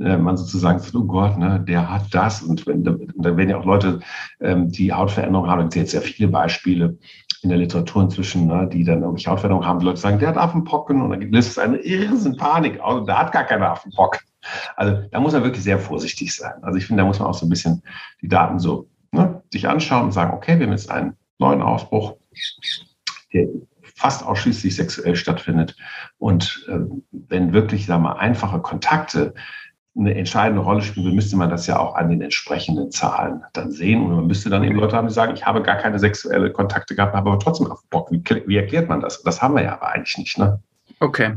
äh, 0.00 0.16
man 0.16 0.36
sozusagen 0.36 0.78
sagt, 0.78 0.94
oh 0.94 1.02
Gott, 1.02 1.38
ne, 1.38 1.58
der 1.66 1.90
hat 1.90 2.14
das 2.14 2.40
und 2.40 2.68
wenn, 2.68 2.84
da, 2.84 2.94
da 3.16 3.36
werden 3.36 3.50
ja 3.50 3.58
auch 3.58 3.64
Leute, 3.64 3.98
ähm, 4.40 4.70
die 4.70 4.92
Hautveränderungen 4.92 5.50
haben, 5.50 5.66
es 5.66 5.74
jetzt 5.74 5.90
sehr 5.90 6.02
viele 6.02 6.28
Beispiele 6.28 6.96
in 7.44 7.50
der 7.50 7.58
Literatur 7.58 8.02
inzwischen, 8.02 8.46
ne, 8.46 8.68
die 8.70 8.84
dann 8.84 9.02
irgendwelche 9.02 9.30
Hautveränderungen 9.30 9.68
haben, 9.68 9.78
die 9.78 9.84
Leute 9.84 10.00
sagen, 10.00 10.18
der 10.18 10.28
hat 10.28 10.36
Affenpocken 10.36 11.00
und 11.02 11.10
dann 11.10 11.20
gibt 11.20 11.34
es 11.36 11.58
eine 11.58 11.76
irrsinnig 11.78 12.38
Panik, 12.38 12.80
also 12.82 13.04
der 13.04 13.18
hat 13.18 13.32
gar 13.32 13.44
keine 13.44 13.68
Affenpocken. 13.68 14.20
Also 14.76 15.02
da 15.10 15.20
muss 15.20 15.32
man 15.32 15.44
wirklich 15.44 15.62
sehr 15.62 15.78
vorsichtig 15.78 16.34
sein. 16.34 16.52
Also 16.62 16.78
ich 16.78 16.86
finde, 16.86 17.02
da 17.02 17.06
muss 17.06 17.18
man 17.18 17.28
auch 17.28 17.34
so 17.34 17.46
ein 17.46 17.50
bisschen 17.50 17.82
die 18.20 18.28
Daten 18.28 18.58
so 18.58 18.88
ne, 19.12 19.42
sich 19.52 19.68
anschauen 19.68 20.04
und 20.04 20.12
sagen, 20.12 20.34
okay, 20.34 20.58
wir 20.58 20.66
haben 20.66 20.72
jetzt 20.72 20.90
einen 20.90 21.16
neuen 21.38 21.62
Ausbruch, 21.62 22.16
der 23.32 23.46
fast 23.82 24.24
ausschließlich 24.24 24.74
sexuell 24.74 25.16
stattfindet. 25.16 25.76
Und 26.18 26.66
äh, 26.68 26.80
wenn 27.12 27.52
wirklich, 27.52 27.86
sagen 27.86 28.02
wir 28.02 28.18
einfache 28.18 28.60
Kontakte 28.60 29.34
eine 29.96 30.14
entscheidende 30.14 30.62
Rolle 30.62 30.82
spielen 30.82 31.14
müsste 31.14 31.36
man 31.36 31.50
das 31.50 31.66
ja 31.66 31.78
auch 31.78 31.94
an 31.94 32.08
den 32.08 32.20
entsprechenden 32.20 32.90
Zahlen 32.90 33.42
dann 33.52 33.70
sehen. 33.70 34.02
Und 34.02 34.16
man 34.16 34.26
müsste 34.26 34.50
dann 34.50 34.64
eben 34.64 34.76
Leute 34.76 34.96
haben, 34.96 35.06
die 35.06 35.14
sagen, 35.14 35.34
ich 35.34 35.46
habe 35.46 35.62
gar 35.62 35.76
keine 35.76 35.98
sexuelle 35.98 36.50
Kontakte 36.50 36.96
gehabt, 36.96 37.14
habe 37.14 37.30
aber 37.30 37.38
trotzdem 37.38 37.70
auf 37.70 37.80
Bock. 37.90 38.10
Wie, 38.10 38.22
wie 38.46 38.56
erklärt 38.56 38.88
man 38.88 39.00
das? 39.00 39.22
Das 39.22 39.40
haben 39.40 39.54
wir 39.54 39.62
ja 39.62 39.74
aber 39.74 39.92
eigentlich 39.92 40.18
nicht. 40.18 40.38
Ne? 40.38 40.60
Okay. 40.98 41.36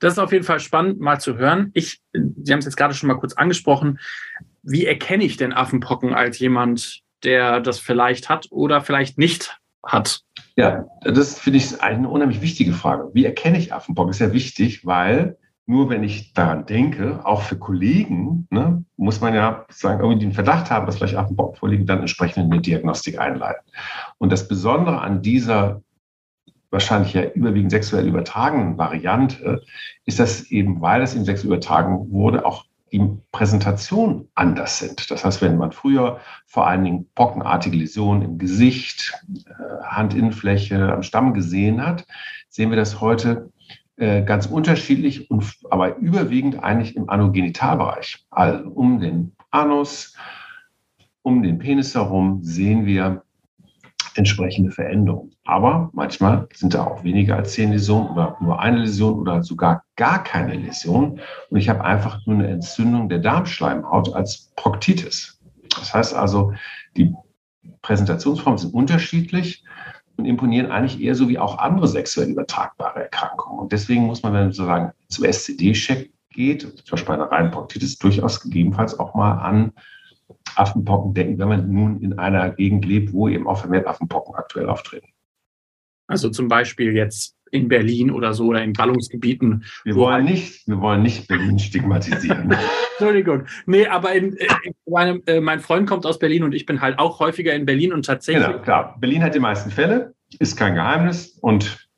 Das 0.00 0.14
ist 0.14 0.18
auf 0.18 0.32
jeden 0.32 0.44
Fall 0.44 0.60
spannend, 0.60 1.00
mal 1.00 1.20
zu 1.20 1.36
hören. 1.36 1.70
Ich, 1.74 2.00
Sie 2.12 2.52
haben 2.52 2.58
es 2.58 2.64
jetzt 2.64 2.76
gerade 2.76 2.94
schon 2.94 3.08
mal 3.08 3.18
kurz 3.18 3.34
angesprochen. 3.34 3.98
Wie 4.62 4.86
erkenne 4.86 5.24
ich 5.24 5.36
denn 5.36 5.52
Affenpocken 5.52 6.14
als 6.14 6.38
jemand, 6.38 7.02
der 7.22 7.60
das 7.60 7.78
vielleicht 7.78 8.28
hat 8.28 8.46
oder 8.50 8.80
vielleicht 8.82 9.18
nicht 9.18 9.58
hat? 9.84 10.22
Ja, 10.56 10.86
das 11.02 11.38
finde 11.38 11.58
ich 11.58 11.80
eine 11.80 12.08
unheimlich 12.08 12.40
wichtige 12.40 12.72
Frage. 12.72 13.10
Wie 13.12 13.24
erkenne 13.24 13.58
ich 13.58 13.72
Affenpocken? 13.72 14.10
Ist 14.10 14.20
ja 14.20 14.32
wichtig, 14.32 14.86
weil 14.86 15.36
nur 15.66 15.88
wenn 15.88 16.04
ich 16.04 16.34
daran 16.34 16.66
denke, 16.66 17.24
auch 17.24 17.42
für 17.42 17.56
Kollegen, 17.56 18.46
ne, 18.50 18.84
muss 18.96 19.20
man 19.20 19.34
ja 19.34 19.64
sagen, 19.70 20.00
irgendwie 20.00 20.26
den 20.26 20.32
Verdacht 20.32 20.70
haben, 20.70 20.86
dass 20.86 20.96
vielleicht 20.96 21.16
Affenpocken 21.16 21.56
vorliegen, 21.56 21.86
dann 21.86 22.00
entsprechend 22.00 22.52
eine 22.52 22.60
Diagnostik 22.60 23.18
einleiten. 23.18 23.64
Und 24.18 24.30
das 24.30 24.46
Besondere 24.46 25.00
an 25.00 25.22
dieser 25.22 25.82
wahrscheinlich 26.70 27.14
ja 27.14 27.22
überwiegend 27.30 27.70
sexuell 27.70 28.06
übertragenen 28.06 28.76
Variante 28.76 29.62
ist 30.04 30.18
das 30.18 30.50
eben, 30.50 30.80
weil 30.80 31.02
es 31.02 31.14
eben 31.14 31.24
sexuell 31.24 31.52
übertragen 31.52 32.10
wurde, 32.10 32.44
auch 32.44 32.64
die 32.92 33.00
Präsentation 33.32 34.28
anders 34.34 34.78
sind. 34.78 35.10
Das 35.10 35.24
heißt, 35.24 35.40
wenn 35.40 35.56
man 35.56 35.72
früher 35.72 36.20
vor 36.46 36.66
allen 36.66 36.84
Dingen 36.84 37.10
pockenartige 37.14 37.76
Läsionen 37.76 38.22
im 38.22 38.38
Gesicht, 38.38 39.14
äh, 39.48 39.84
Handinnenfläche, 39.84 40.92
am 40.92 41.02
Stamm 41.02 41.34
gesehen 41.34 41.84
hat, 41.84 42.06
sehen 42.48 42.70
wir 42.70 42.76
das 42.76 43.00
heute 43.00 43.50
äh, 43.96 44.22
ganz 44.22 44.46
unterschiedlich 44.46 45.30
und 45.30 45.44
aber 45.70 45.96
überwiegend 45.96 46.62
eigentlich 46.62 46.96
im 46.96 47.08
Anogenitalbereich. 47.08 48.26
Also 48.30 48.68
um 48.70 49.00
den 49.00 49.36
Anus, 49.50 50.16
um 51.22 51.42
den 51.42 51.58
Penis 51.58 51.94
herum 51.94 52.40
sehen 52.42 52.86
wir 52.86 53.22
entsprechende 54.16 54.70
Veränderungen. 54.70 55.32
Aber 55.44 55.90
manchmal 55.92 56.48
sind 56.54 56.74
da 56.74 56.84
auch 56.84 57.04
weniger 57.04 57.36
als 57.36 57.52
zehn 57.52 57.72
Läsionen 57.72 58.08
oder 58.10 58.36
nur 58.40 58.60
eine 58.60 58.78
Läsion 58.78 59.18
oder 59.18 59.42
sogar 59.42 59.84
gar 59.96 60.22
keine 60.22 60.54
Läsion. 60.54 61.20
Und 61.50 61.58
ich 61.58 61.68
habe 61.68 61.84
einfach 61.84 62.24
nur 62.26 62.36
eine 62.36 62.48
Entzündung 62.48 63.08
der 63.08 63.18
Darmschleimhaut 63.18 64.14
als 64.14 64.52
Proktitis. 64.56 65.40
Das 65.76 65.92
heißt 65.92 66.14
also, 66.14 66.52
die 66.96 67.14
Präsentationsformen 67.82 68.58
sind 68.58 68.74
unterschiedlich 68.74 69.64
imponieren 70.18 70.70
eigentlich 70.70 71.00
eher 71.00 71.14
so 71.14 71.28
wie 71.28 71.38
auch 71.38 71.58
andere 71.58 71.88
sexuell 71.88 72.30
übertragbare 72.30 73.02
Erkrankungen. 73.02 73.58
Und 73.58 73.72
deswegen 73.72 74.06
muss 74.06 74.22
man, 74.22 74.32
wenn 74.32 74.40
man 74.42 74.52
sozusagen 74.52 74.92
zum 75.08 75.24
SCD-Check 75.24 76.12
geht, 76.30 76.62
zum 76.62 76.90
Beispiel 76.90 77.08
bei 77.08 77.14
einer 77.14 77.30
reinen 77.30 77.50
Proktitis, 77.50 77.98
durchaus 77.98 78.40
gegebenenfalls 78.40 78.98
auch 78.98 79.14
mal 79.14 79.38
an 79.38 79.72
Affenpocken 80.56 81.14
denken, 81.14 81.38
wenn 81.38 81.48
man 81.48 81.70
nun 81.70 82.00
in 82.00 82.18
einer 82.18 82.50
Gegend 82.50 82.84
lebt, 82.84 83.12
wo 83.12 83.28
eben 83.28 83.46
auch 83.46 83.58
vermehrt 83.58 83.86
Affenpocken 83.86 84.34
aktuell 84.34 84.68
auftreten. 84.68 85.08
Also 86.06 86.28
zum 86.28 86.48
Beispiel 86.48 86.94
jetzt 86.94 87.36
in 87.54 87.68
Berlin 87.68 88.10
oder 88.10 88.34
so 88.34 88.46
oder 88.46 88.62
in 88.62 88.72
Ballungsgebieten. 88.72 89.64
Wir 89.84 89.94
wollen 89.94 90.24
nicht, 90.24 90.66
wir 90.66 90.80
wollen 90.80 91.02
nicht 91.02 91.28
Berlin 91.28 91.58
stigmatisieren. 91.58 92.54
Entschuldigung. 92.98 93.46
Nee, 93.66 93.86
aber 93.86 94.12
in, 94.12 94.32
in 94.32 94.74
meine, 94.86 95.22
äh, 95.26 95.40
mein 95.40 95.60
Freund 95.60 95.88
kommt 95.88 96.04
aus 96.04 96.18
Berlin 96.18 96.42
und 96.42 96.52
ich 96.52 96.66
bin 96.66 96.80
halt 96.80 96.98
auch 96.98 97.20
häufiger 97.20 97.54
in 97.54 97.64
Berlin 97.64 97.92
und 97.92 98.04
tatsächlich. 98.04 98.44
Genau, 98.44 98.58
klar. 98.58 98.96
Berlin 98.98 99.22
hat 99.22 99.34
die 99.34 99.40
meisten 99.40 99.70
Fälle, 99.70 100.14
ist 100.40 100.56
kein 100.56 100.74
Geheimnis 100.74 101.38
und 101.40 101.88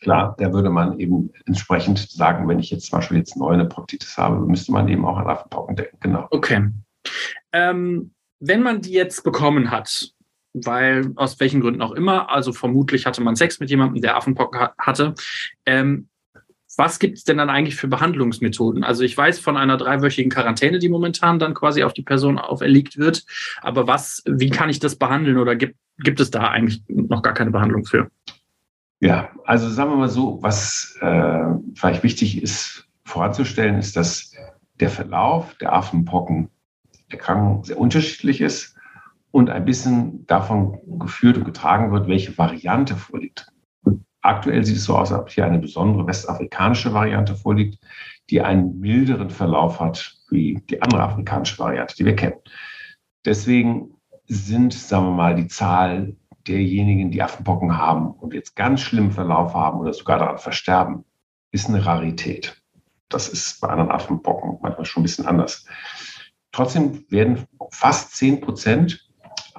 klar, 0.00 0.34
da 0.38 0.52
würde 0.52 0.70
man 0.70 0.98
eben 0.98 1.30
entsprechend 1.46 1.98
sagen, 1.98 2.48
wenn 2.48 2.58
ich 2.58 2.70
jetzt 2.70 2.86
zum 2.86 2.98
Beispiel 2.98 3.18
jetzt 3.18 3.36
neu 3.36 3.50
eine 3.50 3.66
Proktitis 3.66 4.18
habe, 4.18 4.44
müsste 4.46 4.72
man 4.72 4.88
eben 4.88 5.04
auch 5.04 5.16
an 5.16 5.28
Affenpocken 5.28 5.76
denken. 5.76 5.96
Genau. 6.00 6.26
Okay. 6.30 6.70
Ähm, 7.52 8.10
wenn 8.40 8.62
man 8.62 8.80
die 8.80 8.92
jetzt 8.92 9.22
bekommen 9.22 9.70
hat, 9.70 10.12
weil 10.52 11.12
aus 11.16 11.38
welchen 11.40 11.60
Gründen 11.60 11.82
auch 11.82 11.92
immer, 11.92 12.30
also 12.30 12.52
vermutlich 12.52 13.06
hatte 13.06 13.22
man 13.22 13.36
Sex 13.36 13.60
mit 13.60 13.70
jemandem, 13.70 14.02
der 14.02 14.16
Affenpocken 14.16 14.68
hatte, 14.78 15.14
ähm, 15.66 16.08
was 16.76 16.98
gibt 16.98 17.18
es 17.18 17.24
denn 17.24 17.38
dann 17.38 17.50
eigentlich 17.50 17.76
für 17.76 17.88
Behandlungsmethoden? 17.88 18.84
Also 18.84 19.02
ich 19.02 19.16
weiß 19.16 19.38
von 19.40 19.56
einer 19.56 19.76
dreiwöchigen 19.76 20.30
Quarantäne, 20.30 20.78
die 20.78 20.88
momentan 20.88 21.38
dann 21.38 21.52
quasi 21.52 21.82
auf 21.82 21.92
die 21.92 22.02
Person 22.02 22.38
auferlegt 22.38 22.96
wird, 22.96 23.24
aber 23.60 23.86
was, 23.86 24.22
wie 24.26 24.50
kann 24.50 24.70
ich 24.70 24.78
das 24.78 24.96
behandeln 24.96 25.36
oder 25.38 25.56
gibt, 25.56 25.76
gibt 25.98 26.20
es 26.20 26.30
da 26.30 26.48
eigentlich 26.48 26.82
noch 26.88 27.22
gar 27.22 27.34
keine 27.34 27.50
Behandlung 27.50 27.84
für? 27.84 28.10
Ja, 29.00 29.30
also 29.44 29.68
sagen 29.68 29.90
wir 29.90 29.96
mal 29.96 30.08
so, 30.08 30.38
was 30.42 30.96
äh, 31.00 31.44
vielleicht 31.74 32.02
wichtig 32.02 32.42
ist 32.42 32.86
vorzustellen, 33.04 33.78
ist, 33.78 33.96
dass 33.96 34.32
der 34.78 34.90
Verlauf 34.90 35.54
der 35.56 35.72
Affenpocken 35.72 36.50
Erkrankung 37.08 37.64
sehr 37.64 37.78
unterschiedlich 37.78 38.40
ist 38.40 38.76
und 39.32 39.50
ein 39.50 39.64
bisschen 39.64 40.26
davon 40.26 40.78
geführt 40.98 41.36
und 41.38 41.44
getragen 41.44 41.92
wird, 41.92 42.08
welche 42.08 42.36
Variante 42.36 42.96
vorliegt. 42.96 43.46
Aktuell 44.22 44.64
sieht 44.64 44.76
es 44.76 44.84
so 44.84 44.96
aus, 44.96 45.12
als 45.12 45.22
ob 45.22 45.30
hier 45.30 45.46
eine 45.46 45.58
besondere 45.58 46.06
westafrikanische 46.06 46.92
Variante 46.92 47.34
vorliegt, 47.34 47.78
die 48.28 48.42
einen 48.42 48.78
milderen 48.78 49.30
Verlauf 49.30 49.80
hat 49.80 50.14
wie 50.28 50.62
die 50.68 50.82
andere 50.82 51.02
afrikanische 51.02 51.58
Variante, 51.58 51.94
die 51.96 52.04
wir 52.04 52.16
kennen. 52.16 52.36
Deswegen 53.24 53.94
sind, 54.26 54.74
sagen 54.74 55.06
wir 55.06 55.12
mal, 55.12 55.34
die 55.34 55.48
Zahl 55.48 56.16
derjenigen, 56.46 57.10
die 57.10 57.22
Affenpocken 57.22 57.76
haben 57.76 58.12
und 58.12 58.34
jetzt 58.34 58.56
ganz 58.56 58.80
schlimmen 58.80 59.10
Verlauf 59.10 59.54
haben 59.54 59.80
oder 59.80 59.92
sogar 59.92 60.18
daran 60.18 60.38
versterben, 60.38 61.04
ist 61.50 61.68
eine 61.68 61.84
Rarität. 61.84 62.62
Das 63.08 63.28
ist 63.28 63.60
bei 63.60 63.68
anderen 63.68 63.90
Affenpocken 63.90 64.58
manchmal 64.62 64.84
schon 64.84 65.00
ein 65.00 65.04
bisschen 65.04 65.26
anders. 65.26 65.66
Trotzdem 66.52 67.04
werden 67.10 67.44
fast 67.70 68.16
10 68.16 68.40
Prozent 68.40 69.09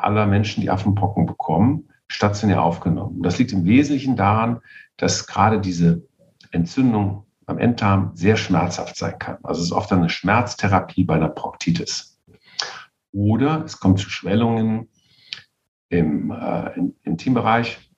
aller 0.04 0.26
Menschen, 0.26 0.62
die 0.62 0.70
Affenpocken 0.70 1.26
bekommen, 1.26 1.90
stationär 2.08 2.64
aufgenommen. 2.64 3.22
Das 3.24 3.40
liegt 3.40 3.54
im 3.54 3.66
Wesentlichen 3.66 4.16
daran, 4.16 4.60
dass 4.98 5.28
gerade 5.28 5.60
diese 5.60 6.04
Entzündung 6.52 7.26
am 7.46 7.58
Enddarm 7.58 8.12
sehr 8.14 8.38
schmerzhaft 8.38 8.96
sein 8.96 9.18
kann. 9.20 9.38
Also 9.44 9.62
es 9.62 9.68
ist 9.68 9.74
oft 9.74 9.92
eine 9.92 10.10
Schmerztherapie 10.10 11.04
bei 11.04 11.16
einer 11.16 11.30
Proktitis. 11.30 12.20
Oder 13.12 13.64
es 13.66 13.80
kommt 13.80 14.00
zu 14.00 14.10
Schwellungen 14.10 14.90
im 15.90 16.32
äh, 16.32 16.72
Intimbereich 17.04 17.91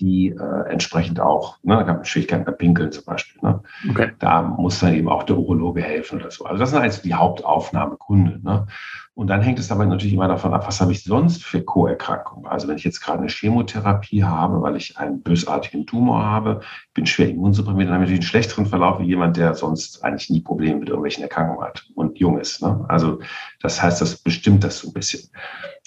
die 0.00 0.28
äh, 0.28 0.70
entsprechend 0.70 1.20
auch, 1.20 1.58
ne, 1.62 1.76
man 1.76 2.04
Schwierigkeiten 2.04 2.44
beim 2.44 2.56
Pinkeln 2.56 2.92
zum 2.92 3.04
Beispiel. 3.04 3.40
Ne? 3.42 3.60
Okay. 3.88 4.12
Da 4.18 4.42
muss 4.42 4.80
dann 4.80 4.94
eben 4.94 5.08
auch 5.08 5.22
der 5.22 5.36
Urologe 5.36 5.82
helfen 5.82 6.20
oder 6.20 6.30
so. 6.30 6.44
Also 6.44 6.58
das 6.58 6.70
sind 6.70 6.80
also 6.80 7.02
die 7.02 7.14
Hauptaufnahmegründe. 7.14 8.40
Ne? 8.42 8.66
Und 9.14 9.28
dann 9.28 9.42
hängt 9.42 9.60
es 9.60 9.70
aber 9.70 9.86
natürlich 9.86 10.14
immer 10.14 10.26
davon 10.26 10.52
ab, 10.52 10.66
was 10.66 10.80
habe 10.80 10.90
ich 10.90 11.04
sonst 11.04 11.44
für 11.44 11.62
Co-Erkrankungen. 11.62 12.46
Also 12.46 12.66
wenn 12.66 12.76
ich 12.76 12.82
jetzt 12.82 13.00
gerade 13.00 13.20
eine 13.20 13.28
Chemotherapie 13.28 14.24
habe, 14.24 14.60
weil 14.60 14.74
ich 14.74 14.98
einen 14.98 15.22
bösartigen 15.22 15.86
Tumor 15.86 16.24
habe, 16.24 16.60
bin 16.94 17.06
schwer 17.06 17.30
immunsupprimiert, 17.30 17.88
dann 17.88 17.94
habe 17.94 18.04
ich 18.04 18.10
natürlich 18.10 18.24
einen 18.24 18.28
schlechteren 18.28 18.66
Verlauf 18.66 18.98
wie 18.98 19.06
jemand, 19.06 19.36
der 19.36 19.54
sonst 19.54 20.02
eigentlich 20.02 20.30
nie 20.30 20.40
Probleme 20.40 20.80
mit 20.80 20.88
irgendwelchen 20.88 21.22
Erkrankungen 21.22 21.64
hat 21.64 21.86
und 21.94 22.18
jung 22.18 22.40
ist. 22.40 22.60
Ne? 22.60 22.84
Also 22.88 23.20
das 23.60 23.80
heißt, 23.80 24.00
das 24.00 24.16
bestimmt 24.16 24.64
das 24.64 24.80
so 24.80 24.88
ein 24.88 24.94
bisschen. 24.94 25.30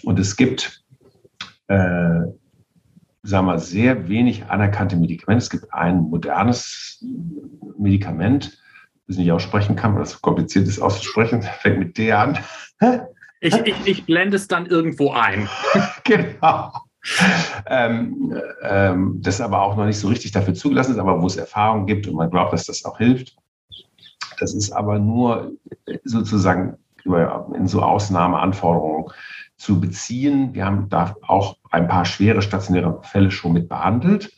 Und 0.04 0.20
es 0.20 0.38
gibt 0.38 0.86
äh, 1.68 2.22
sagen 3.28 3.48
wir, 3.48 3.60
sehr 3.60 4.08
wenig 4.08 4.46
anerkannte 4.46 4.96
Medikamente. 4.96 5.44
Es 5.44 5.50
gibt 5.50 5.74
ein 5.74 6.02
modernes 6.02 7.04
Medikament, 7.78 8.58
das 9.08 9.16
ich 9.16 9.18
nicht 9.18 9.32
aussprechen 9.32 9.76
kann, 9.76 9.94
weil 9.94 10.02
das 10.02 10.22
kompliziert 10.22 10.68
ist 10.68 10.80
auszusprechen, 10.80 11.42
fängt 11.62 11.80
mit 11.80 11.98
D 11.98 12.12
an. 12.12 12.40
Ich, 13.40 13.56
ich, 13.56 13.76
ich 13.86 14.06
blende 14.06 14.38
es 14.38 14.48
dann 14.48 14.66
irgendwo 14.66 15.12
ein. 15.12 15.48
genau. 16.04 16.72
Ähm, 17.68 18.34
ähm, 18.64 19.22
das 19.22 19.40
aber 19.40 19.62
auch 19.62 19.78
noch 19.78 19.86
nicht 19.86 20.00
so 20.00 20.08
richtig 20.08 20.32
dafür 20.32 20.54
zugelassen 20.54 20.94
ist, 20.94 20.98
aber 20.98 21.22
wo 21.22 21.28
es 21.28 21.38
Erfahrung 21.38 21.86
gibt 21.86 22.08
und 22.08 22.16
man 22.16 22.30
glaubt, 22.30 22.54
dass 22.54 22.66
das 22.66 22.84
auch 22.84 22.98
hilft. 22.98 23.36
Das 24.40 24.54
ist 24.54 24.72
aber 24.72 25.00
nur 25.00 25.54
sozusagen 26.04 26.78
in 27.06 27.68
so 27.68 27.82
Ausnahmeanforderungen 27.82 29.06
zu 29.58 29.82
beziehen. 29.82 30.54
Wir 30.54 30.66
haben 30.66 30.90
da 30.90 31.16
auch 31.22 31.58
ein 31.72 31.88
paar 31.88 32.06
schwere 32.06 32.42
stationäre 32.42 33.02
Fälle 33.04 33.32
schon 33.32 33.54
mit 33.54 33.68
behandelt. 33.68 34.32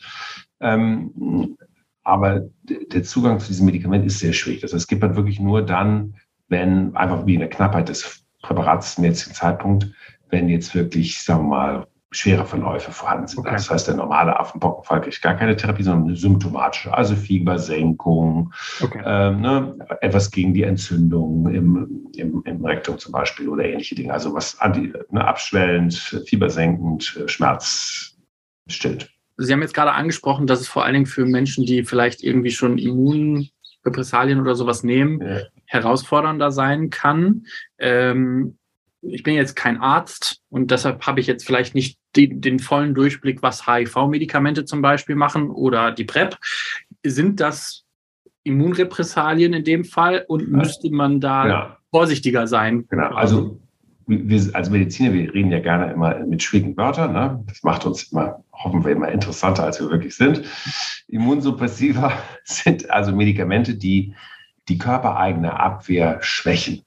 Ähm, 0.60 1.56
aber 2.02 2.48
der 2.64 3.02
Zugang 3.04 3.38
zu 3.38 3.48
diesem 3.48 3.66
Medikament 3.66 4.06
ist 4.06 4.18
sehr 4.18 4.32
schwierig. 4.32 4.62
Heißt, 4.62 4.74
es 4.74 4.86
gibt 4.86 5.02
man 5.02 5.16
wirklich 5.16 5.38
nur 5.38 5.64
dann, 5.64 6.14
wenn 6.48 6.96
einfach 6.96 7.26
wie 7.26 7.34
in 7.34 7.40
der 7.40 7.50
Knappheit 7.50 7.88
des 7.88 8.24
Präparats 8.42 8.94
zum 8.94 9.04
jetzigen 9.04 9.34
Zeitpunkt, 9.34 9.92
wenn 10.30 10.48
jetzt 10.48 10.74
wirklich, 10.74 11.22
sagen 11.22 11.44
wir 11.44 11.48
mal, 11.48 11.86
schwere 12.12 12.44
Verläufe 12.44 12.90
vorhanden 12.90 13.28
sind. 13.28 13.40
Okay. 13.40 13.52
Das 13.52 13.70
heißt, 13.70 13.86
der 13.86 13.94
normale 13.94 14.38
Affenpockenfall 14.38 15.00
kriegt 15.02 15.22
gar 15.22 15.34
keine 15.36 15.56
Therapie, 15.56 15.84
sondern 15.84 16.08
eine 16.08 16.16
symptomatische, 16.16 16.92
also 16.92 17.14
Fiebersenkung, 17.14 18.52
okay. 18.80 19.00
ähm, 19.04 19.40
ne, 19.40 19.76
etwas 20.00 20.30
gegen 20.30 20.52
die 20.52 20.64
Entzündung 20.64 21.48
im, 21.48 22.08
im, 22.16 22.42
im, 22.44 22.64
Rektum 22.64 22.98
zum 22.98 23.12
Beispiel 23.12 23.48
oder 23.48 23.64
ähnliche 23.64 23.94
Dinge. 23.94 24.12
Also 24.12 24.34
was 24.34 24.60
anti, 24.60 24.92
ne, 25.10 25.24
abschwellend, 25.24 25.94
fiebersenkend, 26.26 27.22
Schmerz 27.26 28.16
stillt. 28.66 29.10
Sie 29.36 29.52
haben 29.52 29.62
jetzt 29.62 29.74
gerade 29.74 29.92
angesprochen, 29.92 30.46
dass 30.46 30.60
es 30.60 30.68
vor 30.68 30.84
allen 30.84 30.94
Dingen 30.94 31.06
für 31.06 31.24
Menschen, 31.24 31.64
die 31.64 31.84
vielleicht 31.84 32.22
irgendwie 32.22 32.50
schon 32.50 32.76
Immunrepressalien 32.76 34.40
oder 34.40 34.54
sowas 34.54 34.82
nehmen, 34.82 35.20
ja. 35.22 35.42
herausfordernder 35.64 36.50
sein 36.50 36.90
kann. 36.90 37.46
Ähm, 37.78 38.58
ich 39.02 39.22
bin 39.22 39.34
jetzt 39.34 39.56
kein 39.56 39.78
Arzt 39.78 40.40
und 40.50 40.70
deshalb 40.70 41.06
habe 41.06 41.20
ich 41.20 41.26
jetzt 41.26 41.46
vielleicht 41.46 41.74
nicht 41.74 41.98
den, 42.16 42.40
den 42.40 42.58
vollen 42.58 42.94
Durchblick, 42.94 43.42
was 43.42 43.66
HIV-Medikamente 43.66 44.64
zum 44.64 44.82
Beispiel 44.82 45.14
machen 45.14 45.50
oder 45.50 45.92
die 45.92 46.04
PrEP. 46.04 46.36
Sind 47.04 47.40
das 47.40 47.84
Immunrepressalien 48.42 49.52
in 49.52 49.64
dem 49.64 49.84
Fall 49.84 50.24
und 50.28 50.50
müsste 50.50 50.90
man 50.90 51.20
da 51.20 51.48
ja. 51.48 51.76
vorsichtiger 51.90 52.46
sein? 52.46 52.86
Genau. 52.88 53.14
Also 53.14 53.60
wir 54.06 54.54
als 54.54 54.70
Mediziner, 54.70 55.12
wir 55.12 55.32
reden 55.32 55.52
ja 55.52 55.60
gerne 55.60 55.92
immer 55.92 56.18
mit 56.26 56.42
schwierigen 56.42 56.76
Wörtern. 56.76 57.12
Ne? 57.12 57.44
Das 57.46 57.62
macht 57.62 57.86
uns 57.86 58.04
immer, 58.12 58.42
hoffen 58.52 58.84
wir 58.84 58.92
immer, 58.92 59.08
interessanter, 59.08 59.64
als 59.64 59.80
wir 59.80 59.88
wirklich 59.90 60.16
sind. 60.16 60.42
Immunsuppressiva 61.06 62.12
sind 62.44 62.90
also 62.90 63.14
Medikamente, 63.14 63.74
die 63.76 64.14
die 64.68 64.78
körpereigene 64.78 65.58
Abwehr 65.58 66.18
schwächen. 66.22 66.82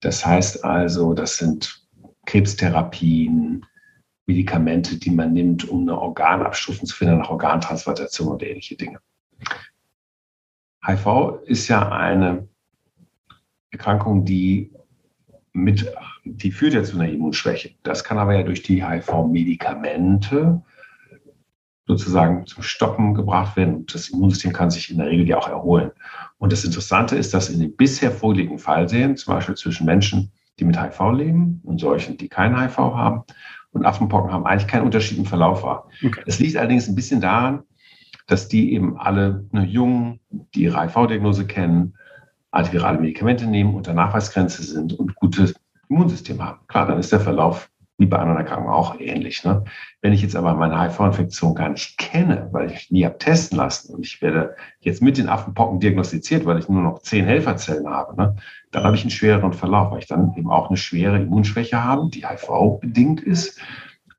Das 0.00 0.24
heißt 0.24 0.64
also, 0.64 1.14
das 1.14 1.36
sind 1.36 1.86
Krebstherapien, 2.26 3.64
Medikamente, 4.26 4.96
die 4.96 5.10
man 5.10 5.32
nimmt, 5.32 5.68
um 5.68 5.82
eine 5.82 5.98
Organabstufung 5.98 6.86
zu 6.86 6.94
finden 6.94 7.18
nach 7.18 7.30
Organtransplantation 7.30 8.28
und 8.28 8.42
ähnliche 8.42 8.76
Dinge. 8.76 9.00
HIV 10.86 11.40
ist 11.46 11.68
ja 11.68 11.90
eine 11.90 12.48
Erkrankung, 13.70 14.24
die 14.24 14.72
mit, 15.52 15.92
die 16.24 16.52
führt 16.52 16.74
ja 16.74 16.84
zu 16.84 16.96
einer 16.96 17.10
Immunschwäche. 17.10 17.72
Das 17.82 18.04
kann 18.04 18.18
aber 18.18 18.34
ja 18.34 18.42
durch 18.42 18.62
die 18.62 18.86
HIV-Medikamente 18.86 20.62
sozusagen 21.90 22.46
zum 22.46 22.62
Stoppen 22.62 23.14
gebracht 23.14 23.56
werden 23.56 23.74
und 23.74 23.94
das 23.94 24.08
Immunsystem 24.08 24.52
kann 24.52 24.70
sich 24.70 24.90
in 24.90 24.98
der 24.98 25.08
Regel 25.08 25.26
ja 25.26 25.38
auch 25.38 25.48
erholen. 25.48 25.90
Und 26.38 26.52
das 26.52 26.64
Interessante 26.64 27.16
ist, 27.16 27.34
dass 27.34 27.48
in 27.48 27.60
den 27.60 27.74
bisher 27.76 28.12
vorliegenden 28.12 28.58
Fallserien, 28.58 29.16
zum 29.16 29.34
Beispiel 29.34 29.56
zwischen 29.56 29.86
Menschen, 29.86 30.30
die 30.58 30.64
mit 30.64 30.80
HIV 30.80 31.12
leben 31.12 31.60
und 31.64 31.80
solchen, 31.80 32.16
die 32.16 32.28
kein 32.28 32.58
HIV 32.58 32.78
haben 32.78 33.22
und 33.72 33.84
Affenpocken 33.84 34.32
haben, 34.32 34.46
eigentlich 34.46 34.68
kein 34.68 34.82
Unterschied 34.82 35.18
im 35.18 35.24
Verlauf 35.24 35.62
war. 35.62 35.88
Okay. 36.04 36.22
Es 36.26 36.38
liegt 36.38 36.56
allerdings 36.56 36.88
ein 36.88 36.94
bisschen 36.94 37.20
daran, 37.20 37.62
dass 38.26 38.46
die 38.46 38.72
eben 38.72 38.96
alle 38.96 39.44
ne, 39.50 39.64
Jungen, 39.64 40.20
die 40.54 40.62
ihre 40.62 40.80
HIV-Diagnose 40.80 41.46
kennen, 41.46 41.94
antivirale 42.52 42.98
Medikamente 42.98 43.46
nehmen, 43.46 43.74
unter 43.74 43.94
Nachweisgrenze 43.94 44.62
sind 44.62 44.92
und 44.92 45.14
gutes 45.16 45.54
Immunsystem 45.88 46.40
haben. 46.42 46.60
Klar, 46.68 46.86
dann 46.86 46.98
ist 46.98 47.10
der 47.10 47.20
Verlauf 47.20 47.70
wie 48.00 48.06
bei 48.06 48.18
anderen 48.18 48.38
Erkrankungen 48.38 48.74
auch 48.74 48.98
ähnlich. 48.98 49.44
Ne? 49.44 49.62
Wenn 50.00 50.14
ich 50.14 50.22
jetzt 50.22 50.34
aber 50.34 50.54
meine 50.54 50.80
HIV-Infektion 50.80 51.54
gar 51.54 51.68
nicht 51.68 51.98
kenne, 51.98 52.48
weil 52.50 52.72
ich 52.72 52.90
nie 52.90 53.04
habe 53.04 53.18
testen 53.18 53.58
lassen 53.58 53.94
und 53.94 54.06
ich 54.06 54.22
werde 54.22 54.56
jetzt 54.80 55.02
mit 55.02 55.18
den 55.18 55.28
Affenpocken 55.28 55.80
diagnostiziert, 55.80 56.46
weil 56.46 56.58
ich 56.58 56.68
nur 56.68 56.80
noch 56.80 57.02
zehn 57.02 57.26
Helferzellen 57.26 57.86
habe, 57.86 58.16
ne? 58.16 58.36
dann 58.70 58.84
habe 58.84 58.96
ich 58.96 59.02
einen 59.02 59.10
schwereren 59.10 59.52
Verlauf, 59.52 59.92
weil 59.92 59.98
ich 59.98 60.06
dann 60.06 60.32
eben 60.34 60.50
auch 60.50 60.68
eine 60.68 60.78
schwere 60.78 61.18
Immunschwäche 61.18 61.84
habe, 61.84 62.08
die 62.08 62.26
HIV-bedingt 62.26 63.20
ist, 63.20 63.60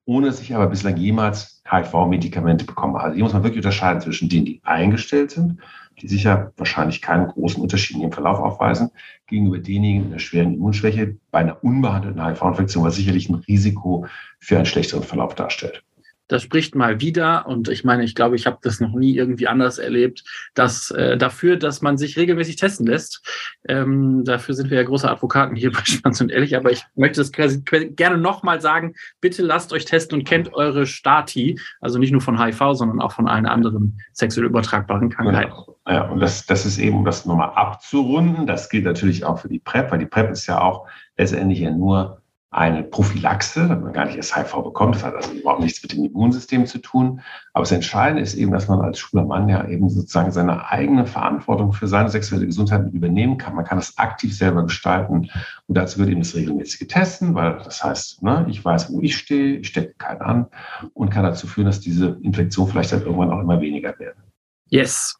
ohne 0.05 0.27
dass 0.27 0.41
ich 0.41 0.53
aber 0.53 0.67
bislang 0.67 0.97
jemals 0.97 1.63
HIV-Medikamente 1.67 2.65
bekomme. 2.65 2.99
Also 2.99 3.15
hier 3.15 3.23
muss 3.23 3.33
man 3.33 3.43
wirklich 3.43 3.65
unterscheiden 3.65 4.01
zwischen 4.01 4.29
denen, 4.29 4.45
die 4.45 4.61
eingestellt 4.63 5.31
sind 5.31 5.59
die 6.01 6.07
sicher 6.07 6.51
wahrscheinlich 6.57 7.01
keinen 7.01 7.27
großen 7.27 7.61
Unterschied 7.61 7.97
ihrem 7.97 8.11
Verlauf 8.11 8.39
aufweisen, 8.39 8.91
gegenüber 9.27 9.59
denjenigen 9.59 10.03
mit 10.03 10.11
einer 10.11 10.19
schweren 10.19 10.53
Immunschwäche 10.53 11.17
bei 11.31 11.39
einer 11.39 11.63
unbehandelten 11.63 12.25
HIV-Infektion, 12.25 12.83
was 12.83 12.95
sicherlich 12.95 13.29
ein 13.29 13.35
Risiko 13.35 14.05
für 14.39 14.57
einen 14.57 14.65
schlechteren 14.65 15.03
Verlauf 15.03 15.35
darstellt. 15.35 15.83
Das 16.31 16.43
spricht 16.43 16.75
mal 16.75 17.01
wieder, 17.01 17.45
und 17.45 17.67
ich 17.67 17.83
meine, 17.83 18.05
ich 18.05 18.15
glaube, 18.15 18.37
ich 18.37 18.45
habe 18.45 18.57
das 18.61 18.79
noch 18.79 18.93
nie 18.93 19.17
irgendwie 19.17 19.49
anders 19.49 19.79
erlebt, 19.79 20.23
dass 20.53 20.89
äh, 20.91 21.17
dafür, 21.17 21.57
dass 21.57 21.81
man 21.81 21.97
sich 21.97 22.17
regelmäßig 22.17 22.55
testen 22.55 22.87
lässt. 22.87 23.21
Ähm, 23.67 24.23
dafür 24.23 24.55
sind 24.55 24.69
wir 24.69 24.77
ja 24.77 24.83
große 24.83 25.09
Advokaten 25.09 25.57
hier 25.57 25.71
bei 25.73 25.81
Spannend 25.83 26.21
und 26.21 26.31
Ehrlich, 26.31 26.55
aber 26.55 26.71
ich 26.71 26.85
möchte 26.95 27.19
das 27.19 27.33
gerne 27.33 28.17
nochmal 28.17 28.61
sagen, 28.61 28.93
bitte 29.19 29.41
lasst 29.41 29.73
euch 29.73 29.83
testen 29.83 30.19
und 30.19 30.25
kennt 30.25 30.53
eure 30.53 30.85
Stati, 30.85 31.59
also 31.81 31.99
nicht 31.99 32.11
nur 32.11 32.21
von 32.21 32.41
HIV, 32.41 32.75
sondern 32.75 33.01
auch 33.01 33.11
von 33.11 33.27
allen 33.27 33.45
anderen 33.45 33.99
sexuell 34.13 34.45
übertragbaren 34.45 35.09
Krankheiten. 35.09 35.51
Genau. 35.51 35.77
Ja, 35.85 36.03
und 36.09 36.21
das, 36.21 36.45
das 36.45 36.65
ist 36.65 36.77
eben, 36.77 36.95
um 36.95 37.03
das 37.05 37.25
nochmal 37.25 37.51
abzurunden, 37.55 38.47
das 38.47 38.69
gilt 38.69 38.85
natürlich 38.85 39.25
auch 39.25 39.39
für 39.39 39.49
die 39.49 39.59
PrEP, 39.59 39.91
weil 39.91 39.99
die 39.99 40.05
PrEP 40.05 40.31
ist 40.31 40.47
ja 40.47 40.61
auch 40.61 40.87
letztendlich 41.17 41.59
ja 41.59 41.71
nur 41.71 42.20
eine 42.53 42.83
Prophylaxe, 42.83 43.65
dass 43.69 43.79
man 43.79 43.93
gar 43.93 44.05
nicht 44.05 44.17
erst 44.17 44.35
HIV 44.35 44.61
bekommt. 44.61 44.95
Das 44.95 45.03
hat 45.05 45.15
also 45.15 45.31
überhaupt 45.31 45.61
nichts 45.61 45.81
mit 45.81 45.93
dem 45.93 46.03
Immunsystem 46.03 46.65
zu 46.65 46.79
tun. 46.79 47.21
Aber 47.53 47.63
das 47.63 47.71
Entscheidende 47.71 48.21
ist 48.21 48.35
eben, 48.35 48.51
dass 48.51 48.67
man 48.67 48.81
als 48.81 48.99
schwuler 48.99 49.23
Mann 49.23 49.47
ja 49.47 49.65
eben 49.69 49.89
sozusagen 49.89 50.33
seine 50.33 50.69
eigene 50.69 51.07
Verantwortung 51.07 51.71
für 51.71 51.87
seine 51.87 52.09
sexuelle 52.09 52.45
Gesundheit 52.45 52.91
übernehmen 52.91 53.37
kann. 53.37 53.55
Man 53.55 53.63
kann 53.63 53.77
das 53.77 53.97
aktiv 53.97 54.35
selber 54.35 54.63
gestalten. 54.63 55.29
Und 55.67 55.77
dazu 55.77 55.99
wird 55.99 56.09
eben 56.09 56.19
das 56.19 56.35
regelmäßige 56.35 56.87
Testen, 56.89 57.35
weil 57.35 57.57
das 57.63 57.81
heißt, 57.81 58.21
ne, 58.21 58.45
ich 58.49 58.63
weiß, 58.63 58.91
wo 58.91 58.99
ich 58.99 59.15
stehe, 59.15 59.59
ich 59.59 59.69
stecke 59.69 59.93
keinen 59.93 60.21
an 60.21 60.47
und 60.93 61.09
kann 61.09 61.23
dazu 61.23 61.47
führen, 61.47 61.67
dass 61.67 61.79
diese 61.79 62.19
Infektion 62.21 62.67
vielleicht 62.67 62.91
dann 62.91 63.03
irgendwann 63.03 63.31
auch 63.31 63.39
immer 63.39 63.61
weniger 63.61 63.97
werden. 63.97 64.23
Yes. 64.67 65.17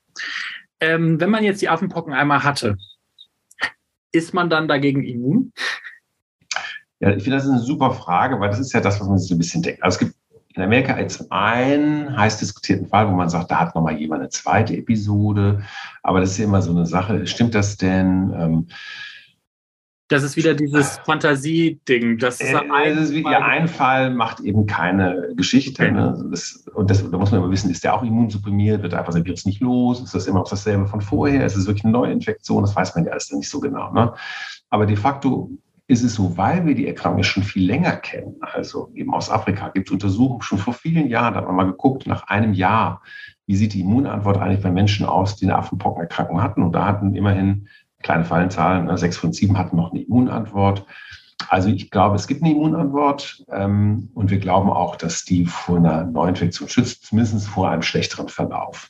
Ähm, 0.81 1.17
wenn 1.21 1.29
man 1.29 1.45
jetzt 1.45 1.61
die 1.61 1.69
Affenpocken 1.69 2.11
einmal 2.11 2.43
hatte, 2.43 2.75
ist 4.11 4.33
man 4.33 4.49
dann 4.49 4.67
dagegen 4.67 5.05
immun? 5.05 5.53
Ja, 7.01 7.09
ich 7.09 7.23
finde, 7.23 7.37
das 7.37 7.45
ist 7.45 7.51
eine 7.51 7.59
super 7.59 7.91
Frage, 7.91 8.39
weil 8.39 8.49
das 8.49 8.59
ist 8.59 8.73
ja 8.73 8.79
das, 8.79 8.99
was 9.01 9.07
man 9.07 9.17
sich 9.17 9.27
so 9.27 9.35
ein 9.35 9.39
bisschen 9.39 9.63
denkt. 9.63 9.83
Also 9.83 9.95
es 9.95 9.99
gibt 9.99 10.15
in 10.55 10.61
Amerika 10.61 10.99
jetzt 10.99 11.31
einen 11.31 12.15
heiß 12.15 12.37
diskutierten 12.37 12.87
Fall, 12.87 13.07
wo 13.07 13.13
man 13.13 13.29
sagt, 13.29 13.49
da 13.49 13.59
hat 13.59 13.73
nochmal 13.73 13.97
jemand 13.97 14.21
eine 14.21 14.29
zweite 14.29 14.75
Episode. 14.75 15.63
Aber 16.03 16.19
das 16.19 16.31
ist 16.31 16.37
ja 16.37 16.45
immer 16.45 16.61
so 16.61 16.71
eine 16.71 16.85
Sache. 16.85 17.25
Stimmt 17.25 17.55
das 17.55 17.77
denn? 17.77 18.33
Ähm, 18.37 18.67
das 20.09 20.23
ist 20.23 20.35
wieder 20.35 20.53
dieses 20.53 20.99
Fantasie-Ding. 21.05 22.17
Das 22.17 22.41
ist, 22.41 22.51
äh, 22.51 22.57
ein, 22.57 22.97
ist 22.97 23.13
wie, 23.13 23.23
ja, 23.23 23.39
ein 23.39 23.69
Fall 23.69 24.13
macht 24.13 24.41
eben 24.41 24.65
keine 24.65 25.29
Geschichte. 25.37 25.83
Okay. 25.83 25.91
Ne? 25.91 26.27
Das, 26.29 26.65
und 26.73 26.89
das, 26.91 27.09
da 27.09 27.17
muss 27.17 27.31
man 27.31 27.39
immer 27.39 27.49
wissen, 27.49 27.71
ist 27.71 27.85
der 27.85 27.95
auch 27.95 28.03
immunsupprimiert? 28.03 28.83
Wird 28.83 28.93
einfach 28.93 29.13
sein 29.13 29.23
Virus 29.23 29.45
nicht 29.45 29.61
los? 29.61 30.01
Ist 30.01 30.13
das 30.13 30.27
immer 30.27 30.39
noch 30.39 30.49
dasselbe 30.49 30.85
von 30.85 30.99
vorher? 30.99 31.45
Ist 31.45 31.55
es 31.55 31.65
wirklich 31.65 31.85
eine 31.85 31.93
Neuinfektion? 31.93 32.61
Das 32.61 32.75
weiß 32.75 32.93
man 32.93 33.05
ja 33.05 33.11
alles 33.11 33.31
nicht 33.31 33.49
so 33.49 33.61
genau. 33.61 33.91
Ne? 33.93 34.13
Aber 34.69 34.85
de 34.85 34.97
facto 34.97 35.49
ist 35.91 36.03
es 36.03 36.15
so, 36.15 36.37
weil 36.37 36.65
wir 36.65 36.73
die 36.73 36.87
Erkrankung 36.87 37.23
schon 37.23 37.43
viel 37.43 37.65
länger 37.65 37.97
kennen, 37.97 38.37
also 38.39 38.91
eben 38.95 39.13
aus 39.13 39.29
Afrika, 39.29 39.67
gibt 39.69 39.89
es 39.89 39.91
Untersuchungen 39.91 40.41
schon 40.41 40.57
vor 40.57 40.73
vielen 40.73 41.07
Jahren, 41.07 41.33
da 41.33 41.41
hat 41.41 41.47
man 41.47 41.55
mal 41.55 41.65
geguckt, 41.65 42.07
nach 42.07 42.27
einem 42.27 42.53
Jahr, 42.53 43.01
wie 43.45 43.57
sieht 43.57 43.73
die 43.73 43.81
Immunantwort 43.81 44.37
eigentlich 44.37 44.61
bei 44.61 44.71
Menschen 44.71 45.05
aus, 45.05 45.35
die 45.35 45.45
eine 45.45 45.57
Affenpockenerkrankung 45.57 46.41
hatten. 46.41 46.63
Und 46.63 46.71
da 46.71 46.85
hatten 46.85 47.13
immerhin 47.13 47.67
kleine 48.01 48.23
Fallenzahlen, 48.23 48.85
ne, 48.85 48.97
sechs 48.97 49.17
von 49.17 49.33
sieben 49.33 49.57
hatten 49.57 49.75
noch 49.75 49.91
eine 49.91 50.01
Immunantwort. 50.01 50.85
Also 51.49 51.67
ich 51.67 51.91
glaube, 51.91 52.15
es 52.15 52.27
gibt 52.27 52.41
eine 52.41 52.53
Immunantwort 52.53 53.43
ähm, 53.51 54.09
und 54.13 54.31
wir 54.31 54.39
glauben 54.39 54.69
auch, 54.69 54.95
dass 54.95 55.25
die 55.25 55.45
vor 55.45 55.77
einer 55.77 56.05
Neuinfektion 56.05 56.69
schützt, 56.69 57.05
zumindest 57.05 57.49
vor 57.49 57.69
einem 57.69 57.81
schlechteren 57.81 58.29
Verlauf. 58.29 58.89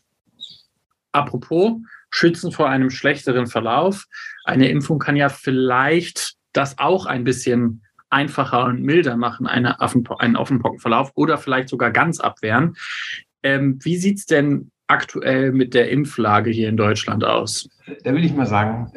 Apropos 1.14 1.80
schützen 2.12 2.52
vor 2.52 2.70
einem 2.70 2.92
schlechteren 2.92 3.48
Verlauf. 3.48 4.06
Eine 4.46 4.70
Impfung 4.70 5.00
kann 5.00 5.16
ja 5.16 5.30
vielleicht 5.30 6.36
das 6.54 6.78
auch 6.78 7.06
ein 7.06 7.24
bisschen 7.24 7.82
einfacher 8.10 8.66
und 8.66 8.82
milder 8.82 9.16
machen, 9.16 9.48
eine 9.48 9.80
Affenpo 9.80 10.16
einen 10.16 10.36
Affenpockenverlauf 10.36 11.12
oder 11.16 11.38
vielleicht 11.38 11.70
sogar 11.70 11.92
ganz 11.92 12.20
abwehren. 12.20 12.76
Ähm, 13.44 13.80
wie 13.82 13.98
sieht 13.98 14.20
es 14.20 14.26
denn 14.26 14.72
aktuell 14.88 15.52
mit 15.52 15.74
der 15.74 15.90
Impflage 15.90 16.52
hier 16.52 16.70
in 16.70 16.78
Deutschland 16.78 17.24
aus? 17.24 17.70
Da 18.04 18.14
will 18.14 18.26
ich 18.26 18.34
mal 18.34 18.46
sagen, 18.46 18.92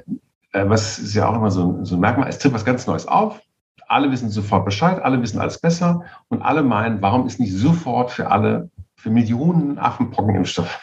äh, 0.52 0.68
was 0.68 0.98
ist 0.98 1.14
ja 1.14 1.28
auch 1.28 1.36
immer 1.36 1.50
so, 1.50 1.84
so 1.84 1.94
ein 1.94 2.00
Merkmal, 2.00 2.28
es 2.28 2.38
tritt 2.38 2.52
was 2.52 2.64
ganz 2.64 2.86
Neues 2.86 3.06
auf. 3.06 3.40
Alle 3.86 4.10
wissen 4.10 4.30
sofort 4.30 4.64
Bescheid, 4.64 5.00
alle 5.02 5.20
wissen 5.22 5.38
alles 5.38 5.58
besser 5.58 6.04
und 6.28 6.42
alle 6.42 6.62
meinen, 6.62 7.00
warum 7.02 7.26
ist 7.26 7.38
nicht 7.38 7.52
sofort 7.52 8.10
für 8.10 8.30
alle, 8.30 8.70
für 8.96 9.10
Millionen 9.10 9.78
Affenpockenimpfstoff 9.78 10.80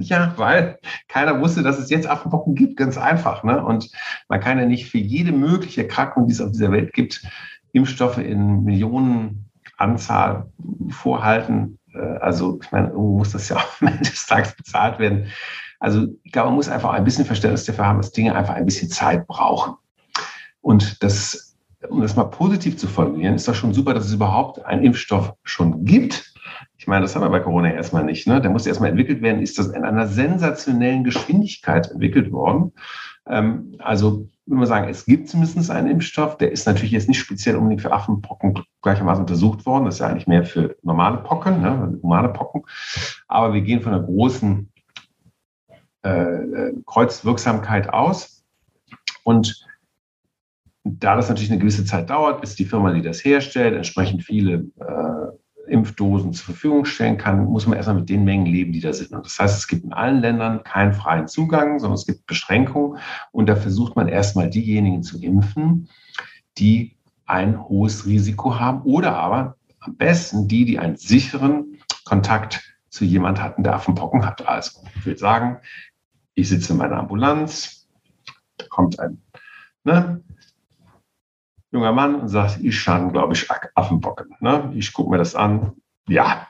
ja, 0.00 0.34
weil 0.36 0.78
keiner 1.08 1.40
wusste, 1.40 1.62
dass 1.62 1.78
es 1.78 1.90
jetzt 1.90 2.08
Affenpocken 2.08 2.54
gibt, 2.54 2.76
ganz 2.76 2.96
einfach. 2.96 3.42
Ne? 3.44 3.64
Und 3.64 3.90
man 4.28 4.40
kann 4.40 4.58
ja 4.58 4.66
nicht 4.66 4.90
für 4.90 4.98
jede 4.98 5.32
mögliche 5.32 5.82
Erkrankung, 5.82 6.26
die 6.26 6.32
es 6.32 6.40
auf 6.40 6.52
dieser 6.52 6.72
Welt 6.72 6.92
gibt, 6.92 7.22
Impfstoffe 7.72 8.18
in 8.18 8.64
Millionenanzahl 8.64 10.50
vorhalten. 10.90 11.78
Äh, 11.94 11.98
also 11.98 12.58
ich 12.62 12.70
meine, 12.72 12.88
irgendwo 12.88 13.18
muss 13.18 13.32
das 13.32 13.48
ja 13.48 13.56
auch 13.56 13.80
am 13.80 13.88
Ende 13.88 14.10
des 14.10 14.26
Tages 14.26 14.54
bezahlt 14.54 14.98
werden. 14.98 15.26
Also 15.80 16.06
ich 16.24 16.32
glaube, 16.32 16.48
man 16.48 16.56
muss 16.56 16.68
einfach 16.68 16.92
ein 16.92 17.04
bisschen 17.04 17.24
Verständnis 17.24 17.64
dafür 17.64 17.86
haben, 17.86 17.98
dass 17.98 18.12
Dinge 18.12 18.34
einfach 18.34 18.54
ein 18.54 18.64
bisschen 18.64 18.90
Zeit 18.90 19.26
brauchen. 19.26 19.74
Und 20.60 21.02
das, 21.02 21.56
um 21.88 22.00
das 22.02 22.16
mal 22.16 22.24
positiv 22.24 22.76
zu 22.76 22.88
formulieren, 22.88 23.34
ist 23.34 23.46
doch 23.46 23.54
schon 23.54 23.72
super, 23.72 23.94
dass 23.94 24.06
es 24.06 24.12
überhaupt 24.12 24.64
einen 24.64 24.82
Impfstoff 24.82 25.34
schon 25.44 25.84
gibt 25.84 26.34
meine, 26.88 27.02
das 27.02 27.14
haben 27.14 27.22
wir 27.22 27.30
bei 27.30 27.40
Corona 27.40 27.72
erstmal 27.72 28.04
nicht. 28.04 28.26
Ne? 28.26 28.40
Der 28.40 28.50
muss 28.50 28.66
erstmal 28.66 28.90
entwickelt 28.90 29.22
werden. 29.22 29.42
Ist 29.42 29.58
das 29.58 29.68
in 29.68 29.84
einer 29.84 30.08
sensationellen 30.08 31.04
Geschwindigkeit 31.04 31.90
entwickelt 31.90 32.32
worden? 32.32 32.72
Ähm, 33.28 33.76
also, 33.78 34.28
wenn 34.46 34.58
wir 34.58 34.66
sagen, 34.66 34.88
es 34.88 35.04
gibt 35.04 35.28
zumindest 35.28 35.70
einen 35.70 35.88
Impfstoff, 35.88 36.38
der 36.38 36.50
ist 36.50 36.66
natürlich 36.66 36.92
jetzt 36.92 37.08
nicht 37.08 37.18
speziell 37.18 37.56
unbedingt 37.56 37.82
für 37.82 37.92
Affenpocken 37.92 38.64
gleichermaßen 38.82 39.22
untersucht 39.22 39.66
worden. 39.66 39.84
Das 39.84 39.96
ist 39.96 40.00
ja 40.00 40.08
eigentlich 40.08 40.26
mehr 40.26 40.44
für 40.44 40.76
normale 40.82 41.18
Pocken, 41.18 41.60
ne? 41.60 41.98
humane 42.02 42.30
Pocken. 42.30 42.62
Aber 43.28 43.54
wir 43.54 43.60
gehen 43.60 43.82
von 43.82 43.92
einer 43.92 44.02
großen 44.02 44.72
äh, 46.04 46.10
äh 46.10 46.74
Kreuzwirksamkeit 46.86 47.92
aus. 47.92 48.44
Und 49.24 49.66
da 50.84 51.16
das 51.16 51.28
natürlich 51.28 51.50
eine 51.50 51.60
gewisse 51.60 51.84
Zeit 51.84 52.08
dauert, 52.08 52.40
bis 52.40 52.54
die 52.54 52.64
Firma, 52.64 52.92
die 52.92 53.02
das 53.02 53.22
herstellt, 53.24 53.76
entsprechend 53.76 54.24
viele 54.24 54.70
äh, 54.80 55.36
Impfdosen 55.68 56.32
zur 56.32 56.46
Verfügung 56.46 56.84
stellen 56.84 57.18
kann, 57.18 57.44
muss 57.44 57.66
man 57.66 57.76
erstmal 57.76 58.00
mit 58.00 58.08
den 58.08 58.24
Mengen 58.24 58.46
leben, 58.46 58.72
die 58.72 58.80
da 58.80 58.92
sind. 58.92 59.12
Und 59.12 59.24
das 59.24 59.38
heißt, 59.38 59.58
es 59.58 59.68
gibt 59.68 59.84
in 59.84 59.92
allen 59.92 60.20
Ländern 60.20 60.64
keinen 60.64 60.92
freien 60.92 61.28
Zugang, 61.28 61.78
sondern 61.78 61.96
es 61.96 62.06
gibt 62.06 62.26
Beschränkungen. 62.26 62.98
Und 63.32 63.48
da 63.48 63.56
versucht 63.56 63.96
man 63.96 64.08
erstmal 64.08 64.50
diejenigen 64.50 65.02
zu 65.02 65.20
impfen, 65.20 65.88
die 66.58 66.96
ein 67.26 67.68
hohes 67.68 68.06
Risiko 68.06 68.58
haben 68.58 68.82
oder 68.82 69.16
aber 69.16 69.56
am 69.80 69.96
besten 69.96 70.48
die, 70.48 70.64
die 70.64 70.78
einen 70.78 70.96
sicheren 70.96 71.78
Kontakt 72.04 72.76
zu 72.88 73.04
jemand 73.04 73.40
hatten, 73.40 73.62
der 73.62 73.74
Affenpocken 73.74 74.24
hat. 74.24 74.48
Also 74.48 74.80
ich 74.96 75.06
will 75.06 75.18
sagen, 75.18 75.58
ich 76.34 76.48
sitze 76.48 76.72
in 76.72 76.78
meiner 76.78 76.96
Ambulanz, 76.96 77.88
da 78.56 78.66
kommt 78.68 78.98
ein 78.98 79.22
ne, 79.84 80.22
junger 81.70 81.92
Mann 81.92 82.20
und 82.20 82.28
sagt, 82.28 82.60
ich 82.62 82.88
habe, 82.88 83.12
glaube 83.12 83.34
ich, 83.34 83.46
Affenpocken. 83.74 84.34
Ne? 84.40 84.72
Ich 84.74 84.92
gucke 84.92 85.10
mir 85.10 85.18
das 85.18 85.34
an. 85.34 85.72
Ja, 86.08 86.48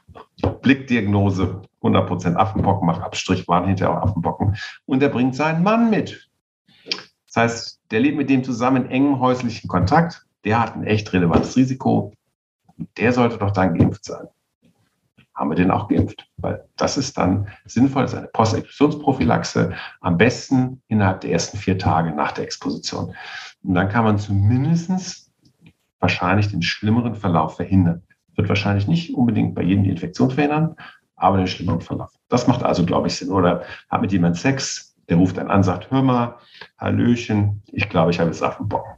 Blickdiagnose, 0.62 1.62
100% 1.82 2.36
Affenpocken, 2.36 2.86
macht 2.86 3.02
Abstrich, 3.02 3.48
waren 3.48 3.66
hinterher 3.66 3.96
auch 3.96 4.08
Affenpocken. 4.08 4.56
Und 4.86 5.02
er 5.02 5.08
bringt 5.08 5.34
seinen 5.34 5.64
Mann 5.64 5.90
mit. 5.90 6.30
Das 7.26 7.36
heißt, 7.36 7.80
der 7.90 8.00
lebt 8.00 8.16
mit 8.16 8.30
dem 8.30 8.44
zusammen 8.44 8.84
in 8.84 8.90
engem 8.90 9.20
häuslichen 9.20 9.68
Kontakt. 9.68 10.24
Der 10.44 10.60
hat 10.60 10.76
ein 10.76 10.84
echt 10.84 11.12
relevantes 11.12 11.56
Risiko. 11.56 12.12
Der 12.96 13.12
sollte 13.12 13.38
doch 13.38 13.50
dann 13.50 13.76
geimpft 13.76 14.04
sein. 14.04 14.28
Haben 15.38 15.50
wir 15.50 15.54
den 15.56 15.70
auch 15.70 15.86
geimpft? 15.86 16.28
Weil 16.36 16.64
das 16.76 16.96
ist 16.96 17.16
dann 17.16 17.46
sinnvoll, 17.64 18.02
das 18.02 18.12
ist 18.12 18.18
eine 18.18 18.28
Postexpositionsprophylaxe, 18.28 19.72
am 20.00 20.18
besten 20.18 20.82
innerhalb 20.88 21.20
der 21.20 21.30
ersten 21.30 21.58
vier 21.58 21.78
Tage 21.78 22.10
nach 22.10 22.32
der 22.32 22.42
Exposition. 22.42 23.14
Und 23.62 23.74
dann 23.74 23.88
kann 23.88 24.02
man 24.02 24.18
zumindest 24.18 25.30
wahrscheinlich 26.00 26.48
den 26.48 26.62
schlimmeren 26.62 27.14
Verlauf 27.14 27.54
verhindern. 27.54 28.02
Wird 28.34 28.48
wahrscheinlich 28.48 28.88
nicht 28.88 29.14
unbedingt 29.14 29.54
bei 29.54 29.62
jedem 29.62 29.84
die 29.84 29.90
Infektion 29.90 30.32
verhindern, 30.32 30.74
aber 31.14 31.36
den 31.36 31.46
schlimmeren 31.46 31.82
Verlauf. 31.82 32.10
Das 32.28 32.48
macht 32.48 32.64
also, 32.64 32.84
glaube 32.84 33.06
ich, 33.06 33.14
Sinn. 33.14 33.30
Oder 33.30 33.62
hat 33.88 34.00
mit 34.00 34.10
jemand 34.10 34.36
Sex, 34.36 34.96
der 35.08 35.18
ruft 35.18 35.38
einen 35.38 35.50
an, 35.50 35.62
sagt, 35.62 35.92
hör 35.92 36.02
mal, 36.02 36.34
Hallöchen, 36.78 37.62
ich 37.66 37.88
glaube, 37.88 38.10
ich 38.10 38.18
habe 38.18 38.30
jetzt 38.30 38.42
Affenbocken. 38.42 38.97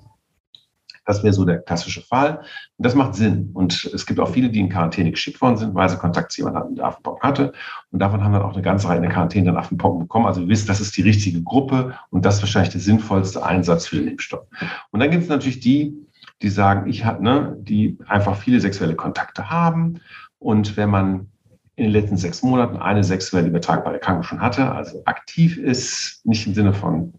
Das 1.10 1.24
wäre 1.24 1.32
so 1.32 1.44
der 1.44 1.58
klassische 1.58 2.02
Fall. 2.02 2.38
Und 2.38 2.86
das 2.86 2.94
macht 2.94 3.16
Sinn. 3.16 3.50
Und 3.52 3.84
es 3.92 4.06
gibt 4.06 4.20
auch 4.20 4.30
viele, 4.30 4.48
die 4.48 4.60
in 4.60 4.68
Quarantäne 4.68 5.10
geschickt 5.10 5.40
worden 5.40 5.56
sind, 5.56 5.74
weil 5.74 5.88
sie 5.88 5.96
Kontakt 5.96 6.30
zu 6.30 6.42
jemandem 6.42 6.74
mit 6.74 6.80
Affenpocken 6.80 7.28
hatte. 7.28 7.52
Und 7.90 7.98
davon 7.98 8.22
haben 8.22 8.32
dann 8.32 8.42
auch 8.42 8.52
eine 8.52 8.62
ganze 8.62 8.88
Reihe 8.88 8.98
in 8.98 9.02
der 9.02 9.10
Quarantäne 9.10 9.46
dann 9.46 9.56
Affenpocken 9.56 9.98
bekommen. 9.98 10.26
Also 10.26 10.42
ihr 10.42 10.48
wisst, 10.48 10.68
das 10.68 10.80
ist 10.80 10.96
die 10.96 11.02
richtige 11.02 11.42
Gruppe 11.42 11.94
und 12.10 12.24
das 12.24 12.36
ist 12.36 12.42
wahrscheinlich 12.42 12.70
der 12.70 12.80
sinnvollste 12.80 13.44
Einsatz 13.44 13.88
für 13.88 13.96
den 13.96 14.06
Impfstoff. 14.06 14.46
Und 14.92 15.00
dann 15.00 15.10
gibt 15.10 15.24
es 15.24 15.28
natürlich 15.28 15.58
die, 15.58 15.94
die 16.42 16.48
sagen, 16.48 16.88
ich 16.88 17.04
habe, 17.04 17.24
ne, 17.24 17.56
die 17.58 17.98
einfach 18.06 18.36
viele 18.36 18.60
sexuelle 18.60 18.94
Kontakte 18.94 19.50
haben. 19.50 20.00
Und 20.38 20.76
wenn 20.76 20.90
man 20.90 21.26
in 21.74 21.84
den 21.86 21.92
letzten 21.92 22.16
sechs 22.16 22.42
Monaten 22.42 22.76
eine 22.76 23.02
sexuell 23.02 23.46
übertragbare 23.46 23.94
Erkrankung 23.94 24.22
schon 24.22 24.40
hatte, 24.40 24.70
also 24.70 25.02
aktiv 25.06 25.58
ist, 25.58 26.24
nicht 26.24 26.46
im 26.46 26.54
Sinne 26.54 26.72
von 26.72 27.14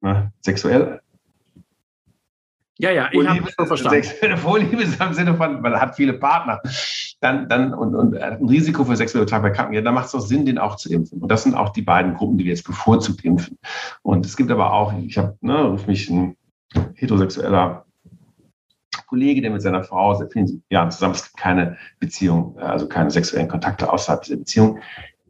ne, 0.00 0.32
sexuell. 0.42 1.00
Ja, 2.80 2.90
ja, 2.90 3.08
ich 3.12 3.28
habe 3.28 3.46
es 3.46 3.54
verstanden. 3.54 4.02
Sexuelle 4.02 4.36
Vorliebe 4.38 4.82
ist 4.82 5.00
im 5.00 5.12
Sinne 5.12 5.34
von, 5.34 5.60
man 5.60 5.74
hat 5.74 5.96
viele 5.96 6.14
Partner, 6.14 6.62
dann, 7.20 7.48
dann 7.48 7.74
und, 7.74 7.94
und 7.94 8.16
ein 8.16 8.44
Risiko 8.46 8.84
für 8.84 8.96
sexuell 8.96 9.22
übertragbare 9.22 9.50
Erkrankungen, 9.50 9.76
ja, 9.76 9.82
dann 9.82 9.94
macht 9.94 10.06
es 10.06 10.12
doch 10.12 10.20
Sinn, 10.20 10.46
den 10.46 10.58
auch 10.58 10.76
zu 10.76 10.90
impfen. 10.90 11.20
Und 11.20 11.30
das 11.30 11.42
sind 11.42 11.54
auch 11.54 11.70
die 11.70 11.82
beiden 11.82 12.14
Gruppen, 12.14 12.38
die 12.38 12.44
wir 12.44 12.52
jetzt 12.52 12.66
bevorzugt 12.66 13.24
impfen. 13.24 13.58
Und 14.02 14.24
es 14.24 14.36
gibt 14.36 14.50
aber 14.50 14.72
auch, 14.72 14.94
ich 14.94 15.18
habe, 15.18 15.36
ne, 15.42 15.62
ruf 15.64 15.86
mich 15.86 16.08
ein 16.08 16.36
heterosexueller 16.94 17.84
Kollege, 19.06 19.42
der 19.42 19.50
mit 19.50 19.60
seiner 19.60 19.82
Frau 19.82 20.14
seit 20.14 20.32
vielen 20.32 20.62
Jahren 20.70 20.90
zusammen, 20.90 21.14
es 21.14 21.24
gibt 21.24 21.36
keine 21.36 21.76
Beziehung, 21.98 22.58
also 22.58 22.88
keine 22.88 23.10
sexuellen 23.10 23.48
Kontakte 23.48 23.92
außerhalb 23.92 24.22
dieser 24.22 24.36
Beziehung. 24.36 24.78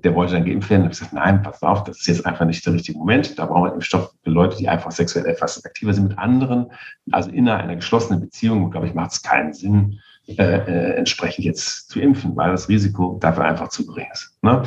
Der 0.03 0.15
wollte 0.15 0.35
dann 0.35 0.45
geimpft 0.45 0.71
werden. 0.71 0.83
Da 0.83 0.85
habe 0.85 0.93
ich 0.93 0.99
gesagt, 0.99 1.15
nein, 1.15 1.43
pass 1.43 1.63
auf, 1.63 1.85
das 1.85 1.99
ist 1.99 2.07
jetzt 2.07 2.27
einfach 2.27 2.47
nicht 2.47 2.65
der 2.65 2.75
richtige 2.75 2.99
Moment. 2.99 3.39
Da 3.39 3.47
brauchen 3.47 3.65
wir 3.65 3.75
Impfstoff 3.75 4.15
für 4.23 4.31
Leute, 4.31 4.57
die 4.57 4.69
einfach 4.69 4.91
sexuell 4.93 5.27
etwas 5.27 5.65
aktiver 5.65 5.93
sind 5.93 6.09
mit 6.09 6.19
anderen. 6.19 6.73
Also 7.11 7.31
innerhalb 7.31 7.65
einer 7.65 7.77
geschlossenen 7.77 8.21
Beziehung, 8.21 8.71
glaube 8.71 8.87
ich, 8.87 8.95
macht 8.95 9.13
es 9.13 9.23
keinen 9.23 9.53
Sinn, 9.53 10.01
äh, 10.27 10.35
äh, 10.35 10.95
entsprechend 10.97 11.45
jetzt 11.45 11.91
zu 11.91 12.01
impfen, 12.01 12.37
weil 12.37 12.53
das 12.53 12.69
Risiko 12.69 13.19
dafür 13.21 13.45
einfach 13.45 13.69
zu 13.69 13.85
gering 13.87 14.07
ist. 14.13 14.37
Ne? 14.43 14.63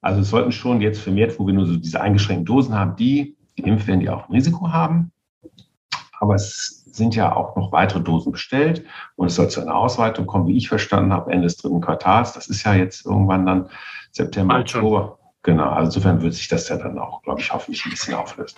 Also 0.00 0.20
es 0.20 0.30
sollten 0.30 0.52
schon 0.52 0.80
jetzt 0.80 1.00
vermehrt, 1.00 1.38
wo 1.38 1.46
wir 1.46 1.54
nur 1.54 1.66
so 1.66 1.76
diese 1.76 2.00
eingeschränkten 2.00 2.46
Dosen 2.46 2.74
haben, 2.74 2.96
die 2.96 3.36
geimpft 3.56 3.86
werden, 3.88 4.00
die 4.00 4.10
auch 4.10 4.28
ein 4.28 4.32
Risiko 4.32 4.70
haben. 4.70 5.10
Aber 6.20 6.34
es 6.34 6.77
sind 6.92 7.14
ja 7.14 7.34
auch 7.34 7.56
noch 7.56 7.72
weitere 7.72 8.00
Dosen 8.00 8.32
bestellt 8.32 8.84
und 9.16 9.28
es 9.28 9.34
soll 9.34 9.48
zu 9.48 9.60
einer 9.60 9.74
Ausweitung 9.74 10.26
kommen, 10.26 10.46
wie 10.46 10.56
ich 10.56 10.68
verstanden 10.68 11.12
habe, 11.12 11.30
Ende 11.30 11.46
des 11.46 11.56
dritten 11.56 11.80
Quartals. 11.80 12.32
Das 12.32 12.48
ist 12.48 12.64
ja 12.64 12.74
jetzt 12.74 13.06
irgendwann 13.06 13.46
dann 13.46 13.70
September, 14.12 14.54
Bald 14.54 14.74
Oktober. 14.74 15.18
Genau, 15.42 15.68
also 15.70 15.86
insofern 15.86 16.22
wird 16.22 16.34
sich 16.34 16.48
das 16.48 16.68
ja 16.68 16.76
dann 16.76 16.98
auch, 16.98 17.22
glaube 17.22 17.40
ich, 17.40 17.52
hoffentlich 17.52 17.84
ein 17.84 17.90
bisschen 17.90 18.14
auflösen. 18.14 18.56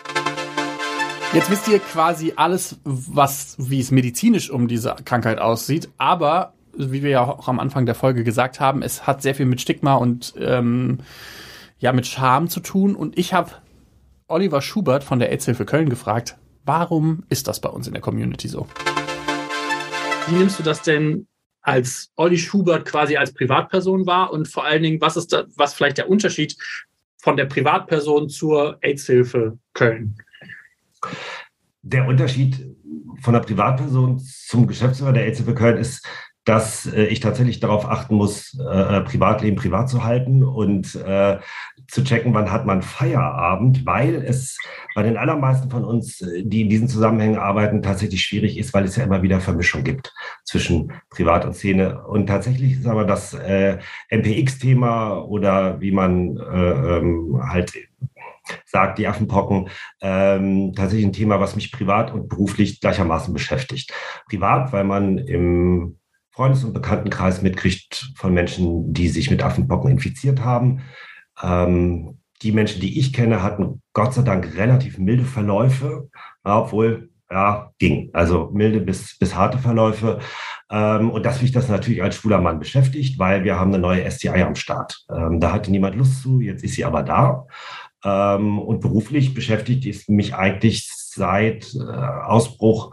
Jetzt 1.33 1.51
wisst 1.51 1.68
ihr 1.68 1.78
quasi 1.78 2.33
alles, 2.35 2.81
was, 2.85 3.57
wie 3.59 3.78
es 3.78 3.93
medizinisch 3.93 4.51
um 4.51 4.66
diese 4.66 4.97
Krankheit 5.05 5.39
aussieht, 5.39 5.89
aber 5.97 6.55
wie 6.76 7.03
wir 7.03 7.11
ja 7.11 7.22
auch 7.22 7.47
am 7.47 7.61
Anfang 7.61 7.87
der 7.87 7.95
Folge 7.95 8.24
gesagt 8.24 8.59
haben, 8.59 8.83
es 8.83 9.07
hat 9.07 9.22
sehr 9.22 9.35
viel 9.35 9.47
mit 9.47 9.61
Stigma 9.61 9.95
und 9.95 10.35
ähm, 10.39 10.99
ja 11.78 11.93
mit 11.93 12.07
Scham 12.07 12.49
zu 12.49 12.61
tun. 12.61 12.97
Und 12.97 13.18
ich 13.18 13.33
habe 13.33 13.51
Oliver 14.26 14.62
Schubert 14.62 15.05
von 15.05 15.18
der 15.18 15.31
AIDS-Hilfe 15.31 15.64
Köln 15.64 15.89
gefragt, 15.89 16.37
Warum 16.73 17.25
ist 17.29 17.49
das 17.49 17.61
bei 17.61 17.68
uns 17.68 17.89
in 17.89 17.95
der 17.95 18.01
Community 18.01 18.47
so? 18.47 18.68
Wie 20.29 20.37
nimmst 20.37 20.57
du 20.57 20.62
das 20.62 20.81
denn 20.83 21.27
als 21.62 22.12
Olli 22.14 22.39
Schubert 22.39 22.87
quasi 22.87 23.16
als 23.16 23.35
Privatperson 23.35 24.07
wahr 24.07 24.33
und 24.33 24.47
vor 24.47 24.64
allen 24.64 24.85
Dingen, 24.85 25.01
was 25.01 25.16
ist 25.16 25.33
da, 25.33 25.47
was 25.57 25.75
vielleicht 25.75 25.99
der 25.99 26.09
Unterschied 26.09 26.57
von 27.16 27.37
der 27.37 27.47
Privatperson 27.47 28.29
zur 28.29 28.79
AIDS-Hilfe 28.83 29.59
Köln? 29.75 30.14
Der 31.83 32.07
Unterschied 32.07 32.64
von 33.21 33.35
der 33.35 33.41
Privatperson 33.41 34.21
zum 34.21 34.68
Geschäftsführer 34.68 35.12
der 35.12 35.25
AIDS-Hilfe 35.25 35.55
Köln 35.55 35.77
ist, 35.77 36.07
dass 36.45 36.86
äh, 36.86 37.05
ich 37.05 37.20
tatsächlich 37.20 37.61
darauf 37.61 37.88
achten 37.88 38.14
muss, 38.14 38.59
äh, 38.59 38.99
äh, 38.99 39.01
Privatleben 39.03 39.57
privat 39.57 39.88
zu 39.88 40.05
halten 40.05 40.43
und 40.43 40.95
äh, 40.95 41.38
zu 41.86 42.03
checken, 42.05 42.32
wann 42.34 42.51
hat 42.51 42.66
man 42.66 42.82
Feierabend, 42.82 43.84
weil 43.84 44.14
es 44.14 44.57
bei 44.95 45.03
den 45.03 45.16
allermeisten 45.16 45.70
von 45.70 45.84
uns, 45.84 46.20
äh, 46.22 46.43
die 46.45 46.62
in 46.62 46.70
diesen 46.70 46.88
Zusammenhängen 46.88 47.38
arbeiten, 47.38 47.82
tatsächlich 47.82 48.22
schwierig 48.22 48.59
ist, 48.59 48.72
weil 48.72 48.84
es 48.84 48.97
ja 48.97 49.05
immer 49.05 49.22
wieder 49.22 49.41
Vermischung 49.41 49.84
gibt 49.84 50.12
zwischen 50.45 50.93
Privat 51.11 51.45
und 51.45 51.55
Szene. 51.55 52.03
Und 52.07 52.26
tatsächlich 52.26 52.72
ist 52.72 52.86
aber 52.86 53.05
das 53.05 53.36
MPX-Thema 54.11 55.24
oder 55.24 55.80
wie 55.80 55.93
man 55.93 56.38
ähm, 56.53 57.41
halt 57.43 57.72
sagt, 58.64 58.99
die 58.99 59.07
Affenpocken, 59.07 59.68
ähm, 60.01 60.72
tatsächlich 60.74 61.07
ein 61.07 61.12
Thema, 61.12 61.41
was 61.41 61.55
mich 61.55 61.70
privat 61.70 62.12
und 62.12 62.28
beruflich 62.28 62.80
gleichermaßen 62.80 63.32
beschäftigt. 63.32 63.93
Privat, 64.28 64.72
weil 64.72 64.84
man 64.84 65.18
im 65.18 66.00
Freundes- 66.41 66.64
und 66.64 66.72
Bekanntenkreis 66.72 67.43
mitkriegt 67.43 68.14
von 68.16 68.32
Menschen, 68.32 68.95
die 68.95 69.09
sich 69.09 69.30
mit 69.30 69.43
Affenpocken 69.43 69.91
infiziert 69.91 70.41
haben. 70.41 70.80
Ähm, 71.43 72.16
die 72.41 72.53
Menschen, 72.53 72.80
die 72.80 72.99
ich 72.99 73.12
kenne, 73.12 73.43
hatten 73.43 73.82
Gott 73.93 74.14
sei 74.14 74.22
Dank 74.22 74.57
relativ 74.57 74.97
milde 74.97 75.24
Verläufe, 75.24 76.09
obwohl, 76.43 77.11
ja, 77.30 77.72
ging. 77.78 78.09
Also 78.14 78.49
milde 78.55 78.80
bis, 78.80 79.18
bis 79.18 79.34
harte 79.34 79.59
Verläufe. 79.59 80.20
Ähm, 80.70 81.11
und 81.11 81.26
dass 81.26 81.43
mich 81.43 81.53
das 81.53 81.68
natürlich 81.68 82.03
als 82.03 82.16
schwuler 82.16 82.41
Mann 82.41 82.59
beschäftigt, 82.59 83.18
weil 83.18 83.45
wir 83.45 83.61
haben 83.61 83.74
eine 83.74 83.82
neue 83.82 84.11
STI 84.11 84.43
am 84.43 84.55
Start. 84.55 85.05
Ähm, 85.14 85.41
da 85.41 85.53
hatte 85.53 85.70
niemand 85.70 85.95
Lust 85.95 86.22
zu, 86.22 86.41
jetzt 86.41 86.64
ist 86.64 86.72
sie 86.72 86.86
aber 86.86 87.03
da. 87.03 87.45
Ähm, 88.03 88.59
und 88.59 88.80
beruflich 88.80 89.34
beschäftigt 89.34 89.84
ist 89.84 90.09
mich 90.09 90.34
eigentlich 90.34 90.88
seit 90.91 91.74
äh, 91.74 91.82
Ausbruch 91.82 92.93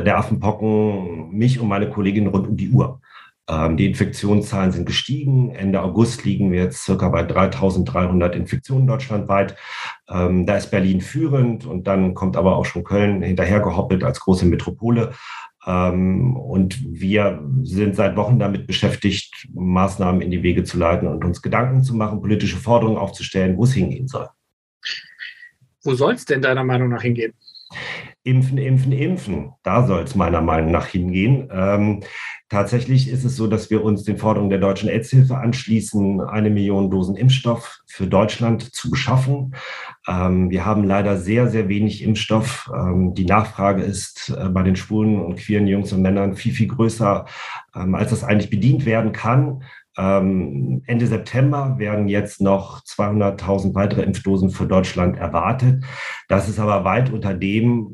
der 0.00 0.16
Affenpocken 0.16 1.30
mich 1.30 1.60
und 1.60 1.68
meine 1.68 1.90
Kollegin 1.90 2.28
rund 2.28 2.48
um 2.48 2.56
die 2.56 2.70
Uhr. 2.70 3.00
Ähm, 3.48 3.76
die 3.76 3.86
Infektionszahlen 3.86 4.72
sind 4.72 4.86
gestiegen. 4.86 5.50
Ende 5.50 5.82
August 5.82 6.24
liegen 6.24 6.52
wir 6.52 6.62
jetzt 6.62 6.84
circa 6.84 7.08
bei 7.08 7.22
3300 7.24 8.36
Infektionen 8.36 8.86
deutschlandweit. 8.86 9.56
Ähm, 10.08 10.46
da 10.46 10.56
ist 10.56 10.70
Berlin 10.70 11.00
führend 11.00 11.66
und 11.66 11.86
dann 11.86 12.14
kommt 12.14 12.36
aber 12.36 12.56
auch 12.56 12.64
schon 12.64 12.84
Köln 12.84 13.22
hinterhergehoppelt 13.22 14.04
als 14.04 14.20
große 14.20 14.46
Metropole. 14.46 15.12
Ähm, 15.66 16.36
und 16.36 16.78
wir 16.84 17.42
sind 17.62 17.96
seit 17.96 18.16
Wochen 18.16 18.38
damit 18.38 18.66
beschäftigt, 18.66 19.48
Maßnahmen 19.54 20.20
in 20.20 20.30
die 20.30 20.42
Wege 20.42 20.62
zu 20.62 20.78
leiten 20.78 21.08
und 21.08 21.24
uns 21.24 21.42
Gedanken 21.42 21.82
zu 21.82 21.94
machen, 21.94 22.20
politische 22.20 22.56
Forderungen 22.56 22.98
aufzustellen, 22.98 23.56
wo 23.56 23.64
es 23.64 23.72
hingehen 23.72 24.06
soll. 24.06 24.28
Wo 25.84 25.94
soll 25.94 26.14
es 26.14 26.24
denn 26.24 26.42
deiner 26.42 26.62
Meinung 26.62 26.90
nach 26.90 27.02
hingehen? 27.02 27.32
Impfen, 28.24 28.56
impfen, 28.56 28.92
impfen. 28.92 29.52
Da 29.64 29.84
soll 29.84 30.02
es 30.02 30.14
meiner 30.14 30.40
Meinung 30.40 30.70
nach 30.70 30.86
hingehen. 30.86 31.48
Ähm, 31.52 32.04
tatsächlich 32.48 33.08
ist 33.08 33.24
es 33.24 33.34
so, 33.34 33.48
dass 33.48 33.68
wir 33.68 33.82
uns 33.82 34.04
den 34.04 34.16
Forderungen 34.16 34.50
der 34.50 34.60
Deutschen 34.60 34.88
AIDS-Hilfe 34.88 35.38
anschließen, 35.38 36.20
eine 36.20 36.48
Million 36.48 36.88
Dosen 36.88 37.16
Impfstoff 37.16 37.80
für 37.86 38.06
Deutschland 38.06 38.74
zu 38.74 38.90
beschaffen. 38.90 39.56
Ähm, 40.06 40.50
wir 40.50 40.64
haben 40.64 40.84
leider 40.84 41.16
sehr, 41.16 41.48
sehr 41.48 41.68
wenig 41.68 42.04
Impfstoff. 42.04 42.70
Ähm, 42.72 43.14
die 43.14 43.24
Nachfrage 43.24 43.82
ist 43.82 44.32
äh, 44.38 44.48
bei 44.50 44.62
den 44.62 44.76
schwulen 44.76 45.20
und 45.20 45.36
queeren 45.36 45.66
Jungs 45.66 45.92
und 45.92 46.02
Männern 46.02 46.34
viel, 46.36 46.52
viel 46.52 46.68
größer, 46.68 47.24
ähm, 47.74 47.96
als 47.96 48.10
das 48.10 48.22
eigentlich 48.22 48.50
bedient 48.50 48.86
werden 48.86 49.10
kann. 49.10 49.64
Ähm, 49.96 50.82
Ende 50.86 51.06
September 51.06 51.76
werden 51.78 52.08
jetzt 52.08 52.40
noch 52.40 52.82
200.000 52.84 53.74
weitere 53.74 54.02
Impfdosen 54.02 54.50
für 54.50 54.66
Deutschland 54.66 55.16
erwartet. 55.16 55.84
Das 56.28 56.48
ist 56.48 56.58
aber 56.58 56.84
weit 56.84 57.10
unter 57.12 57.34
dem, 57.34 57.88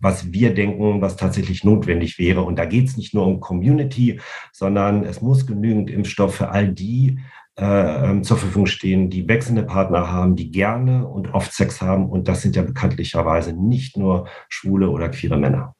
was 0.00 0.32
wir 0.32 0.54
denken, 0.54 1.00
was 1.00 1.16
tatsächlich 1.16 1.64
notwendig 1.64 2.18
wäre. 2.18 2.42
Und 2.42 2.58
da 2.58 2.64
geht 2.64 2.88
es 2.88 2.96
nicht 2.96 3.14
nur 3.14 3.26
um 3.26 3.40
Community, 3.40 4.20
sondern 4.52 5.04
es 5.04 5.20
muss 5.20 5.46
genügend 5.46 5.90
Impfstoff 5.90 6.34
für 6.34 6.50
all 6.50 6.68
die 6.68 7.18
äh, 7.56 8.10
ähm, 8.10 8.24
zur 8.24 8.36
Verfügung 8.36 8.66
stehen, 8.66 9.10
die 9.10 9.28
wechselnde 9.28 9.62
Partner 9.62 10.10
haben, 10.10 10.34
die 10.34 10.50
gerne 10.50 11.06
und 11.06 11.32
oft 11.34 11.52
Sex 11.52 11.80
haben. 11.80 12.10
Und 12.10 12.26
das 12.26 12.42
sind 12.42 12.56
ja 12.56 12.62
bekanntlicherweise 12.62 13.52
nicht 13.52 13.96
nur 13.96 14.28
schwule 14.48 14.90
oder 14.90 15.08
queere 15.08 15.38
Männer. 15.38 15.74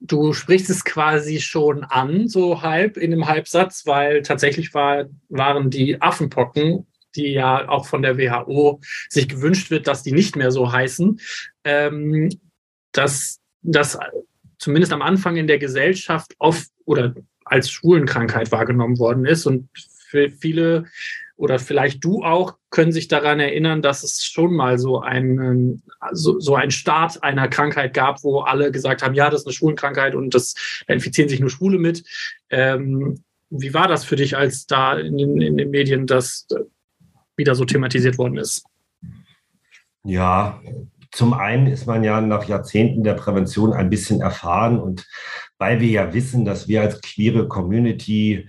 Du 0.00 0.32
sprichst 0.32 0.70
es 0.70 0.84
quasi 0.84 1.40
schon 1.40 1.84
an, 1.84 2.26
so 2.26 2.62
halb 2.62 2.96
in 2.96 3.12
einem 3.12 3.28
Halbsatz, 3.28 3.86
weil 3.86 4.22
tatsächlich 4.22 4.74
war, 4.74 5.04
waren 5.28 5.70
die 5.70 6.00
Affenpocken, 6.00 6.86
die 7.16 7.32
ja 7.32 7.68
auch 7.68 7.86
von 7.86 8.02
der 8.02 8.16
WHO 8.16 8.80
sich 9.08 9.28
gewünscht 9.28 9.70
wird, 9.70 9.86
dass 9.86 10.02
die 10.02 10.12
nicht 10.12 10.36
mehr 10.36 10.50
so 10.50 10.72
heißen, 10.72 11.20
ähm, 11.64 12.30
dass 12.92 13.40
das 13.62 13.98
zumindest 14.58 14.92
am 14.92 15.02
Anfang 15.02 15.36
in 15.36 15.46
der 15.46 15.58
Gesellschaft 15.58 16.34
oft 16.38 16.70
oder 16.84 17.14
als 17.44 17.70
Schwulenkrankheit 17.70 18.52
wahrgenommen 18.52 18.98
worden 18.98 19.24
ist 19.26 19.46
und 19.46 19.68
für 20.08 20.30
viele 20.30 20.86
oder 21.40 21.58
vielleicht 21.58 22.04
du 22.04 22.22
auch 22.22 22.58
können 22.68 22.92
sich 22.92 23.08
daran 23.08 23.40
erinnern, 23.40 23.80
dass 23.80 24.02
es 24.02 24.22
schon 24.22 24.54
mal 24.54 24.78
so 24.78 25.00
einen 25.00 25.82
so, 26.12 26.38
so 26.38 26.54
ein 26.54 26.70
Start 26.70 27.22
einer 27.22 27.48
Krankheit 27.48 27.94
gab, 27.94 28.22
wo 28.22 28.40
alle 28.40 28.70
gesagt 28.70 29.02
haben, 29.02 29.14
ja, 29.14 29.30
das 29.30 29.40
ist 29.40 29.46
eine 29.46 29.54
Schwulenkrankheit 29.54 30.14
und 30.14 30.34
das 30.34 30.54
da 30.86 30.92
infizieren 30.92 31.30
sich 31.30 31.40
nur 31.40 31.48
Schwule 31.48 31.78
mit. 31.78 32.04
Ähm, 32.50 33.24
wie 33.48 33.72
war 33.72 33.88
das 33.88 34.04
für 34.04 34.16
dich, 34.16 34.36
als 34.36 34.66
da 34.66 34.98
in, 34.98 35.40
in 35.40 35.56
den 35.56 35.70
Medien 35.70 36.06
das 36.06 36.46
wieder 37.36 37.54
so 37.54 37.64
thematisiert 37.64 38.18
worden 38.18 38.36
ist? 38.36 38.62
Ja, 40.04 40.60
zum 41.12 41.32
einen 41.32 41.68
ist 41.68 41.86
man 41.86 42.04
ja 42.04 42.20
nach 42.20 42.48
Jahrzehnten 42.48 43.02
der 43.02 43.14
Prävention 43.14 43.72
ein 43.72 43.88
bisschen 43.88 44.20
erfahren 44.20 44.78
und 44.78 45.08
weil 45.56 45.80
wir 45.80 45.88
ja 45.88 46.12
wissen, 46.12 46.44
dass 46.44 46.68
wir 46.68 46.82
als 46.82 47.00
queere 47.00 47.48
Community 47.48 48.46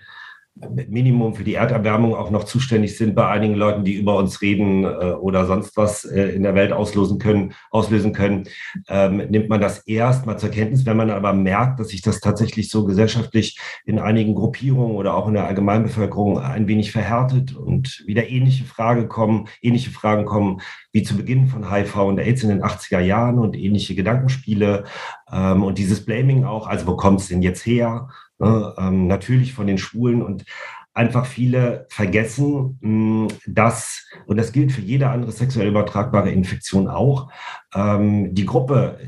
Minimum 0.69 1.35
für 1.35 1.43
die 1.43 1.55
Erderwärmung 1.55 2.15
auch 2.15 2.29
noch 2.31 2.43
zuständig 2.43 2.97
sind 2.97 3.15
bei 3.15 3.27
einigen 3.27 3.55
Leuten, 3.55 3.83
die 3.83 3.93
über 3.93 4.17
uns 4.17 4.41
reden 4.41 4.83
äh, 4.83 4.87
oder 4.87 5.45
sonst 5.45 5.77
was 5.77 6.05
äh, 6.05 6.29
in 6.29 6.43
der 6.43 6.55
Welt 6.55 6.71
auslösen 6.71 7.19
können, 7.19 7.53
auslösen 7.71 8.13
können, 8.13 8.45
ähm, 8.87 9.17
nimmt 9.29 9.49
man 9.49 9.61
das 9.61 9.79
erst 9.87 10.25
mal 10.25 10.37
zur 10.37 10.49
Kenntnis. 10.49 10.85
Wenn 10.85 10.97
man 10.97 11.09
aber 11.09 11.33
merkt, 11.33 11.79
dass 11.79 11.89
sich 11.89 12.01
das 12.01 12.19
tatsächlich 12.19 12.69
so 12.69 12.85
gesellschaftlich 12.85 13.59
in 13.85 13.99
einigen 13.99 14.35
Gruppierungen 14.35 14.95
oder 14.95 15.15
auch 15.15 15.27
in 15.27 15.33
der 15.33 15.47
Allgemeinbevölkerung 15.47 16.39
ein 16.39 16.67
wenig 16.67 16.91
verhärtet 16.91 17.55
und 17.55 18.03
wieder 18.05 18.29
ähnliche 18.29 18.65
Fragen 18.65 19.09
kommen, 19.09 19.47
ähnliche 19.61 19.91
Fragen 19.91 20.25
kommen 20.25 20.61
wie 20.91 21.03
zu 21.03 21.15
Beginn 21.15 21.47
von 21.47 21.71
HIV 21.71 21.95
und 21.97 22.19
AIDS 22.19 22.43
in 22.43 22.49
den 22.49 22.63
80er 22.63 22.99
Jahren 22.99 23.39
und 23.39 23.55
ähnliche 23.55 23.95
Gedankenspiele 23.95 24.83
ähm, 25.31 25.63
und 25.63 25.77
dieses 25.77 26.05
Blaming 26.05 26.43
auch, 26.43 26.67
also 26.67 26.87
wo 26.87 26.95
kommt 26.95 27.21
es 27.21 27.29
denn 27.29 27.41
jetzt 27.41 27.65
her? 27.65 28.09
Ne, 28.41 28.73
ähm, 28.77 29.07
natürlich 29.07 29.53
von 29.53 29.67
den 29.67 29.77
Schwulen 29.77 30.21
und 30.21 30.45
einfach 30.93 31.25
viele 31.25 31.85
vergessen, 31.89 32.77
mh, 32.81 33.27
dass, 33.47 34.05
und 34.25 34.37
das 34.37 34.51
gilt 34.51 34.71
für 34.71 34.81
jede 34.81 35.09
andere 35.09 35.31
sexuell 35.31 35.67
übertragbare 35.67 36.31
Infektion 36.31 36.87
auch, 36.87 37.31
ähm, 37.73 38.33
die 38.33 38.45
Gruppe, 38.45 38.99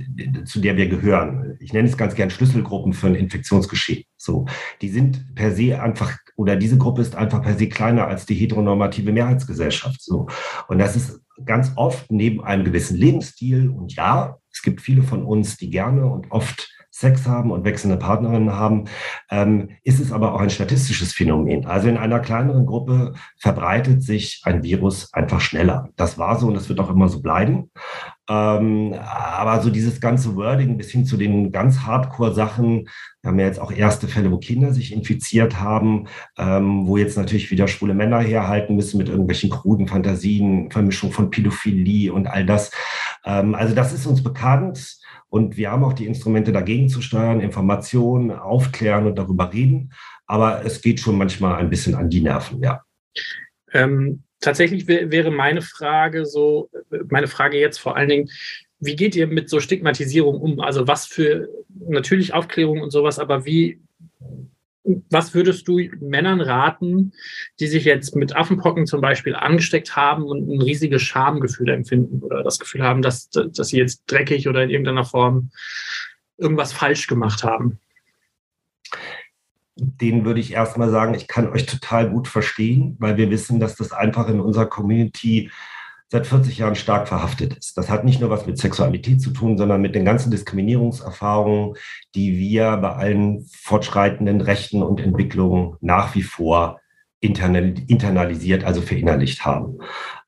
zu 0.45 0.59
der 0.61 0.77
wir 0.77 0.87
gehören, 0.87 1.57
ich 1.59 1.73
nenne 1.73 1.89
es 1.89 1.97
ganz 1.97 2.15
gern 2.15 2.29
Schlüsselgruppen 2.29 2.93
für 2.93 3.07
ein 3.07 3.15
Infektionsgeschehen, 3.15 4.03
so, 4.17 4.45
die 4.81 4.89
sind 4.89 5.35
per 5.35 5.51
se 5.51 5.81
einfach, 5.81 6.15
oder 6.37 6.55
diese 6.55 6.77
Gruppe 6.77 7.01
ist 7.01 7.15
einfach 7.15 7.41
per 7.41 7.57
se 7.57 7.67
kleiner 7.67 8.07
als 8.07 8.25
die 8.25 8.35
heteronormative 8.35 9.11
Mehrheitsgesellschaft, 9.11 10.01
so. 10.01 10.27
Und 10.67 10.77
das 10.77 10.95
ist 10.95 11.21
ganz 11.45 11.73
oft 11.75 12.11
neben 12.11 12.43
einem 12.43 12.63
gewissen 12.63 12.95
Lebensstil, 12.95 13.69
und 13.69 13.93
ja, 13.93 14.37
es 14.51 14.61
gibt 14.61 14.79
viele 14.79 15.03
von 15.03 15.23
uns, 15.23 15.57
die 15.57 15.69
gerne 15.69 16.05
und 16.05 16.31
oft 16.31 16.72
Sex 16.93 17.27
haben 17.27 17.49
und 17.49 17.65
wechselnde 17.65 17.97
Partnerinnen 17.97 18.53
haben, 18.53 18.85
ähm, 19.31 19.69
ist 19.83 19.99
es 19.99 20.11
aber 20.11 20.33
auch 20.33 20.41
ein 20.41 20.51
statistisches 20.51 21.11
Phänomen. 21.11 21.65
Also 21.65 21.87
in 21.87 21.97
einer 21.97 22.19
kleineren 22.19 22.67
Gruppe 22.67 23.13
verbreitet 23.39 24.03
sich 24.03 24.41
ein 24.43 24.61
Virus 24.61 25.11
einfach 25.11 25.41
schneller. 25.41 25.89
Das 25.95 26.19
war 26.19 26.39
so 26.39 26.47
und 26.47 26.53
das 26.53 26.69
wird 26.69 26.79
auch 26.79 26.91
immer 26.91 27.09
so 27.09 27.21
bleiben. 27.21 27.71
Ähm, 28.29 28.93
aber 28.93 29.61
so 29.61 29.71
dieses 29.71 29.99
ganze 29.99 30.35
Wording 30.35 30.77
bis 30.77 30.91
hin 30.91 31.03
zu 31.03 31.17
den 31.17 31.51
ganz 31.51 31.79
Hardcore-Sachen, 31.79 32.87
wir 33.21 33.29
haben 33.29 33.39
ja 33.39 33.47
jetzt 33.47 33.59
auch 33.59 33.71
erste 33.71 34.07
Fälle, 34.07 34.31
wo 34.31 34.37
Kinder 34.37 34.71
sich 34.71 34.93
infiziert 34.93 35.59
haben, 35.59 36.07
ähm, 36.37 36.85
wo 36.85 36.97
jetzt 36.97 37.17
natürlich 37.17 37.49
wieder 37.49 37.67
schwule 37.67 37.95
Männer 37.95 38.19
herhalten 38.19 38.75
müssen 38.75 38.99
mit 38.99 39.09
irgendwelchen 39.09 39.49
kruden 39.49 39.87
Fantasien, 39.87 40.69
Vermischung 40.69 41.11
von 41.11 41.31
Pädophilie 41.31 42.13
und 42.13 42.27
all 42.27 42.45
das. 42.45 42.69
Ähm, 43.25 43.55
also 43.55 43.73
das 43.73 43.93
ist 43.93 44.05
uns 44.05 44.21
bekannt. 44.21 45.02
Und 45.33 45.57
wir 45.57 45.71
haben 45.71 45.83
auch 45.83 45.93
die 45.93 46.05
Instrumente 46.05 46.51
dagegen 46.51 46.89
zu 46.89 47.01
steuern, 47.01 47.41
Informationen 47.41 48.29
aufklären 48.29 49.07
und 49.07 49.17
darüber 49.17 49.51
reden. 49.51 49.91
Aber 50.27 50.63
es 50.63 50.79
geht 50.79 50.99
schon 50.99 51.17
manchmal 51.17 51.55
ein 51.55 51.71
bisschen 51.71 51.95
an 51.95 52.11
die 52.11 52.21
Nerven, 52.21 52.61
ja. 52.61 52.83
Ähm, 53.71 54.21
tatsächlich 54.41 54.87
wäre 54.87 55.31
meine 55.31 55.63
Frage 55.63 56.27
so, 56.27 56.69
meine 57.09 57.25
Frage 57.25 57.59
jetzt 57.59 57.79
vor 57.79 57.97
allen 57.97 58.09
Dingen, 58.09 58.29
wie 58.79 58.95
geht 58.95 59.15
ihr 59.15 59.25
mit 59.25 59.49
so 59.49 59.59
Stigmatisierung 59.59 60.39
um? 60.39 60.59
Also 60.59 60.87
was 60.87 61.07
für 61.07 61.49
natürlich 61.79 62.35
Aufklärung 62.35 62.81
und 62.81 62.91
sowas, 62.91 63.17
aber 63.17 63.43
wie 63.43 63.81
was 64.83 65.33
würdest 65.33 65.67
du 65.67 65.79
Männern 66.01 66.41
raten, 66.41 67.13
die 67.59 67.67
sich 67.67 67.85
jetzt 67.85 68.15
mit 68.15 68.35
Affenpocken 68.35 68.85
zum 68.85 69.01
Beispiel 69.01 69.35
angesteckt 69.35 69.95
haben 69.95 70.23
und 70.23 70.49
ein 70.49 70.61
riesiges 70.61 71.01
Schamgefühl 71.01 71.69
empfinden 71.69 72.21
oder 72.21 72.43
das 72.43 72.59
Gefühl 72.59 72.83
haben, 72.83 73.01
dass, 73.01 73.29
dass 73.29 73.69
sie 73.69 73.77
jetzt 73.77 74.03
dreckig 74.07 74.47
oder 74.47 74.63
in 74.63 74.69
irgendeiner 74.69 75.05
Form 75.05 75.51
irgendwas 76.37 76.73
falsch 76.73 77.07
gemacht 77.07 77.43
haben? 77.43 77.79
Den 79.75 80.25
würde 80.25 80.39
ich 80.39 80.51
erstmal 80.51 80.89
sagen, 80.89 81.15
ich 81.15 81.27
kann 81.27 81.49
euch 81.49 81.65
total 81.65 82.09
gut 82.09 82.27
verstehen, 82.27 82.95
weil 82.99 83.17
wir 83.17 83.31
wissen, 83.31 83.59
dass 83.59 83.75
das 83.75 83.91
einfach 83.91 84.27
in 84.27 84.39
unserer 84.39 84.67
Community 84.67 85.49
seit 86.13 86.27
40 86.27 86.59
Jahren 86.59 86.75
stark 86.75 87.07
verhaftet 87.07 87.57
ist. 87.57 87.75
Das 87.75 87.89
hat 87.89 88.05
nicht 88.05 88.21
nur 88.21 88.29
was 88.29 88.45
mit 88.45 88.59
Sexualität 88.59 89.19
zu 89.19 89.31
tun, 89.31 89.57
sondern 89.57 89.81
mit 89.81 89.95
den 89.95 90.05
ganzen 90.05 90.29
Diskriminierungserfahrungen, 90.29 91.75
die 92.13 92.37
wir 92.37 92.77
bei 92.77 92.91
allen 92.91 93.47
fortschreitenden 93.51 94.39
Rechten 94.39 94.83
und 94.83 95.01
Entwicklungen 95.01 95.75
nach 95.81 96.13
wie 96.13 96.21
vor 96.21 96.79
internalisiert, 97.19 98.63
also 98.63 98.81
verinnerlicht 98.81 99.43
haben. 99.43 99.79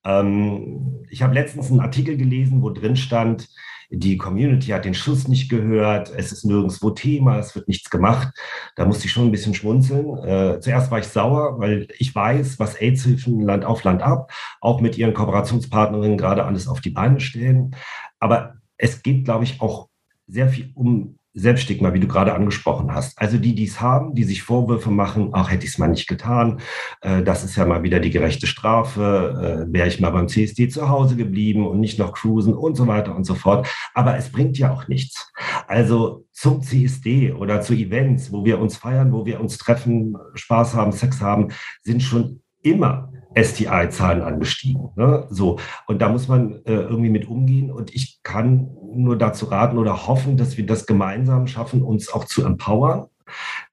Ähm, 0.03 1.05
ich 1.11 1.21
habe 1.21 1.35
letztens 1.35 1.69
einen 1.69 1.81
Artikel 1.81 2.17
gelesen, 2.17 2.63
wo 2.63 2.71
drin 2.71 2.95
stand, 2.95 3.47
die 3.89 4.17
Community 4.17 4.67
hat 4.67 4.85
den 4.85 4.93
Schuss 4.93 5.27
nicht 5.27 5.49
gehört, 5.49 6.11
es 6.15 6.31
ist 6.31 6.45
nirgendwo 6.45 6.89
Thema, 6.91 7.39
es 7.39 7.55
wird 7.55 7.67
nichts 7.67 7.89
gemacht. 7.89 8.29
Da 8.75 8.85
musste 8.85 9.05
ich 9.05 9.11
schon 9.11 9.25
ein 9.25 9.31
bisschen 9.31 9.53
schmunzeln. 9.53 10.17
Äh, 10.23 10.59
zuerst 10.59 10.91
war 10.91 10.99
ich 10.99 11.07
sauer, 11.07 11.59
weil 11.59 11.87
ich 11.97 12.13
weiß, 12.13 12.59
was 12.59 12.75
AIDS-Hilfen 12.75 13.41
Land 13.41 13.65
auf 13.65 13.83
Land 13.83 14.01
ab, 14.01 14.31
auch 14.61 14.81
mit 14.81 14.97
ihren 14.97 15.13
Kooperationspartnerinnen 15.13 16.17
gerade 16.17 16.45
alles 16.45 16.67
auf 16.67 16.81
die 16.81 16.89
Beine 16.89 17.19
stellen. 17.19 17.75
Aber 18.19 18.55
es 18.77 19.03
geht, 19.03 19.25
glaube 19.25 19.43
ich, 19.43 19.61
auch 19.61 19.89
sehr 20.27 20.49
viel 20.49 20.71
um 20.75 21.17
Selbststigma, 21.35 21.93
wie 21.93 21.99
du 21.99 22.07
gerade 22.07 22.33
angesprochen 22.33 22.93
hast. 22.93 23.19
Also 23.19 23.37
die, 23.37 23.53
die 23.53 23.65
es 23.65 23.81
haben, 23.81 24.15
die 24.15 24.23
sich 24.23 24.41
Vorwürfe 24.41 24.89
machen, 24.89 25.29
ach, 25.33 25.51
hätte 25.51 25.65
ich 25.65 25.73
es 25.73 25.77
mal 25.77 25.89
nicht 25.89 26.07
getan, 26.07 26.61
äh, 27.01 27.21
das 27.21 27.43
ist 27.43 27.57
ja 27.57 27.65
mal 27.65 27.83
wieder 27.83 27.99
die 27.99 28.09
gerechte 28.09 28.47
Strafe, 28.47 29.67
äh, 29.67 29.73
wäre 29.73 29.87
ich 29.87 29.99
mal 29.99 30.11
beim 30.11 30.29
CSD 30.29 30.69
zu 30.69 30.89
Hause 30.89 31.17
geblieben 31.17 31.67
und 31.67 31.79
nicht 31.79 31.99
noch 31.99 32.13
cruisen 32.13 32.53
und 32.53 32.75
so 32.75 32.87
weiter 32.87 33.15
und 33.15 33.25
so 33.25 33.35
fort. 33.35 33.67
Aber 33.93 34.17
es 34.17 34.31
bringt 34.31 34.57
ja 34.57 34.71
auch 34.71 34.87
nichts. 34.87 35.31
Also 35.67 36.25
zum 36.31 36.61
CSD 36.61 37.33
oder 37.33 37.61
zu 37.61 37.73
Events, 37.73 38.31
wo 38.31 38.45
wir 38.45 38.59
uns 38.59 38.77
feiern, 38.77 39.11
wo 39.11 39.25
wir 39.25 39.39
uns 39.39 39.57
treffen, 39.57 40.15
Spaß 40.33 40.73
haben, 40.73 40.91
Sex 40.91 41.21
haben, 41.21 41.49
sind 41.83 42.01
schon 42.01 42.41
immer 42.65 43.11
STI-Zahlen 43.35 44.21
angestiegen. 44.21 44.89
Ne? 44.95 45.27
So. 45.29 45.59
Und 45.87 46.01
da 46.01 46.09
muss 46.09 46.27
man 46.27 46.63
äh, 46.65 46.73
irgendwie 46.73 47.09
mit 47.09 47.27
umgehen. 47.27 47.71
Und 47.71 47.93
ich 47.93 48.19
kann 48.23 48.69
nur 48.95 49.17
dazu 49.17 49.45
raten 49.47 49.77
oder 49.77 50.07
hoffen, 50.07 50.37
dass 50.37 50.57
wir 50.57 50.65
das 50.65 50.85
gemeinsam 50.85 51.47
schaffen, 51.47 51.83
uns 51.83 52.11
auch 52.11 52.25
zu 52.25 52.45
empowern. 52.45 53.07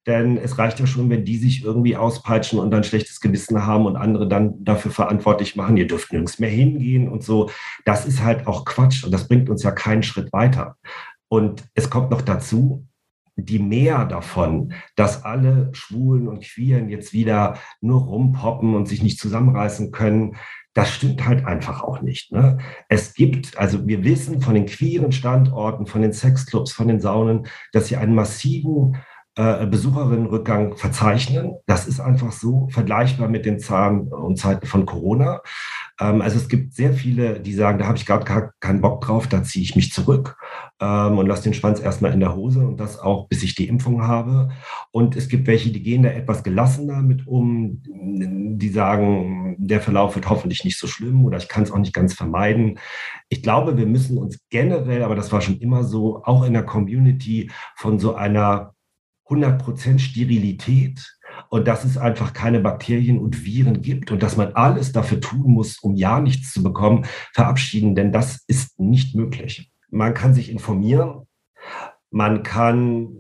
Denn 0.07 0.37
es 0.37 0.59
reicht 0.59 0.81
ja 0.81 0.87
schon, 0.87 1.11
wenn 1.11 1.25
die 1.25 1.37
sich 1.37 1.63
irgendwie 1.63 1.97
auspeitschen 1.97 2.59
und 2.59 2.71
dann 2.71 2.85
schlechtes 2.85 3.21
Gewissen 3.21 3.65
haben 3.65 3.87
und 3.87 3.97
andere 3.97 4.27
dann 4.27 4.65
dafür 4.65 4.91
verantwortlich 4.91 5.55
machen, 5.57 5.77
ihr 5.77 5.87
dürft 5.87 6.11
nirgends 6.11 6.39
mehr 6.39 6.51
hingehen 6.51 7.09
und 7.09 7.23
so. 7.23 7.51
Das 7.85 8.07
ist 8.07 8.23
halt 8.23 8.47
auch 8.47 8.65
Quatsch 8.65 9.05
und 9.05 9.13
das 9.13 9.29
bringt 9.29 9.49
uns 9.49 9.63
ja 9.63 9.71
keinen 9.71 10.03
Schritt 10.03 10.33
weiter. 10.33 10.77
Und 11.29 11.65
es 11.75 11.89
kommt 11.89 12.11
noch 12.11 12.23
dazu, 12.23 12.87
die 13.37 13.59
mehr 13.59 14.05
davon, 14.05 14.75
dass 14.97 15.25
alle 15.25 15.71
Schwulen 15.73 16.29
und 16.29 16.43
Queeren 16.45 16.89
jetzt 16.89 17.13
wieder 17.13 17.59
nur 17.81 18.03
rumpoppen 18.03 18.75
und 18.75 18.87
sich 18.87 19.03
nicht 19.03 19.19
zusammenreißen 19.19 19.91
können, 19.91 20.37
das 20.75 20.91
stimmt 20.91 21.27
halt 21.27 21.45
einfach 21.45 21.83
auch 21.83 22.01
nicht. 22.01 22.33
Ne? 22.33 22.59
Es 22.89 23.15
gibt, 23.15 23.59
also 23.59 23.87
wir 23.87 24.05
wissen 24.05 24.41
von 24.41 24.55
den 24.55 24.67
queeren 24.67 25.13
Standorten, 25.13 25.87
von 25.87 26.03
den 26.03 26.13
Sexclubs, 26.13 26.73
von 26.73 26.89
den 26.89 27.01
Saunen, 27.01 27.47
dass 27.73 27.89
sie 27.89 27.97
einen 27.97 28.15
massiven 28.15 28.97
äh, 29.35 29.67
Besucherinnenrückgang 29.67 30.77
verzeichnen. 30.77 31.55
Das 31.67 31.87
ist 31.87 32.01
einfach 32.01 32.33
so 32.33 32.69
vergleichbar 32.71 33.29
mit 33.29 33.45
den 33.45 33.59
Zahlen 33.59 34.09
und 34.09 34.39
Zeiten 34.39 34.67
von 34.67 34.87
Corona. 34.87 35.41
Ähm, 36.03 36.21
also 36.21 36.37
es 36.37 36.49
gibt 36.49 36.75
sehr 36.75 36.93
viele, 36.93 37.41
die 37.41 37.55
sagen, 37.55 37.79
da 37.79 37.87
habe 37.87 37.97
ich 37.97 38.07
gerade 38.07 38.53
keinen 38.61 38.81
Bock 38.81 39.01
drauf, 39.03 39.29
da 39.29 39.43
ziehe 39.45 39.63
ich 39.63 39.77
mich 39.77 39.93
zurück 39.93 40.37
ähm, 40.81 41.19
und 41.19 41.27
lasse 41.27 41.45
den 41.45 41.55
Schwanz 41.55 41.81
erstmal 41.81 42.13
in 42.13 42.21
der 42.21 42.35
Hose 42.35 42.67
und 42.67 42.81
das 42.81 42.99
auch, 42.99 43.29
bis 43.29 43.43
ich 43.43 43.55
die 43.55 43.69
Impfung 43.69 44.03
habe. 44.03 44.51
Und 44.91 45.17
es 45.17 45.29
gibt 45.29 45.47
welche, 45.47 45.71
die 45.71 45.83
gehen 45.83 46.03
da 46.03 46.11
etwas 46.11 46.43
gelassener 46.43 47.03
mit 47.03 47.27
um, 47.27 47.83
die 47.85 48.69
sagen, 48.69 49.57
der 49.59 49.81
Verlauf 49.81 50.17
wird 50.17 50.29
hoffentlich 50.29 50.65
nicht 50.65 50.79
so 50.79 50.87
schlimm 50.87 51.25
oder 51.25 51.39
ich 51.39 51.49
kann 51.49 51.63
es 51.63 51.71
auch 51.71 51.79
nicht 51.79 51.95
ganz 51.95 52.15
vermeiden. 52.15 52.79
Ich 53.29 53.43
glaube, 53.43 53.77
wir 53.77 53.87
müssen 53.87 54.19
uns 54.19 54.39
generell, 54.51 55.03
aber 55.03 55.15
das 55.15 55.31
war 55.31 55.41
schon 55.41 55.59
immer 55.59 55.85
so, 55.85 56.23
auch 56.25 56.45
in 56.45 56.53
der 56.53 56.65
Community 56.65 57.51
von 57.77 57.99
so 57.99 58.15
einer 58.15 58.75
100% 59.29 59.99
Sterilität 59.99 61.19
und 61.53 61.69
dass 61.69 61.85
es 61.85 61.99
einfach 61.99 62.33
keine 62.33 62.61
Bakterien 62.61 63.19
und 63.19 63.45
Viren 63.45 63.83
gibt 63.83 64.11
und 64.11 64.23
dass 64.23 64.39
man 64.39 64.55
alles 64.55 64.93
dafür 64.93 65.21
tun 65.21 65.53
muss, 65.53 65.79
um 65.81 65.95
ja 65.97 66.19
nichts 66.19 66.51
zu 66.51 66.63
bekommen, 66.63 67.05
verabschieden, 67.35 67.95
denn 67.95 68.11
das 68.11 68.43
ist 68.47 68.81
nicht 68.81 69.15
möglich. 69.15 69.71
Man 69.91 70.15
kann 70.15 70.33
sich 70.33 70.51
informieren, 70.51 71.27
man 72.11 72.43
kann 72.43 73.19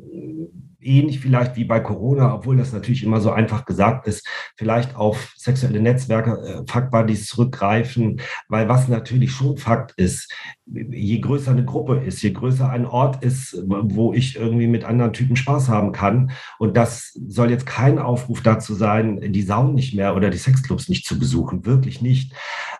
ähnlich 0.80 1.20
vielleicht 1.20 1.56
wie 1.56 1.64
bei 1.64 1.80
Corona, 1.80 2.34
obwohl 2.34 2.56
das 2.56 2.72
natürlich 2.72 3.04
immer 3.04 3.20
so 3.20 3.30
einfach 3.30 3.66
gesagt 3.66 4.06
ist, 4.06 4.26
vielleicht 4.56 4.96
auf 4.96 5.31
sexuelle 5.42 5.80
Netzwerke, 5.80 6.30
äh, 6.30 6.62
Fuckbuddies 6.70 7.26
zurückgreifen, 7.26 8.20
weil 8.48 8.68
was 8.68 8.88
natürlich 8.88 9.32
schon 9.32 9.56
Fakt 9.56 9.92
ist, 9.96 10.32
je 10.66 11.18
größer 11.18 11.50
eine 11.50 11.64
Gruppe 11.64 11.96
ist, 11.96 12.22
je 12.22 12.30
größer 12.30 12.68
ein 12.68 12.86
Ort 12.86 13.22
ist, 13.22 13.56
wo 13.66 14.12
ich 14.12 14.36
irgendwie 14.36 14.66
mit 14.66 14.84
anderen 14.84 15.12
Typen 15.12 15.36
Spaß 15.36 15.68
haben 15.68 15.92
kann. 15.92 16.30
Und 16.58 16.76
das 16.76 17.12
soll 17.28 17.50
jetzt 17.50 17.66
kein 17.66 17.98
Aufruf 17.98 18.42
dazu 18.42 18.74
sein, 18.74 19.20
die 19.32 19.42
Saunen 19.42 19.74
nicht 19.74 19.94
mehr 19.94 20.16
oder 20.16 20.30
die 20.30 20.38
Sexclubs 20.38 20.88
nicht 20.88 21.06
zu 21.06 21.18
besuchen, 21.18 21.66
wirklich 21.66 22.00
nicht. 22.00 22.32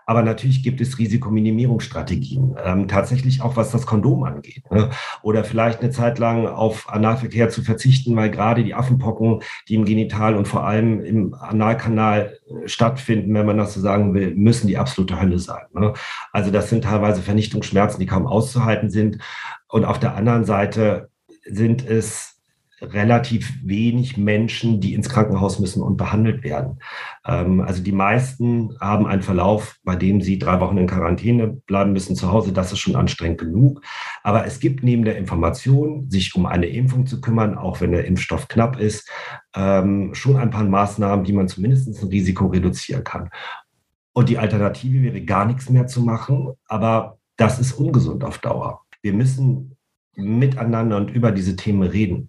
Aber 0.07 0.23
natürlich 0.23 0.63
gibt 0.63 0.81
es 0.81 0.99
Risikominimierungsstrategien, 0.99 2.57
ähm, 2.65 2.89
tatsächlich 2.89 3.43
auch 3.43 3.57
was 3.57 3.71
das 3.71 3.87
Kondom 3.87 4.25
angeht. 4.25 4.71
Ne? 4.71 4.91
Oder 5.23 5.45
vielleicht 5.45 5.81
eine 5.81 5.91
Zeit 5.91 6.19
lang 6.19 6.47
auf 6.47 6.89
Analverkehr 6.89 7.49
zu 7.51 7.63
verzichten, 7.63 8.17
weil 8.17 8.31
gerade 8.31 8.65
die 8.65 8.75
Affenpocken, 8.75 9.41
die 9.69 9.75
im 9.75 9.85
Genital 9.85 10.37
und 10.37 10.49
vor 10.49 10.65
allem 10.65 11.01
im 11.01 11.35
Analkanal 11.35 12.39
stattfinden, 12.67 13.35
wenn 13.35 13.47
man 13.47 13.59
das 13.59 13.75
so 13.75 13.81
sagen 13.81 14.15
will, 14.15 14.35
müssen 14.35 14.67
die 14.67 14.79
absolute 14.79 15.21
Hölle 15.21 15.39
sein. 15.39 15.65
Ne? 15.75 15.93
Also 16.33 16.51
das 16.51 16.71
sind 16.71 16.85
teilweise 16.85 17.23
Vernichtungsschmerzen 17.23 17.73
Schmerzen, 17.73 18.01
die 18.01 18.07
kaum 18.07 18.27
auszuhalten 18.27 18.91
sind. 18.91 19.19
Und 19.69 19.85
auf 19.85 19.99
der 19.99 20.15
anderen 20.15 20.45
Seite 20.45 21.11
sind 21.45 21.87
es 21.87 22.33
relativ 22.81 23.53
wenig 23.63 24.17
Menschen, 24.17 24.81
die 24.81 24.95
ins 24.95 25.09
Krankenhaus 25.09 25.61
müssen 25.61 25.83
und 25.83 25.97
behandelt 25.97 26.43
werden. 26.43 26.81
Ähm, 27.25 27.61
also 27.61 27.83
die 27.83 27.93
meisten 27.93 28.77
haben 28.81 29.07
einen 29.07 29.23
Verlauf, 29.23 29.77
bei 29.85 29.95
dem 29.95 30.21
sie 30.21 30.39
drei 30.39 30.59
Wochen 30.59 30.79
in 30.79 30.89
Quarantäne 30.89 31.49
bleiben 31.49 31.93
müssen 31.93 32.17
zu 32.17 32.33
Hause. 32.33 32.53
Das 32.53 32.73
ist 32.73 32.81
schon 32.81 32.97
anstrengend 32.97 33.39
genug. 33.39 33.83
Aber 34.25 34.47
es 34.47 34.59
gibt 34.59 34.83
neben 34.83 35.05
der 35.05 35.17
Information, 35.17 36.11
sich 36.11 36.35
um 36.35 36.45
eine 36.45 36.67
Impfung 36.67 37.07
zu 37.07 37.21
kümmern, 37.21 37.57
auch 37.57 37.81
wenn 37.81 37.93
der 37.93 38.05
Impfstoff 38.05 38.49
knapp 38.49 38.79
ist, 38.79 39.09
ähm, 39.55 40.15
schon 40.15 40.37
ein 40.37 40.51
paar 40.51 40.65
Maßnahmen, 40.65 41.25
die 41.25 41.33
man 41.33 41.49
zumindest 41.49 41.89
ein 41.89 42.09
Risiko 42.09 42.47
reduzieren 42.47 43.05
kann. 43.05 43.31
Und 44.13 44.29
die 44.29 44.39
Alternative 44.39 45.03
wäre 45.03 45.23
gar 45.23 45.47
nichts 45.47 45.71
mehr 45.71 45.87
zu 45.87 46.03
machen. 46.03 46.53
Aber 46.67 47.19
das 47.37 47.59
ist 47.59 47.73
ungesund 47.73 48.25
auf 48.25 48.39
Dauer. 48.39 48.83
Wir 49.01 49.13
müssen 49.13 49.77
miteinander 50.15 50.99
und 50.99 51.11
über 51.11 51.33
diese 51.33 51.57
Themen 51.57 51.83
reden. 51.83 52.29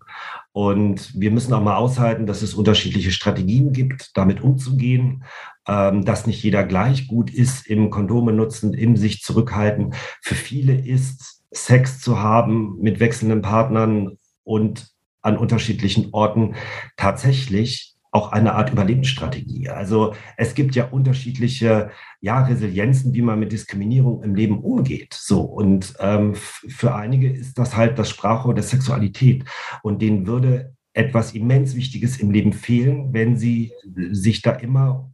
Und 0.54 1.20
wir 1.20 1.32
müssen 1.32 1.54
auch 1.54 1.62
mal 1.62 1.76
aushalten, 1.76 2.26
dass 2.26 2.42
es 2.42 2.54
unterschiedliche 2.54 3.12
Strategien 3.12 3.74
gibt, 3.74 4.16
damit 4.16 4.42
umzugehen, 4.42 5.24
ähm, 5.68 6.06
dass 6.06 6.28
nicht 6.28 6.44
jeder 6.44 6.64
gleich 6.64 7.08
gut 7.08 7.30
ist 7.30 7.68
im 7.68 7.90
Kondome 7.90 8.34
nutzen, 8.34 8.74
im 8.74 8.96
sich 8.96 9.22
zurückhalten. 9.22 9.94
Für 10.22 10.36
viele 10.36 10.76
ist 10.76 11.44
Sex 11.52 12.00
zu 12.00 12.20
haben 12.20 12.78
mit 12.80 13.00
wechselnden 13.00 13.42
Partnern 13.42 14.18
und 14.44 14.93
an 15.24 15.38
unterschiedlichen 15.38 16.10
Orten 16.12 16.56
tatsächlich 16.98 17.94
auch 18.12 18.32
eine 18.32 18.54
Art 18.54 18.72
Überlebensstrategie. 18.72 19.70
Also 19.70 20.14
es 20.38 20.54
gibt 20.54 20.76
ja 20.76 20.86
unterschiedliche 20.86 21.90
ja, 22.22 22.44
Resilienzen, 22.44 23.14
wie 23.14 23.24
man 23.24 23.40
mit 23.40 23.52
Diskriminierung 23.52 24.22
im 24.22 24.36
Leben 24.36 24.60
umgeht. 24.60 25.16
So 25.16 25.42
und 25.42 25.96
ähm, 26.00 26.36
für 26.36 26.94
einige 26.94 27.32
ist 27.32 27.58
das 27.58 27.76
halt 27.76 27.98
das 27.98 28.12
Sprachrohr 28.12 28.54
der 28.54 28.64
Sexualität 28.64 29.46
und 29.82 30.02
denen 30.04 30.28
würde 30.28 30.76
etwas 30.94 31.34
immens 31.34 31.76
Wichtiges 31.76 32.20
im 32.20 32.30
Leben 32.30 32.54
fehlen, 32.54 33.14
wenn 33.14 33.36
sie 33.36 33.74
sich 34.12 34.44
da 34.44 34.52
immer 34.52 35.12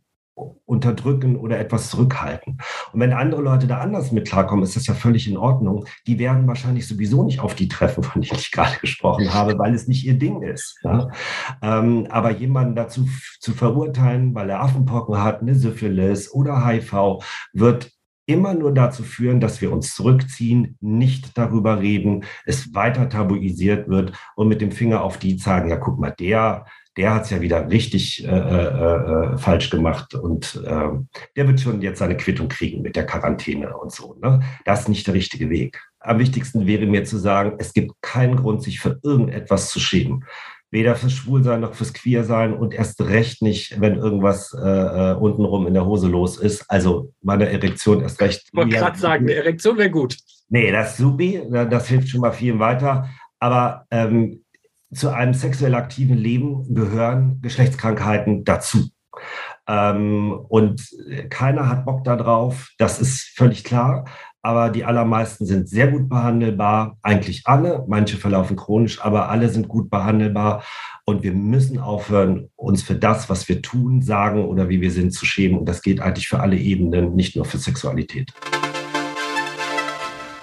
unterdrücken 0.65 1.35
oder 1.35 1.59
etwas 1.59 1.89
zurückhalten. 1.89 2.57
Und 2.93 2.99
wenn 2.99 3.13
andere 3.13 3.41
Leute 3.41 3.67
da 3.67 3.79
anders 3.79 4.11
mit 4.11 4.27
klarkommen, 4.27 4.63
ist 4.63 4.75
das 4.75 4.87
ja 4.87 4.93
völlig 4.93 5.27
in 5.27 5.37
Ordnung. 5.37 5.85
Die 6.07 6.19
werden 6.19 6.47
wahrscheinlich 6.47 6.87
sowieso 6.87 7.23
nicht 7.23 7.39
auf 7.39 7.55
die 7.55 7.67
treffen, 7.67 8.03
von 8.09 8.21
denen 8.21 8.39
ich 8.39 8.51
gerade 8.51 8.77
gesprochen 8.79 9.33
habe, 9.33 9.57
weil 9.57 9.73
es 9.73 9.87
nicht 9.87 10.05
ihr 10.05 10.17
Ding 10.17 10.41
ist. 10.41 10.79
Ja? 10.83 11.09
Ähm, 11.61 12.07
aber 12.09 12.31
jemanden 12.31 12.75
dazu 12.75 13.07
zu 13.39 13.53
verurteilen, 13.53 14.35
weil 14.35 14.49
er 14.49 14.61
Affenpocken 14.61 15.21
hat, 15.21 15.41
eine 15.41 15.55
Syphilis 15.55 16.31
oder 16.31 16.65
HIV, 16.65 17.23
wird 17.53 17.91
immer 18.29 18.53
nur 18.53 18.71
dazu 18.71 19.01
führen, 19.01 19.39
dass 19.39 19.59
wir 19.59 19.73
uns 19.73 19.95
zurückziehen, 19.95 20.77
nicht 20.81 21.35
darüber 21.35 21.79
reden, 21.79 22.25
es 22.45 22.75
weiter 22.75 23.09
tabuisiert 23.09 23.89
wird 23.89 24.13
und 24.35 24.47
mit 24.47 24.61
dem 24.61 24.71
Finger 24.71 25.01
auf 25.03 25.17
die 25.17 25.37
zeigen, 25.37 25.69
ja, 25.71 25.77
guck 25.77 25.99
mal, 25.99 26.11
der, 26.11 26.65
der 26.99 27.13
hat 27.15 27.23
es 27.23 27.29
ja 27.29 27.39
wieder 27.39 27.69
richtig 27.69 28.25
äh, 28.25 28.27
äh, 28.27 29.33
äh, 29.33 29.37
falsch 29.37 29.69
gemacht 29.69 30.15
und 30.15 30.61
äh, 30.65 30.89
der 31.37 31.47
wird 31.47 31.61
schon 31.61 31.81
jetzt 31.81 31.99
seine 31.99 32.17
Quittung 32.17 32.49
kriegen 32.49 32.81
mit 32.81 32.97
der 32.97 33.05
Quarantäne 33.05 33.75
und 33.77 33.93
so. 33.93 34.17
Ne? 34.21 34.41
Das 34.65 34.81
ist 34.81 34.89
nicht 34.89 35.07
der 35.07 35.13
richtige 35.13 35.49
Weg. 35.49 35.81
Am 36.01 36.19
wichtigsten 36.19 36.67
wäre 36.67 36.85
mir 36.85 37.05
zu 37.05 37.17
sagen, 37.17 37.53
es 37.57 37.71
gibt 37.71 37.93
keinen 38.01 38.35
Grund, 38.35 38.63
sich 38.63 38.81
für 38.81 38.99
irgendetwas 39.01 39.69
zu 39.69 39.79
schämen. 39.79 40.25
Weder 40.71 40.97
fürs 40.97 41.13
Schwulsein 41.13 41.61
noch 41.61 41.73
fürs 41.73 41.93
Queersein 41.93 42.53
und 42.53 42.73
erst 42.73 42.99
recht 42.99 43.41
nicht, 43.41 43.79
wenn 43.79 43.95
irgendwas 43.95 44.53
äh, 44.53 44.59
äh 44.59 45.15
untenrum 45.15 45.67
in 45.67 45.75
der 45.75 45.85
Hose 45.85 46.09
los 46.09 46.37
ist. 46.37 46.65
Also 46.69 47.13
meine 47.21 47.49
Erektion 47.49 48.01
erst 48.01 48.19
recht. 48.19 48.43
Ich 48.51 48.53
wollte 48.53 48.75
gerade 48.75 48.99
sagen, 48.99 49.23
eine 49.23 49.35
Erektion 49.35 49.77
wäre 49.77 49.89
gut. 49.89 50.17
Nee, 50.49 50.69
das 50.73 50.91
ist 50.91 50.97
supi, 50.97 51.41
das 51.49 51.87
hilft 51.87 52.09
schon 52.09 52.21
mal 52.21 52.33
vielen 52.33 52.59
weiter. 52.59 53.09
Aber 53.39 53.85
ähm, 53.89 54.43
zu 54.93 55.09
einem 55.09 55.33
sexuell 55.33 55.75
aktiven 55.75 56.17
Leben 56.17 56.73
gehören 56.73 57.39
Geschlechtskrankheiten 57.41 58.43
dazu. 58.43 58.89
Ähm, 59.67 60.33
und 60.49 60.81
keiner 61.29 61.69
hat 61.69 61.85
Bock 61.85 62.03
darauf, 62.03 62.69
das 62.77 62.99
ist 62.99 63.33
völlig 63.35 63.63
klar. 63.63 64.05
Aber 64.41 64.69
die 64.69 64.85
allermeisten 64.85 65.45
sind 65.45 65.67
sehr 65.67 65.87
gut 65.87 66.07
behandelbar, 66.07 66.97
eigentlich 67.01 67.41
alle. 67.45 67.83
Manche 67.87 68.15
verlaufen 68.15 68.55
chronisch, 68.55 69.01
aber 69.01 69.29
alle 69.29 69.49
sind 69.49 69.67
gut 69.67 69.89
behandelbar. 69.89 70.63
Und 71.03 71.23
wir 71.23 71.33
müssen 71.33 71.77
aufhören, 71.77 72.49
uns 72.55 72.81
für 72.81 72.95
das, 72.95 73.29
was 73.29 73.49
wir 73.49 73.61
tun, 73.61 74.01
sagen 74.01 74.45
oder 74.45 74.69
wie 74.69 74.79
wir 74.79 74.91
sind, 74.91 75.11
zu 75.11 75.25
schämen. 75.25 75.59
Und 75.59 75.65
das 75.67 75.81
geht 75.81 75.99
eigentlich 75.99 76.29
für 76.29 76.39
alle 76.39 76.55
Ebenen, 76.55 77.15
nicht 77.15 77.35
nur 77.35 77.43
für 77.43 77.57
Sexualität. 77.57 78.31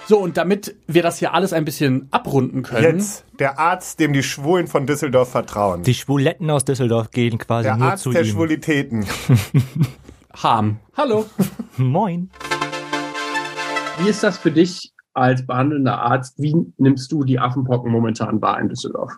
So, 0.07 0.19
und 0.19 0.37
damit 0.37 0.73
wir 0.87 1.03
das 1.03 1.19
hier 1.19 1.33
alles 1.33 1.51
ein 1.51 1.65
bisschen 1.65 2.07
abrunden 2.11 2.63
können. 2.63 2.99
Jetzt 2.99 3.25
der 3.39 3.59
Arzt, 3.59 3.99
dem 3.99 4.13
die 4.13 4.23
Schwulen 4.23 4.67
von 4.67 4.87
Düsseldorf 4.87 5.29
vertrauen. 5.29 5.83
Die 5.83 5.93
Schwuletten 5.93 6.49
aus 6.49 6.63
Düsseldorf 6.63 7.11
gehen 7.11 7.37
quasi 7.37 7.63
der 7.67 7.75
nur 7.75 7.89
Arzt 7.89 8.03
zu 8.03 8.11
der 8.11 8.21
ihm. 8.21 8.27
Schwulitäten. 8.27 9.05
Harm. 10.33 10.79
Hallo. 10.95 11.25
Moin. 11.77 12.29
Wie 13.99 14.07
ist 14.07 14.23
das 14.23 14.37
für 14.37 14.51
dich 14.51 14.93
als 15.13 15.45
behandelnder 15.45 15.99
Arzt? 15.99 16.35
Wie 16.37 16.55
nimmst 16.77 17.11
du 17.11 17.25
die 17.25 17.39
Affenpocken 17.39 17.91
momentan 17.91 18.41
wahr 18.41 18.61
in 18.61 18.69
Düsseldorf? 18.69 19.11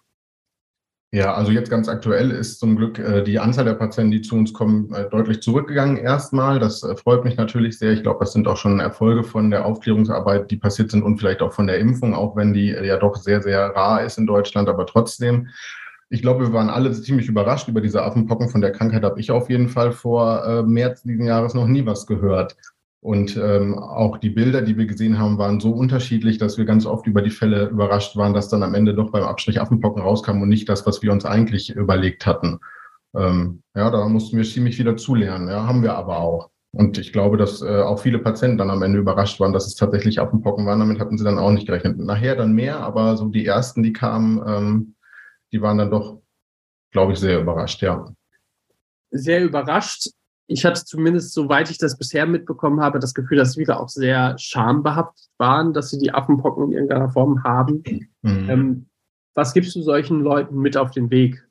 Ja, 1.12 1.34
also 1.34 1.52
jetzt 1.52 1.72
ganz 1.72 1.90
aktuell 1.90 2.30
ist 2.30 2.60
zum 2.60 2.76
Glück 2.76 3.00
äh, 3.00 3.24
die 3.24 3.40
Anzahl 3.40 3.66
der 3.66 3.74
Patienten, 3.74 4.12
die 4.12 4.22
zu 4.22 4.36
uns 4.36 4.54
kommen, 4.54 4.94
äh, 4.94 5.10
deutlich 5.10 5.42
zurückgegangen 5.42 5.98
erstmal. 5.98 6.60
Das 6.60 6.84
äh, 6.84 6.96
freut 6.96 7.24
mich 7.24 7.36
natürlich 7.36 7.80
sehr. 7.80 7.94
Ich 7.94 8.04
glaube, 8.04 8.20
das 8.20 8.34
sind 8.34 8.48
auch 8.48 8.58
schon 8.58 8.80
Erfolge 8.80 9.24
von 9.24 9.50
der 9.50 9.66
Aufklärungsarbeit, 9.66 10.52
die 10.52 10.58
passiert 10.58 10.92
sind 10.92 11.02
und 11.02 11.18
vielleicht 11.18 11.42
auch 11.42 11.52
von 11.52 11.66
der 11.66 11.80
Impfung, 11.80 12.14
auch 12.14 12.36
wenn 12.36 12.54
die 12.54 12.70
äh, 12.70 12.86
ja 12.86 12.98
doch 12.98 13.16
sehr, 13.16 13.42
sehr 13.42 13.70
rar 13.76 14.04
ist 14.04 14.20
in 14.20 14.28
Deutschland, 14.28 14.70
aber 14.70 14.86
trotzdem. 14.86 15.48
Ich 16.12 16.22
glaube, 16.22 16.46
wir 16.46 16.54
waren 16.54 16.70
alle 16.70 16.92
ziemlich 16.92 17.28
überrascht 17.28 17.68
über 17.68 17.82
diese 17.82 18.04
Affenpocken. 18.04 18.50
Von 18.50 18.62
der 18.62 18.72
Krankheit 18.72 19.04
habe 19.04 19.20
ich 19.20 19.32
auf 19.32 19.50
jeden 19.50 19.70
Fall 19.70 19.92
vor 19.92 20.46
äh, 20.46 20.64
März 20.64 21.02
diesen 21.02 21.26
Jahres 21.26 21.56
noch 21.56 21.68
nie 21.68 21.88
was 21.88 22.06
gehört. 22.06 22.56
Und 23.02 23.38
ähm, 23.38 23.80
auch 23.80 24.18
die 24.18 24.30
Bilder, 24.30 24.62
die 24.62 24.78
wir 24.78 24.86
gesehen 24.86 25.18
haben, 25.18 25.38
waren 25.38 25.62
so 25.62 25.72
unterschiedlich, 25.72 26.38
dass 26.38 26.58
wir 26.58 26.66
ganz 26.66 26.86
oft 26.86 27.08
über 27.08 27.22
die 27.22 27.30
Fälle 27.30 27.68
überrascht 27.68 28.18
waren, 28.18 28.34
dass 28.34 28.50
dann 28.50 28.62
am 28.62 28.76
Ende 28.76 28.94
doch 28.94 29.12
beim 29.12 29.24
Abstrich 29.24 29.62
Affenpocken 29.62 30.02
rauskam 30.02 30.42
und 30.42 30.50
nicht 30.50 30.68
das, 30.68 30.86
was 30.86 31.02
wir 31.02 31.12
uns 31.14 31.24
eigentlich 31.24 31.70
überlegt 31.70 32.26
hatten. 32.26 32.60
Ähm, 33.16 33.64
ja, 33.74 33.90
da 33.90 34.08
mussten 34.10 34.38
wir 34.38 34.44
ziemlich 34.44 34.76
viel 34.76 34.86
dazulernen. 34.86 35.48
Ja, 35.48 35.66
haben 35.66 35.82
wir 35.82 35.96
aber 35.96 36.20
auch. 36.20 36.50
Und 36.72 36.98
ich 36.98 37.14
glaube, 37.14 37.38
dass 37.38 37.62
äh, 37.62 37.82
auch 37.82 38.00
viele 38.00 38.20
Patienten 38.20 38.58
dann 38.58 38.70
am 38.70 38.84
Ende 38.84 39.00
überrascht 39.00 39.40
waren, 39.40 39.54
dass 39.54 39.66
es 39.66 39.76
tatsächlich 39.76 40.20
Affenpocken 40.20 40.66
waren. 40.66 40.80
Damit 40.80 41.00
hatten 41.00 41.18
sie 41.18 41.24
dann 41.24 41.40
auch 41.40 41.52
nicht 41.52 41.68
gerechnet. 41.68 41.98
Nachher 41.98 42.36
dann 42.36 42.52
mehr, 42.52 42.80
aber 42.82 43.16
so 43.16 43.30
die 43.30 43.46
ersten, 43.46 43.82
die 43.82 43.94
kamen, 43.94 44.42
ähm, 44.46 44.96
die 45.52 45.62
waren 45.62 45.78
dann 45.78 45.90
doch, 45.90 46.22
glaube 46.92 47.14
ich, 47.14 47.20
sehr 47.20 47.40
überrascht, 47.40 47.82
ja. 47.82 48.14
Sehr 49.10 49.44
überrascht 49.44 50.10
ich 50.50 50.66
hatte 50.66 50.84
zumindest, 50.84 51.34
soweit 51.34 51.70
ich 51.70 51.78
das 51.78 51.96
bisher 51.96 52.26
mitbekommen 52.26 52.82
habe, 52.82 52.98
das 52.98 53.14
Gefühl, 53.14 53.38
dass 53.38 53.56
viele 53.56 53.80
auch 53.80 53.88
sehr 53.88 54.36
schambehaftet 54.40 55.30
waren, 55.38 55.74
dass 55.74 55.92
sie 55.92 56.00
die 56.00 56.12
Affenpocken 56.12 56.66
in 56.66 56.72
irgendeiner 56.72 57.10
Form 57.10 57.44
haben. 57.44 57.84
Mhm. 58.24 58.50
Ähm, 58.50 58.86
was 59.36 59.54
gibst 59.54 59.76
du 59.76 59.82
solchen 59.84 60.22
Leuten 60.22 60.58
mit 60.58 60.76
auf 60.76 60.90
den 60.90 61.12
Weg? 61.12 61.48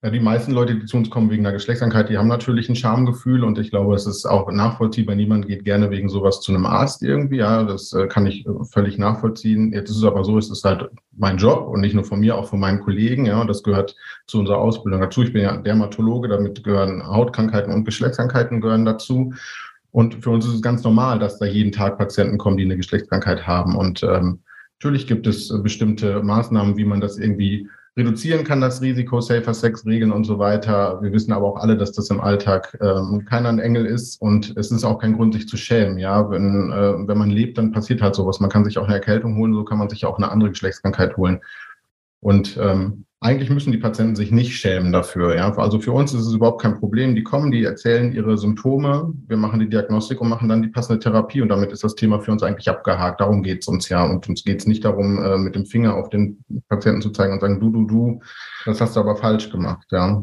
Ja, 0.00 0.10
die 0.10 0.20
meisten 0.20 0.52
Leute, 0.52 0.76
die 0.76 0.86
zu 0.86 0.96
uns 0.96 1.10
kommen 1.10 1.28
wegen 1.28 1.44
einer 1.44 1.52
Geschlechtskrankheit, 1.52 2.08
die 2.08 2.18
haben 2.18 2.28
natürlich 2.28 2.68
ein 2.68 2.76
Schamgefühl 2.76 3.42
und 3.42 3.58
ich 3.58 3.70
glaube, 3.70 3.96
es 3.96 4.06
ist 4.06 4.26
auch 4.26 4.48
nachvollziehbar. 4.48 5.16
Niemand 5.16 5.48
geht 5.48 5.64
gerne 5.64 5.90
wegen 5.90 6.08
sowas 6.08 6.40
zu 6.40 6.52
einem 6.52 6.66
Arzt 6.66 7.02
irgendwie. 7.02 7.38
Ja, 7.38 7.64
das 7.64 7.92
äh, 7.92 8.06
kann 8.06 8.24
ich 8.24 8.46
äh, 8.46 8.50
völlig 8.70 8.96
nachvollziehen. 8.96 9.72
Jetzt 9.72 9.90
ist 9.90 9.96
es 9.96 10.04
aber 10.04 10.22
so, 10.22 10.38
es 10.38 10.50
ist 10.50 10.62
halt 10.62 10.88
mein 11.16 11.36
Job 11.36 11.66
und 11.66 11.80
nicht 11.80 11.94
nur 11.94 12.04
von 12.04 12.20
mir, 12.20 12.36
auch 12.36 12.48
von 12.48 12.60
meinen 12.60 12.78
Kollegen. 12.78 13.26
Ja, 13.26 13.40
und 13.40 13.48
das 13.48 13.64
gehört 13.64 13.96
zu 14.28 14.38
unserer 14.38 14.58
Ausbildung 14.58 15.00
dazu. 15.00 15.24
Ich 15.24 15.32
bin 15.32 15.42
ja 15.42 15.56
Dermatologe, 15.56 16.28
damit 16.28 16.62
gehören 16.62 17.04
Hautkrankheiten 17.04 17.74
und 17.74 17.84
Geschlechtskrankheiten 17.84 18.60
gehören 18.60 18.84
dazu. 18.84 19.34
Und 19.90 20.22
für 20.22 20.30
uns 20.30 20.46
ist 20.46 20.54
es 20.54 20.62
ganz 20.62 20.84
normal, 20.84 21.18
dass 21.18 21.40
da 21.40 21.46
jeden 21.46 21.72
Tag 21.72 21.98
Patienten 21.98 22.38
kommen, 22.38 22.56
die 22.56 22.64
eine 22.64 22.76
Geschlechtskrankheit 22.76 23.48
haben. 23.48 23.74
Und 23.74 24.04
ähm, 24.04 24.42
natürlich 24.78 25.08
gibt 25.08 25.26
es 25.26 25.52
bestimmte 25.60 26.22
Maßnahmen, 26.22 26.76
wie 26.76 26.84
man 26.84 27.00
das 27.00 27.18
irgendwie 27.18 27.66
reduzieren 27.98 28.44
kann 28.44 28.60
das 28.60 28.80
Risiko, 28.80 29.20
Safer 29.20 29.52
Sex 29.52 29.84
Regeln 29.84 30.12
und 30.12 30.24
so 30.24 30.38
weiter. 30.38 31.02
Wir 31.02 31.12
wissen 31.12 31.32
aber 31.32 31.46
auch 31.46 31.56
alle, 31.56 31.76
dass 31.76 31.90
das 31.90 32.08
im 32.10 32.20
Alltag 32.20 32.78
ähm, 32.80 33.24
keiner 33.28 33.48
ein 33.48 33.58
Engel 33.58 33.84
ist 33.84 34.22
und 34.22 34.56
es 34.56 34.70
ist 34.70 34.84
auch 34.84 34.98
kein 35.00 35.16
Grund, 35.16 35.34
sich 35.34 35.48
zu 35.48 35.56
schämen. 35.56 35.98
Ja, 35.98 36.30
wenn, 36.30 36.70
äh, 36.70 37.08
wenn 37.08 37.18
man 37.18 37.30
lebt, 37.30 37.58
dann 37.58 37.72
passiert 37.72 38.00
halt 38.00 38.14
sowas. 38.14 38.38
Man 38.38 38.50
kann 38.50 38.64
sich 38.64 38.78
auch 38.78 38.84
eine 38.84 38.94
Erkältung 38.94 39.36
holen, 39.36 39.52
so 39.52 39.64
kann 39.64 39.78
man 39.78 39.90
sich 39.90 40.06
auch 40.06 40.16
eine 40.16 40.30
andere 40.30 40.50
Geschlechtskrankheit 40.50 41.16
holen. 41.16 41.40
Und 42.20 42.56
ähm, 42.62 43.04
eigentlich 43.20 43.50
müssen 43.50 43.72
die 43.72 43.78
Patienten 43.78 44.14
sich 44.14 44.30
nicht 44.30 44.54
schämen 44.54 44.92
dafür. 44.92 45.34
Ja? 45.34 45.52
Also 45.56 45.80
für 45.80 45.90
uns 45.90 46.14
ist 46.14 46.26
es 46.26 46.34
überhaupt 46.34 46.62
kein 46.62 46.78
Problem. 46.78 47.16
Die 47.16 47.24
kommen, 47.24 47.50
die 47.50 47.64
erzählen 47.64 48.12
ihre 48.12 48.38
Symptome, 48.38 49.12
wir 49.26 49.36
machen 49.36 49.58
die 49.58 49.68
Diagnostik 49.68 50.20
und 50.20 50.28
machen 50.28 50.48
dann 50.48 50.62
die 50.62 50.68
passende 50.68 51.00
Therapie 51.00 51.42
und 51.42 51.48
damit 51.48 51.72
ist 51.72 51.82
das 51.82 51.96
Thema 51.96 52.20
für 52.20 52.30
uns 52.30 52.44
eigentlich 52.44 52.68
abgehakt. 52.68 53.20
Darum 53.20 53.42
geht 53.42 53.62
es 53.62 53.68
uns 53.68 53.88
ja. 53.88 54.04
Und 54.04 54.28
uns 54.28 54.44
geht 54.44 54.60
es 54.60 54.66
nicht 54.66 54.84
darum, 54.84 55.22
äh, 55.22 55.36
mit 55.36 55.56
dem 55.56 55.66
Finger 55.66 55.96
auf 55.96 56.10
den 56.10 56.44
Patienten 56.68 57.02
zu 57.02 57.10
zeigen 57.10 57.32
und 57.32 57.40
sagen, 57.40 57.58
du, 57.58 57.70
du, 57.70 57.86
du, 57.86 58.20
das 58.64 58.80
hast 58.80 58.94
du 58.94 59.00
aber 59.00 59.16
falsch 59.16 59.50
gemacht. 59.50 59.86
Ja? 59.90 60.22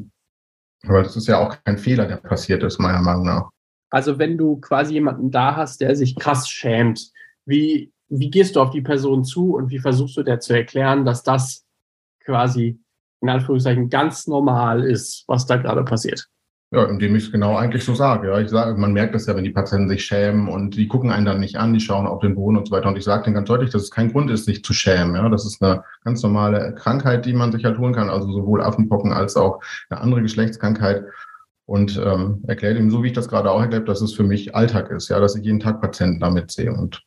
Aber 0.88 1.04
das 1.04 1.18
ist 1.18 1.28
ja 1.28 1.40
auch 1.40 1.58
kein 1.66 1.78
Fehler, 1.78 2.06
der 2.06 2.18
passiert 2.18 2.64
ist, 2.64 2.80
meiner 2.80 3.02
Meinung 3.02 3.26
nach. 3.26 3.50
Also 3.90 4.20
wenn 4.20 4.38
du 4.38 4.58
quasi 4.58 4.94
jemanden 4.94 5.32
da 5.32 5.58
hast, 5.58 5.82
der 5.82 5.98
sich 5.98 6.16
krass 6.16 6.48
schämt, 6.48 7.12
wie, 7.46 7.92
wie 8.08 8.30
gehst 8.30 8.56
du 8.56 8.62
auf 8.62 8.70
die 8.70 8.82
Person 8.82 9.26
zu 9.26 9.54
und 9.56 9.70
wie 9.70 9.80
versuchst 9.80 10.16
du 10.16 10.24
der 10.24 10.40
zu 10.40 10.54
erklären, 10.54 11.04
dass 11.04 11.22
das 11.24 11.66
quasi 12.24 12.80
in 13.26 13.30
Anführungszeichen 13.30 13.90
ganz 13.90 14.28
normal 14.28 14.84
ist, 14.84 15.24
was 15.28 15.46
da 15.46 15.58
gerade 15.58 15.84
passiert. 15.84 16.28
Ja, 16.72 16.84
indem 16.86 17.16
ich 17.16 17.26
es 17.26 17.32
genau 17.32 17.56
eigentlich 17.56 17.84
so 17.84 17.94
sage. 17.94 18.28
Ja, 18.28 18.40
ich 18.40 18.50
sage, 18.50 18.78
man 18.78 18.92
merkt 18.92 19.14
das 19.16 19.28
ja, 19.28 19.36
wenn 19.36 19.44
die 19.44 19.52
Patienten 19.52 19.88
sich 19.88 20.04
schämen 20.04 20.50
und 20.50 20.76
die 20.76 20.88
gucken 20.88 21.12
einen 21.12 21.26
dann 21.26 21.40
nicht 21.40 21.58
an, 21.58 21.74
die 21.74 21.80
schauen 21.80 22.08
auf 22.08 22.20
den 22.20 22.36
Boden 22.36 22.58
und 22.58 22.68
so 22.68 22.76
weiter. 22.76 22.90
Und 22.90 22.98
ich 22.98 23.04
sage 23.04 23.24
denen 23.24 23.36
ganz 23.36 23.48
deutlich, 23.48 23.70
dass 23.70 23.84
es 23.84 23.92
kein 23.92 24.12
Grund 24.12 24.32
ist, 24.32 24.46
sich 24.46 24.64
zu 24.64 24.74
schämen. 24.74 25.16
Ja, 25.16 25.30
das 25.30 25.46
ist 25.46 25.62
eine 25.62 25.84
ganz 26.04 26.22
normale 26.24 26.74
Krankheit, 26.74 27.26
die 27.26 27.34
man 27.34 27.52
sich 27.52 27.64
halt 27.66 27.78
holen 27.78 27.94
kann, 27.94 28.10
also 28.10 28.32
sowohl 28.32 28.62
Affenpocken 28.62 29.14
als 29.14 29.38
auch 29.38 29.62
eine 29.90 30.02
andere 30.02 30.22
Geschlechtskrankheit. 30.22 31.06
Und 31.68 32.02
ähm, 32.04 32.44
erkläre 32.48 32.78
ihm, 32.78 32.92
so 32.92 33.04
wie 33.04 33.08
ich 33.08 33.14
das 33.14 33.30
gerade 33.30 33.52
auch 33.52 33.62
erklärt, 33.62 33.88
dass 33.88 34.02
es 34.02 34.14
für 34.14 34.24
mich 34.24 34.54
Alltag 34.54 34.92
ist, 34.92 35.10
ja, 35.10 35.20
dass 35.20 35.36
ich 35.36 35.46
jeden 35.46 35.60
Tag 35.60 35.82
Patienten 35.82 36.20
damit 36.20 36.52
sehe. 36.52 36.74
Und 36.74 37.04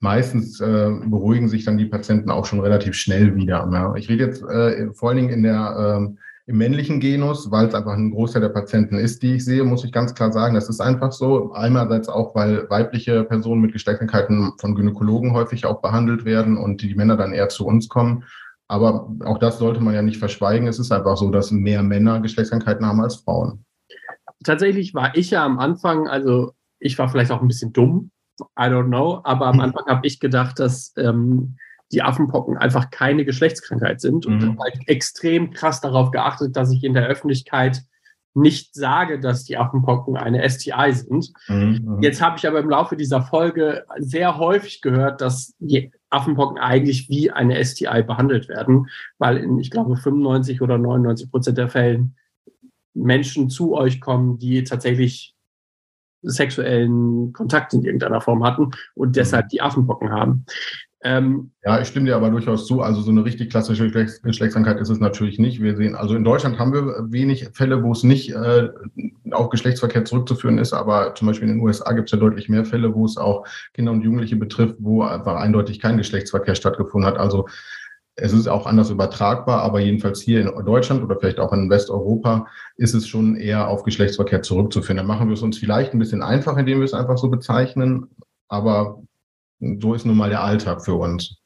meistens 0.00 0.60
äh, 0.60 0.90
beruhigen 1.06 1.48
sich 1.48 1.64
dann 1.64 1.78
die 1.78 1.86
Patienten 1.86 2.30
auch 2.30 2.44
schon 2.44 2.60
relativ 2.60 2.94
schnell 2.94 3.34
wieder. 3.34 3.68
Ja. 3.72 3.94
Ich 3.96 4.08
rede 4.08 4.24
jetzt 4.24 4.42
äh, 4.42 4.92
vor 4.92 5.08
allen 5.10 5.18
Dingen 5.18 5.30
in 5.30 5.42
der, 5.42 6.08
äh, 6.08 6.16
im 6.48 6.58
männlichen 6.58 7.00
Genus, 7.00 7.50
weil 7.50 7.66
es 7.66 7.74
einfach 7.74 7.94
ein 7.94 8.12
Großteil 8.12 8.42
der 8.42 8.50
Patienten 8.50 8.96
ist, 8.96 9.22
die 9.22 9.34
ich 9.34 9.44
sehe, 9.44 9.64
muss 9.64 9.84
ich 9.84 9.90
ganz 9.90 10.14
klar 10.14 10.32
sagen, 10.32 10.54
das 10.54 10.68
ist 10.68 10.80
einfach 10.80 11.10
so. 11.10 11.52
Einerseits 11.52 12.08
auch, 12.08 12.34
weil 12.34 12.70
weibliche 12.70 13.24
Personen 13.24 13.62
mit 13.62 13.72
Geschlechtskrankheiten 13.72 14.52
von 14.58 14.74
Gynäkologen 14.76 15.32
häufig 15.32 15.66
auch 15.66 15.80
behandelt 15.80 16.24
werden 16.24 16.56
und 16.56 16.82
die 16.82 16.94
Männer 16.94 17.16
dann 17.16 17.32
eher 17.32 17.48
zu 17.48 17.66
uns 17.66 17.88
kommen. 17.88 18.24
Aber 18.68 19.12
auch 19.24 19.38
das 19.38 19.58
sollte 19.58 19.80
man 19.80 19.94
ja 19.94 20.02
nicht 20.02 20.18
verschweigen. 20.18 20.68
Es 20.68 20.78
ist 20.78 20.92
einfach 20.92 21.16
so, 21.16 21.30
dass 21.30 21.50
mehr 21.50 21.82
Männer 21.82 22.20
Geschlechtskrankheiten 22.20 22.86
haben 22.86 23.00
als 23.00 23.16
Frauen. 23.16 23.64
Tatsächlich 24.44 24.94
war 24.94 25.16
ich 25.16 25.30
ja 25.30 25.44
am 25.44 25.58
Anfang, 25.58 26.06
also 26.06 26.52
ich 26.78 26.98
war 26.98 27.08
vielleicht 27.08 27.30
auch 27.32 27.42
ein 27.42 27.48
bisschen 27.48 27.72
dumm, 27.72 28.10
I 28.40 28.64
don't 28.64 28.86
know. 28.86 29.20
Aber 29.24 29.46
am 29.46 29.54
hm. 29.54 29.60
Anfang 29.60 29.86
habe 29.86 30.06
ich 30.06 30.20
gedacht, 30.20 30.58
dass 30.58 30.92
ähm, 30.96 31.56
die 31.92 32.02
Affenpocken 32.02 32.56
einfach 32.56 32.90
keine 32.90 33.24
Geschlechtskrankheit 33.24 34.00
sind 34.00 34.26
und 34.26 34.38
mhm. 34.38 34.48
habe 34.50 34.58
halt 34.64 34.88
extrem 34.88 35.52
krass 35.52 35.80
darauf 35.80 36.10
geachtet, 36.10 36.56
dass 36.56 36.72
ich 36.72 36.82
in 36.82 36.94
der 36.94 37.06
Öffentlichkeit 37.06 37.82
nicht 38.34 38.74
sage, 38.74 39.18
dass 39.18 39.44
die 39.44 39.56
Affenpocken 39.56 40.16
eine 40.16 40.46
STI 40.48 40.92
sind. 40.92 41.32
Mhm. 41.48 41.80
mhm. 41.82 42.02
Jetzt 42.02 42.20
habe 42.20 42.36
ich 42.38 42.46
aber 42.46 42.58
im 42.58 42.68
Laufe 42.68 42.96
dieser 42.96 43.22
Folge 43.22 43.84
sehr 43.98 44.36
häufig 44.36 44.82
gehört, 44.82 45.20
dass 45.20 45.54
die 45.58 45.92
Affenpocken 46.10 46.58
eigentlich 46.58 47.08
wie 47.08 47.30
eine 47.30 47.64
STI 47.64 48.02
behandelt 48.02 48.48
werden, 48.48 48.88
weil 49.18 49.38
in, 49.38 49.58
ich 49.58 49.70
glaube, 49.70 49.96
95 49.96 50.60
oder 50.60 50.78
99 50.78 51.30
Prozent 51.30 51.56
der 51.56 51.68
Fällen 51.68 52.16
Menschen 52.94 53.48
zu 53.48 53.74
euch 53.74 54.00
kommen, 54.00 54.38
die 54.38 54.64
tatsächlich 54.64 55.35
sexuellen 56.26 57.32
Kontakt 57.32 57.72
in 57.74 57.84
irgendeiner 57.84 58.20
Form 58.20 58.44
hatten 58.44 58.70
und 58.94 59.08
mhm. 59.08 59.12
deshalb 59.12 59.48
die 59.48 59.60
Affenpocken 59.60 60.10
haben. 60.10 60.44
Ähm, 61.06 61.52
ja, 61.64 61.80
ich 61.80 61.86
stimme 61.86 62.06
dir 62.06 62.16
aber 62.16 62.30
durchaus 62.30 62.66
zu. 62.66 62.80
Also 62.80 63.00
so 63.00 63.12
eine 63.12 63.24
richtig 63.24 63.50
klassische 63.50 63.90
Geschlechtskrankheit 63.90 64.80
ist 64.80 64.88
es 64.88 64.98
natürlich 64.98 65.38
nicht. 65.38 65.62
Wir 65.62 65.76
sehen, 65.76 65.94
also 65.94 66.16
in 66.16 66.24
Deutschland 66.24 66.58
haben 66.58 66.72
wir 66.72 67.12
wenig 67.12 67.48
Fälle, 67.52 67.84
wo 67.84 67.92
es 67.92 68.02
nicht 68.02 68.30
äh, 68.32 68.70
auf 69.30 69.50
Geschlechtsverkehr 69.50 70.04
zurückzuführen 70.04 70.58
ist, 70.58 70.72
aber 70.72 71.14
zum 71.14 71.28
Beispiel 71.28 71.48
in 71.48 71.56
den 71.56 71.62
USA 71.62 71.92
gibt 71.92 72.08
es 72.08 72.12
ja 72.12 72.18
deutlich 72.18 72.48
mehr 72.48 72.64
Fälle, 72.64 72.92
wo 72.92 73.04
es 73.04 73.18
auch 73.18 73.46
Kinder 73.74 73.92
und 73.92 74.02
Jugendliche 74.02 74.34
betrifft, 74.34 74.76
wo 74.80 75.02
einfach 75.02 75.36
eindeutig 75.36 75.80
kein 75.80 75.96
Geschlechtsverkehr 75.96 76.56
stattgefunden 76.56 77.08
hat. 77.08 77.18
Also 77.18 77.46
es 78.16 78.32
ist 78.32 78.48
auch 78.48 78.66
anders 78.66 78.88
übertragbar, 78.88 79.60
aber 79.60 79.80
jedenfalls 79.80 80.22
hier 80.22 80.40
in 80.40 80.64
Deutschland 80.64 81.02
oder 81.02 81.16
vielleicht 81.18 81.38
auch 81.38 81.52
in 81.52 81.68
Westeuropa 81.68 82.46
ist 82.76 82.94
es 82.94 83.06
schon 83.06 83.36
eher 83.36 83.68
auf 83.68 83.82
Geschlechtsverkehr 83.82 84.40
zurückzuführen. 84.40 84.96
Dann 84.96 85.06
machen 85.06 85.28
wir 85.28 85.34
es 85.34 85.42
uns 85.42 85.58
vielleicht 85.58 85.92
ein 85.92 85.98
bisschen 85.98 86.22
einfach, 86.22 86.56
indem 86.56 86.78
wir 86.78 86.86
es 86.86 86.94
einfach 86.94 87.18
so 87.18 87.28
bezeichnen, 87.28 88.08
aber 88.48 89.02
so 89.60 89.92
ist 89.92 90.06
nun 90.06 90.16
mal 90.16 90.30
der 90.30 90.42
Alltag 90.42 90.82
für 90.82 90.94
uns. 90.94 91.36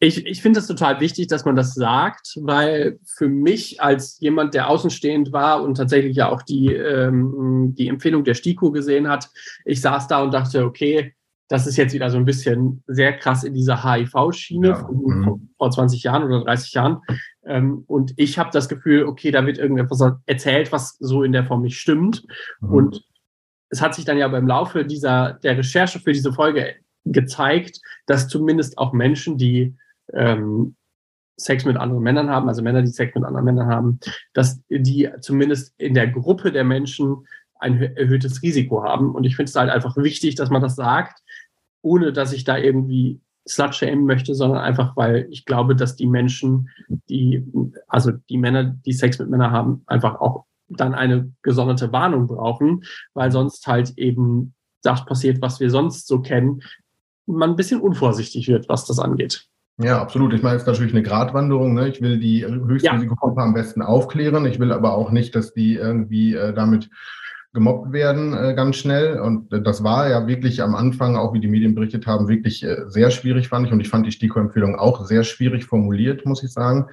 Ich, 0.00 0.26
ich 0.26 0.42
finde 0.42 0.60
es 0.60 0.66
total 0.66 1.00
wichtig, 1.00 1.28
dass 1.28 1.44
man 1.44 1.56
das 1.56 1.74
sagt, 1.74 2.36
weil 2.40 2.98
für 3.04 3.28
mich 3.28 3.80
als 3.80 4.18
jemand, 4.20 4.54
der 4.54 4.68
außenstehend 4.68 5.32
war 5.32 5.62
und 5.62 5.76
tatsächlich 5.76 6.16
ja 6.16 6.28
auch 6.28 6.42
die, 6.42 6.74
ähm, 6.74 7.74
die 7.78 7.88
Empfehlung 7.88 8.24
der 8.24 8.34
STIKO 8.34 8.72
gesehen 8.72 9.08
hat, 9.08 9.30
ich 9.64 9.80
saß 9.80 10.08
da 10.08 10.22
und 10.22 10.34
dachte, 10.34 10.64
okay, 10.64 11.14
das 11.52 11.66
ist 11.66 11.76
jetzt 11.76 11.92
wieder 11.92 12.08
so 12.08 12.16
ein 12.16 12.24
bisschen 12.24 12.82
sehr 12.86 13.12
krass 13.12 13.44
in 13.44 13.52
dieser 13.52 13.84
HIV-Schiene 13.84 14.68
ja. 14.68 14.88
mhm. 14.90 15.50
vor 15.58 15.70
20 15.70 16.02
Jahren 16.02 16.22
oder 16.24 16.42
30 16.44 16.72
Jahren. 16.72 17.02
Ähm, 17.44 17.84
und 17.86 18.14
ich 18.16 18.38
habe 18.38 18.48
das 18.54 18.70
Gefühl, 18.70 19.04
okay, 19.04 19.30
da 19.30 19.44
wird 19.44 19.58
irgendetwas 19.58 20.02
erzählt, 20.24 20.72
was 20.72 20.96
so 20.98 21.22
in 21.22 21.32
der 21.32 21.44
Form 21.44 21.60
nicht 21.60 21.78
stimmt. 21.78 22.24
Mhm. 22.60 22.72
Und 22.72 23.04
es 23.68 23.82
hat 23.82 23.94
sich 23.94 24.06
dann 24.06 24.16
ja 24.16 24.28
beim 24.28 24.46
Laufe 24.46 24.86
dieser, 24.86 25.34
der 25.42 25.58
Recherche 25.58 26.00
für 26.00 26.14
diese 26.14 26.32
Folge 26.32 26.74
gezeigt, 27.04 27.80
dass 28.06 28.28
zumindest 28.28 28.78
auch 28.78 28.94
Menschen, 28.94 29.36
die 29.36 29.76
ähm, 30.14 30.74
Sex 31.36 31.66
mit 31.66 31.76
anderen 31.76 32.02
Männern 32.02 32.30
haben, 32.30 32.48
also 32.48 32.62
Männer, 32.62 32.80
die 32.80 32.88
Sex 32.88 33.14
mit 33.14 33.24
anderen 33.24 33.44
Männern 33.44 33.66
haben, 33.68 34.00
dass 34.32 34.62
die 34.70 35.10
zumindest 35.20 35.74
in 35.76 35.92
der 35.92 36.08
Gruppe 36.08 36.50
der 36.50 36.64
Menschen 36.64 37.26
ein 37.62 37.80
erhöhtes 37.80 38.42
Risiko 38.42 38.82
haben. 38.82 39.14
Und 39.14 39.24
ich 39.24 39.36
finde 39.36 39.50
es 39.50 39.56
halt 39.56 39.70
einfach 39.70 39.96
wichtig, 39.96 40.34
dass 40.34 40.50
man 40.50 40.62
das 40.62 40.76
sagt, 40.76 41.22
ohne 41.82 42.12
dass 42.12 42.32
ich 42.32 42.44
da 42.44 42.56
irgendwie 42.56 43.20
slut-shamen 43.48 44.04
möchte, 44.04 44.34
sondern 44.34 44.60
einfach, 44.60 44.96
weil 44.96 45.26
ich 45.30 45.44
glaube, 45.44 45.74
dass 45.74 45.96
die 45.96 46.06
Menschen, 46.06 46.68
die, 47.08 47.44
also 47.88 48.12
die 48.12 48.38
Männer, 48.38 48.64
die 48.64 48.92
Sex 48.92 49.18
mit 49.18 49.28
Männern 49.28 49.50
haben, 49.50 49.82
einfach 49.86 50.20
auch 50.20 50.44
dann 50.68 50.94
eine 50.94 51.32
gesonderte 51.42 51.92
Warnung 51.92 52.28
brauchen, 52.28 52.84
weil 53.14 53.30
sonst 53.30 53.66
halt 53.66 53.92
eben 53.96 54.54
das 54.82 55.04
passiert, 55.04 55.42
was 55.42 55.60
wir 55.60 55.70
sonst 55.70 56.06
so 56.06 56.20
kennen, 56.20 56.62
man 57.26 57.50
ein 57.50 57.56
bisschen 57.56 57.80
unvorsichtig 57.80 58.48
wird, 58.48 58.68
was 58.68 58.84
das 58.86 58.98
angeht. 58.98 59.46
Ja, 59.78 60.00
absolut. 60.00 60.32
Ich 60.34 60.42
meine, 60.42 60.56
es 60.56 60.62
ist 60.62 60.68
natürlich 60.68 60.92
eine 60.92 61.02
Gratwanderung. 61.02 61.74
Ne? 61.74 61.88
Ich 61.88 62.00
will 62.00 62.18
die 62.18 62.44
Höchstrisikogruppe 62.44 63.40
ja. 63.40 63.46
am 63.46 63.54
besten 63.54 63.82
aufklären. 63.82 64.44
Ich 64.46 64.58
will 64.58 64.72
aber 64.72 64.94
auch 64.94 65.10
nicht, 65.10 65.34
dass 65.34 65.54
die 65.54 65.74
irgendwie 65.74 66.34
äh, 66.34 66.52
damit 66.52 66.90
gemobbt 67.52 67.92
werden 67.92 68.32
äh, 68.32 68.54
ganz 68.54 68.76
schnell. 68.76 69.20
Und 69.20 69.52
äh, 69.52 69.62
das 69.62 69.84
war 69.84 70.08
ja 70.08 70.26
wirklich 70.26 70.62
am 70.62 70.74
Anfang, 70.74 71.16
auch 71.16 71.34
wie 71.34 71.40
die 71.40 71.48
Medien 71.48 71.74
berichtet 71.74 72.06
haben, 72.06 72.28
wirklich 72.28 72.62
äh, 72.62 72.84
sehr 72.88 73.10
schwierig, 73.10 73.48
fand 73.48 73.66
ich. 73.66 73.72
Und 73.72 73.80
ich 73.80 73.88
fand 73.88 74.06
die 74.06 74.12
STIKO-Empfehlung 74.12 74.76
auch 74.76 75.04
sehr 75.04 75.24
schwierig 75.24 75.64
formuliert, 75.64 76.24
muss 76.26 76.42
ich 76.42 76.50
sagen. 76.52 76.86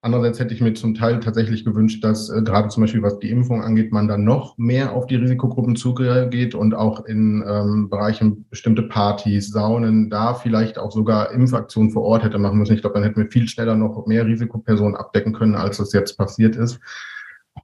Andererseits 0.00 0.38
hätte 0.38 0.54
ich 0.54 0.60
mir 0.60 0.74
zum 0.74 0.94
Teil 0.94 1.18
tatsächlich 1.18 1.64
gewünscht, 1.64 2.04
dass 2.04 2.30
äh, 2.30 2.40
gerade 2.42 2.68
zum 2.68 2.82
Beispiel 2.82 3.02
was 3.02 3.18
die 3.18 3.30
Impfung 3.30 3.62
angeht, 3.64 3.90
man 3.90 4.06
dann 4.06 4.22
noch 4.22 4.56
mehr 4.56 4.92
auf 4.92 5.06
die 5.06 5.16
Risikogruppen 5.16 5.74
zugeht 5.74 6.54
und 6.54 6.72
auch 6.72 7.04
in 7.04 7.44
ähm, 7.44 7.90
Bereichen 7.90 8.46
bestimmte 8.48 8.84
Partys, 8.84 9.50
Saunen, 9.50 10.08
da 10.08 10.34
vielleicht 10.34 10.78
auch 10.78 10.92
sogar 10.92 11.32
Impfaktionen 11.32 11.90
vor 11.90 12.04
Ort 12.04 12.22
hätte 12.22 12.38
machen 12.38 12.58
müssen. 12.58 12.74
Ich 12.74 12.82
glaube, 12.82 12.94
dann 12.94 13.02
hätten 13.02 13.20
wir 13.20 13.30
viel 13.30 13.48
schneller 13.48 13.74
noch 13.74 14.06
mehr 14.06 14.24
Risikopersonen 14.24 14.94
abdecken 14.94 15.32
können, 15.32 15.56
als 15.56 15.78
das 15.78 15.92
jetzt 15.92 16.16
passiert 16.16 16.54
ist. 16.54 16.78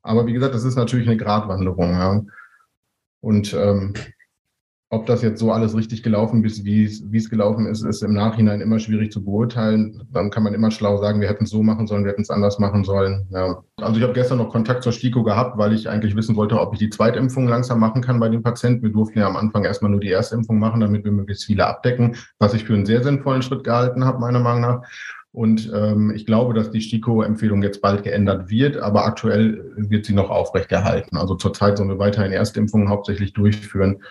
Aber 0.03 0.27
wie 0.27 0.33
gesagt, 0.33 0.55
das 0.55 0.65
ist 0.65 0.77
natürlich 0.77 1.07
eine 1.07 1.17
Gratwanderung. 1.17 1.91
Ja. 1.91 2.25
Und 3.21 3.55
ähm, 3.55 3.95
ob 4.95 5.07
das 5.07 5.23
jetzt 5.23 5.41
so 5.41 5.51
alles 5.51 5.77
richtig 5.77 6.03
gelaufen 6.03 6.45
ist, 6.45 6.65
wie 6.65 6.85
es, 6.85 7.31
gelaufen 7.31 7.67
ist, 7.67 7.83
ist 7.83 8.03
im 8.03 8.13
Nachhinein 8.13 8.61
immer 8.61 8.79
schwierig 8.79 9.11
zu 9.11 9.25
beurteilen. 9.25 10.07
Dann 10.13 10.31
kann 10.31 10.45
man 10.45 10.55
immer 10.55 10.71
schlau 10.71 10.99
sagen, 10.99 11.21
wir 11.21 11.29
hätten 11.29 11.45
es 11.45 11.51
so 11.51 11.63
machen 11.63 11.87
sollen, 11.87 12.05
wir 12.05 12.13
hätten 12.13 12.23
es 12.23 12.31
anders 12.31 12.59
machen 12.59 12.85
sollen. 12.85 13.27
Ja. 13.31 13.63
Also 13.77 13.97
ich 13.97 14.03
habe 14.03 14.13
gestern 14.13 14.39
noch 14.39 14.51
Kontakt 14.51 14.83
zur 14.83 14.93
STIKO 14.93 15.25
gehabt, 15.25 15.59
weil 15.59 15.73
ich 15.73 15.89
eigentlich 15.89 16.15
wissen 16.15 16.37
wollte, 16.37 16.61
ob 16.61 16.73
ich 16.75 16.79
die 16.79 16.91
Zweitimpfung 16.91 17.49
langsam 17.49 17.81
machen 17.81 18.03
kann 18.03 18.21
bei 18.21 18.29
den 18.29 18.43
Patienten. 18.43 18.85
Wir 18.85 18.93
durften 18.93 19.19
ja 19.19 19.27
am 19.27 19.37
Anfang 19.37 19.65
erstmal 19.65 19.91
nur 19.91 20.01
die 20.01 20.13
Erstimpfung 20.13 20.59
machen, 20.59 20.81
damit 20.81 21.05
wir 21.05 21.13
möglichst 21.13 21.45
viele 21.45 21.67
abdecken, 21.67 22.17
was 22.39 22.55
ich 22.55 22.65
für 22.65 22.75
einen 22.75 22.87
sehr 22.87 23.03
sinnvollen 23.03 23.43
Schritt 23.43 23.65
gehalten 23.65 24.05
habe, 24.05 24.21
meiner 24.21 24.41
Meinung 24.41 24.61
nach. 24.61 24.83
Und 25.35 25.69
ähm, 25.75 26.13
ich 26.15 26.27
glaube, 26.27 26.55
dass 26.55 26.71
die 26.71 26.81
STIKO-Empfehlung 26.81 27.61
jetzt 27.65 27.83
bald 27.83 28.05
geändert 28.05 28.51
wird, 28.51 28.77
aber 28.77 29.05
aktuell 29.05 29.73
wird 29.77 30.07
sie 30.07 30.15
noch 30.15 30.31
aufrechterhalten. 30.31 31.17
Also 31.17 31.35
zurzeit 31.35 31.77
sollen 31.77 31.89
wir 31.89 31.99
weiterhin 31.99 32.31
Erstimpfungen 32.31 32.89
hauptsächlich 32.89 33.33
durchführen. 33.33 34.05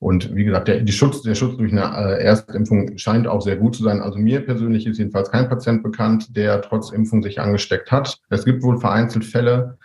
Und 0.00 0.34
wie 0.34 0.44
gesagt, 0.44 0.66
der, 0.66 0.80
die 0.80 0.92
Schutz, 0.92 1.22
der 1.22 1.36
Schutz 1.36 1.56
durch 1.58 1.70
eine 1.70 2.18
äh, 2.18 2.24
Erstimpfung 2.24 2.98
scheint 2.98 3.28
auch 3.28 3.40
sehr 3.40 3.54
gut 3.54 3.76
zu 3.76 3.84
sein. 3.84 4.00
Also 4.00 4.18
mir 4.18 4.40
persönlich 4.40 4.84
ist 4.84 4.98
jedenfalls 4.98 5.30
kein 5.30 5.48
Patient 5.48 5.84
bekannt, 5.84 6.36
der 6.36 6.60
trotz 6.60 6.90
Impfung 6.90 7.22
sich 7.22 7.40
angesteckt 7.40 7.92
hat. 7.92 8.18
Es 8.28 8.44
gibt 8.44 8.64
wohl 8.64 8.78
vereinzelt 8.78 9.24
Fälle, 9.24 9.78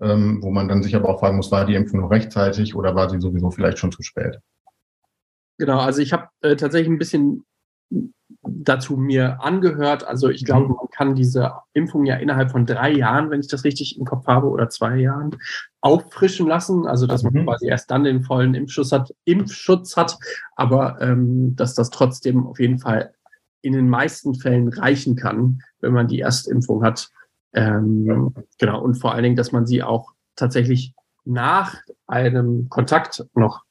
ähm, 0.00 0.42
wo 0.42 0.50
man 0.50 0.66
dann 0.66 0.82
sich 0.82 0.96
aber 0.96 1.08
auch 1.08 1.20
fragen 1.20 1.36
muss, 1.36 1.52
war 1.52 1.66
die 1.66 1.76
Impfung 1.76 2.00
noch 2.00 2.10
rechtzeitig 2.10 2.74
oder 2.74 2.96
war 2.96 3.08
sie 3.08 3.20
sowieso 3.20 3.52
vielleicht 3.52 3.78
schon 3.78 3.92
zu 3.92 4.02
spät? 4.02 4.40
Genau, 5.58 5.78
also 5.78 6.02
ich 6.02 6.12
habe 6.12 6.26
äh, 6.40 6.56
tatsächlich 6.56 6.88
ein 6.88 6.98
bisschen 6.98 7.44
dazu 8.42 8.96
mir 8.96 9.42
angehört. 9.42 10.06
Also 10.06 10.28
ich 10.28 10.44
glaube, 10.44 10.68
mhm. 10.68 10.74
man 10.74 10.88
kann 10.90 11.14
diese 11.14 11.52
Impfung 11.72 12.04
ja 12.04 12.16
innerhalb 12.16 12.50
von 12.50 12.66
drei 12.66 12.92
Jahren, 12.92 13.30
wenn 13.30 13.40
ich 13.40 13.48
das 13.48 13.64
richtig 13.64 13.98
im 13.98 14.04
Kopf 14.04 14.26
habe, 14.26 14.48
oder 14.48 14.68
zwei 14.68 14.96
Jahren 14.96 15.36
auffrischen 15.80 16.48
lassen. 16.48 16.86
Also 16.86 17.06
dass 17.06 17.22
man 17.22 17.32
mhm. 17.32 17.44
quasi 17.44 17.68
erst 17.68 17.90
dann 17.90 18.04
den 18.04 18.22
vollen 18.22 18.54
Impfschutz 18.54 18.92
hat, 18.92 19.14
Impfschutz 19.24 19.96
hat, 19.96 20.18
aber 20.56 21.00
ähm, 21.00 21.54
dass 21.56 21.74
das 21.74 21.90
trotzdem 21.90 22.46
auf 22.46 22.58
jeden 22.58 22.78
Fall 22.78 23.14
in 23.62 23.74
den 23.74 23.88
meisten 23.88 24.34
Fällen 24.34 24.68
reichen 24.68 25.14
kann, 25.14 25.60
wenn 25.80 25.92
man 25.92 26.08
die 26.08 26.20
Erstimpfung 26.20 26.82
hat. 26.84 27.10
Ähm. 27.52 28.34
Genau, 28.58 28.82
und 28.82 28.96
vor 28.96 29.12
allen 29.12 29.22
Dingen, 29.22 29.36
dass 29.36 29.52
man 29.52 29.66
sie 29.66 29.82
auch 29.82 30.12
tatsächlich 30.34 30.94
nach 31.24 31.76
einem 32.08 32.68
Kontakt 32.68 33.24
noch 33.34 33.62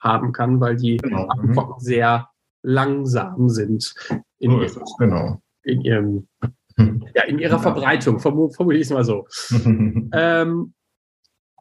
haben 0.00 0.32
kann, 0.32 0.60
weil 0.60 0.76
die 0.76 0.96
genau. 0.96 1.28
mhm. 1.36 1.74
sehr 1.78 2.28
langsam 2.64 3.48
sind 3.48 3.94
in, 4.38 4.50
so 4.50 4.60
ihrem, 4.60 4.84
genau. 4.98 5.42
in, 5.62 5.80
ihrem, 5.82 6.28
ja, 7.14 7.22
in 7.28 7.38
ihrer 7.38 7.60
Verbreitung, 7.60 8.18
formuliere 8.18 8.80
ich 8.80 8.88
es 8.88 8.92
mal 8.92 9.04
so. 9.04 9.26
ähm, 10.12 10.74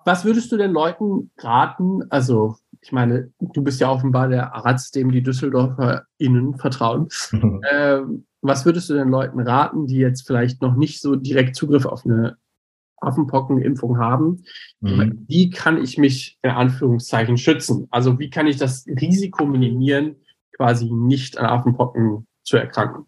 was 0.05 0.25
würdest 0.25 0.51
du 0.51 0.57
den 0.57 0.71
Leuten 0.71 1.31
raten? 1.37 2.03
Also, 2.09 2.57
ich 2.81 2.91
meine, 2.91 3.31
du 3.39 3.63
bist 3.63 3.79
ja 3.79 3.89
offenbar 3.89 4.27
der 4.27 4.53
Arzt, 4.53 4.95
dem 4.95 5.11
die 5.11 5.23
Düsseldorfer 5.23 6.05
innen 6.17 6.57
vertrauen. 6.57 7.07
ähm, 7.71 8.25
was 8.41 8.65
würdest 8.65 8.89
du 8.89 8.95
den 8.95 9.09
Leuten 9.09 9.39
raten, 9.39 9.87
die 9.87 9.97
jetzt 9.97 10.27
vielleicht 10.27 10.61
noch 10.61 10.75
nicht 10.75 11.01
so 11.01 11.15
direkt 11.15 11.55
Zugriff 11.55 11.85
auf 11.85 12.05
eine 12.05 12.37
Affenpockenimpfung 12.97 13.97
haben? 13.97 14.43
Mhm. 14.81 15.25
Wie 15.27 15.49
kann 15.49 15.81
ich 15.81 15.97
mich 15.97 16.37
in 16.41 16.49
Anführungszeichen 16.49 17.37
schützen? 17.37 17.87
Also, 17.91 18.19
wie 18.19 18.29
kann 18.29 18.47
ich 18.47 18.57
das 18.57 18.85
Risiko 18.87 19.45
minimieren, 19.45 20.17
quasi 20.57 20.91
nicht 20.91 21.37
an 21.37 21.45
Affenpocken 21.45 22.27
zu 22.43 22.57
erkranken. 22.57 23.05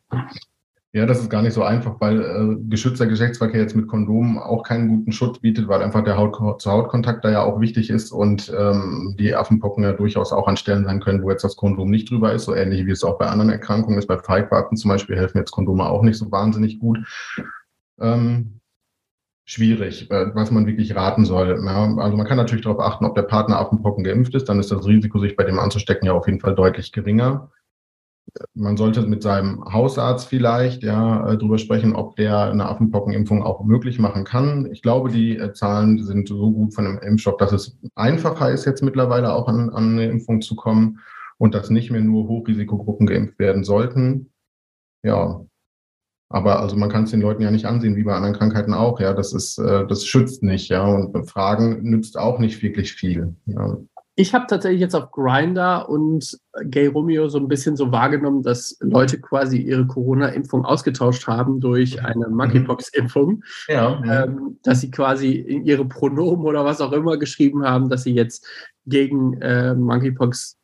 Ja, 0.95 1.05
das 1.05 1.19
ist 1.19 1.29
gar 1.29 1.41
nicht 1.41 1.51
so 1.51 1.61
einfach, 1.61 1.99
weil 1.99 2.21
äh, 2.21 2.55
geschützter 2.69 3.05
Geschlechtsverkehr 3.05 3.59
jetzt 3.59 3.75
mit 3.75 3.89
Kondomen 3.89 4.37
auch 4.37 4.63
keinen 4.63 4.87
guten 4.87 5.11
Schutz 5.11 5.39
bietet, 5.39 5.67
weil 5.67 5.81
einfach 5.81 6.05
der 6.05 6.15
Haut-zu-Haut-Kontakt 6.15 7.25
da 7.25 7.31
ja 7.31 7.43
auch 7.43 7.59
wichtig 7.59 7.89
ist 7.89 8.13
und 8.13 8.49
ähm, 8.57 9.13
die 9.19 9.35
Affenpocken 9.35 9.83
ja 9.83 9.91
durchaus 9.91 10.31
auch 10.31 10.47
an 10.47 10.55
Stellen 10.55 10.85
sein 10.85 11.01
können, 11.01 11.21
wo 11.21 11.29
jetzt 11.29 11.43
das 11.43 11.57
Kondom 11.57 11.89
nicht 11.89 12.09
drüber 12.09 12.31
ist, 12.31 12.45
so 12.45 12.55
ähnlich 12.55 12.85
wie 12.85 12.91
es 12.91 13.03
auch 13.03 13.17
bei 13.17 13.27
anderen 13.27 13.51
Erkrankungen 13.51 13.99
ist. 13.99 14.07
Bei 14.07 14.17
Feigwarzen 14.17 14.77
zum 14.77 14.87
Beispiel 14.87 15.17
helfen 15.17 15.37
jetzt 15.37 15.51
Kondome 15.51 15.83
auch 15.85 16.01
nicht 16.01 16.17
so 16.17 16.31
wahnsinnig 16.31 16.79
gut. 16.79 16.99
Ähm, 17.99 18.61
schwierig, 19.45 20.09
äh, 20.11 20.35
was 20.35 20.51
man 20.51 20.65
wirklich 20.65 20.95
raten 20.95 21.25
soll. 21.25 21.51
Also 21.67 22.17
man 22.17 22.25
kann 22.25 22.37
natürlich 22.37 22.65
darauf 22.65 22.79
achten, 22.79 23.05
ob 23.05 23.15
der 23.15 23.23
Partner 23.23 23.59
Affenpocken 23.59 24.03
geimpft 24.03 24.35
ist, 24.35 24.49
dann 24.49 24.59
ist 24.59 24.71
das 24.71 24.85
Risiko, 24.85 25.19
sich 25.19 25.35
bei 25.35 25.43
dem 25.43 25.59
anzustecken, 25.59 26.05
ja 26.07 26.13
auf 26.13 26.27
jeden 26.27 26.39
Fall 26.39 26.55
deutlich 26.55 26.91
geringer 26.91 27.51
man 28.53 28.77
sollte 28.77 29.01
mit 29.03 29.23
seinem 29.23 29.63
Hausarzt 29.71 30.27
vielleicht 30.27 30.83
ja 30.83 31.29
äh, 31.29 31.37
darüber 31.37 31.57
sprechen, 31.57 31.95
ob 31.95 32.15
der 32.15 32.51
eine 32.51 32.67
Affenpockenimpfung 32.67 33.43
auch 33.43 33.63
möglich 33.63 33.99
machen 33.99 34.23
kann. 34.23 34.71
Ich 34.71 34.81
glaube, 34.81 35.09
die 35.09 35.37
äh, 35.37 35.53
Zahlen 35.53 36.03
sind 36.03 36.27
so 36.27 36.51
gut 36.51 36.73
von 36.73 36.85
dem 36.85 36.99
Impfstoff, 36.99 37.37
dass 37.37 37.51
es 37.51 37.77
einfacher 37.95 38.51
ist, 38.51 38.65
jetzt 38.65 38.83
mittlerweile 38.83 39.33
auch 39.33 39.47
an, 39.47 39.69
an 39.69 39.93
eine 39.93 40.05
Impfung 40.05 40.41
zu 40.41 40.55
kommen 40.55 40.99
und 41.37 41.53
dass 41.55 41.69
nicht 41.69 41.91
mehr 41.91 42.01
nur 42.01 42.27
Hochrisikogruppen 42.27 43.07
geimpft 43.07 43.39
werden 43.39 43.63
sollten. 43.63 44.31
Ja, 45.03 45.45
aber 46.29 46.59
also 46.59 46.75
man 46.75 46.89
kann 46.89 47.03
es 47.03 47.11
den 47.11 47.21
Leuten 47.21 47.43
ja 47.43 47.51
nicht 47.51 47.65
ansehen, 47.65 47.95
wie 47.95 48.03
bei 48.03 48.15
anderen 48.15 48.35
Krankheiten 48.35 48.73
auch. 48.73 48.99
Ja, 48.99 49.13
das 49.13 49.33
ist, 49.33 49.57
äh, 49.57 49.85
das 49.87 50.05
schützt 50.05 50.43
nicht. 50.43 50.69
Ja, 50.69 50.85
und 50.85 51.29
Fragen 51.29 51.83
nützt 51.83 52.17
auch 52.17 52.39
nicht 52.39 52.61
wirklich 52.63 52.93
viel. 52.93 53.35
Ja. 53.45 53.77
Ich 54.17 54.33
habe 54.33 54.45
tatsächlich 54.47 54.79
jetzt 54.79 54.95
auf 54.95 55.11
Grinder 55.11 55.89
und 55.89 56.37
Gay 56.63 56.87
Romeo 56.87 57.27
so 57.27 57.37
ein 57.37 57.49
bisschen 57.49 57.75
so 57.75 57.91
wahrgenommen, 57.91 58.43
dass 58.43 58.77
Leute 58.79 59.19
quasi 59.19 59.57
ihre 59.57 59.85
Corona-Impfung 59.85 60.63
ausgetauscht 60.63 61.27
haben 61.27 61.59
durch 61.59 62.01
eine 62.03 62.29
Monkeypox-Impfung. 62.29 63.43
Ja. 63.67 64.01
Ähm, 64.05 64.57
dass 64.63 64.79
sie 64.79 64.89
quasi 64.89 65.33
in 65.33 65.65
ihre 65.65 65.83
Pronomen 65.83 66.45
oder 66.45 66.63
was 66.63 66.79
auch 66.79 66.93
immer 66.93 67.17
geschrieben 67.17 67.65
haben, 67.65 67.89
dass 67.89 68.03
sie 68.03 68.13
jetzt 68.13 68.47
gegen 68.85 69.33
äh, 69.41 69.75
Monkeypox 69.75 70.57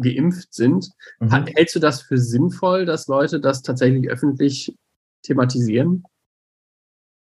geimpft 0.00 0.54
sind. 0.54 0.90
Mhm. 1.20 1.46
Hältst 1.54 1.76
du 1.76 1.80
das 1.80 2.02
für 2.02 2.18
sinnvoll, 2.18 2.86
dass 2.86 3.08
Leute 3.08 3.40
das 3.40 3.62
tatsächlich 3.62 4.08
öffentlich 4.10 4.74
thematisieren? 5.22 6.04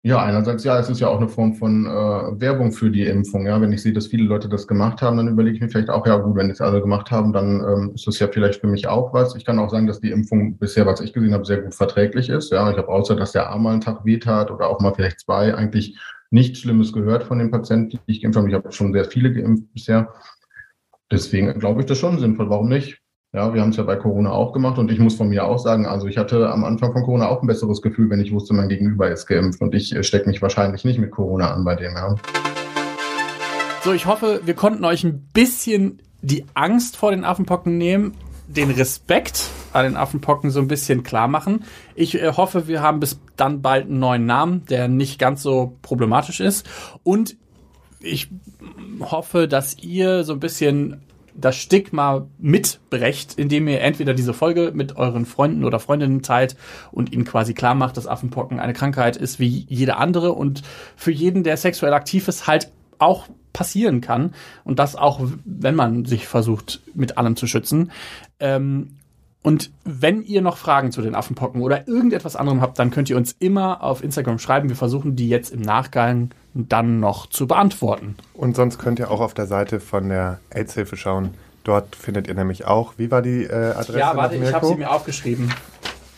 Ja, 0.01 0.23
einerseits 0.23 0.63
ja, 0.63 0.79
es 0.79 0.89
ist 0.89 1.01
ja 1.01 1.09
auch 1.09 1.17
eine 1.17 1.27
Form 1.27 1.55
von 1.55 1.85
äh, 1.85 1.89
Werbung 1.89 2.71
für 2.71 2.89
die 2.89 3.05
Impfung. 3.05 3.45
Ja, 3.45 3.59
wenn 3.59 3.73
ich 3.73 3.81
sehe, 3.81 3.91
dass 3.91 4.07
viele 4.07 4.23
Leute 4.23 4.47
das 4.47 4.65
gemacht 4.65 5.01
haben, 5.01 5.17
dann 5.17 5.27
überlege 5.27 5.57
ich 5.57 5.61
mir 5.61 5.67
vielleicht 5.67 5.89
auch, 5.89 6.07
ja 6.07 6.15
gut, 6.15 6.37
wenn 6.37 6.49
es 6.49 6.61
alle 6.61 6.79
gemacht 6.79 7.11
haben, 7.11 7.33
dann 7.33 7.59
ähm, 7.59 7.91
ist 7.93 8.07
das 8.07 8.17
ja 8.17 8.29
vielleicht 8.29 8.61
für 8.61 8.67
mich 8.67 8.87
auch 8.87 9.13
was. 9.13 9.35
Ich 9.35 9.43
kann 9.43 9.59
auch 9.59 9.69
sagen, 9.69 9.87
dass 9.87 9.99
die 9.99 10.11
Impfung 10.11 10.57
bisher, 10.57 10.85
was 10.85 11.01
ich 11.01 11.11
gesehen 11.11 11.33
habe, 11.33 11.43
sehr 11.43 11.61
gut 11.61 11.75
verträglich 11.75 12.29
ist. 12.29 12.49
Ja, 12.49 12.71
ich 12.71 12.77
habe 12.77 12.87
außer, 12.87 13.17
dass 13.17 13.33
der 13.33 13.49
Arm 13.49 13.63
mal 13.63 13.73
einen 13.73 13.81
Tag 13.81 14.05
wehtat 14.05 14.51
oder 14.51 14.69
auch 14.69 14.79
mal 14.79 14.93
vielleicht 14.93 15.19
zwei, 15.19 15.53
eigentlich 15.53 15.99
nichts 16.29 16.59
Schlimmes 16.59 16.93
gehört 16.93 17.23
von 17.23 17.39
den 17.39 17.51
Patienten, 17.51 17.99
die 18.07 18.11
ich 18.13 18.21
geimpft 18.21 18.37
habe. 18.37 18.47
Ich 18.47 18.55
habe 18.55 18.71
schon 18.71 18.93
sehr 18.93 19.03
viele 19.03 19.33
geimpft 19.33 19.73
bisher. 19.73 20.13
Deswegen 21.11 21.59
glaube 21.59 21.81
ich 21.81 21.87
das 21.87 21.97
schon 21.97 22.19
sinnvoll. 22.19 22.49
Warum 22.49 22.69
nicht? 22.69 23.01
Ja, 23.33 23.53
wir 23.53 23.61
haben 23.61 23.69
es 23.69 23.77
ja 23.77 23.83
bei 23.83 23.95
Corona 23.95 24.31
auch 24.31 24.53
gemacht 24.53 24.77
und 24.77 24.91
ich 24.91 24.99
muss 24.99 25.15
von 25.15 25.29
mir 25.29 25.45
auch 25.45 25.59
sagen, 25.59 25.85
also 25.85 26.07
ich 26.07 26.17
hatte 26.17 26.49
am 26.49 26.63
Anfang 26.63 26.93
von 26.93 27.03
Corona 27.03 27.27
auch 27.27 27.41
ein 27.41 27.47
besseres 27.47 27.81
Gefühl, 27.81 28.09
wenn 28.09 28.19
ich 28.19 28.31
wusste, 28.31 28.53
mein 28.53 28.69
Gegenüber 28.69 29.09
ist 29.11 29.27
geimpft 29.27 29.61
und 29.61 29.75
ich 29.75 29.95
äh, 29.95 30.03
stecke 30.03 30.27
mich 30.27 30.41
wahrscheinlich 30.41 30.83
nicht 30.83 30.99
mit 30.99 31.11
Corona 31.11 31.53
an 31.53 31.63
bei 31.63 31.75
dem, 31.75 31.93
ja. 31.93 32.15
So, 33.83 33.93
ich 33.93 34.07
hoffe, 34.07 34.41
wir 34.45 34.55
konnten 34.55 34.83
euch 34.83 35.03
ein 35.03 35.27
bisschen 35.33 36.01
die 36.21 36.45
Angst 36.53 36.97
vor 36.97 37.11
den 37.11 37.23
Affenpocken 37.23 37.77
nehmen, 37.77 38.15
den 38.47 38.71
Respekt 38.71 39.49
an 39.73 39.85
den 39.85 39.95
Affenpocken 39.95 40.49
so 40.49 40.59
ein 40.59 40.67
bisschen 40.67 41.03
klar 41.03 41.27
machen. 41.27 41.65
Ich 41.95 42.19
äh, 42.19 42.33
hoffe, 42.33 42.67
wir 42.67 42.81
haben 42.81 42.99
bis 42.99 43.19
dann 43.35 43.61
bald 43.61 43.85
einen 43.85 43.99
neuen 43.99 44.25
Namen, 44.25 44.65
der 44.65 44.87
nicht 44.87 45.19
ganz 45.19 45.43
so 45.43 45.77
problematisch 45.81 46.39
ist 46.39 46.67
und 47.03 47.37
ich 47.99 48.29
hoffe, 48.99 49.47
dass 49.47 49.77
ihr 49.77 50.23
so 50.23 50.33
ein 50.33 50.39
bisschen 50.39 51.01
das 51.35 51.55
Stigma 51.55 52.27
mitbrecht, 52.37 53.35
indem 53.37 53.67
ihr 53.67 53.81
entweder 53.81 54.13
diese 54.13 54.33
Folge 54.33 54.71
mit 54.73 54.97
euren 54.97 55.25
Freunden 55.25 55.63
oder 55.63 55.79
Freundinnen 55.79 56.21
teilt 56.21 56.55
und 56.91 57.13
ihnen 57.13 57.23
quasi 57.23 57.53
klar 57.53 57.75
macht, 57.75 57.97
dass 57.97 58.07
Affenpocken 58.07 58.59
eine 58.59 58.73
Krankheit 58.73 59.15
ist 59.15 59.39
wie 59.39 59.65
jede 59.69 59.97
andere 59.97 60.33
und 60.33 60.63
für 60.95 61.11
jeden, 61.11 61.43
der 61.43 61.57
sexuell 61.57 61.93
aktiv 61.93 62.27
ist, 62.27 62.47
halt 62.47 62.71
auch 62.97 63.27
passieren 63.53 64.01
kann 64.01 64.33
und 64.63 64.79
das 64.79 64.95
auch, 64.95 65.21
wenn 65.45 65.75
man 65.75 66.05
sich 66.05 66.27
versucht, 66.27 66.81
mit 66.93 67.17
allem 67.17 67.35
zu 67.35 67.47
schützen. 67.47 67.91
Ähm, 68.39 68.97
und 69.41 69.71
wenn 69.85 70.21
ihr 70.21 70.41
noch 70.41 70.57
Fragen 70.57 70.91
zu 70.91 71.01
den 71.01 71.15
Affenpocken 71.15 71.61
oder 71.61 71.87
irgendetwas 71.87 72.35
anderem 72.35 72.61
habt, 72.61 72.77
dann 72.77 72.91
könnt 72.91 73.09
ihr 73.09 73.15
uns 73.15 73.35
immer 73.39 73.81
auf 73.81 74.03
Instagram 74.03 74.37
schreiben. 74.37 74.67
Wir 74.67 74.75
versuchen 74.75 75.15
die 75.15 75.29
jetzt 75.29 75.51
im 75.51 75.61
Nachgang 75.61 76.31
dann 76.53 76.99
noch 76.99 77.27
zu 77.27 77.47
beantworten. 77.47 78.15
Und 78.33 78.55
sonst 78.55 78.79
könnt 78.79 78.99
ihr 78.99 79.11
auch 79.11 79.21
auf 79.21 79.33
der 79.33 79.47
Seite 79.47 79.79
von 79.79 80.09
der 80.09 80.39
AIDS-Hilfe 80.49 80.97
schauen. 80.97 81.35
Dort 81.63 81.95
findet 81.95 82.27
ihr 82.27 82.33
nämlich 82.33 82.65
auch, 82.65 82.93
wie 82.97 83.11
war 83.11 83.21
die 83.21 83.43
äh, 83.43 83.71
Adresse? 83.71 83.99
Ja, 83.99 84.15
warte, 84.15 84.35
ich 84.35 84.53
habe 84.53 84.65
sie 84.65 84.75
mir 84.75 84.91
aufgeschrieben 84.91 85.53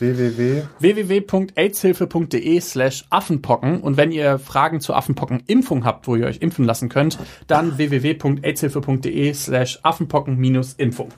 www. 0.01 0.63
www.aidshilfe.de 0.79 2.59
slash 2.59 3.05
Affenpocken 3.09 3.81
und 3.81 3.97
wenn 3.97 4.11
ihr 4.11 4.39
Fragen 4.39 4.81
zur 4.81 4.97
Affenpocken-Impfung 4.97 5.85
habt, 5.85 6.07
wo 6.07 6.15
ihr 6.15 6.25
euch 6.25 6.41
impfen 6.41 6.65
lassen 6.65 6.89
könnt, 6.89 7.19
dann 7.47 7.77
www.aidshilfe.de 7.77 9.33
slash 9.33 9.79
Affenpocken-Impfung. 9.83 11.09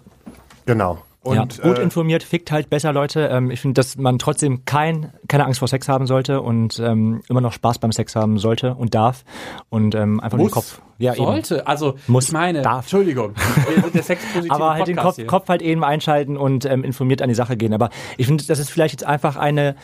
Genau. 0.65 1.01
Und, 1.23 1.35
ja, 1.35 1.63
gut 1.63 1.79
äh, 1.79 1.81
informiert 1.81 2.21
fickt 2.21 2.51
halt 2.51 2.69
besser, 2.69 2.91
Leute. 2.91 3.29
Ähm, 3.31 3.49
ich 3.49 3.61
finde, 3.61 3.75
dass 3.75 3.97
man 3.97 4.19
trotzdem 4.19 4.65
kein, 4.65 5.13
keine 5.29 5.45
Angst 5.45 5.59
vor 5.59 5.69
Sex 5.69 5.87
haben 5.87 6.05
sollte 6.05 6.41
und 6.41 6.79
ähm, 6.79 7.21
immer 7.29 7.39
noch 7.39 7.53
Spaß 7.53 7.79
beim 7.79 7.93
Sex 7.93 8.15
haben 8.17 8.37
sollte 8.37 8.75
und 8.75 8.93
darf 8.93 9.23
und 9.69 9.95
ähm, 9.95 10.19
einfach 10.19 10.37
muss. 10.37 10.47
den 10.47 10.53
Kopf 10.53 10.81
Ja, 11.03 11.13
eben. 11.13 11.25
sollte. 11.25 11.67
Also, 11.67 11.95
Muss, 12.07 12.27
ich 12.27 12.31
meine, 12.31 12.61
darf. 12.61 12.85
Entschuldigung, 12.85 13.33
der 13.93 14.17
aber 14.49 14.73
halt 14.73 14.87
den 14.87 14.95
Podcast 14.95 15.05
Kopf, 15.05 15.15
hier. 15.15 15.27
Kopf 15.27 15.49
halt 15.49 15.61
eben 15.61 15.83
einschalten 15.83 16.37
und 16.37 16.65
ähm, 16.65 16.83
informiert 16.83 17.21
an 17.21 17.29
die 17.29 17.35
Sache 17.35 17.57
gehen. 17.57 17.73
Aber 17.73 17.89
ich 18.17 18.27
finde, 18.27 18.45
das 18.45 18.59
ist 18.59 18.69
vielleicht 18.69 18.93
jetzt 18.93 19.05
einfach 19.05 19.35
eine 19.35 19.75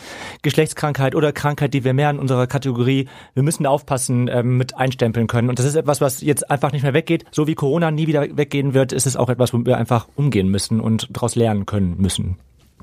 Geschlechtskrankheit 0.41 1.15
oder 1.15 1.31
Krankheit, 1.31 1.73
die 1.73 1.83
wir 1.83 1.93
mehr 1.93 2.09
in 2.09 2.19
unserer 2.19 2.47
Kategorie, 2.47 3.07
wir 3.33 3.43
müssen 3.43 3.65
aufpassen, 3.65 4.29
ähm, 4.31 4.57
mit 4.57 4.77
einstempeln 4.77 5.27
können. 5.27 5.49
Und 5.49 5.59
das 5.59 5.65
ist 5.65 5.75
etwas, 5.75 6.01
was 6.01 6.21
jetzt 6.21 6.49
einfach 6.49 6.71
nicht 6.71 6.83
mehr 6.83 6.93
weggeht. 6.93 7.25
So 7.31 7.47
wie 7.47 7.55
Corona 7.55 7.91
nie 7.91 8.07
wieder 8.07 8.25
weggehen 8.37 8.73
wird, 8.73 8.93
ist 8.93 9.05
es 9.05 9.15
auch 9.17 9.29
etwas, 9.29 9.53
womit 9.53 9.67
wir 9.67 9.77
einfach 9.77 10.07
umgehen 10.15 10.47
müssen 10.47 10.79
und 10.79 11.07
daraus 11.11 11.35
lernen 11.35 11.65
können 11.65 11.95
müssen. 11.97 12.37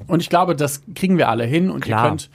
Und 0.06 0.20
ich 0.20 0.28
glaube, 0.28 0.54
das 0.54 0.82
kriegen 0.94 1.18
wir 1.18 1.28
alle 1.28 1.44
hin. 1.44 1.70
Und 1.70 1.80
Klar. 1.80 2.04
ihr 2.04 2.08
könnt 2.08 2.30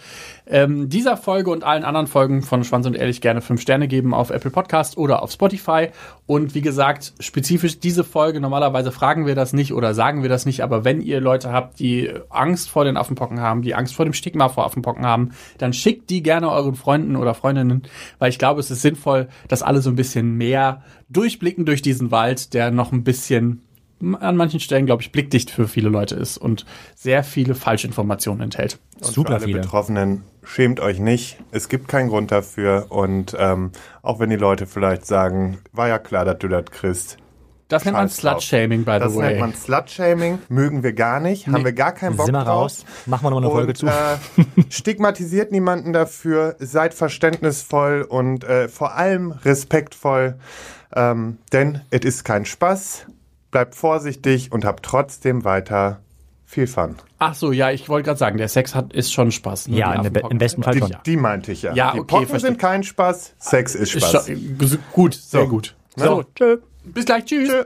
ähm, 0.51 0.89
dieser 0.89 1.15
Folge 1.15 1.49
und 1.49 1.63
allen 1.63 1.85
anderen 1.85 2.07
Folgen 2.07 2.41
von 2.41 2.63
Schwanz 2.65 2.85
und 2.85 2.95
Ehrlich 2.95 3.21
gerne 3.21 3.41
fünf 3.41 3.61
Sterne 3.61 3.87
geben 3.87 4.13
auf 4.13 4.29
Apple 4.29 4.51
Podcast 4.51 4.97
oder 4.97 5.23
auf 5.23 5.31
Spotify. 5.31 5.87
Und 6.27 6.53
wie 6.53 6.61
gesagt, 6.61 7.13
spezifisch 7.19 7.79
diese 7.79 8.03
Folge, 8.03 8.41
normalerweise 8.41 8.91
fragen 8.91 9.25
wir 9.25 9.33
das 9.33 9.53
nicht 9.53 9.73
oder 9.73 9.93
sagen 9.93 10.21
wir 10.21 10.29
das 10.29 10.45
nicht, 10.45 10.61
aber 10.61 10.83
wenn 10.83 11.01
ihr 11.01 11.21
Leute 11.21 11.51
habt, 11.53 11.79
die 11.79 12.11
Angst 12.29 12.69
vor 12.69 12.83
den 12.83 12.97
Affenpocken 12.97 13.39
haben, 13.39 13.61
die 13.61 13.75
Angst 13.75 13.95
vor 13.95 14.05
dem 14.05 14.13
Stigma 14.13 14.49
vor 14.49 14.65
Affenpocken 14.65 15.05
haben, 15.05 15.31
dann 15.57 15.71
schickt 15.71 16.09
die 16.09 16.21
gerne 16.21 16.51
euren 16.51 16.75
Freunden 16.75 17.15
oder 17.15 17.33
Freundinnen, 17.33 17.83
weil 18.19 18.29
ich 18.29 18.37
glaube, 18.37 18.59
es 18.59 18.69
ist 18.69 18.81
sinnvoll, 18.81 19.29
dass 19.47 19.63
alle 19.63 19.81
so 19.81 19.89
ein 19.89 19.95
bisschen 19.95 20.35
mehr 20.35 20.83
durchblicken 21.09 21.65
durch 21.65 21.81
diesen 21.81 22.11
Wald, 22.11 22.53
der 22.53 22.71
noch 22.71 22.91
ein 22.91 23.03
bisschen 23.03 23.61
an 24.19 24.35
manchen 24.35 24.59
Stellen, 24.59 24.85
glaube 24.85 25.01
ich, 25.01 25.11
blickdicht 25.11 25.51
für 25.51 25.67
viele 25.67 25.89
Leute 25.89 26.15
ist 26.15 26.37
und 26.37 26.65
sehr 26.95 27.23
viele 27.23 27.55
Falschinformationen 27.55 28.43
enthält. 28.43 28.79
Und 28.99 29.07
Super 29.07 29.29
für 29.29 29.35
alle 29.35 29.45
viele. 29.45 29.59
Betroffenen, 29.61 30.23
schämt 30.43 30.79
euch 30.79 30.99
nicht. 30.99 31.37
Es 31.51 31.69
gibt 31.69 31.87
keinen 31.87 32.09
Grund 32.09 32.31
dafür. 32.31 32.87
Und 32.89 33.35
ähm, 33.39 33.71
auch 34.01 34.19
wenn 34.19 34.29
die 34.29 34.35
Leute 34.35 34.65
vielleicht 34.67 35.05
sagen, 35.05 35.59
war 35.71 35.87
ja 35.87 35.99
klar, 35.99 36.25
dass 36.25 36.39
du 36.39 36.47
das 36.47 36.65
kriegst. 36.65 37.17
Das 37.71 37.85
nennt 37.85 37.95
man 37.95 38.07
drauf. 38.07 38.15
Slut-Shaming, 38.17 38.83
by 38.83 38.99
Das 38.99 39.13
the 39.13 39.19
way. 39.19 39.27
nennt 39.29 39.39
man 39.39 39.53
Slut-Shaming. 39.53 40.39
Mögen 40.49 40.83
wir 40.83 40.91
gar 40.91 41.21
nicht. 41.21 41.47
Haben 41.47 41.63
wir 41.63 41.71
gar 41.71 41.93
keinen 41.93 42.17
Bock 42.17 42.25
Sind 42.25 42.35
wir 42.35 42.43
drauf. 42.43 42.63
raus? 42.63 42.85
Machen 43.05 43.23
wir 43.23 43.29
nochmal 43.29 43.43
eine 43.45 43.51
Folge 43.53 43.69
und, 43.69 43.77
zu. 43.77 43.87
Äh, 43.87 44.63
stigmatisiert 44.69 45.53
niemanden 45.53 45.93
dafür, 45.93 46.57
seid 46.59 46.93
verständnisvoll 46.93 48.01
und 48.01 48.43
äh, 48.43 48.67
vor 48.67 48.95
allem 48.95 49.31
respektvoll, 49.31 50.35
ähm, 50.93 51.37
denn 51.53 51.79
es 51.91 52.01
ist 52.01 52.25
kein 52.25 52.43
Spaß. 52.43 53.05
Bleibt 53.51 53.75
vorsichtig 53.75 54.51
und 54.51 54.63
habt 54.65 54.83
trotzdem 54.85 55.43
weiter 55.43 55.99
viel 56.45 56.67
Fun. 56.67 56.95
Ach 57.19 57.33
so, 57.35 57.51
ja, 57.51 57.71
ich 57.71 57.87
wollte 57.89 58.05
gerade 58.07 58.19
sagen, 58.19 58.37
der 58.37 58.47
Sex 58.49 58.75
hat 58.75 58.91
ist 58.93 59.13
schon 59.13 59.31
Spaß. 59.31 59.67
ne, 59.69 59.77
Ja, 59.77 59.91
die 59.91 59.97
in 59.97 60.03
der 60.13 60.21
Be- 60.21 60.27
im 60.29 60.37
besten 60.37 60.63
Fall 60.63 60.73
Die, 60.73 60.79
schon. 60.79 60.91
die 61.05 61.17
meinte 61.17 61.51
ich 61.51 61.61
ja. 61.61 61.73
Ja, 61.73 61.91
die 61.93 61.99
okay, 61.99 62.07
Pocken 62.07 62.27
verstehe. 62.27 62.49
sind 62.51 62.59
kein 62.59 62.83
Spaß, 62.83 63.35
Sex 63.39 63.75
ist 63.75 63.95
Ist 63.95 64.05
Spaß. 64.07 64.27
schon, 64.27 64.57
gut, 64.93 65.13
sehr 65.13 65.41
So. 65.43 65.47
gut. 65.47 65.75
Ne? 65.97 66.03
So, 66.05 66.23
tschö. 66.35 66.57
Bis 66.83 67.05
gleich, 67.05 67.25
tschüss. 67.25 67.49
Tschö. 67.49 67.63